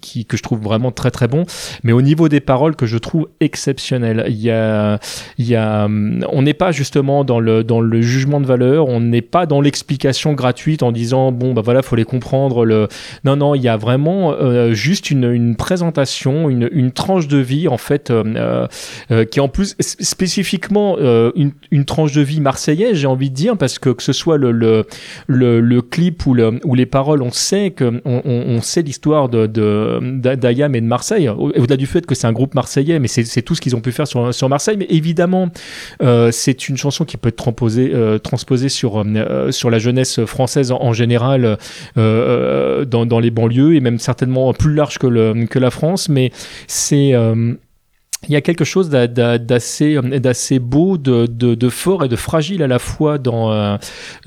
qui 0.00 0.24
que 0.26 0.36
je 0.36 0.42
trouve 0.42 0.60
vraiment 0.60 0.90
très 0.90 1.10
très 1.10 1.28
bon, 1.28 1.44
mais 1.82 1.92
au 1.92 2.02
niveau 2.02 2.28
des 2.28 2.40
paroles 2.40 2.76
que 2.76 2.86
je 2.86 2.98
trouve 2.98 3.28
exceptionnel. 3.40 4.24
Il 4.28 4.36
y 4.40 4.50
a 4.50 4.91
euh, 5.40 5.84
hum, 5.84 6.24
on 6.30 6.42
n'est 6.42 6.54
pas 6.54 6.72
justement 6.72 7.24
dans 7.24 7.40
le 7.40 8.02
jugement 8.02 8.40
de 8.40 8.46
valeur, 8.46 8.88
on 8.88 9.00
n'est 9.00 9.22
pas 9.22 9.46
dans 9.46 9.60
l'explication 9.60 10.32
gratuite 10.32 10.82
en 10.82 10.92
disant 10.92 11.32
bon 11.32 11.52
bah 11.52 11.62
voilà 11.64 11.82
faut 11.82 11.96
les 11.96 12.04
comprendre. 12.04 12.88
Non 13.24 13.36
non, 13.36 13.54
il 13.54 13.62
y 13.62 13.68
a 13.68 13.76
vraiment 13.76 14.32
euh, 14.32 14.72
juste 14.72 15.10
une, 15.10 15.56
présentation, 15.56 16.48
une, 16.48 16.92
tranche 16.92 17.28
de 17.28 17.38
vie 17.38 17.68
en 17.68 17.78
fait 17.78 18.10
euh, 18.10 18.66
qui 19.30 19.40
en 19.40 19.48
plus 19.48 19.76
spécifiquement 19.78 20.96
une, 21.34 21.84
tranche 21.84 22.12
de 22.12 22.22
vie 22.22 22.40
marseillaise, 22.40 22.96
j'ai 22.96 23.06
envie 23.06 23.30
de 23.30 23.34
dire, 23.34 23.56
parce 23.56 23.78
que 23.78 23.90
que 23.90 24.02
ce 24.02 24.12
soit 24.12 24.38
le 24.38 25.80
clip 25.80 26.26
ou, 26.26 26.34
le, 26.34 26.60
ou 26.64 26.74
les 26.74 26.86
paroles, 26.86 27.22
on 27.22 27.30
sait 27.30 27.70
que 27.70 28.00
on, 28.04 28.60
sait 28.62 28.82
l'histoire 28.82 29.28
de 29.28 29.46
de 29.46 29.98
d'A- 30.18 30.36
d'Ayam 30.36 30.74
et 30.74 30.80
de 30.80 30.86
Marseille. 30.86 31.28
Au- 31.28 31.50
Au-delà 31.50 31.76
du 31.76 31.86
fait 31.86 32.06
que 32.06 32.14
c'est 32.14 32.26
un 32.26 32.32
groupe 32.32 32.54
marseillais, 32.54 32.98
mais 32.98 33.08
c'est 33.08 33.42
tout 33.42 33.54
ce 33.54 33.60
qu'ils 33.60 33.76
ont 33.76 33.80
pu 33.80 33.92
faire 33.92 34.06
sur 34.06 34.48
Marseille. 34.48 34.81
Évidemment, 34.88 35.48
euh, 36.02 36.30
c'est 36.32 36.68
une 36.68 36.76
chanson 36.76 37.04
qui 37.04 37.16
peut 37.16 37.28
être 37.28 37.36
transposée 37.36 37.92
euh, 37.94 38.18
sur 38.68 38.98
euh, 38.98 39.50
sur 39.50 39.70
la 39.70 39.78
jeunesse 39.78 40.24
française 40.24 40.72
en, 40.72 40.92
général 40.92 41.44
euh, 41.44 41.56
euh, 41.98 42.84
dans 42.84 43.20
les 43.20 43.30
banlieues 43.30 43.74
et 43.74 43.80
même 43.80 43.98
certainement 43.98 44.52
plus 44.52 44.74
large 44.74 44.98
que 44.98 45.44
que 45.46 45.58
la 45.58 45.70
France. 45.70 46.08
Mais 46.08 46.30
c'est 46.66 47.14
euh, 47.14 47.54
il 48.28 48.32
y 48.32 48.36
a 48.36 48.40
quelque 48.40 48.64
chose 48.64 48.88
d'a- 48.88 49.06
d'a- 49.08 49.38
d'assez 49.38 49.98
d'assez 50.02 50.58
beau, 50.58 50.96
de, 50.98 51.26
de, 51.26 51.54
de 51.54 51.68
fort 51.68 52.04
et 52.04 52.08
de 52.08 52.16
fragile 52.16 52.62
à 52.62 52.66
la 52.68 52.78
fois 52.78 53.18
dans 53.18 53.50
euh, 53.52 53.76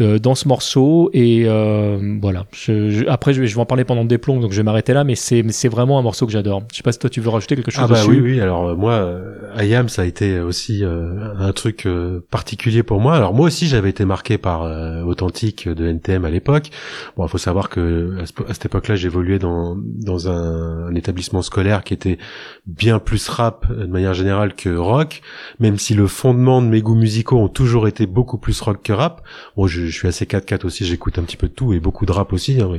euh, 0.02 0.20
dans 0.20 0.36
ce 0.36 0.48
morceau 0.48 1.10
et 1.14 1.44
euh, 1.48 2.18
voilà. 2.22 2.46
Je, 2.52 2.90
je- 2.90 3.06
après, 3.08 3.34
je 3.34 3.42
vais, 3.42 3.48
je 3.48 3.56
vais 3.56 3.62
en 3.62 3.66
parler 3.66 3.86
pendant 3.86 4.04
des 4.06 4.18
plombs, 4.18 4.40
donc 4.40 4.52
je 4.52 4.58
vais 4.58 4.64
m'arrêter 4.64 4.94
là, 4.94 5.04
mais 5.04 5.16
c'est 5.16 5.44
c'est 5.50 5.70
vraiment 5.70 5.98
un 5.98 6.02
morceau 6.02 6.26
que 6.26 6.32
j'adore. 6.32 6.64
Je 6.72 6.78
sais 6.78 6.84
pas 6.84 6.92
si 6.92 7.00
toi 7.00 7.10
tu 7.10 7.22
veux 7.22 7.30
rajouter 7.30 7.56
quelque 7.56 7.72
chose 7.72 7.84
Ah 7.84 7.88
bah 7.88 7.96
dessus. 8.00 8.10
oui, 8.12 8.20
oui. 8.20 8.42
Alors 8.42 8.68
euh, 8.70 8.76
moi, 8.76 8.94
euh, 8.94 9.36
Ayam, 9.56 9.88
ça 9.90 10.02
a 10.02 10.06
été 10.06 10.40
aussi 10.40 10.84
euh, 10.84 11.34
un 11.38 11.52
truc 11.54 11.86
euh, 11.86 12.20
particulier 12.30 12.84
pour 12.84 13.00
moi. 13.00 13.16
Alors 13.16 13.34
moi 13.34 13.48
aussi, 13.48 13.68
j'avais 13.68 13.90
été 13.90 14.04
marqué 14.06 14.38
par 14.38 14.64
euh, 14.64 15.04
Authentique 15.04 15.70
de 15.70 15.88
NTM 15.88 16.26
à 16.26 16.30
l'époque. 16.30 16.70
Bon, 17.16 17.26
il 17.26 17.30
faut 17.30 17.38
savoir 17.38 17.70
que 17.70 18.18
à, 18.22 18.26
ce- 18.26 18.34
à 18.50 18.54
cette 18.54 18.66
époque-là, 18.66 18.96
j'évoluais 18.96 19.40
dans 19.40 19.78
dans 19.78 20.30
un, 20.30 20.88
un 20.88 20.96
établissement 20.96 21.42
scolaire 21.42 21.84
qui 21.84 21.94
était 21.94 22.18
bien 22.66 23.00
plus 23.00 23.28
rap 23.30 23.66
euh, 23.72 23.85
de 23.86 23.92
manière 23.92 24.14
générale 24.14 24.54
que 24.56 24.76
rock, 24.76 25.22
même 25.60 25.78
si 25.78 25.94
le 25.94 26.08
fondement 26.08 26.62
de 26.62 26.68
mes 26.68 26.82
goûts 26.82 26.96
musicaux 26.96 27.38
ont 27.40 27.48
toujours 27.48 27.88
été 27.88 28.06
beaucoup 28.06 28.38
plus 28.38 28.60
rock 28.62 28.80
que 28.84 28.94
rap. 28.94 29.22
Bon, 29.58 29.68
je, 29.68 29.86
je 29.86 29.92
suis 29.96 30.08
assez 30.08 30.26
4-4 30.26 30.66
aussi, 30.66 30.86
j'écoute 30.86 31.18
un 31.20 31.24
petit 31.24 31.38
peu 31.38 31.48
de 31.48 31.54
tout 31.54 31.74
et 31.74 31.80
beaucoup 31.80 32.06
de 32.06 32.12
rap 32.12 32.34
aussi. 32.34 32.60
hein, 32.62 32.70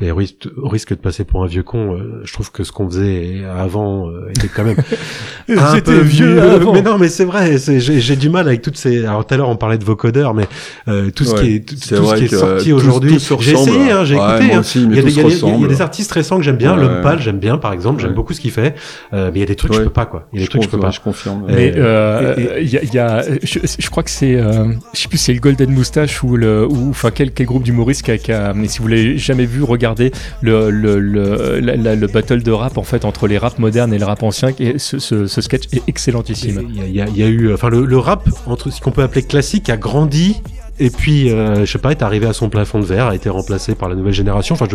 et, 0.00 0.06
et 0.06 0.10
au, 0.10 0.16
risque, 0.16 0.48
au 0.56 0.68
risque 0.68 0.90
de 0.90 0.94
passer 0.96 1.24
pour 1.24 1.42
un 1.44 1.46
vieux 1.46 1.62
con, 1.62 1.94
euh, 1.94 2.20
je 2.24 2.32
trouve 2.32 2.50
que 2.52 2.64
ce 2.64 2.72
qu'on 2.72 2.88
faisait 2.88 3.42
avant 3.44 4.08
euh, 4.10 4.28
était 4.30 4.48
quand 4.48 4.64
même 4.64 4.76
un 5.48 5.80
peu 5.80 5.98
vieux 6.00 6.40
avant. 6.42 6.72
Mais 6.72 6.82
non, 6.82 6.98
mais 6.98 7.08
c'est 7.08 7.24
vrai, 7.24 7.56
j'ai 7.58 8.16
du 8.16 8.28
mal 8.30 8.46
avec 8.48 8.62
toutes 8.62 8.76
ces. 8.76 9.04
Alors 9.04 9.26
tout 9.26 9.34
à 9.34 9.36
l'heure 9.36 9.48
on 9.48 9.56
parlait 9.56 9.78
de 9.78 9.84
vocodeurs, 9.84 10.34
mais 10.34 10.46
euh, 10.88 11.10
tout 11.10 11.24
ce 11.24 11.34
Ouais, 11.34 11.40
qui 11.40 11.54
est 11.56 11.68
tout, 11.68 11.76
ce 11.76 12.14
qui 12.16 12.24
est 12.24 12.28
que, 12.28 12.36
sorti 12.36 12.72
aujourd'hui. 12.72 13.18
J'ai 13.40 13.52
essayé, 13.52 13.90
hein, 13.90 14.04
j'ai 14.04 14.16
Ouais, 14.16 14.36
écouté. 14.38 14.54
hein. 14.54 14.60
aussi, 14.60 14.86
mais 14.86 14.96
il 14.96 14.96
y 14.96 14.98
a 14.98 15.02
des, 15.02 15.08
tous 15.12 15.16
il 15.16 15.16
y 15.16 15.20
a 15.20 15.28
des- 15.28 15.34
il 15.34 15.40
y 15.40 15.44
a 15.44 15.46
ressemblent. 15.52 15.68
des 15.68 15.80
artistes 15.82 16.12
récents 16.12 16.36
que 16.36 16.42
j'aime 16.42 16.56
bien. 16.56 16.74
Ouais. 16.76 16.82
L'homme 16.82 17.00
pâle, 17.02 17.20
j'aime 17.20 17.38
bien, 17.38 17.58
par 17.58 17.72
exemple. 17.72 18.00
J'aime 18.02 18.14
beaucoup 18.14 18.32
ce 18.32 18.40
qu'il 18.40 18.50
fait. 18.50 18.74
Euh, 19.12 19.30
mais 19.32 19.38
il 19.38 19.40
y 19.40 19.44
a 19.44 19.46
des 19.46 19.56
trucs 19.56 19.72
je 19.72 19.78
Ouais. 19.78 19.84
peux 19.84 19.90
pas 19.90 20.06
quoi. 20.06 20.28
Il 20.34 20.40
y 20.40 20.42
a 20.42 20.46
des 20.46 20.46
Je 20.46 20.50
trucs 20.50 20.62
je 20.62 20.68
peux 20.68 20.78
confirme, 20.78 20.82
pas. 20.82 20.90
je 20.90 21.00
confirme. 21.00 21.44
Mais 21.48 21.72
euh, 21.76 22.56
il 22.60 22.68
y 22.70 22.78
a, 22.78 22.82
il 22.82 22.94
y 22.94 22.98
a- 22.98 23.22
je, 23.42 23.58
je 23.78 23.90
crois 23.90 24.02
que 24.02 24.10
c'est, 24.10 24.34
euh, 24.34 24.72
je 24.94 25.00
sais 25.00 25.08
plus, 25.08 25.18
si 25.18 25.24
c'est 25.24 25.34
le 25.34 25.40
Golden 25.40 25.70
Moustache 25.70 26.22
ou 26.22 26.36
le, 26.36 26.66
ou 26.66 26.88
enfin 26.90 27.10
quel, 27.10 27.32
quel 27.32 27.46
groupe 27.46 27.64
d'humoristes 27.64 28.02
qui 28.02 28.10
a, 28.12 28.18
qui 28.18 28.32
a- 28.32 28.54
mais 28.54 28.66
si 28.68 28.78
vous 28.80 28.88
l'avez 28.88 29.18
jamais 29.18 29.44
vu, 29.44 29.62
regardez 29.62 30.10
le 30.40 30.70
le, 30.70 30.98
le, 31.00 31.60
la- 31.60 31.76
la- 31.76 31.94
le 31.96 32.06
battle 32.06 32.42
de 32.42 32.50
rap 32.50 32.78
en 32.78 32.82
fait 32.82 33.04
entre 33.04 33.26
les 33.26 33.36
rap 33.36 33.58
modernes 33.58 33.92
et 33.92 33.98
le 33.98 34.04
rap 34.06 34.22
ancien. 34.22 34.48
Et 34.58 34.78
ce, 34.78 34.98
ce, 34.98 35.26
ce 35.26 35.40
sketch 35.42 35.64
est 35.72 35.82
excellentissime. 35.86 36.66
Il 36.70 36.76
y 36.76 36.80
a, 36.80 36.86
il 36.86 36.94
y 36.96 37.00
a- 37.02 37.06
il 37.08 37.16
y 37.18 37.22
a 37.22 37.28
eu, 37.28 37.52
enfin 37.52 37.68
le, 37.68 37.84
le 37.84 37.98
rap 37.98 38.28
entre 38.46 38.70
ce 38.70 38.80
qu'on 38.80 38.90
peut 38.90 39.02
appeler 39.02 39.22
classique 39.24 39.68
a 39.68 39.76
grandi. 39.76 40.40
Et 40.78 40.90
puis, 40.90 41.30
euh, 41.30 41.64
je 41.64 41.70
sais 41.70 41.78
pas, 41.78 41.90
est 41.90 42.02
arrivé 42.02 42.26
à 42.26 42.32
son 42.32 42.48
plafond 42.48 42.80
de 42.80 42.84
verre, 42.84 43.06
a 43.08 43.14
été 43.14 43.28
remplacé 43.28 43.74
par 43.74 43.88
la 43.88 43.94
nouvelle 43.94 44.14
génération. 44.14 44.54
Enfin, 44.54 44.66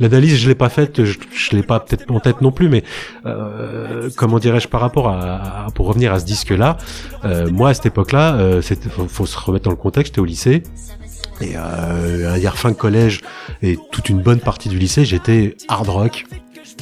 l'analyse, 0.00 0.36
je 0.36 0.48
l'ai 0.48 0.54
pas 0.54 0.68
faite, 0.68 1.04
je, 1.04 1.18
je 1.34 1.56
l'ai 1.56 1.62
pas 1.62 1.80
peut-être 1.80 2.10
en 2.10 2.20
tête 2.20 2.40
non 2.42 2.52
plus, 2.52 2.68
mais 2.68 2.84
euh, 3.24 4.10
comment 4.16 4.38
dirais-je 4.38 4.68
par 4.68 4.80
rapport 4.80 5.08
à, 5.08 5.64
à- 5.66 5.70
pour 5.74 5.86
revenir 5.86 6.12
à 6.12 6.20
ce 6.20 6.24
disque-là, 6.26 6.76
euh, 7.24 7.48
moi 7.50 7.70
à 7.70 7.74
cette 7.74 7.86
époque-là, 7.86 8.34
euh, 8.36 8.62
faut, 8.62 9.08
faut 9.08 9.26
se 9.26 9.38
remettre 9.38 9.64
dans 9.64 9.70
le 9.70 9.76
contexte, 9.76 10.12
j'étais 10.12 10.20
au 10.20 10.24
lycée. 10.26 10.62
Et 11.40 11.52
euh, 11.56 12.32
à 12.34 12.38
dire 12.38 12.56
fin 12.56 12.70
de 12.70 12.76
collège 12.76 13.20
et 13.62 13.78
toute 13.92 14.08
une 14.08 14.20
bonne 14.22 14.40
partie 14.40 14.68
du 14.68 14.78
lycée, 14.78 15.04
j'étais 15.04 15.56
hard 15.68 15.88
rock 15.88 16.24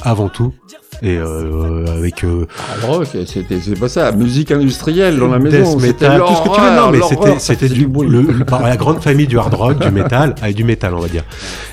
avant 0.01 0.29
tout. 0.29 0.53
Et 1.01 1.17
euh, 1.17 1.85
avec 1.97 2.23
euh, 2.23 2.45
Ah, 2.57 2.85
rock, 2.85 3.07
c'était 3.25 3.59
c'est 3.61 3.79
pas 3.79 3.89
ça, 3.89 4.11
musique 4.11 4.51
industrielle 4.51 5.17
dans 5.19 5.27
la 5.27 5.39
maison, 5.39 5.77
c'était 5.79 6.07
metal, 6.09 6.21
tout 6.25 6.35
ce 6.35 6.41
que 6.49 6.55
tu 6.55 6.61
veux. 6.61 6.75
Non, 6.75 6.91
mais 6.91 6.99
c'était, 7.07 7.39
c'était 7.39 7.69
du, 7.69 7.85
bruit. 7.87 8.07
le, 8.07 8.21
le- 8.21 8.45
par 8.45 8.61
la 8.63 8.77
grande 8.77 9.01
famille 9.03 9.27
du 9.27 9.37
hard 9.37 9.53
rock, 9.53 9.79
du 9.79 9.91
métal, 9.91 10.35
avec 10.41 10.55
du 10.55 10.63
métal, 10.63 10.93
on 10.93 10.99
va 10.99 11.07
dire. 11.07 11.23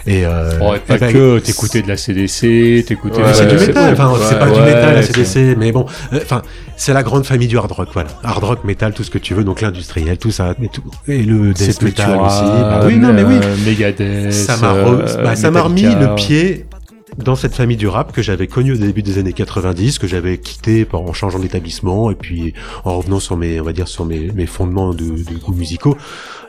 Et, 0.07 0.25
euh, 0.27 0.51
Oh, 0.61 0.75
et 0.75 0.79
pas 0.81 0.97
eh 0.97 0.99
ben, 0.99 1.13
que, 1.13 1.39
t'écoutais 1.39 1.83
de 1.83 1.89
la 1.89 1.97
CDC, 1.97 2.85
t'écoutais. 2.87 3.19
Ouais, 3.23 3.33
c'est 3.33 3.47
du 3.47 3.55
métal, 3.57 3.93
enfin, 3.93 4.13
c'est 4.21 4.35
ouais, 4.35 4.41
pas 4.41 4.51
du 4.51 4.61
métal, 4.61 4.95
la 4.97 5.03
c'est- 5.03 5.25
CDC, 5.25 5.57
mais 5.59 5.73
bon, 5.73 5.87
euh, 6.13 6.19
enfin, 6.23 6.43
c'est 6.77 6.93
la 6.93 7.03
grande 7.03 7.25
famille 7.25 7.49
du 7.49 7.57
hard 7.59 7.71
rock, 7.73 7.89
voilà. 7.93 8.09
Hard 8.25 8.43
rock, 8.45 8.65
métal, 8.65 8.93
tout 8.93 9.05
ce 9.05 9.11
que 9.11 9.19
tu 9.19 9.35
veux, 9.35 9.45
donc 9.45 9.61
l'industriel, 9.61 10.19
tout 10.19 10.31
ça, 10.33 10.55
et, 10.63 10.69
tout, 10.69 10.83
et 11.07 11.23
le 11.23 11.53
death 11.53 11.81
metal 11.83 12.19
aussi. 12.21 12.41
Bah 12.43 12.81
oui, 12.87 12.97
non, 12.97 13.13
mais 13.13 13.23
oui. 13.25 13.35
euh, 13.43 13.57
Megadeth. 13.65 14.33
Ça 14.33 14.57
m'a, 14.57 14.73
euh, 14.75 15.07
bah, 15.23 15.37
ça 15.37 15.51
m'a 15.51 15.63
remis 15.63 15.83
le 15.83 16.15
pied 16.17 16.67
dans 17.19 17.35
cette 17.35 17.55
famille 17.55 17.77
du 17.77 17.89
rap 17.89 18.13
que 18.13 18.23
j'avais 18.23 18.47
connu 18.47 18.73
au 18.73 18.77
début 18.77 19.03
des 19.03 19.19
années 19.19 19.33
90, 19.33 19.99
que 19.99 20.07
j'avais 20.07 20.39
quitté 20.39 20.87
en 20.93 21.13
changeant 21.13 21.39
d'établissement 21.39 22.11
et 22.11 22.15
puis 22.15 22.55
en 22.85 22.97
revenant 22.99 23.21
sur 23.21 23.37
mes, 23.37 23.61
on 23.61 23.65
va 23.65 23.73
dire, 23.73 23.89
sur 23.89 24.05
mes, 24.05 24.31
mes 24.33 24.47
fondements 24.47 24.95
de, 24.95 25.05
de 25.05 25.39
goûts 25.39 25.53
musicaux. 25.53 25.97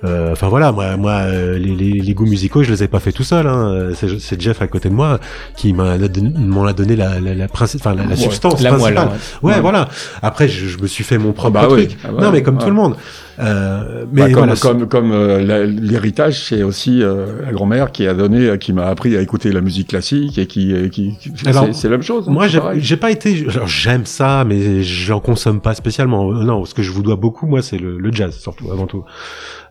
Euh, 0.04 0.32
Enfin 0.34 0.48
voilà, 0.50 0.72
moi, 0.72 0.98
moi, 0.98 1.12
euh, 1.26 1.58
les, 1.58 1.76
les, 1.76 1.92
les 2.00 2.14
goûts 2.14 2.26
musicaux, 2.26 2.64
je 2.64 2.72
les 2.72 2.84
ai 2.84 2.88
pas 2.88 3.00
fait 3.00 3.12
tout 3.12 3.24
seul. 3.24 3.48
Hein. 3.48 3.90
C'est, 3.94 4.42
Jeff 4.42 4.62
à 4.62 4.68
côté 4.68 4.90
de 4.90 4.94
moi 4.94 5.20
qui 5.56 5.74
m'a 5.74 5.98
m'en 6.38 6.66
a 6.66 6.74
donné 6.74 6.96
la, 6.96 7.20
la, 7.20 7.34
la, 7.36 7.46
enfin, 7.52 7.94
la, 7.96 8.04
la 8.04 8.10
Ouais, 8.10 8.16
substance 8.16 8.62
la 8.62 8.72
moelle, 8.72 8.96
principale. 8.96 9.08
ouais. 9.08 9.50
ouais, 9.50 9.56
Ouais. 9.56 9.62
voilà. 9.62 9.88
Après, 10.22 10.48
je, 10.48 10.68
je 10.68 10.78
me 10.80 10.88
suis 10.88 11.04
fait 11.04 11.18
mon 11.18 11.32
propre 11.32 11.52
bah 11.54 11.68
oui. 11.70 11.88
Ah 12.04 12.12
ouais, 12.14 12.22
non, 12.22 12.32
mais 12.32 12.42
comme 12.44 12.58
tout 12.58 12.68
le 12.68 12.74
monde. 12.74 12.96
Euh, 13.40 14.06
mais 14.12 14.22
Bah, 14.22 14.26
comme, 14.28 14.34
voilà, 14.44 14.56
comme, 14.56 14.88
comme 14.88 15.12
euh, 15.12 15.66
l'héritage, 15.66 16.44
c'est 16.44 16.62
aussi 16.64 17.02
euh, 17.02 17.42
la 17.46 17.52
grand-mère 17.52 17.92
qui 17.92 18.06
a 18.06 18.14
donné, 18.14 18.58
qui 18.60 18.74
m'a 18.74 18.86
appris 18.88 19.16
à 19.18 19.22
écouter 19.22 19.52
la 19.52 19.62
musique 19.62 19.88
classique 19.90 20.38
et 20.38 20.46
qui, 20.46 20.74
qui, 20.92 21.18
c'est- 21.44 21.84
la 21.86 21.90
même 21.90 22.04
chose. 22.04 22.26
hein, 22.28 22.32
Moi, 22.32 22.46
j'ai 22.78 22.98
pas 22.98 23.10
été. 23.12 23.48
J'aime 23.66 24.06
ça, 24.06 24.44
mais 24.48 24.84
j'en 24.84 25.20
consomme 25.20 25.62
pas 25.62 25.74
spécialement. 25.74 26.32
Non, 26.32 26.66
ce 26.66 26.74
que 26.74 26.84
je 26.84 26.92
vous 26.92 27.02
dois 27.04 27.16
beaucoup, 27.16 27.48
moi, 27.48 27.62
c'est 27.62 27.78
le, 27.78 27.98
le 27.98 28.12
jazz 28.12 28.36
surtout, 28.38 28.72
avant 28.72 28.86
tout. 28.88 29.04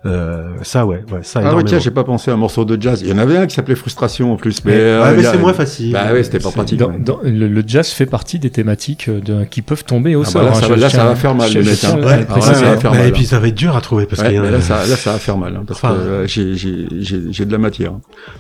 Euh, 0.05 0.49
ça, 0.63 0.85
ouais, 0.85 1.05
ouais, 1.13 1.21
ça. 1.23 1.41
Ah 1.45 1.55
ouais, 1.55 1.63
tiens, 1.63 1.79
j'ai 1.79 1.93
pas 1.93 2.03
pensé 2.03 2.31
à 2.31 2.35
un 2.35 2.37
morceau 2.37 2.65
de 2.65 2.81
jazz. 2.81 3.03
Il 3.03 3.09
y 3.09 3.13
en 3.13 3.19
avait 3.19 3.37
un 3.37 3.47
qui 3.47 3.55
s'appelait 3.55 3.77
Frustration 3.77 4.33
en 4.33 4.37
plus, 4.37 4.65
mais, 4.65 4.73
Ouais, 4.73 4.79
euh, 4.81 5.03
ouais, 5.11 5.17
mais 5.17 5.23
c'est 5.23 5.39
moins 5.39 5.53
facile. 5.53 5.93
Bah 5.93 6.13
ouais, 6.13 6.25
c'était 6.25 6.41
pas 6.41 6.51
pratique. 6.51 6.81
Dans- 6.81 6.89
ouais. 6.89 6.99
dans- 6.99 7.21
le, 7.23 7.47
le 7.47 7.63
jazz 7.65 7.89
fait 7.91 8.07
partie 8.07 8.41
des 8.41 8.51
thématiques 8.51 9.09
euh, 9.09 9.21
de, 9.21 9.45
qui 9.45 9.63
peuvent 9.63 9.85
tomber 9.85 10.17
au 10.17 10.23
Ah 10.23 10.25
bah 10.25 10.31
sol. 10.31 10.43
là, 10.45 10.51
hein, 10.51 10.55
ça 10.55 10.67
va- 10.69 10.77
là, 10.77 10.89
tiens- 10.89 10.99
ça 10.99 11.05
va 11.07 11.15
faire 11.15 11.35
mal, 11.37 11.49
Ouais, 11.57 11.65
ça 11.75 11.97
va 11.97 12.77
faire 12.79 12.93
mais- 12.93 12.99
Et 13.05 13.09
hein. 13.09 13.11
puis 13.15 13.27
ça 13.27 13.39
va 13.39 13.47
être 13.47 13.55
dur 13.55 13.77
à 13.77 13.81
trouver 13.81 14.07
parce 14.07 14.21
Ouais, 14.23 14.29
qu'il 14.29 14.37
y 14.37 14.41
en 14.41 14.43
a- 14.43 14.47
mais 14.47 14.53
là, 14.53 14.61
ça, 14.61 14.79
là, 14.87 14.97
ça 14.97 15.13
va 15.13 15.19
faire 15.19 15.37
mal, 15.39 15.55
hein, 15.57 15.65
parce 15.67 15.79
Enfin, 15.85 15.95
que 15.95 16.01
euh, 16.01 16.27
j'ai- 16.27 16.57
j'ai 16.57 16.87
j'ai- 17.01 17.23
j'ai 17.31 17.45
de 17.45 17.53
la 17.53 17.59
matière. 17.59 17.93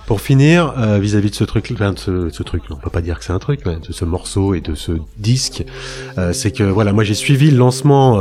Pour 0.06 0.20
finir, 0.20 0.74
vis-à-vis 1.00 1.30
de 1.30 1.34
ce 1.36 1.44
truc, 1.44 1.70
enfin, 1.72 1.92
de 1.92 1.98
ce, 2.00 2.28
ce 2.30 2.42
truc, 2.42 2.62
on 2.70 2.74
peut 2.76 2.90
pas 2.90 3.02
dire 3.02 3.18
que 3.20 3.24
c'est 3.24 3.32
un 3.32 3.38
truc, 3.38 3.60
mais 3.66 3.76
de 3.76 3.92
ce 3.92 4.04
morceau 4.04 4.54
et 4.54 4.60
de 4.60 4.74
ce 4.74 4.92
disque, 5.18 5.64
c'est 6.32 6.50
que 6.50 6.64
voilà, 6.64 6.92
moi 6.92 7.04
j'ai 7.04 7.14
suivi 7.14 7.52
le 7.52 7.56
lancement 7.58 8.20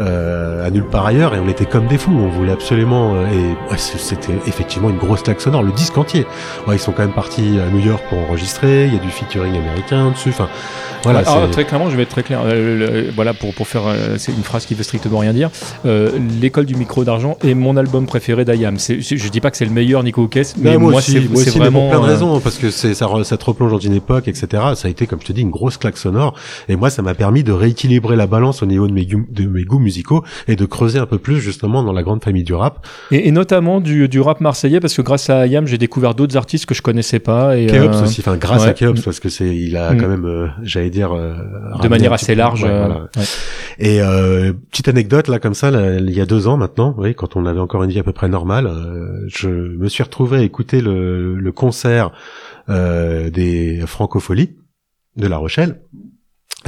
à 0.00 0.70
nulle 0.70 0.86
part 0.90 1.06
ailleurs 1.06 1.36
et 1.36 1.38
on 1.38 1.48
était 1.48 1.66
comme 1.66 1.86
des 1.86 1.98
fous, 1.98 2.10
on 2.12 2.28
voulait 2.28 2.50
absolument 2.52 2.79
euh, 2.84 3.26
et 3.26 3.72
ouais, 3.72 3.78
c'était 3.78 4.32
effectivement 4.46 4.90
une 4.90 4.98
grosse 4.98 5.22
claque 5.22 5.40
sonore, 5.40 5.62
le 5.62 5.72
disque 5.72 5.96
entier. 5.98 6.26
Ouais, 6.66 6.76
ils 6.76 6.78
sont 6.80 6.92
quand 6.92 7.02
même 7.02 7.12
partis 7.12 7.58
à 7.58 7.70
New 7.70 7.80
York 7.84 8.02
pour 8.08 8.18
enregistrer, 8.18 8.86
il 8.86 8.94
y 8.94 8.96
a 8.96 9.00
du 9.00 9.10
featuring 9.10 9.56
américain 9.56 10.10
dessus, 10.10 10.30
enfin 10.30 10.48
voilà. 11.02 11.20
Alors, 11.20 11.44
c'est- 11.46 11.50
très 11.52 11.64
clairement, 11.64 11.88
je 11.88 11.96
vais 11.96 12.02
être 12.02 12.10
très 12.10 12.22
clair. 12.22 12.40
Euh, 12.44 13.04
le- 13.06 13.10
voilà, 13.10 13.32
pour, 13.32 13.54
pour 13.54 13.66
faire, 13.66 13.82
euh, 13.86 14.16
c'est 14.18 14.32
une 14.32 14.42
phrase 14.42 14.66
qui 14.66 14.74
veut 14.74 14.82
strictement 14.82 15.18
rien 15.18 15.32
dire. 15.32 15.50
Euh, 15.86 16.10
L'école 16.40 16.66
du 16.66 16.76
micro 16.76 17.04
d'argent 17.04 17.38
est 17.42 17.54
mon 17.54 17.76
album 17.78 18.04
préféré 18.06 18.44
d'Ayam. 18.44 18.76
C'est- 18.78 19.00
Je 19.00 19.28
dis 19.30 19.40
pas 19.40 19.50
que 19.50 19.56
c'est 19.56 19.64
le 19.64 19.70
meilleur 19.70 20.02
Nico 20.02 20.26
Kess, 20.28 20.56
mais 20.58 20.72
Mais 20.72 20.78
moi, 20.78 20.90
moi, 20.92 21.00
c'est 21.00 21.14
mais 21.20 21.42
vraiment. 21.58 21.80
pour 21.88 21.90
plein 21.90 22.00
de 22.00 22.12
raisons, 22.12 22.38
parce 22.40 22.58
que 22.58 22.70
ça, 22.70 22.92
ça 22.94 23.36
te 23.36 23.44
replonge 23.44 23.72
dans 23.72 23.78
une 23.78 23.94
époque, 23.94 24.28
etc. 24.28 24.46
Ça 24.74 24.88
a 24.88 24.90
été, 24.90 25.06
comme 25.06 25.20
je 25.22 25.26
te 25.26 25.32
dis, 25.32 25.40
une 25.40 25.50
grosse 25.50 25.76
claque 25.78 25.96
sonore. 25.96 26.34
Et 26.68 26.76
moi, 26.76 26.90
ça 26.90 27.00
m'a 27.02 27.14
permis 27.14 27.44
de 27.44 27.52
rééquilibrer 27.52 28.16
la 28.16 28.26
balance 28.26 28.62
au 28.62 28.66
niveau 28.66 28.86
de 28.86 28.92
mes, 28.92 29.06
goûts- 29.06 29.26
de 29.30 29.46
mes 29.46 29.64
goûts 29.64 29.78
musicaux 29.78 30.22
et 30.48 30.56
de 30.56 30.64
creuser 30.66 30.98
un 30.98 31.06
peu 31.06 31.18
plus 31.18 31.40
justement 31.40 31.82
dans 31.82 31.92
la 31.94 32.02
grande 32.02 32.22
famille 32.22 32.44
du 32.44 32.52
rap. 32.54 32.69
Et, 33.10 33.28
et 33.28 33.30
notamment 33.32 33.80
du, 33.80 34.08
du 34.08 34.20
rap 34.20 34.40
marseillais, 34.40 34.80
parce 34.80 34.94
que 34.94 35.02
grâce 35.02 35.30
à 35.30 35.40
Ayam, 35.40 35.66
j'ai 35.66 35.78
découvert 35.78 36.14
d'autres 36.14 36.36
artistes 36.36 36.66
que 36.66 36.74
je 36.74 36.82
connaissais 36.82 37.18
pas. 37.18 37.56
Et, 37.56 37.66
Keops 37.66 37.96
euh, 37.96 38.02
aussi, 38.04 38.20
enfin 38.20 38.36
grâce 38.36 38.64
à. 38.64 38.72
Keops, 38.72 39.02
parce 39.02 39.20
que 39.20 39.28
c'est, 39.28 39.54
il 39.56 39.76
a 39.76 39.92
Mm. 39.92 40.00
quand 40.00 40.08
même, 40.08 40.24
euh, 40.24 40.46
j'allais 40.62 40.90
dire, 40.90 41.12
euh, 41.12 41.34
de 41.82 41.88
manière 41.88 42.12
assez 42.12 42.34
large. 42.34 42.64
ouais, 42.64 42.70
euh, 42.70 42.86
voilà. 42.86 43.00
ouais. 43.16 43.22
Et 43.78 44.00
euh, 44.02 44.52
petite 44.70 44.88
anecdote 44.88 45.28
là 45.28 45.38
comme 45.38 45.54
ça, 45.54 45.70
là, 45.70 45.94
il 45.98 46.10
y 46.10 46.20
a 46.20 46.26
deux 46.26 46.46
ans 46.48 46.56
maintenant, 46.56 46.94
oui, 46.98 47.14
quand 47.14 47.36
on 47.36 47.46
avait 47.46 47.60
encore 47.60 47.82
une 47.82 47.90
vie 47.90 47.98
à 47.98 48.02
peu 48.02 48.12
près 48.12 48.28
normale, 48.28 48.66
euh, 48.66 49.24
je 49.28 49.48
me 49.48 49.88
suis 49.88 50.02
retrouvé 50.02 50.38
à 50.38 50.42
écouter 50.42 50.80
le, 50.80 51.34
le 51.34 51.52
concert 51.52 52.10
euh, 52.68 53.30
des 53.30 53.82
Francopholies 53.86 54.56
de 55.16 55.26
La 55.26 55.38
Rochelle. 55.38 55.80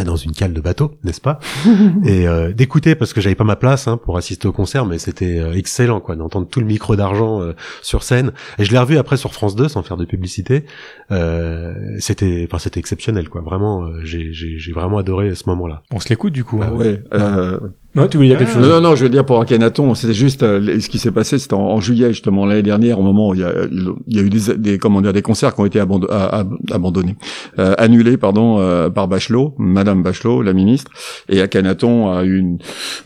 Dans 0.05 0.17
une 0.17 0.33
cale 0.33 0.55
de 0.55 0.61
bateau, 0.61 0.93
n'est-ce 1.05 1.21
pas 1.21 1.39
Et 2.05 2.27
euh, 2.27 2.53
d'écouter 2.53 2.95
parce 2.95 3.13
que 3.13 3.21
j'avais 3.21 3.35
pas 3.35 3.45
ma 3.45 3.57
place 3.57 3.89
hein, 3.89 3.99
pour 3.99 4.17
assister 4.17 4.49
au 4.49 4.53
concert, 4.53 4.87
mais 4.87 4.99
c'était 4.99 5.39
euh, 5.39 5.53
excellent 5.53 6.01
quoi 6.01 6.17
d'entendre 6.17 6.49
tout 6.49 6.61
le 6.61 6.67
micro 6.67 6.97
d'argent 6.97 7.43
euh, 7.43 7.53
sur 7.83 8.03
scène. 8.03 8.33
Et 8.59 8.65
je 8.65 8.73
l'ai 8.73 8.79
revu 8.79 8.97
après 8.97 9.19
sur 9.19 9.33
France 9.35 9.55
2 9.55 9.69
sans 9.69 9.83
faire 9.83 9.99
de 9.99 10.07
publicité. 10.07 10.65
Euh, 11.11 11.75
c'était, 11.99 12.47
enfin 12.49 12.59
c'était 12.59 12.81
exceptionnel 12.81 13.29
quoi. 13.29 13.43
Vraiment, 13.43 13.85
euh, 13.85 14.01
j'ai 14.03 14.33
j'ai 14.33 14.59
j'ai 14.59 14.73
vraiment 14.73 14.99
adoré 14.99 15.35
ce 15.35 15.49
moment-là. 15.51 15.83
On 15.91 16.01
se 16.01 16.09
l'écoute 16.09 16.33
du 16.33 16.45
coup. 16.45 16.61
Ah 16.63 16.69
hein. 16.69 16.73
ouais. 16.73 17.03
Euh... 17.13 17.61
Ouais, 17.95 18.09
tu 18.09 18.17
voulais 18.17 18.31
dire 18.31 18.39
quelque 18.39 18.53
chose 18.55 18.67
Non, 18.67 18.81
non, 18.81 18.97
je 18.97 19.03
veux 19.05 19.11
dire 19.11 19.27
pour 19.27 19.39
Akhenaton, 19.39 19.95
c'était 19.95 20.15
juste 20.15 20.43
euh, 20.43 20.81
ce 20.81 20.89
qui 20.89 20.99
s'est 20.99 21.11
passé, 21.11 21.39
c'était 21.39 21.53
en, 21.53 21.61
en 21.61 21.79
juillet 21.81 22.09
justement 22.09 22.47
l'année 22.47 22.63
dernière, 22.63 22.99
au 22.99 23.03
moment 23.03 23.29
où 23.29 23.35
il 23.35 23.41
y 23.41 23.45
a, 23.45 23.53
il 23.71 24.17
y 24.17 24.19
a 24.19 24.23
eu 24.23 24.31
des, 24.31 24.57
des 24.57 24.79
comment 24.79 25.03
dire 25.03 25.13
des 25.13 25.21
concerts 25.21 25.55
qui 25.55 25.61
ont 25.61 25.67
été 25.67 25.79
abando- 25.79 26.11
à- 26.11 26.41
à- 26.41 26.45
abandonnés, 26.71 27.17
euh, 27.59 27.75
annulés 27.77 28.17
pardon 28.17 28.61
euh, 28.61 28.89
par 28.89 29.09
Bachelot, 29.09 29.55
Madame 29.59 30.03
Bachelot, 30.03 30.41
la 30.41 30.55
ministre, 30.55 30.91
et 31.29 31.43
Akhenaton 31.43 32.11
a 32.11 32.25
eu 32.25 32.39
une 32.39 32.59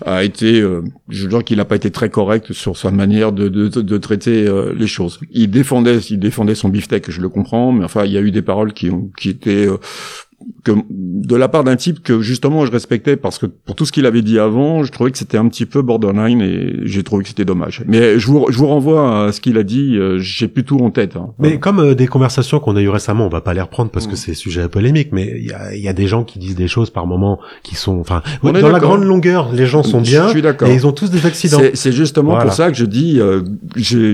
a 0.04 0.22
été, 0.22 0.60
euh, 0.60 0.82
je 1.08 1.24
veux 1.24 1.30
dire 1.30 1.42
qu'il 1.42 1.56
n'a 1.56 1.64
pas 1.64 1.74
été 1.76 1.90
très 1.90 2.08
correct 2.08 2.52
sur 2.52 2.76
sa 2.76 2.92
manière 2.92 3.32
de 3.32 3.48
de, 3.48 3.66
de, 3.66 3.80
de 3.82 3.98
traiter 3.98 4.46
euh, 4.46 4.72
les 4.76 4.86
choses. 4.86 5.18
Il 5.32 5.50
défendait 5.50 5.98
il 5.98 6.20
défendait 6.20 6.54
son 6.54 6.68
beefsteak, 6.68 7.10
je 7.10 7.20
le 7.20 7.28
comprends, 7.28 7.72
mais 7.72 7.84
enfin 7.84 8.04
il 8.04 8.12
y 8.12 8.18
a 8.18 8.20
eu 8.20 8.30
des 8.30 8.42
paroles 8.42 8.72
qui 8.72 8.90
ont 8.90 9.10
qui 9.18 9.30
étaient 9.30 9.66
euh, 9.66 9.78
que 10.64 10.72
de 10.90 11.34
la 11.34 11.48
part 11.48 11.64
d'un 11.64 11.76
type 11.76 12.02
que 12.02 12.20
justement 12.20 12.66
je 12.66 12.70
respectais 12.72 13.16
parce 13.16 13.38
que 13.38 13.46
pour 13.46 13.74
tout 13.74 13.86
ce 13.86 13.92
qu'il 13.92 14.04
avait 14.04 14.20
dit 14.22 14.38
avant, 14.38 14.84
je 14.84 14.92
trouvais 14.92 15.10
que 15.10 15.16
c'était 15.18 15.38
un 15.38 15.48
petit 15.48 15.64
peu 15.64 15.80
borderline 15.82 16.40
et 16.42 16.74
j'ai 16.84 17.02
trouvé 17.02 17.22
que 17.22 17.28
c'était 17.28 17.44
dommage. 17.44 17.82
Mais 17.86 18.18
je 18.18 18.26
vous, 18.26 18.46
je 18.50 18.58
vous 18.58 18.66
renvoie 18.66 19.26
à 19.26 19.32
ce 19.32 19.40
qu'il 19.40 19.56
a 19.58 19.62
dit, 19.62 19.96
euh, 19.96 20.18
j'ai 20.18 20.46
plus 20.48 20.62
tout 20.64 20.78
en 20.78 20.90
tête. 20.90 21.16
hein. 21.16 21.28
Mais 21.38 21.58
comme 21.58 21.78
euh, 21.80 21.94
des 21.94 22.06
conversations 22.06 22.60
qu'on 22.60 22.76
a 22.76 22.82
eues 22.82 22.88
récemment, 22.90 23.26
on 23.26 23.30
va 23.30 23.40
pas 23.40 23.54
les 23.54 23.60
reprendre 23.62 23.90
parce 23.90 24.06
que 24.06 24.14
c'est 24.16 24.34
sujet 24.34 24.62
à 24.62 24.68
polémique, 24.68 25.08
mais 25.12 25.34
il 25.38 25.46
y 25.46 25.52
a, 25.52 25.74
y 25.74 25.88
a 25.88 25.92
des 25.94 26.06
gens 26.06 26.22
qui 26.22 26.38
disent 26.38 26.56
des 26.56 26.68
choses 26.68 26.90
par 26.90 27.06
moment 27.06 27.38
qui 27.62 27.74
sont, 27.74 27.98
enfin, 27.98 28.22
dans 28.42 28.52
la 28.52 28.78
grande 28.80 29.04
longueur, 29.04 29.50
les 29.52 29.66
gens 29.66 29.82
sont 29.82 30.04
Je 30.04 30.10
bien, 30.10 30.28
suis 30.28 30.42
d'accord. 30.42 30.68
et 30.68 30.74
ils 30.74 30.86
ont 30.86 30.92
tous 30.92 31.10
des 31.10 31.24
accidents. 31.26 31.60
C'est- 31.74 31.92
justement 31.92 32.30
Voilà. 32.32 32.44
pour 32.44 32.52
ça 32.52 32.70
que 32.70 32.76
je 32.76 32.84
dis, 32.84 33.20
euh, 33.20 33.40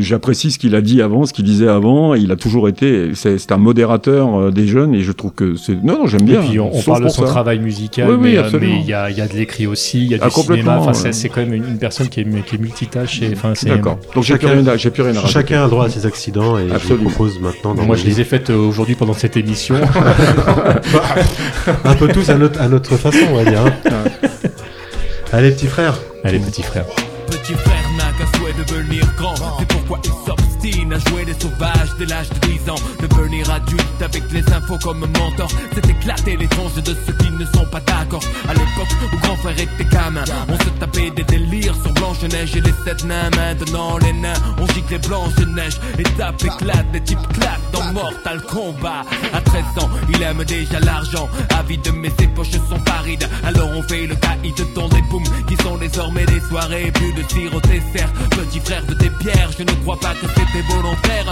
j'apprécie 0.01 0.51
ce 0.51 0.59
qu'il 0.59 0.75
a 0.75 0.81
dit 0.81 1.03
avant, 1.03 1.25
ce 1.27 1.33
qu'il 1.33 1.45
disait 1.45 1.69
avant. 1.69 2.15
Il 2.15 2.31
a 2.31 2.37
toujours 2.37 2.69
été, 2.69 3.11
c'est 3.15 3.39
c'est 3.39 3.53
un 3.53 3.57
modérateur 3.59 4.35
euh, 4.37 4.51
des 4.51 4.67
jeunes 4.67 4.95
et 4.95 5.01
je 5.01 5.13
trouve 5.13 5.33
que 5.33 5.57
c'est. 5.57 5.83
Non, 5.83 5.99
non, 5.99 6.07
j'aime 6.13 6.29
Et 6.29 6.33
bien. 6.33 6.41
puis 6.43 6.61
on, 6.61 6.69
on 6.73 6.77
Sauf 6.81 6.85
parle 6.87 7.05
de 7.05 7.09
son 7.09 7.23
ça. 7.23 7.29
travail 7.29 7.59
musical, 7.59 8.09
Oui, 8.09 8.15
oui, 8.15 8.21
mais 8.35 8.39
euh, 8.39 8.59
mais 8.61 8.81
il 8.81 8.87
y 8.87 8.95
a, 8.95 9.11
il 9.11 9.19
y 9.19 9.21
a 9.21 9.27
de 9.27 9.33
l'écrit 9.35 9.67
aussi, 9.67 10.05
il 10.05 10.13
y 10.13 10.15
a 10.15 10.19
Ah, 10.23 10.29
du 10.29 10.35
cinéma. 10.35 10.79
Enfin, 10.79 10.93
c'est 10.93 11.07
ouais. 11.09 11.13
c'est 11.13 11.29
quand 11.29 11.41
même 11.41 11.55
une, 11.55 11.65
une 11.67 11.79
personne 11.79 12.09
qui 12.09 12.21
est, 12.21 12.45
qui 12.45 12.55
est 12.55 12.59
multitâche. 12.59 13.21
Et, 13.23 13.31
enfin, 13.33 13.53
c'est- 13.55 13.69
D'accord. 13.69 13.99
Donc 14.15 14.25
j'ai 14.25 14.37
plus 14.39 14.47
rien 14.47 14.67
à- 14.67 14.77
j'ai 14.77 14.91
plus 14.91 15.03
rien 15.03 15.13
à 15.17 15.21
rajouter. 15.21 15.33
Chacun 15.33 15.65
a 15.65 15.69
droit 15.69 15.87
à 15.87 15.89
ses 15.89 16.07
accidents 16.07 16.59
et 16.59 16.69
je 16.69 16.75
Absolument. 16.75 17.05
vous 17.05 17.11
propose 17.11 17.41
maintenant. 17.41 17.75
Moi, 17.75 17.97
je 17.97 18.05
les 18.05 18.21
ai 18.21 18.25
faites 18.25 18.51
euh, 18.51 18.57
aujourd'hui 18.57 18.95
pendant 18.95 19.15
cette 19.15 19.37
émission. 19.37 19.75
un 21.85 21.95
peu 21.95 22.09
tous 22.09 22.29
à 22.31 22.35
notre, 22.37 22.61
à 22.61 22.69
notre 22.69 22.97
façon, 22.97 23.19
on 23.33 23.37
va 23.37 23.45
dire. 23.51 23.61
hein. 23.65 23.73
Allez, 25.33 25.51
petit 25.51 25.67
frère. 25.67 25.99
Allez, 26.25 26.39
petit 26.39 26.63
frère. 26.63 26.85
Petit 27.27 27.55
frère 27.55 27.82
sauvages 31.43 31.95
dès 31.99 32.07
l'âge 32.07 32.29
de 32.31 32.39
10 32.47 32.71
ans. 32.71 32.83
Devenir 33.01 33.51
adulte 33.51 34.03
avec 34.03 34.23
les 34.33 34.45
infos 34.53 34.79
comme 34.79 35.01
mentor. 35.01 35.49
C'est 35.75 35.89
éclater 35.91 36.37
les 36.37 36.49
tranches 36.49 36.75
de 36.75 36.95
ceux 37.05 37.13
qui 37.15 37.31
ne 37.31 37.45
sont 37.47 37.67
pas 37.67 37.81
d'accord. 37.81 38.23
À 38.49 38.53
l'époque 38.53 38.93
où 39.13 39.17
grand 39.19 39.37
frère 39.37 39.59
était 39.59 39.85
gamin 39.91 40.25
On 40.49 40.59
se 40.65 40.71
tapait 40.81 41.11
des 41.11 41.25
délires 41.25 41.75
sur 41.83 41.93
Blanche-Neige 41.95 42.57
et 42.57 42.61
les 42.61 42.75
sept 42.85 43.05
nains. 43.05 43.31
Maintenant 43.37 43.99
les 43.99 44.13
nains 44.13 44.41
on 44.59 44.67
gicle 44.69 44.93
les 44.93 44.99
Blanche-Neige. 44.99 45.81
Et 45.99 46.05
tape 46.17 46.43
éclate, 46.45 46.91
des 46.93 47.01
types 47.01 47.29
claquent 47.33 47.71
dans 47.73 47.93
Mortal 47.93 48.41
Kombat. 48.43 49.05
À 49.33 49.41
13 49.41 49.65
ans 49.81 49.91
il 50.15 50.23
aime 50.23 50.45
déjà 50.45 50.79
l'argent. 50.81 51.29
Avide 51.59 51.89
mais 51.95 52.13
ses 52.19 52.29
poches 52.29 52.51
sont 52.71 52.81
parides 52.85 53.29
Alors 53.45 53.71
on 53.75 53.83
fait 53.83 54.07
le 54.07 54.15
caïd 54.15 54.55
dans 54.75 54.89
des 54.89 55.03
booms 55.03 55.25
Qui 55.49 55.57
sont 55.63 55.77
désormais 55.77 56.27
des 56.27 56.41
soirées 56.41 56.91
Plus 56.93 57.13
de 57.15 57.23
tir 57.23 57.55
au 57.55 57.61
dessert. 57.61 58.13
Petit 58.31 58.61
frère 58.61 58.85
de 58.87 58.95
tes 58.95 59.11
pierres 59.11 59.51
Je 59.59 59.65
ne 59.65 59.73
crois 59.83 59.99
pas 59.99 60.15
que 60.15 60.27
c'était 60.29 60.63
volontaire 60.69 61.32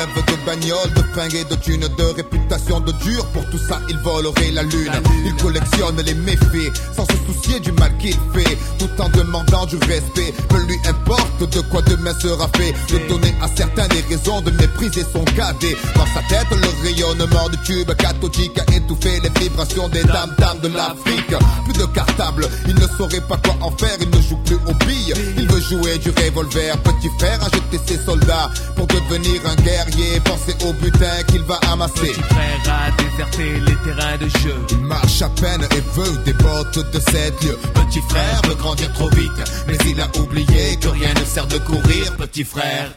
De 0.00 0.46
bagnole, 0.46 0.94
de 0.94 1.02
fringues 1.12 1.34
et 1.34 1.44
de 1.44 1.54
thunes, 1.56 1.86
de 1.98 2.04
réputation 2.16 2.80
de 2.80 2.90
dur. 3.04 3.22
Pour 3.34 3.44
tout 3.50 3.58
ça, 3.58 3.78
il 3.90 3.98
volerait 3.98 4.50
la 4.52 4.62
lune. 4.62 4.90
Il 5.26 5.34
collectionne 5.34 6.00
les 6.00 6.14
méfaits, 6.14 6.72
sans 6.96 7.04
se 7.04 7.16
soucier 7.26 7.60
du 7.60 7.70
mal 7.72 7.94
qu'il 7.98 8.16
fait, 8.32 8.56
tout 8.78 8.88
en 8.98 9.10
demandant 9.10 9.66
du 9.66 9.76
respect. 9.76 10.32
Peu 10.48 10.58
lui 10.64 10.78
importe 10.88 11.50
de 11.54 11.60
quoi 11.68 11.82
demain 11.82 12.14
sera 12.18 12.48
fait. 12.56 12.72
De 12.90 13.08
donner 13.08 13.34
à 13.42 13.48
certains 13.54 13.88
des 13.88 14.00
raisons 14.08 14.40
de 14.40 14.50
mépriser 14.52 15.04
son 15.12 15.22
cadet. 15.36 15.76
Dans 15.94 16.06
sa 16.06 16.22
tête, 16.30 16.48
le 16.50 16.82
rayonnement 16.82 17.50
du 17.50 17.58
tube 17.58 17.92
cathodique 17.96 18.58
a 18.58 18.74
étouffé 18.74 19.20
les 19.20 19.40
vibrations 19.40 19.90
des 19.90 20.04
dames 20.04 20.34
dames 20.38 20.60
de 20.62 20.68
l'Afrique. 20.68 21.34
Plus 21.64 21.74
de 21.74 21.84
cartable, 21.92 22.48
il 22.66 22.74
ne 22.74 22.86
saurait 22.96 23.20
pas 23.28 23.36
quoi 23.36 23.54
en 23.60 23.70
faire. 23.72 23.98
Il 24.00 24.08
ne 24.08 24.22
joue 24.22 24.38
plus 24.46 24.56
aux 24.66 24.86
billes, 24.86 25.12
il 25.36 25.46
veut 25.46 25.60
jouer 25.60 25.98
du 25.98 26.08
revolver. 26.08 26.78
Petit 26.78 27.10
frère 27.18 27.38
a 27.44 27.50
jeté 27.54 27.78
ses 27.86 28.02
soldats 28.02 28.50
pour 28.76 28.86
devenir 28.86 29.42
un 29.44 29.56
guerrier. 29.56 29.89
Pensez 30.24 30.54
au 30.64 30.72
butin 30.74 31.22
qu'il 31.26 31.42
va 31.42 31.58
amasser. 31.70 32.12
Petit 32.12 32.22
frère 32.22 32.60
a 32.68 32.90
déserté 33.02 33.60
les 33.60 33.76
terrains 33.76 34.16
de 34.18 34.28
jeu 34.38 34.54
Il 34.70 34.78
marche 34.78 35.22
à 35.22 35.28
peine 35.30 35.62
et 35.62 35.80
veut 35.94 36.16
des 36.24 36.32
bottes 36.34 36.92
de 36.92 37.00
7 37.00 37.44
lieues. 37.44 37.58
Petit 37.74 38.00
frère 38.08 38.40
veut 38.46 38.54
grandir 38.54 38.92
trop 38.92 39.08
vite 39.10 39.30
Mais 39.66 39.76
il 39.86 40.00
a 40.00 40.08
oublié 40.18 40.76
que 40.80 40.88
rien 40.88 41.12
ne 41.14 41.24
sert 41.24 41.46
de 41.46 41.58
courir 41.58 42.16
Petit 42.16 42.44
frère 42.44 42.92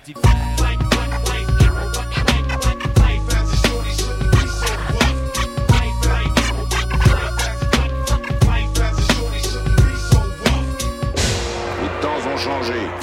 Les 11.81 12.01
temps 12.01 12.29
ont 12.31 12.37
changé. 12.37 13.02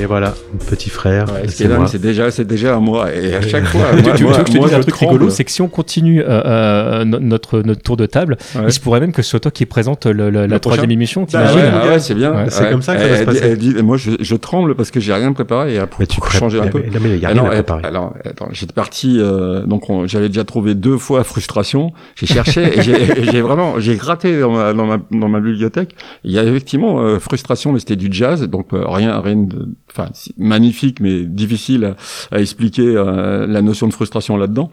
Et 0.00 0.06
voilà, 0.06 0.34
petit 0.70 0.90
frère. 0.90 1.26
Ouais, 1.32 1.48
c'est 1.48 1.66
moi. 1.68 1.86
c'est 1.88 2.00
déjà, 2.00 2.30
c'est 2.30 2.44
déjà 2.44 2.76
à 2.76 2.78
moi. 2.78 3.12
Et 3.14 3.34
à 3.34 3.40
chaque 3.40 3.64
fois, 3.64 3.86
Tu- 3.96 4.02
moi, 4.02 4.12
tu, 4.12 4.18
tu 4.18 4.24
moi- 4.24 4.32
veux 4.38 4.42
que 4.44 4.48
je 4.48 4.52
te 4.52 4.58
moi, 4.58 4.68
dise 4.68 4.76
un 4.76 4.80
truc 4.80 4.94
tremble. 4.94 5.12
rigolo, 5.12 5.30
c'est 5.30 5.44
que 5.44 5.50
si 5.50 5.60
on 5.62 5.68
continue 5.68 6.20
euh, 6.22 6.26
euh, 6.44 7.04
no- 7.04 7.18
notre, 7.18 7.60
notre 7.62 7.82
tour 7.82 7.96
de 7.96 8.06
table, 8.06 8.36
il 8.64 8.72
se 8.72 8.78
pourrait 8.80 9.00
même 9.00 9.12
que 9.12 9.22
ce 9.22 9.30
soit 9.30 9.40
toi 9.40 9.50
qui 9.50 9.66
présente 9.66 10.06
le- 10.06 10.30
le- 10.30 10.46
la 10.46 10.46
Le 10.46 10.60
troisième 10.60 10.84
prochain 10.84 10.92
émission. 10.92 11.22
Bah 11.22 11.26
t'imagines 11.28 11.58
ouais, 11.58 11.70
ah 11.72 11.88
ouais, 11.88 11.98
c'est 11.98 12.14
bien. 12.14 12.30
Ouais. 12.32 12.44
Ouais. 12.44 12.80
Elle- 12.88 12.96
elle 12.96 13.26
dit- 13.28 13.38
elle 13.42 13.58
dit- 13.58 13.82
moi, 13.82 13.96
je, 13.96 14.12
je 14.20 14.34
tremble 14.36 14.74
parce 14.76 14.90
que 14.90 15.00
j'ai 15.00 15.12
rien 15.12 15.32
préparé 15.32 15.74
et 15.76 15.80
pour 15.80 16.04
pré- 16.06 16.38
changer 16.38 16.60
un 16.60 16.64
mais- 16.64 16.70
peu. 16.70 16.82
mais- 16.92 17.00
mais 17.00 17.08
il 17.16 17.20
y 17.20 17.24
a 17.26 17.28
Ah 17.30 17.32
rien 17.32 17.42
non, 17.42 17.48
à 17.48 17.52
préparer. 17.52 17.82
Alors, 17.84 18.14
attends, 18.24 18.48
j'étais 18.52 18.72
parti. 18.72 19.16
euh, 19.18 19.64
donc, 19.66 19.90
on- 19.90 20.06
j'avais 20.06 20.28
déjà 20.28 20.44
trouvé 20.44 20.74
deux 20.74 20.96
fois 20.98 21.24
frustration. 21.24 21.92
J'ai 22.14 22.26
cherché 22.26 22.78
et 22.78 22.82
j'ai- 22.82 23.02
et 23.02 23.24
j'ai 23.24 23.40
vraiment, 23.40 23.80
j'ai 23.80 23.96
gratté 23.96 24.38
dans 24.40 24.52
ma, 24.52 24.72
dans 24.72 24.86
ma, 24.86 24.98
dans 25.10 25.28
ma 25.28 25.40
bibliothèque. 25.40 25.94
Il 26.24 26.30
y 26.32 26.38
a 26.38 26.44
effectivement 26.44 27.00
euh, 27.00 27.18
frustration, 27.18 27.72
mais 27.72 27.78
c'était 27.80 27.96
du 27.96 28.08
jazz, 28.12 28.42
donc 28.48 28.72
euh, 28.72 28.84
rien, 28.86 29.20
rien 29.20 29.36
de, 29.36 29.68
enfin, 29.90 30.10
magnifique, 30.36 31.00
mais 31.00 31.24
difficile 31.24 31.94
à, 32.30 32.40
expliquer 32.40 32.86
euh, 32.96 33.46
la 33.46 33.62
notion 33.62 33.86
de 33.88 33.92
frustration 33.92 34.36
là-dedans. 34.36 34.70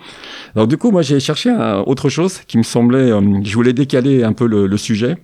Alors, 0.56 0.68
du 0.68 0.78
coup, 0.78 0.92
moi, 0.92 1.02
j'ai 1.02 1.20
cherché 1.20 1.50
un- 1.50 1.80
autre 1.86 2.10
chose 2.10 2.40
qui 2.48 2.58
me 2.58 2.64
semblait, 2.64 3.12
euh, 3.12 3.22
je 3.44 3.54
voulais 3.56 3.74
décaler 3.74 4.24
un 4.24 4.34
peu 4.34 4.48
le, 4.48 4.68
le 4.68 4.78
sujet. 4.78 5.18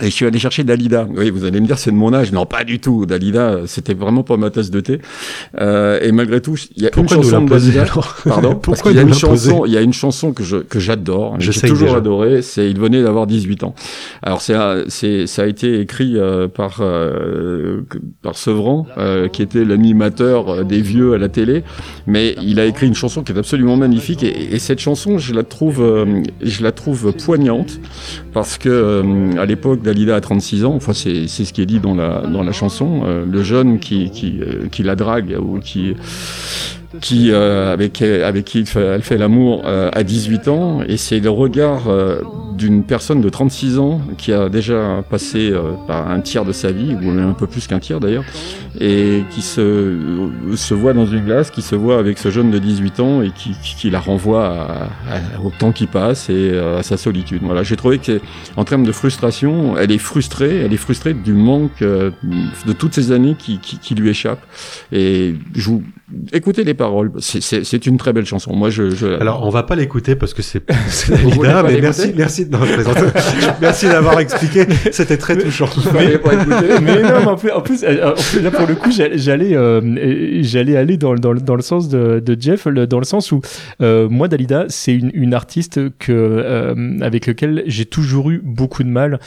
Et 0.00 0.06
je 0.06 0.10
suis 0.10 0.24
allé 0.24 0.38
chercher 0.38 0.64
Dalida. 0.64 1.06
Oui, 1.14 1.28
vous 1.28 1.44
allez 1.44 1.60
me 1.60 1.66
dire 1.66 1.76
c'est 1.78 1.90
de 1.90 1.96
mon 1.96 2.14
âge. 2.14 2.32
Non, 2.32 2.46
pas 2.46 2.64
du 2.64 2.78
tout. 2.80 3.04
Dalida, 3.04 3.58
c'était 3.66 3.92
vraiment 3.92 4.22
pas 4.22 4.38
ma 4.38 4.48
tasse 4.48 4.70
de 4.70 4.80
thé. 4.80 5.00
Euh, 5.60 6.00
et 6.02 6.12
malgré 6.12 6.40
tout, 6.40 6.56
il 6.76 6.82
y 6.82 6.86
a 6.86 6.90
Pourquoi 6.90 7.18
une 7.18 7.22
chanson 7.24 7.42
de 7.44 7.50
Dalida. 7.50 7.82
alors 7.82 8.16
Pardon. 8.24 8.54
Pourquoi 8.62 8.72
Parce 8.72 8.82
qu'il 8.82 8.96
y 8.96 8.98
a 8.98 9.02
nous 9.02 9.08
une 9.08 9.14
chanson, 9.14 9.64
il 9.66 9.72
y 9.72 9.76
a 9.76 9.82
une 9.82 9.92
chanson 9.92 10.32
que 10.32 10.42
je 10.44 10.56
que 10.56 10.80
j'adore, 10.80 11.36
Je 11.40 11.48
que 11.48 11.52
sais 11.52 11.66
j'ai 11.66 11.74
toujours 11.74 11.94
adoré. 11.94 12.40
C'est 12.40 12.70
il 12.70 12.80
venait 12.80 13.02
d'avoir 13.02 13.26
18 13.26 13.64
ans. 13.64 13.74
Alors 14.22 14.40
c'est 14.40 14.54
c'est 14.88 15.26
ça 15.26 15.42
a 15.42 15.46
été 15.46 15.80
écrit 15.80 16.14
euh, 16.16 16.48
par 16.48 16.78
euh, 16.80 17.82
par 18.22 18.38
Sevran, 18.38 18.86
euh, 18.96 19.28
qui 19.28 19.42
était 19.42 19.62
l'animateur 19.64 20.48
euh, 20.48 20.64
des 20.64 20.80
vieux 20.80 21.12
à 21.12 21.18
la 21.18 21.28
télé. 21.28 21.64
Mais 22.06 22.34
il 22.40 22.58
a 22.60 22.64
écrit 22.64 22.86
une 22.86 22.94
chanson 22.94 23.22
qui 23.22 23.32
est 23.32 23.38
absolument 23.38 23.76
magnifique. 23.76 24.22
Et, 24.22 24.54
et 24.54 24.58
cette 24.58 24.78
chanson, 24.80 25.18
je 25.18 25.34
la 25.34 25.42
trouve 25.42 25.82
euh, 25.82 26.22
je 26.40 26.62
la 26.62 26.72
trouve 26.72 27.12
poignante 27.12 27.78
parce 28.32 28.56
que 28.56 28.70
euh, 28.70 29.36
à 29.38 29.44
l'époque 29.44 29.81
Dalida 29.82 30.16
a 30.16 30.20
36 30.20 30.64
ans. 30.64 30.74
Enfin, 30.74 30.92
c'est 30.92 31.26
ce 31.26 31.52
qui 31.52 31.62
est 31.62 31.66
dit 31.66 31.80
dans 31.80 31.94
la 31.94 32.22
dans 32.22 32.42
la 32.42 32.52
chanson. 32.52 33.02
Euh, 33.04 33.24
le 33.26 33.42
jeune 33.42 33.78
qui 33.78 34.10
qui 34.10 34.40
euh, 34.40 34.68
qui 34.70 34.82
la 34.82 34.96
drague 34.96 35.36
ou 35.40 35.58
qui 35.58 35.94
qui 37.00 37.30
euh, 37.30 37.72
avec 37.72 38.02
avec 38.02 38.44
qui 38.44 38.64
elle 38.76 39.02
fait 39.02 39.18
l'amour 39.18 39.62
euh, 39.64 39.90
à 39.92 40.02
18 40.02 40.48
ans. 40.48 40.80
Et 40.86 40.96
c'est 40.96 41.20
le 41.20 41.30
regard 41.30 41.88
euh, 41.88 42.20
d'une 42.56 42.84
personne 42.84 43.20
de 43.20 43.28
36 43.28 43.78
ans 43.78 44.00
qui 44.18 44.32
a 44.32 44.48
déjà 44.48 45.02
passé 45.08 45.50
euh, 45.50 45.72
par 45.86 46.10
un 46.10 46.20
tiers 46.20 46.44
de 46.44 46.52
sa 46.52 46.70
vie 46.72 46.94
ou 47.02 47.10
un 47.10 47.32
peu 47.32 47.46
plus 47.46 47.66
qu'un 47.66 47.78
tiers 47.78 48.00
d'ailleurs 48.00 48.24
et 48.80 49.22
qui 49.30 49.42
se 49.42 49.96
se 50.54 50.74
voit 50.74 50.92
dans 50.92 51.06
une 51.06 51.24
glace 51.24 51.50
qui 51.50 51.62
se 51.62 51.74
voit 51.74 51.98
avec 51.98 52.18
ce 52.18 52.30
jeune 52.30 52.50
de 52.50 52.58
18 52.58 53.00
ans 53.00 53.22
et 53.22 53.30
qui 53.30 53.50
qui, 53.62 53.74
qui 53.76 53.90
la 53.90 54.00
renvoie 54.00 54.46
à, 54.46 54.62
à- 55.16 55.40
au 55.44 55.50
temps 55.50 55.72
qui 55.72 55.86
passe 55.86 56.28
et 56.30 56.34
euh, 56.52 56.78
à 56.78 56.82
sa 56.82 56.96
solitude. 56.96 57.40
Voilà 57.42 57.62
j'ai 57.62 57.76
trouvé 57.76 57.98
que 57.98 58.20
en 58.56 58.64
termes 58.64 58.84
de 58.84 58.92
frustration 58.92 59.76
elle 59.78 59.92
est 59.92 59.98
frustrée 59.98 60.56
elle 60.64 60.72
est 60.72 60.76
frustrée 60.78 61.14
du 61.14 61.32
manque 61.32 61.82
euh, 61.82 62.10
de 62.66 62.72
toutes 62.72 62.94
ces 62.94 63.12
années 63.12 63.36
qui, 63.38 63.58
qui 63.58 63.94
lui 63.94 64.10
échappent. 64.10 64.44
Et 64.92 65.34
je 65.54 65.68
vous 65.70 65.82
écoutez 66.32 66.64
les 66.64 66.74
paroles 66.74 67.12
c'est- 67.18 67.86
une 67.86 67.96
très 67.96 68.12
belle 68.12 68.26
chanson 68.26 68.54
moi 68.54 68.70
je, 68.70 68.90
je 68.90 69.06
Alors, 69.20 69.44
on 69.46 69.50
va 69.50 69.62
pas 69.62 69.74
l'écouter 69.76 70.14
parce 70.14 70.34
que 70.34 70.42
c'est 70.42 70.62
Dalida, 71.08 71.62
mais 71.62 71.80
merci, 71.80 72.12
merci, 72.16 72.46
non, 72.50 72.58
je 72.64 72.74
plaisante. 72.74 72.96
merci 73.60 73.86
d'avoir 73.86 74.20
expliqué. 74.20 74.64
C'était 74.92 75.16
très 75.16 75.36
touchant. 75.36 75.68
mais, 75.94 76.18
mais 76.82 77.02
non, 77.02 77.08
mais 77.20 77.26
en 77.26 77.36
plus, 77.36 77.50
en 77.50 77.60
plus, 77.60 77.82
euh, 77.84 78.10
en 78.10 78.14
plus, 78.14 78.40
là 78.40 78.50
pour 78.50 78.66
le 78.66 78.74
coup, 78.74 78.90
j'allais, 78.90 79.18
j'allais, 79.18 79.54
euh, 79.56 80.42
j'allais 80.42 80.76
aller 80.76 80.96
dans, 80.96 81.14
dans, 81.14 81.32
le- 81.32 81.40
dans 81.40 81.56
le 81.56 81.62
sens 81.62 81.88
de, 81.88 82.20
de 82.24 82.36
Jeff, 82.40 82.66
dans 82.68 82.98
le 82.98 83.04
sens 83.04 83.32
où 83.32 83.40
euh, 83.80 84.08
moi, 84.08 84.28
Dalida, 84.28 84.66
c'est 84.68 84.94
une, 84.94 85.10
une 85.14 85.34
artiste 85.34 85.80
que 85.98 86.12
euh, 86.12 86.74
avec 87.00 87.26
lequel 87.26 87.62
j'ai 87.66 87.84
toujours 87.86 88.30
eu 88.30 88.40
beaucoup 88.44 88.82
de 88.82 88.88
mal 88.88 89.18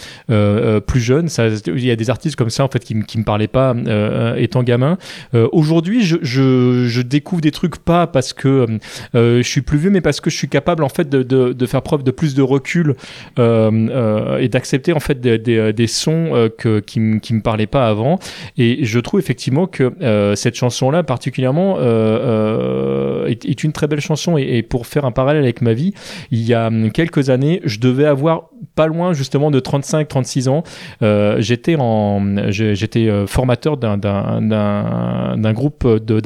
plus 0.87 0.99
jeune. 0.99 1.27
Ça, 1.29 1.47
il 1.67 1.85
y 1.85 1.91
a 1.91 1.95
des 1.95 2.09
artistes 2.09 2.35
comme 2.35 2.49
ça 2.49 2.63
en 2.63 2.67
fait 2.69 2.79
qui, 2.83 2.95
me- 2.95 3.03
qui 3.03 3.17
me 3.17 3.23
parlaient 3.23 3.47
pas 3.47 3.73
euh, 3.87 4.35
étant 4.35 4.63
gamin. 4.63 4.97
Euh, 5.33 5.47
aujourd'hui, 5.51 6.03
je, 6.03 6.17
je, 6.21 6.74
je 6.87 7.01
découvre 7.01 7.41
des 7.41 7.51
trucs 7.51 7.77
pas 7.77 8.07
parce 8.07 8.33
que 8.33 8.67
euh, 9.15 9.37
je 9.37 9.47
suis 9.47 9.61
plus 9.61 9.77
vieux, 9.77 9.89
mais 9.89 10.01
parce 10.01 10.19
que 10.21 10.29
je 10.29 10.35
suis 10.35 10.49
capable 10.49 10.83
en 10.83 10.89
fait 10.89 11.09
de, 11.09 11.65
faire 11.65 11.81
preuve 11.81 12.03
de 12.03 12.11
plus 12.11 12.35
de 12.35 12.41
recul 12.41 12.95
euh, 13.39 13.71
euh, 13.89 14.37
et 14.37 14.49
d'accepter 14.49 14.93
en 14.93 14.99
fait 14.99 15.19
des, 15.21 15.87
sons 15.87 16.31
euh, 16.33 16.49
que, 16.49 16.79
qui, 16.79 16.99
me- 16.99 17.41
parlaient 17.41 17.67
pas 17.67 17.87
avant. 17.87 18.19
Et 18.57 18.85
je 18.85 18.99
trouve 18.99 19.19
effectivement 19.19 19.67
que 19.67 19.93
euh, 20.01 20.35
cette 20.35 20.55
chanson-là 20.55 21.03
particulièrement 21.03 21.77
euh, 21.77 23.25
euh, 23.25 23.27
est, 23.27 23.63
une 23.63 23.71
très 23.71 23.87
belle 23.87 24.01
chanson. 24.01 24.37
Et, 24.37 24.61
pour 24.63 24.87
faire 24.87 25.05
un 25.05 25.11
parallèle 25.11 25.43
avec 25.43 25.61
ma 25.61 25.73
vie, 25.73 25.93
il 26.31 26.41
y 26.43 26.53
a 26.53 26.67
hum, 26.67 26.91
quelques 26.91 27.29
années, 27.29 27.61
je 27.65 27.79
devais 27.79 28.05
avoir 28.05 28.49
pas 28.75 28.87
loin 28.87 29.13
justement 29.13 29.51
de 29.51 29.59
35-36 29.59 30.49
ans. 30.49 30.63
Euh, 31.01 31.37
j'étais 31.39 31.75
en, 31.77 32.21
j'étais 32.49 33.07
euh, 33.07 33.27
formateur 33.27 33.77
d'un 33.77 35.53
groupe 35.53 35.87
de- 35.87 36.19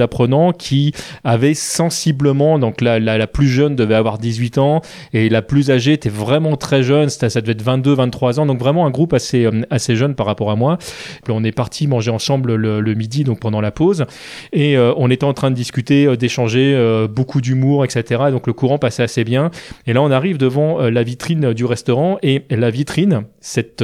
qui 0.51 0.93
avait 1.23 1.53
sensiblement, 1.53 2.59
donc 2.59 2.81
la, 2.81 2.99
la, 2.99 3.17
la 3.17 3.27
plus 3.27 3.47
jeune 3.47 3.75
devait 3.75 3.95
avoir 3.95 4.17
18 4.17 4.57
ans 4.57 4.81
et 5.13 5.29
la 5.29 5.41
plus 5.41 5.71
âgée 5.71 5.93
était 5.93 6.09
vraiment 6.09 6.55
très 6.57 6.83
jeune, 6.83 7.09
c'était- 7.09 7.29
ça 7.29 7.41
devait 7.41 7.53
être 7.53 7.63
22-23 7.63 8.39
ans, 8.39 8.45
donc 8.45 8.59
vraiment 8.59 8.85
un 8.85 8.91
groupe 8.91 9.13
assez 9.13 9.45
euh, 9.45 9.61
assez 9.69 9.95
jeune 9.95 10.15
par 10.15 10.25
rapport 10.25 10.51
à 10.51 10.55
moi. 10.55 10.77
Puis 11.23 11.33
on 11.35 11.43
est 11.43 11.51
parti 11.51 11.87
manger 11.87 12.11
ensemble 12.11 12.55
le, 12.55 12.79
le 12.81 12.93
midi, 12.93 13.23
donc 13.23 13.39
pendant 13.39 13.61
la 13.61 13.71
pause, 13.71 14.05
et 14.53 14.77
euh, 14.77 14.93
on 14.97 15.09
était 15.09 15.23
en 15.25 15.33
train 15.33 15.49
de 15.51 15.55
discuter, 15.55 16.05
euh, 16.05 16.15
d'échanger, 16.15 16.73
euh, 16.75 17.07
beaucoup 17.07 17.41
d'humour, 17.41 17.83
etc. 17.85 18.23
Donc 18.31 18.47
le 18.47 18.53
courant 18.53 18.77
passait 18.77 19.03
assez 19.03 19.23
bien. 19.23 19.51
Et 19.87 19.93
là, 19.93 20.01
on 20.01 20.11
arrive 20.11 20.37
devant 20.37 20.79
la 20.79 21.03
vitrine 21.03 21.53
du 21.53 21.65
restaurant 21.65 22.17
et 22.23 22.43
la 22.49 22.69
vitrine, 22.69 23.23
cette 23.39 23.83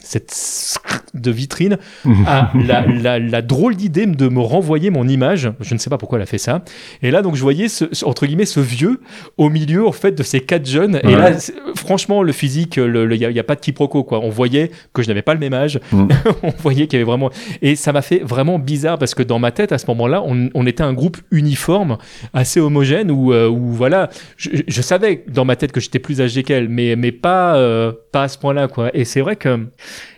cette, 0.00 0.30
cette 0.30 0.80
de 1.14 1.30
vitrine 1.30 1.78
a 2.26 2.50
la, 2.54 2.86
la, 2.86 3.18
la 3.18 3.42
drôle 3.42 3.74
d'idée 3.76 4.06
de 4.06 4.28
me 4.28 4.40
renvoyer 4.40 4.90
mon 4.90 5.08
image. 5.08 5.50
Je 5.60 5.74
ne 5.74 5.78
sais 5.82 5.90
pas 5.90 5.98
pourquoi 5.98 6.18
elle 6.18 6.22
a 6.22 6.26
fait 6.26 6.38
ça. 6.38 6.62
Et 7.02 7.10
là, 7.10 7.22
donc, 7.22 7.36
je 7.36 7.42
voyais 7.42 7.68
ce, 7.68 7.84
entre 8.04 8.26
guillemets 8.26 8.46
ce 8.46 8.60
vieux 8.60 9.00
au 9.38 9.48
milieu 9.48 9.86
en 9.86 9.92
fait 9.92 10.12
de 10.12 10.22
ces 10.22 10.40
quatre 10.40 10.66
jeunes. 10.68 11.00
Et 11.04 11.14
là, 11.14 11.32
franchement, 11.76 12.22
le 12.22 12.32
physique, 12.32 12.76
il 12.76 12.84
le, 12.84 13.06
le- 13.06 13.16
y, 13.16 13.38
a, 13.38 13.44
pas 13.44 13.54
de 13.54 13.60
quiproquo 13.60 14.04
quoi. 14.04 14.20
On 14.20 14.30
voyait 14.30 14.70
que 14.92 15.02
je 15.02 15.08
n'avais 15.08 15.22
pas 15.22 15.34
le 15.34 15.40
même 15.40 15.54
âge. 15.54 15.80
on 15.92 16.50
voyait 16.58 16.86
qu'il 16.86 16.98
y 16.98 17.02
avait 17.02 17.10
vraiment. 17.10 17.30
Et 17.62 17.76
ça 17.76 17.92
m'a 17.92 18.02
fait 18.02 18.20
vraiment 18.20 18.58
bizarre 18.58 18.98
parce 18.98 19.14
que 19.14 19.22
dans 19.22 19.38
ma 19.38 19.50
tête 19.52 19.72
à 19.72 19.78
ce 19.78 19.86
moment-là, 19.88 20.22
on, 20.24 20.48
on 20.54 20.66
était 20.66 20.82
un 20.82 20.92
groupe 20.92 21.18
uniforme, 21.30 21.98
assez 22.34 22.60
homogène 22.60 23.10
où, 23.10 23.32
euh, 23.32 23.48
où 23.48 23.72
voilà, 23.72 24.10
je, 24.36 24.50
je 24.66 24.82
savais 24.82 25.24
dans 25.28 25.44
ma 25.44 25.56
tête 25.56 25.72
que 25.72 25.80
j'étais 25.80 25.98
plus 25.98 26.20
âgé 26.20 26.42
qu'elle, 26.42 26.68
mais 26.68 26.96
mais 26.96 27.12
pas 27.12 27.56
euh, 27.56 27.92
pas 28.12 28.24
à 28.24 28.28
ce 28.28 28.38
point-là 28.38 28.68
quoi. 28.68 28.90
Et 28.94 29.04
c'est 29.04 29.20
vrai 29.20 29.36
que 29.36 29.66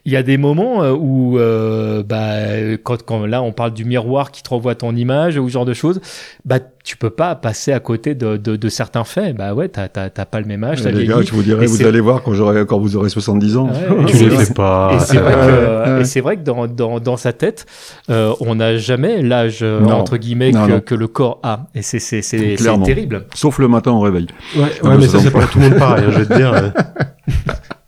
il 0.04 0.12
y 0.12 0.16
a 0.16 0.22
des 0.24 0.36
moments 0.36 0.82
euh, 0.82 0.92
où, 0.92 1.38
euh, 1.38 2.02
bah, 2.02 2.76
quand, 2.82 3.02
quand 3.04 3.24
là 3.26 3.40
on 3.42 3.52
parle 3.52 3.72
du 3.72 3.84
miroir 3.84 4.32
qui 4.32 4.42
te 4.42 4.48
renvoie 4.48 4.74
ton 4.74 4.96
image 4.96 5.36
ou 5.38 5.48
ce 5.52 5.54
genre 5.54 5.64
de 5.64 5.74
choses, 5.74 6.00
bah 6.44 6.56
tu 6.84 6.96
peux 6.96 7.10
pas 7.10 7.34
passer 7.36 7.72
à 7.72 7.78
côté 7.78 8.14
de, 8.16 8.36
de, 8.36 8.56
de 8.56 8.68
certains 8.68 9.04
faits. 9.04 9.36
Bah 9.36 9.54
ouais, 9.54 9.68
t'as 9.68 9.86
t'as 9.88 10.10
t'as 10.10 10.24
pas 10.24 10.40
le 10.40 10.46
même 10.46 10.64
âge. 10.64 10.82
t'as 10.82 10.90
les 10.90 11.06
gars, 11.06 11.20
je 11.22 11.30
vous 11.32 11.42
dirai, 11.42 11.64
Et 11.64 11.66
vous 11.68 11.84
allez 11.86 12.00
voir 12.00 12.22
quand 12.22 12.32
j'aurai, 12.34 12.66
quand 12.66 12.78
vous 12.78 12.96
aurez 12.96 13.08
70 13.08 13.56
ans. 13.56 13.68
Ouais, 13.68 14.04
Tu 14.06 14.16
et 14.16 14.28
les 14.28 14.36
c'est- 14.38 14.44
fais 14.46 14.54
pas. 14.54 14.90
Et 14.96 14.98
c'est 15.00 15.18
vrai, 15.18 15.32
que, 15.34 15.94
ouais. 15.96 16.00
et 16.00 16.04
c'est 16.04 16.20
vrai 16.20 16.36
que 16.38 16.42
dans, 16.42 16.66
dans, 16.66 16.98
dans 16.98 17.16
sa 17.16 17.32
tête, 17.32 17.66
euh, 18.10 18.32
on 18.40 18.56
n'a 18.56 18.76
jamais 18.78 19.22
l'âge 19.22 19.58
euh, 19.62 19.80
Non. 19.80 19.92
entre 19.92 20.16
guillemets 20.16 20.50
Non, 20.50 20.66
que, 20.66 20.72
non. 20.72 20.80
que 20.80 20.94
le 20.94 21.06
corps 21.08 21.38
a. 21.42 21.66
Et 21.74 21.82
c'est 21.82 21.98
c'est 22.00 22.22
c'est 22.22 22.38
c'est 22.38 22.54
Clairement. 22.56 22.84
terrible. 22.84 23.26
Sauf 23.34 23.58
le 23.58 23.68
matin 23.68 23.92
au 23.92 24.00
réveil. 24.00 24.26
Ouais, 24.56 24.62
ouais, 24.82 24.96
mais 24.98 25.06
ça 25.06 25.20
c'est 25.20 25.30
pour 25.30 25.46
tout 25.48 25.58
le 25.60 25.68
monde 25.70 25.78
pareil, 25.78 26.04
hein, 26.06 26.10
je 26.12 26.18
vais 26.20 26.26
te 26.26 26.34
dire. 26.34 26.72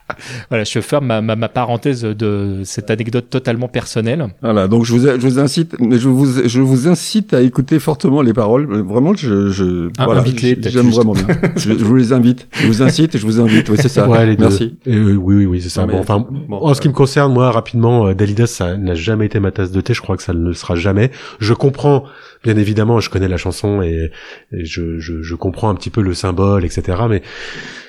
voilà, 0.51 0.65
je 0.65 0.81
ferme 0.81 1.07
ma, 1.07 1.21
ma, 1.21 1.37
ma 1.37 1.49
parenthèse 1.49 2.03
de 2.03 2.61
cette 2.65 2.91
anecdote 2.91 3.27
totalement 3.31 3.69
personnelle. 3.69 4.27
Voilà, 4.43 4.69
donc 4.69 4.85
je 4.85 4.93
vous, 4.95 5.01
je 5.01 5.27
vous 5.27 5.39
incite, 5.39 5.77
je 5.81 6.09
vous, 6.09 6.49
je 6.49 6.61
vous 6.61 6.89
incite 6.89 7.35
à 7.35 7.41
écouter 7.41 7.79
fortement 7.79 8.23
les 8.23 8.33
paroles. 8.33 8.67
Vraiment, 8.83 9.15
je, 9.15 9.51
je 9.51 9.89
Ah, 9.99 10.07
voilà, 10.07 10.25
j'aime 10.25 10.91
vraiment 10.91 11.13
bien. 11.13 11.27
je, 11.57 11.77
je 11.77 11.85
vous 11.85 11.97
les 11.97 12.13
invite. 12.13 12.47
Je 12.53 12.67
vous 12.67 12.83
incite 12.83 13.15
et 13.15 13.19
je 13.19 13.27
vous 13.27 13.41
invite. 13.41 13.69
Oui, 13.69 13.77
c'est 13.81 13.89
ça. 13.89 14.09
Ouais, 14.09 14.27
les 14.27 14.37
deux. 14.37 14.45
Merci. 14.45 14.77
Euh, 14.87 15.15
oui, 15.15 15.37
oui, 15.37 15.47
oui, 15.47 15.61
c'est 15.63 15.69
ça. 15.69 15.87
Bon, 15.87 15.99
enfin, 15.99 16.27
bon, 16.49 16.57
en 16.59 16.75
ce 16.75 16.81
qui 16.81 16.89
me 16.89 16.95
concerne, 16.95 17.33
moi, 17.33 17.51
rapidement, 17.51 18.07
euh, 18.07 18.15
Dalida, 18.15 18.47
ça 18.47 18.77
n'a 18.77 18.95
jamais 18.95 19.27
été 19.27 19.41
ma 19.41 19.51
tasse 19.51 19.71
de 19.71 19.81
thé. 19.81 19.95
Je 19.95 20.01
crois 20.03 20.17
que 20.17 20.23
ça 20.23 20.33
ne 20.33 20.47
le 20.49 20.55
sera 20.55 20.75
jamais. 20.75 21.11
Je 21.41 21.55
comprends, 21.55 22.05
bien 22.45 22.57
évidemment, 22.57 23.01
je 23.01 23.11
connais 23.11 23.27
la 23.27 23.39
chanson 23.39 23.83
et, 23.83 24.13
je, 24.53 25.01
je, 25.01 25.35
comprends 25.35 25.71
un 25.71 25.75
petit 25.75 25.91
peu 25.91 26.03
le 26.03 26.15
symbole, 26.15 26.65
etc. 26.65 26.99
Mais 27.09 27.23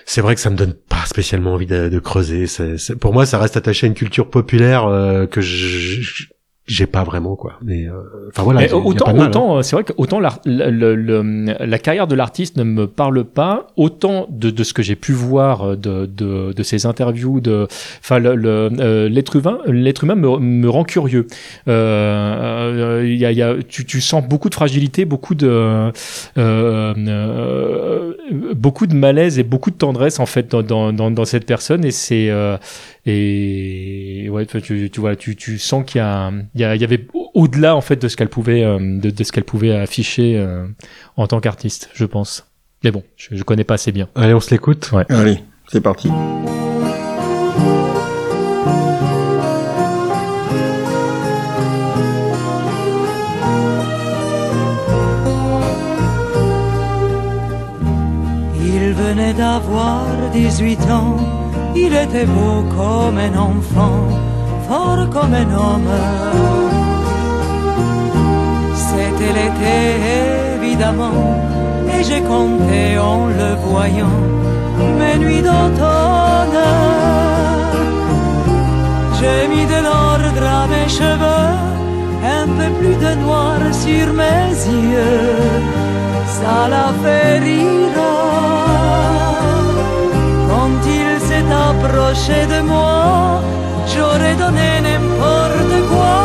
c'est 0.06 0.22
vrai 0.22 0.34
que 0.34 0.41
ça 0.41 0.49
me 0.49 0.56
donne 0.56 0.73
pas 0.73 1.06
spécialement 1.06 1.53
envie 1.53 1.68
de, 1.68 1.99
creuser. 1.99 2.45
Pour 2.99 3.14
moi, 3.14 3.26
ça 3.26 3.38
reste 3.38 3.57
attaché 3.57 3.86
à 3.86 3.90
une 3.90 3.94
culture 3.94 4.30
populaire 4.30 4.86
euh, 4.86 5.27
que 5.27 5.41
je- 5.41 6.26
j'ai 6.67 6.87
pas 6.87 7.03
vraiment, 7.03 7.35
quoi. 7.35 7.53
Mais, 7.63 7.85
euh, 7.87 7.93
enfin 8.29 8.41
voilà. 8.41 8.61
Mais 8.61 8.73
autant, 8.73 9.13
mal, 9.13 9.19
hein. 9.19 9.27
autant, 9.27 9.57
euh, 9.57 9.61
c'est 9.61 9.75
vrai 9.75 9.83
que 9.83 9.93
autant 9.97 10.19
le- 10.19 10.29
le- 10.45 10.95
le- 10.95 11.55
la 11.63 11.77
carrière 11.77 12.07
de 12.07 12.15
l'artiste 12.15 12.57
ne 12.57 12.63
me 12.63 12.87
parle 12.87 13.23
pas, 13.23 13.67
autant 13.77 14.25
de, 14.31 14.49
de 14.49 14.63
ce 14.63 14.73
que 14.73 14.81
j'ai 14.81 14.95
pu 14.95 15.11
voir 15.11 15.61
euh, 15.61 15.75
de, 15.75 16.07
de, 16.07 16.53
de 16.53 16.63
ses 16.63 16.87
interviews, 16.87 17.39
de, 17.39 17.67
enfin, 17.99 18.17
le, 18.17 18.35
le, 18.35 18.69
euh, 18.79 19.09
l'être 19.09 19.35
humain, 19.35 19.59
l'être 19.67 20.03
humain 20.05 20.15
me, 20.15 20.37
me 20.39 20.67
rend 20.69 20.83
curieux. 20.85 21.27
Euh, 21.67 23.01
euh, 23.01 23.07
il 23.07 23.17
y 23.17 23.25
a, 23.25 23.31
y 23.31 23.43
a, 23.43 23.55
tu, 23.67 23.85
tu 23.85 24.01
sens 24.01 24.27
beaucoup 24.27 24.49
de 24.49 24.55
fragilité, 24.55 25.05
beaucoup 25.05 25.35
de, 25.35 25.47
euh, 25.47 25.91
euh, 26.37 28.13
beaucoup 28.31 28.88
de 28.88 28.95
malaise 28.95 29.38
et 29.39 29.43
beaucoup 29.43 29.72
de 29.72 29.76
tendresse 29.76 30.19
en 30.19 30.26
fait 30.26 30.49
dans, 30.52 30.64
dans, 30.64 30.91
dans, 30.93 31.11
dans 31.11 31.26
cette 31.26 31.45
personne 31.45 31.85
et 31.85 31.91
c'est 31.91 32.30
euh, 32.30 32.57
et 33.06 34.27
ouais 34.30 34.45
tu, 34.45 34.61
tu, 34.61 34.89
tu 34.89 34.99
vois 34.99 35.15
tu, 35.15 35.35
tu 35.35 35.57
sens 35.60 35.84
qu'il 35.85 35.99
y 35.99 36.02
a 36.02 36.31
il 36.56 36.61
y, 36.61 36.64
a, 36.64 36.76
il 36.76 36.81
y 36.81 36.84
avait 36.84 37.06
au- 37.14 37.30
au-delà 37.34 37.76
en 37.76 37.81
fait 37.81 37.97
de 38.02 38.07
ce 38.07 38.15
qu'elle 38.18 38.30
pouvait 38.30 38.64
euh, 38.64 38.80
de, 38.80 39.10
de 39.10 39.23
ce 39.23 39.31
qu'elle 39.31 39.43
pouvait 39.43 39.76
afficher 39.76 40.38
euh, 40.38 40.65
en 41.18 41.27
tant 41.27 41.39
qu'artiste 41.39 41.89
je 41.93 42.06
pense 42.06 42.47
mais 42.84 42.91
bon 42.91 43.03
je, 43.15 43.35
je 43.35 43.43
connais 43.43 43.64
pas 43.64 43.76
assez 43.76 43.91
bien 43.91 44.07
Allez, 44.15 44.34
on 44.34 44.39
se 44.39 44.52
l'écoute. 44.52 44.91
ouais 44.91 45.06
Allez, 45.10 45.39
c'est 45.68 45.81
parti. 45.81 46.10
Venait 59.06 59.34
d'avoir 59.34 60.06
18 60.34 60.82
ans, 60.90 61.18
il 61.76 61.94
était 61.94 62.26
beau 62.26 62.57
comme 62.77 63.18
un 63.30 63.36
enfant, 63.52 64.02
fort 64.68 65.03
comme 65.15 65.34
un 65.44 65.49
homme. 65.64 65.94
C'était 68.88 69.34
l'été 69.38 69.77
évidemment, 70.56 71.22
et 71.94 72.03
j'ai 72.07 72.22
compté 72.22 72.82
en 72.98 73.27
le 73.40 73.49
voyant 73.68 74.22
mes 74.99 75.18
nuits 75.23 75.45
d'automne. 75.49 76.64
J'ai 79.18 79.41
mis 79.53 79.65
de 79.73 79.80
l'ordre 79.88 80.45
à 80.60 80.61
mes 80.73 80.90
cheveux, 80.99 81.53
un 82.40 82.48
peu 82.57 82.69
plus 82.80 82.98
de 83.06 83.11
noir 83.23 83.57
sur 83.84 84.06
mes 84.22 84.52
yeux, 84.94 85.34
ça 86.38 86.57
l'a 86.72 86.90
fait 87.02 87.40
rire. 87.40 87.86
Quand 90.56 90.82
il 90.99 91.14
s'est 91.27 91.49
approché 91.69 92.40
de 92.53 92.60
moi, 92.61 93.41
j'aurais 93.91 94.36
donné 94.44 94.69
n'importe 94.88 95.76
quoi 95.91 96.18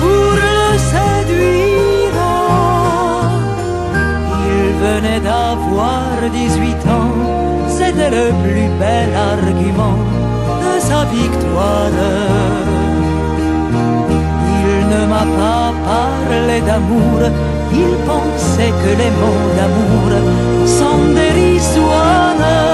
pour 0.00 0.30
le 0.44 0.62
séduire. 0.92 2.20
Il 4.54 4.66
venait 4.86 5.22
d'avoir 5.28 6.06
18 6.32 6.72
ans, 6.98 7.16
c'était 7.76 8.12
le 8.18 8.26
plus 8.42 8.68
bel 8.82 9.10
argument 9.34 9.98
de 10.64 10.72
sa 10.88 11.00
victoire. 11.18 11.96
Il 14.64 14.78
ne 14.94 15.02
m'a 15.12 15.26
pas 15.42 15.66
parlé 15.92 16.56
d'amour, 16.68 17.18
il 17.82 17.92
pensait 18.08 18.74
que 18.82 18.90
les 19.02 19.12
mots 19.20 19.48
d'amour 19.58 20.10
sont. 20.78 21.10
Il 21.42 22.69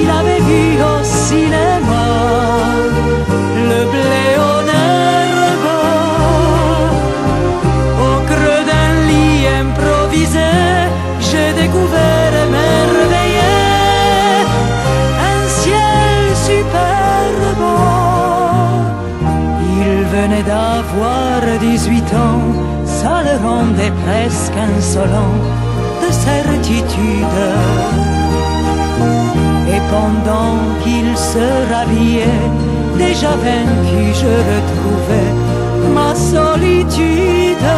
il 0.00 0.08
avait 0.20 0.42
vu 0.48 0.64
au 0.92 0.96
cinéma 1.02 2.08
le 3.70 3.80
blé 3.92 4.26
en 4.52 4.62
herbe, 4.88 5.72
au 8.06 8.14
creux 8.30 8.62
d'un 8.70 8.92
lit 9.08 9.42
improvisé, 9.62 10.52
j'ai 11.20 11.50
découvert 11.62 12.32
émerveillé 12.46 13.56
un 15.32 15.42
ciel 15.60 16.22
superbe. 16.48 17.68
Il 19.86 19.96
venait 20.16 20.42
d'avoir 20.42 21.40
18 21.60 22.14
ans, 22.14 22.42
ça 22.84 23.22
le 23.22 23.36
rendait 23.46 23.92
presque 24.04 24.56
insolent 24.56 25.38
de 26.02 26.10
certitude. 26.12 27.38
Pendant 29.90 30.58
qu'il 30.82 31.16
se 31.16 31.46
rhabillait, 31.72 32.40
déjà 32.98 33.30
vaincu, 33.30 34.04
je 34.22 34.32
retrouvais 34.52 35.32
ma 35.94 36.14
solitude. 36.14 37.68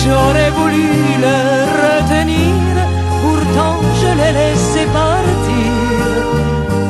J'aurais 0.00 0.50
voulu 0.50 0.88
le 1.26 1.38
retenir, 1.84 2.74
pourtant 3.22 3.76
je 4.00 4.10
l'ai 4.18 4.32
laissé 4.40 4.84
partir 5.00 5.72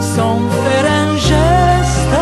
sans 0.01 0.41
faire 0.63 0.87
un 1.03 1.17
geste. 1.17 2.17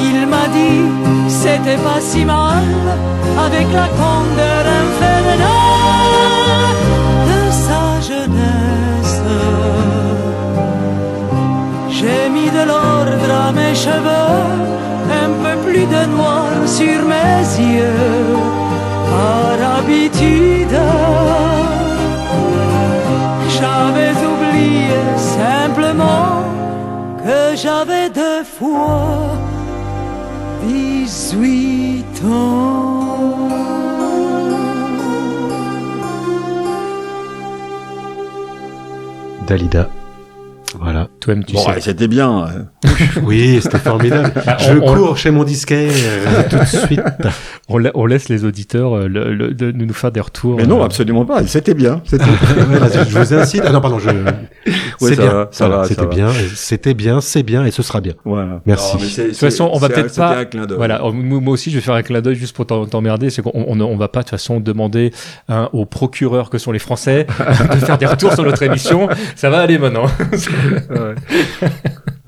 Il 0.00 0.26
m'a 0.26 0.46
dit 0.58 1.06
c'était 1.28 1.82
pas 1.88 2.00
si 2.00 2.24
mal 2.24 2.64
avec 3.46 3.66
la 3.72 3.88
candeur 4.00 4.64
infernale 4.82 5.65
de 12.56 12.62
l'ordre 12.70 13.30
à 13.46 13.52
mes 13.58 13.74
cheveux, 13.74 14.36
un 15.24 15.30
peu 15.42 15.54
plus 15.66 15.86
de 15.96 16.02
noir 16.16 16.52
sur 16.78 16.98
mes 17.14 17.42
yeux, 17.72 18.36
par 19.10 19.58
habitude. 19.78 20.78
J'avais 23.56 24.16
oublié 24.32 25.00
simplement 25.38 26.32
que 27.22 27.40
j'avais 27.62 28.08
deux 28.22 28.42
fois 28.58 29.36
18 30.62 32.04
ans. 32.24 32.86
Dalida. 39.46 39.88
Voilà. 40.80 40.95
Toi-même, 41.20 41.44
tu 41.44 41.54
Bon, 41.54 41.60
sais. 41.62 41.70
ouais, 41.70 41.80
c'était 41.80 42.08
bien. 42.08 42.46
Oui, 43.22 43.58
c'était 43.62 43.78
formidable. 43.78 44.32
Ah, 44.46 44.56
Je 44.58 44.72
on- 44.72 44.88
on- 44.88 44.94
cours 44.94 45.16
chez 45.18 45.30
mon 45.30 45.44
disquaire 45.44 45.90
euh, 45.92 46.42
tout 46.50 46.56
de 46.58 46.64
suite. 46.64 47.00
on, 47.68 47.78
la- 47.78 47.90
on 47.94 48.06
laisse 48.06 48.28
les 48.28 48.44
auditeurs 48.44 48.96
euh, 48.96 49.08
le, 49.08 49.34
le- 49.34 49.52
de 49.54 49.72
nous 49.72 49.92
faire 49.92 50.12
des 50.12 50.20
retours 50.20 50.56
Mais 50.56 50.66
non, 50.66 50.80
euh, 50.80 50.84
absolument 50.86 51.24
pas. 51.24 51.46
C'était 51.46 51.74
bien. 51.74 52.00
C'était 52.04 52.24
Ouais, 52.24 52.78
là, 52.80 52.86
je 53.08 53.18
vous 53.18 53.34
incite. 53.34 53.62
Ah 53.66 53.72
non, 53.72 53.80
pardon, 53.80 53.98
je. 53.98 54.08
Ouais, 54.10 54.14
c'est 55.00 55.14
ça 55.16 55.22
bien. 55.22 55.32
va, 55.32 55.48
ça 55.50 55.66
Voilà, 55.66 55.82
va, 55.82 55.88
ça 55.88 55.94
C'était 55.94 56.06
bien. 56.06 56.28
C'était 56.54 56.94
bien. 56.94 57.20
C'est 57.20 57.42
bien 57.42 57.64
et 57.66 57.70
ce 57.70 57.82
sera 57.82 58.00
bien. 58.00 58.14
Voilà. 58.24 58.60
Merci. 58.66 58.96
Non, 58.96 59.02
mais 59.02 59.08
c'est- 59.08 59.22
De 59.24 59.28
toute 59.30 59.38
façon, 59.38 59.70
on 59.72 59.78
va 59.78 59.88
peut-être 59.88 60.14
pas. 60.16 60.38
un 60.38 60.44
clin 60.44 60.66
d'œil. 60.66 60.76
Voilà, 60.76 61.00
moi 61.12 61.52
aussi, 61.54 61.70
je 61.70 61.76
vais 61.76 61.82
faire 61.82 61.94
un 61.94 62.02
clin 62.02 62.20
d'œil 62.20 62.36
juste 62.36 62.54
pour 62.56 62.66
t'en- 62.66 62.86
t'emmerder. 62.86 63.30
C'est 63.30 63.42
qu'on 63.42 63.52
on, 63.54 63.78
on 63.80 63.96
va 63.96 64.08
pas 64.08 64.20
de 64.20 64.24
toute 64.24 64.30
façon 64.30 64.60
demander 64.60 65.12
hein, 65.48 65.68
aux 65.72 65.84
procureurs 65.86 66.50
que 66.50 66.58
sont 66.58 66.72
les 66.72 66.78
Français 66.78 67.26
de 67.38 67.76
faire 67.84 67.98
des 67.98 68.06
retours 68.06 68.32
sur 68.32 68.44
notre 68.44 68.62
émission. 68.62 69.08
Ça 69.34 69.50
va 69.50 69.58
aller 69.58 69.78
maintenant. 69.78 70.06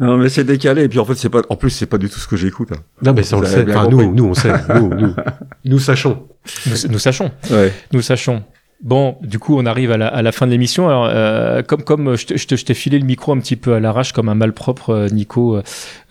Non, 0.01 0.17
mais 0.17 0.29
c'est 0.29 0.45
décalé. 0.45 0.85
Et 0.85 0.89
puis 0.89 0.99
en 1.01 1.05
fait, 1.05 1.15
c'est 1.17 1.29
pas. 1.29 1.43
En 1.49 1.57
plus, 1.57 1.71
c'est 1.71 1.87
pas 1.87 1.99
du 1.99 2.09
tout 2.09 2.19
ce 2.19 2.29
que 2.29 2.37
j'écoute. 2.37 2.69
hein. 2.73 2.79
Non, 3.03 3.13
mais 3.13 3.23
ça, 3.25 3.37
on 3.37 3.41
le 3.41 3.47
sait. 3.47 3.65
Enfin, 3.69 3.89
nous, 3.89 4.15
nous, 4.15 4.25
on 4.25 4.35
sait. 4.35 4.53
Nous, 4.75 4.89
nous, 4.95 5.15
nous 5.65 5.79
sachons. 5.79 6.23
Nous, 6.67 6.77
nous 6.91 6.99
sachons. 6.99 7.31
Ouais. 7.51 7.73
Nous 7.93 8.01
sachons. 8.03 8.43
Bon, 8.81 9.17
du 9.23 9.41
coup, 9.41 9.59
on 9.59 9.67
arrive 9.67 9.91
à 9.91 9.97
la, 9.97 10.07
à 10.07 10.23
la 10.23 10.31
fin 10.31 10.47
de 10.47 10.53
l'émission. 10.53 10.87
Alors, 10.89 11.09
euh, 11.13 11.63
comme 11.63 11.83
comme 11.83 12.17
je 12.17 12.27
te- 12.27 12.37
je 12.37 12.47
te- 12.47 12.55
je 12.55 12.65
t'ai 12.65 12.75
filé 12.75 13.01
le 13.01 13.05
micro 13.05 13.33
un 13.33 13.39
petit 13.41 13.57
peu 13.57 13.75
à 13.75 13.81
l'arrache, 13.81 14.13
comme 14.13 14.29
un 14.29 14.37
malpropre, 14.37 14.91
euh, 14.91 15.09
Nico, 15.09 15.57
euh, 15.57 15.63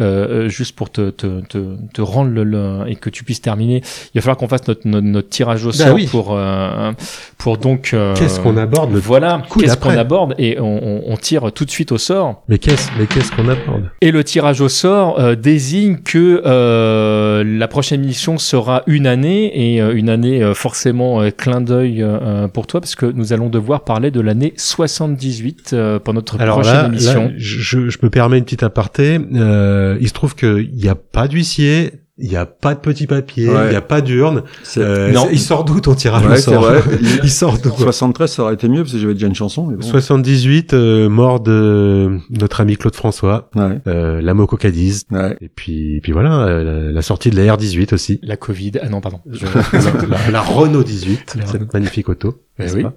euh, 0.01 0.49
juste 0.49 0.75
pour 0.75 0.89
te, 0.89 1.09
te, 1.09 1.39
te, 1.47 1.59
te 1.93 2.01
rendre 2.01 2.29
le, 2.29 2.43
le- 2.43 2.81
et 2.87 2.97
que 2.97 3.09
tu 3.09 3.23
puisses 3.23 3.41
terminer, 3.41 3.77
il 4.13 4.17
va 4.17 4.21
falloir 4.21 4.35
qu'on 4.35 4.49
fasse 4.49 4.67
notre, 4.67 4.81
notre, 4.85 5.07
notre 5.07 5.29
tirage 5.29 5.63
au 5.65 5.69
Bah 5.69 5.75
sort 5.75 5.95
oui. 5.95 6.07
pour 6.11 6.35
euh, 6.37 6.91
pour 7.37 7.57
donc. 7.57 7.91
euh, 7.93 8.13
Qu'est-ce 8.15 8.41
qu'on 8.41 8.57
aborde 8.57 8.91
le 8.91 8.99
Voilà, 8.99 9.43
qu'est-ce 9.57 9.77
qu'on 9.77 9.91
aborde 9.97 10.35
et 10.37 10.59
on, 10.59 11.03
on, 11.09 11.15
tire 11.15 11.49
tout 11.53 11.63
de 11.63 11.71
suite 11.71 11.93
au 11.93 11.97
sort. 11.97 12.43
Mais 12.49 12.57
qu'est-ce, 12.57 12.89
mais 12.99 13.05
qu'est-ce 13.05 13.31
qu'on 13.31 13.47
aborde? 13.47 13.89
Et 14.01 14.11
le 14.11 14.25
tirage 14.25 14.59
au 14.59 14.67
sort 14.67 15.17
euh, 15.21 15.35
désigne 15.35 15.99
que 15.99 16.41
euh, 16.45 17.45
la 17.45 17.67
prochaine 17.69 18.03
émission 18.03 18.37
sera 18.37 18.83
une 18.87 19.07
année 19.07 19.45
et 19.75 19.79
une 19.79 20.09
année 20.09 20.43
euh, 20.43 20.53
forcément 20.53 21.21
clin 21.31 21.61
d'œil 21.61 22.03
euh, 22.03 22.49
pour 22.57 22.65
toi 22.65 22.81
parce 22.81 22.95
que 22.95 23.05
nous 23.05 23.33
allons 23.33 23.49
devoir 23.49 23.83
parler 23.83 24.09
de 24.09 24.19
l'année 24.19 24.55
78 24.57 25.73
euh, 25.73 25.99
pour 25.99 26.15
notre 26.15 26.41
Alors 26.41 26.55
prochaine 26.61 26.73
là, 26.73 26.87
émission. 26.87 27.25
là, 27.25 27.31
je, 27.37 27.87
je 27.87 27.97
me 28.01 28.09
permets 28.09 28.39
une 28.39 28.45
petite 28.45 28.63
aparté. 28.63 29.19
Euh, 29.35 29.95
il 30.01 30.07
se 30.07 30.13
trouve 30.13 30.33
qu'il 30.35 30.71
n'y 30.73 30.87
a 30.89 30.95
pas 30.95 31.27
d'huissier, 31.27 31.91
il 32.19 32.29
n'y 32.29 32.35
a 32.35 32.45
pas 32.45 32.73
de 32.73 32.79
petit 32.79 33.05
papier, 33.07 33.45
il 33.45 33.49
Ouais. 33.51 33.69
n'y 33.69 33.75
a 33.75 33.81
pas 33.81 34.01
d'urne. 34.01 34.43
Euh, 34.77 35.11
Non. 35.11 35.27
Il 35.31 35.39
sort 35.39 35.63
d'où 35.65 35.79
ton 35.79 35.93
tirage 35.95 36.25
Ouais, 36.25 36.33
au 36.33 36.35
c'est 36.35 36.41
sort 36.51 36.63
vrai. 36.63 36.81
Il 37.23 37.29
sort 37.31 37.57
d'où 37.59 37.69
73, 37.77 38.31
ça 38.31 38.43
aurait 38.43 38.53
été 38.55 38.67
mieux 38.69 38.81
parce 38.81 38.93
que 38.93 38.97
j'avais 38.99 39.13
déjà 39.13 39.27
une 39.27 39.35
chanson. 39.35 39.67
Mais 39.67 39.75
bon. 39.75 39.81
78, 39.81 40.73
euh, 40.73 41.09
mort 41.09 41.39
de 41.39 42.17
notre 42.29 42.61
ami 42.61 42.75
Claude 42.77 42.95
François, 42.95 43.49
Ouais. 43.55 43.79
euh, 43.87 44.21
la 44.21 44.33
Moco 44.33 44.57
Cadiz, 44.57 45.03
et 45.41 45.49
puis, 45.49 45.99
puis 46.01 46.11
voilà, 46.11 46.45
euh, 46.45 46.63
la, 46.87 46.91
la 46.91 47.01
sortie 47.01 47.29
de 47.29 47.35
la 47.35 47.55
R18 47.55 47.93
aussi. 47.93 48.19
La 48.23 48.37
Covid. 48.37 48.71
Ah 48.81 48.89
non, 48.89 48.99
pardon. 49.01 49.19
Je- 49.31 49.45
la, 50.31 50.41
Renault 50.41 50.83
18, 50.83 51.35
La 51.39 51.45
cette 51.45 51.73
magnifique 51.73 52.09
auto. 52.09 52.41
Eh 52.59 52.71
oui. 52.73 52.83
pas? 52.83 52.93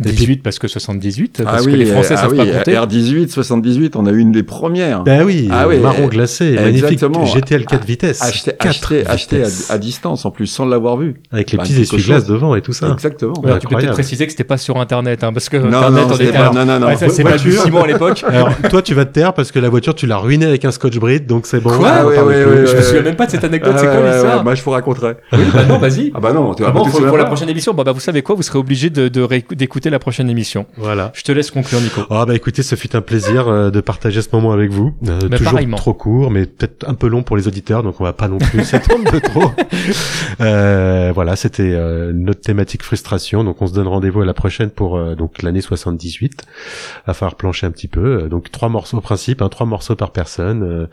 18 0.00 0.42
parce 0.42 0.58
que 0.58 0.68
78 0.68 1.42
Ah 1.46 1.50
parce 1.52 1.64
oui, 1.66 1.72
que 1.72 1.76
les 1.76 1.86
Français 1.86 2.14
ah 2.16 2.22
savent 2.22 2.32
oui, 2.32 2.38
pas 2.38 2.46
compter. 2.46 2.72
R18, 2.74 3.28
78, 3.30 3.96
on 3.96 4.06
a 4.06 4.10
eu 4.10 4.18
une 4.18 4.32
des 4.32 4.42
premières. 4.42 5.02
Ben 5.02 5.22
oui, 5.24 5.48
ah 5.52 5.66
oui, 5.68 5.78
marron 5.78 6.04
eh, 6.06 6.08
glacé, 6.08 6.52
magnifique 6.52 6.92
exactement. 6.92 7.24
GTL 7.24 7.66
4 7.66 7.84
vitesses. 7.84 8.22
Acheté, 8.22 8.52
acheté, 8.58 9.06
acheté 9.06 9.36
vitesses. 9.38 9.70
à, 9.70 9.74
à 9.74 9.78
distance 9.78 10.24
en 10.24 10.30
plus, 10.30 10.46
sans 10.46 10.64
l'avoir 10.64 10.96
vu. 10.96 11.20
Avec 11.32 11.50
les 11.52 11.58
Bah, 11.58 11.64
petits 11.64 11.80
essuie-glaces 11.80 12.26
devant 12.26 12.54
et 12.54 12.62
tout 12.62 12.72
ça. 12.72 12.90
Exactement. 12.92 13.34
Ouais, 13.42 13.58
tu 13.58 13.66
peux 13.66 13.76
peut-être 13.76 13.92
préciser 13.92 14.24
que 14.26 14.32
c'était 14.32 14.44
pas 14.44 14.58
sur 14.58 14.78
internet 14.80 15.24
hein, 15.24 15.32
parce 15.32 15.48
que 15.48 15.56
Non, 15.56 15.78
internet 15.78 16.02
non, 16.02 16.06
on 16.08 16.12
c'était 16.12 16.24
était 16.24 16.32
pas- 16.32 16.38
alors- 16.40 16.54
non, 16.54 16.64
non, 16.64 16.80
non. 16.80 16.86
Ouais, 16.86 16.96
ça, 16.96 17.08
c'est 17.08 17.22
pas. 17.22 17.38
Simon 17.38 17.82
à 17.82 17.86
l'époque. 17.86 18.24
Alors, 18.28 18.50
toi, 18.70 18.80
tu 18.82 18.94
vas 18.94 19.04
te 19.04 19.12
taire 19.12 19.32
parce 19.34 19.50
que 19.52 19.58
la 19.58 19.68
voiture, 19.68 19.94
tu 19.94 20.06
l'as 20.06 20.16
ruinée 20.18 20.46
avec 20.46 20.64
un 20.64 20.70
scotch 20.70 20.98
bride, 20.98 21.26
donc 21.26 21.46
c'est 21.46 21.60
bon. 21.60 21.70
Quoi 21.70 22.04
ouais, 22.06 22.66
Je 22.66 22.76
me 22.76 22.82
souviens 22.82 23.02
même 23.02 23.16
pas 23.16 23.26
de 23.26 23.32
cette 23.32 23.44
anecdote, 23.44 23.74
c'est 23.78 23.86
Ah, 23.88 23.96
quoi 23.96 24.10
l'histoire 24.10 24.38
ouais, 24.38 24.44
Bah, 24.44 24.54
je 24.54 24.62
vous 24.62 24.70
raconterai. 24.70 25.14
Oui, 25.32 25.38
bah 25.52 25.64
non, 25.64 25.78
vas-y. 25.78 26.12
Ah 26.14 26.20
bah 26.20 26.32
non, 26.32 26.52
Ah 26.52 26.72
souviens 26.90 27.08
pour 27.08 27.18
la 27.18 27.24
prochaine 27.24 27.48
émission, 27.48 27.74
bah, 27.74 27.84
vous 27.92 28.00
savez 28.00 28.22
quoi, 28.22 28.34
vous 28.34 28.42
serez 28.42 28.58
obligé 28.58 28.90
de, 28.90 29.08
d'écouter 29.54 29.89
la 29.90 29.98
prochaine 29.98 30.30
émission. 30.30 30.66
Voilà. 30.76 31.12
Je 31.14 31.22
te 31.22 31.32
laisse 31.32 31.50
conclure, 31.50 31.80
Nico. 31.80 32.02
Ah 32.10 32.24
bah 32.26 32.34
écoutez, 32.34 32.62
ce 32.62 32.74
fut 32.76 32.94
un 32.96 33.00
plaisir 33.02 33.48
euh, 33.48 33.70
de 33.70 33.80
partager 33.80 34.22
ce 34.22 34.28
moment 34.32 34.52
avec 34.52 34.70
vous. 34.70 34.94
Euh, 35.08 35.18
Bah, 35.28 35.36
toujours 35.36 35.52
pareillement. 35.52 35.76
trop 35.76 35.94
court, 35.94 36.30
mais 36.30 36.46
peut-être 36.46 36.88
un 36.88 36.94
peu 36.94 37.08
long 37.08 37.22
pour 37.22 37.36
les 37.36 37.46
auditeurs, 37.48 37.82
donc 37.82 38.00
on 38.00 38.04
va 38.04 38.12
pas 38.12 38.28
non 38.28 38.38
plus 38.38 38.64
s'étendre 38.64 39.10
de 39.12 39.18
trop. 39.18 39.50
Euh, 40.40 41.12
voilà, 41.14 41.36
c'était 41.36 41.72
euh, 41.74 42.12
notre 42.14 42.40
thématique 42.40 42.82
frustration. 42.82 43.44
Donc 43.44 43.60
on 43.60 43.66
se 43.66 43.74
donne 43.74 43.88
rendez-vous 43.88 44.22
à 44.22 44.24
la 44.24 44.32
prochaine 44.34 44.70
pour 44.70 44.96
euh, 44.96 45.14
donc 45.14 45.42
l'année 45.42 45.60
78. 45.60 46.44
Va 47.06 47.14
falloir 47.14 47.34
plancher 47.34 47.66
un 47.66 47.70
petit 47.70 47.88
peu. 47.88 48.22
Euh, 48.24 48.28
Donc 48.28 48.50
trois 48.50 48.68
morceaux 48.68 48.96
au 48.98 49.00
principe, 49.02 49.42
hein, 49.42 49.48
trois 49.48 49.66
morceaux 49.66 49.96
par 49.96 50.12
personne. 50.12 50.62
euh, 50.62 50.86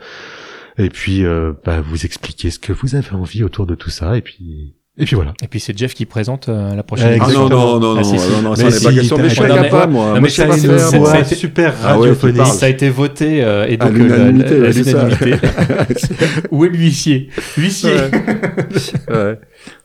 et 0.80 0.90
puis 0.90 1.24
euh, 1.24 1.54
bah, 1.64 1.80
vous 1.80 2.04
expliquer 2.04 2.50
ce 2.50 2.58
que 2.58 2.72
vous 2.72 2.94
avez 2.94 3.12
envie 3.12 3.42
autour 3.42 3.66
de 3.66 3.74
tout 3.74 3.90
ça. 3.90 4.16
Et 4.16 4.22
puis 4.22 4.74
et 4.98 5.04
puis 5.04 5.14
voilà. 5.16 5.32
Et 5.42 5.46
puis 5.48 5.60
c'est 5.60 5.76
Jeff 5.78 5.94
qui 5.94 6.04
présente 6.06 6.48
euh, 6.48 6.74
la 6.74 6.82
prochaine 6.82 7.08
Ah, 7.12 7.24
émission. 7.24 7.48
non, 7.48 7.78
non, 7.78 7.94
non, 7.94 7.96
Ah, 8.00 8.04
si, 8.04 8.12
non, 8.14 8.18
si. 8.18 8.30
non, 8.30 8.42
non, 8.42 8.54
ça 8.56 8.64
n'est 8.64 8.70
pas 8.70 8.76
si, 8.78 8.94
question. 8.94 9.16
Mais 9.18 9.28
je 9.28 9.34
suis 9.34 9.42
Non, 9.42 9.88
moi. 9.88 10.20
mais 10.20 10.28
ça, 10.28 11.24
c'est- 11.24 11.34
super 11.34 11.74
Ah 11.84 11.98
ouais, 11.98 12.08
radiophonique. 12.08 12.46
Ça 12.46 12.66
a 12.66 12.68
été 12.68 12.90
voté 12.90 13.42
euh, 13.44 13.66
et 13.68 13.74
À 13.74 13.76
donc 13.88 13.96
euh, 13.96 14.08
la- 14.08 14.16
l'unanimité, 14.16 14.58
la- 14.58 14.66
ouais, 14.66 14.72
c'est 14.72 14.84
ça. 14.84 15.04
l'unanimité. 15.08 15.48
Où 16.50 16.64
est 16.64 16.68
l'huissier 16.68 17.28
L'huissier. 17.56 17.92
Ouais. 19.08 19.38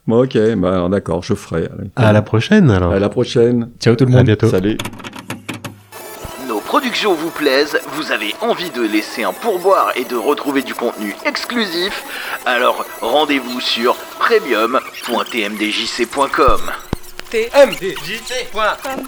Bon, 0.05 0.23
ok, 0.23 0.37
bah, 0.57 0.73
alors, 0.73 0.89
d'accord, 0.89 1.23
je 1.23 1.33
ferai. 1.33 1.61
Allez. 1.77 1.89
À 1.95 2.11
la 2.11 2.21
prochaine 2.21 2.69
alors. 2.69 2.91
À 2.91 2.99
la 2.99 3.09
prochaine. 3.09 3.69
Ciao 3.79 3.95
tout 3.95 4.05
le 4.05 4.11
À 4.13 4.17
monde. 4.17 4.25
bientôt. 4.25 4.49
Salut. 4.49 4.77
Nos 6.73 6.79
productions 6.79 7.13
vous 7.13 7.29
plaisent, 7.29 7.79
vous 7.89 8.11
avez 8.11 8.33
envie 8.41 8.71
de 8.71 8.81
laisser 8.81 9.23
un 9.23 9.31
pourboire 9.31 9.91
et 9.95 10.05
de 10.05 10.15
retrouver 10.15 10.63
du 10.63 10.73
contenu 10.73 11.15
exclusif, 11.23 12.03
alors 12.47 12.83
rendez-vous 12.99 13.61
sur 13.61 13.93
premium.tmdjc.com. 14.17 16.71
tmdjc.com 17.29 19.03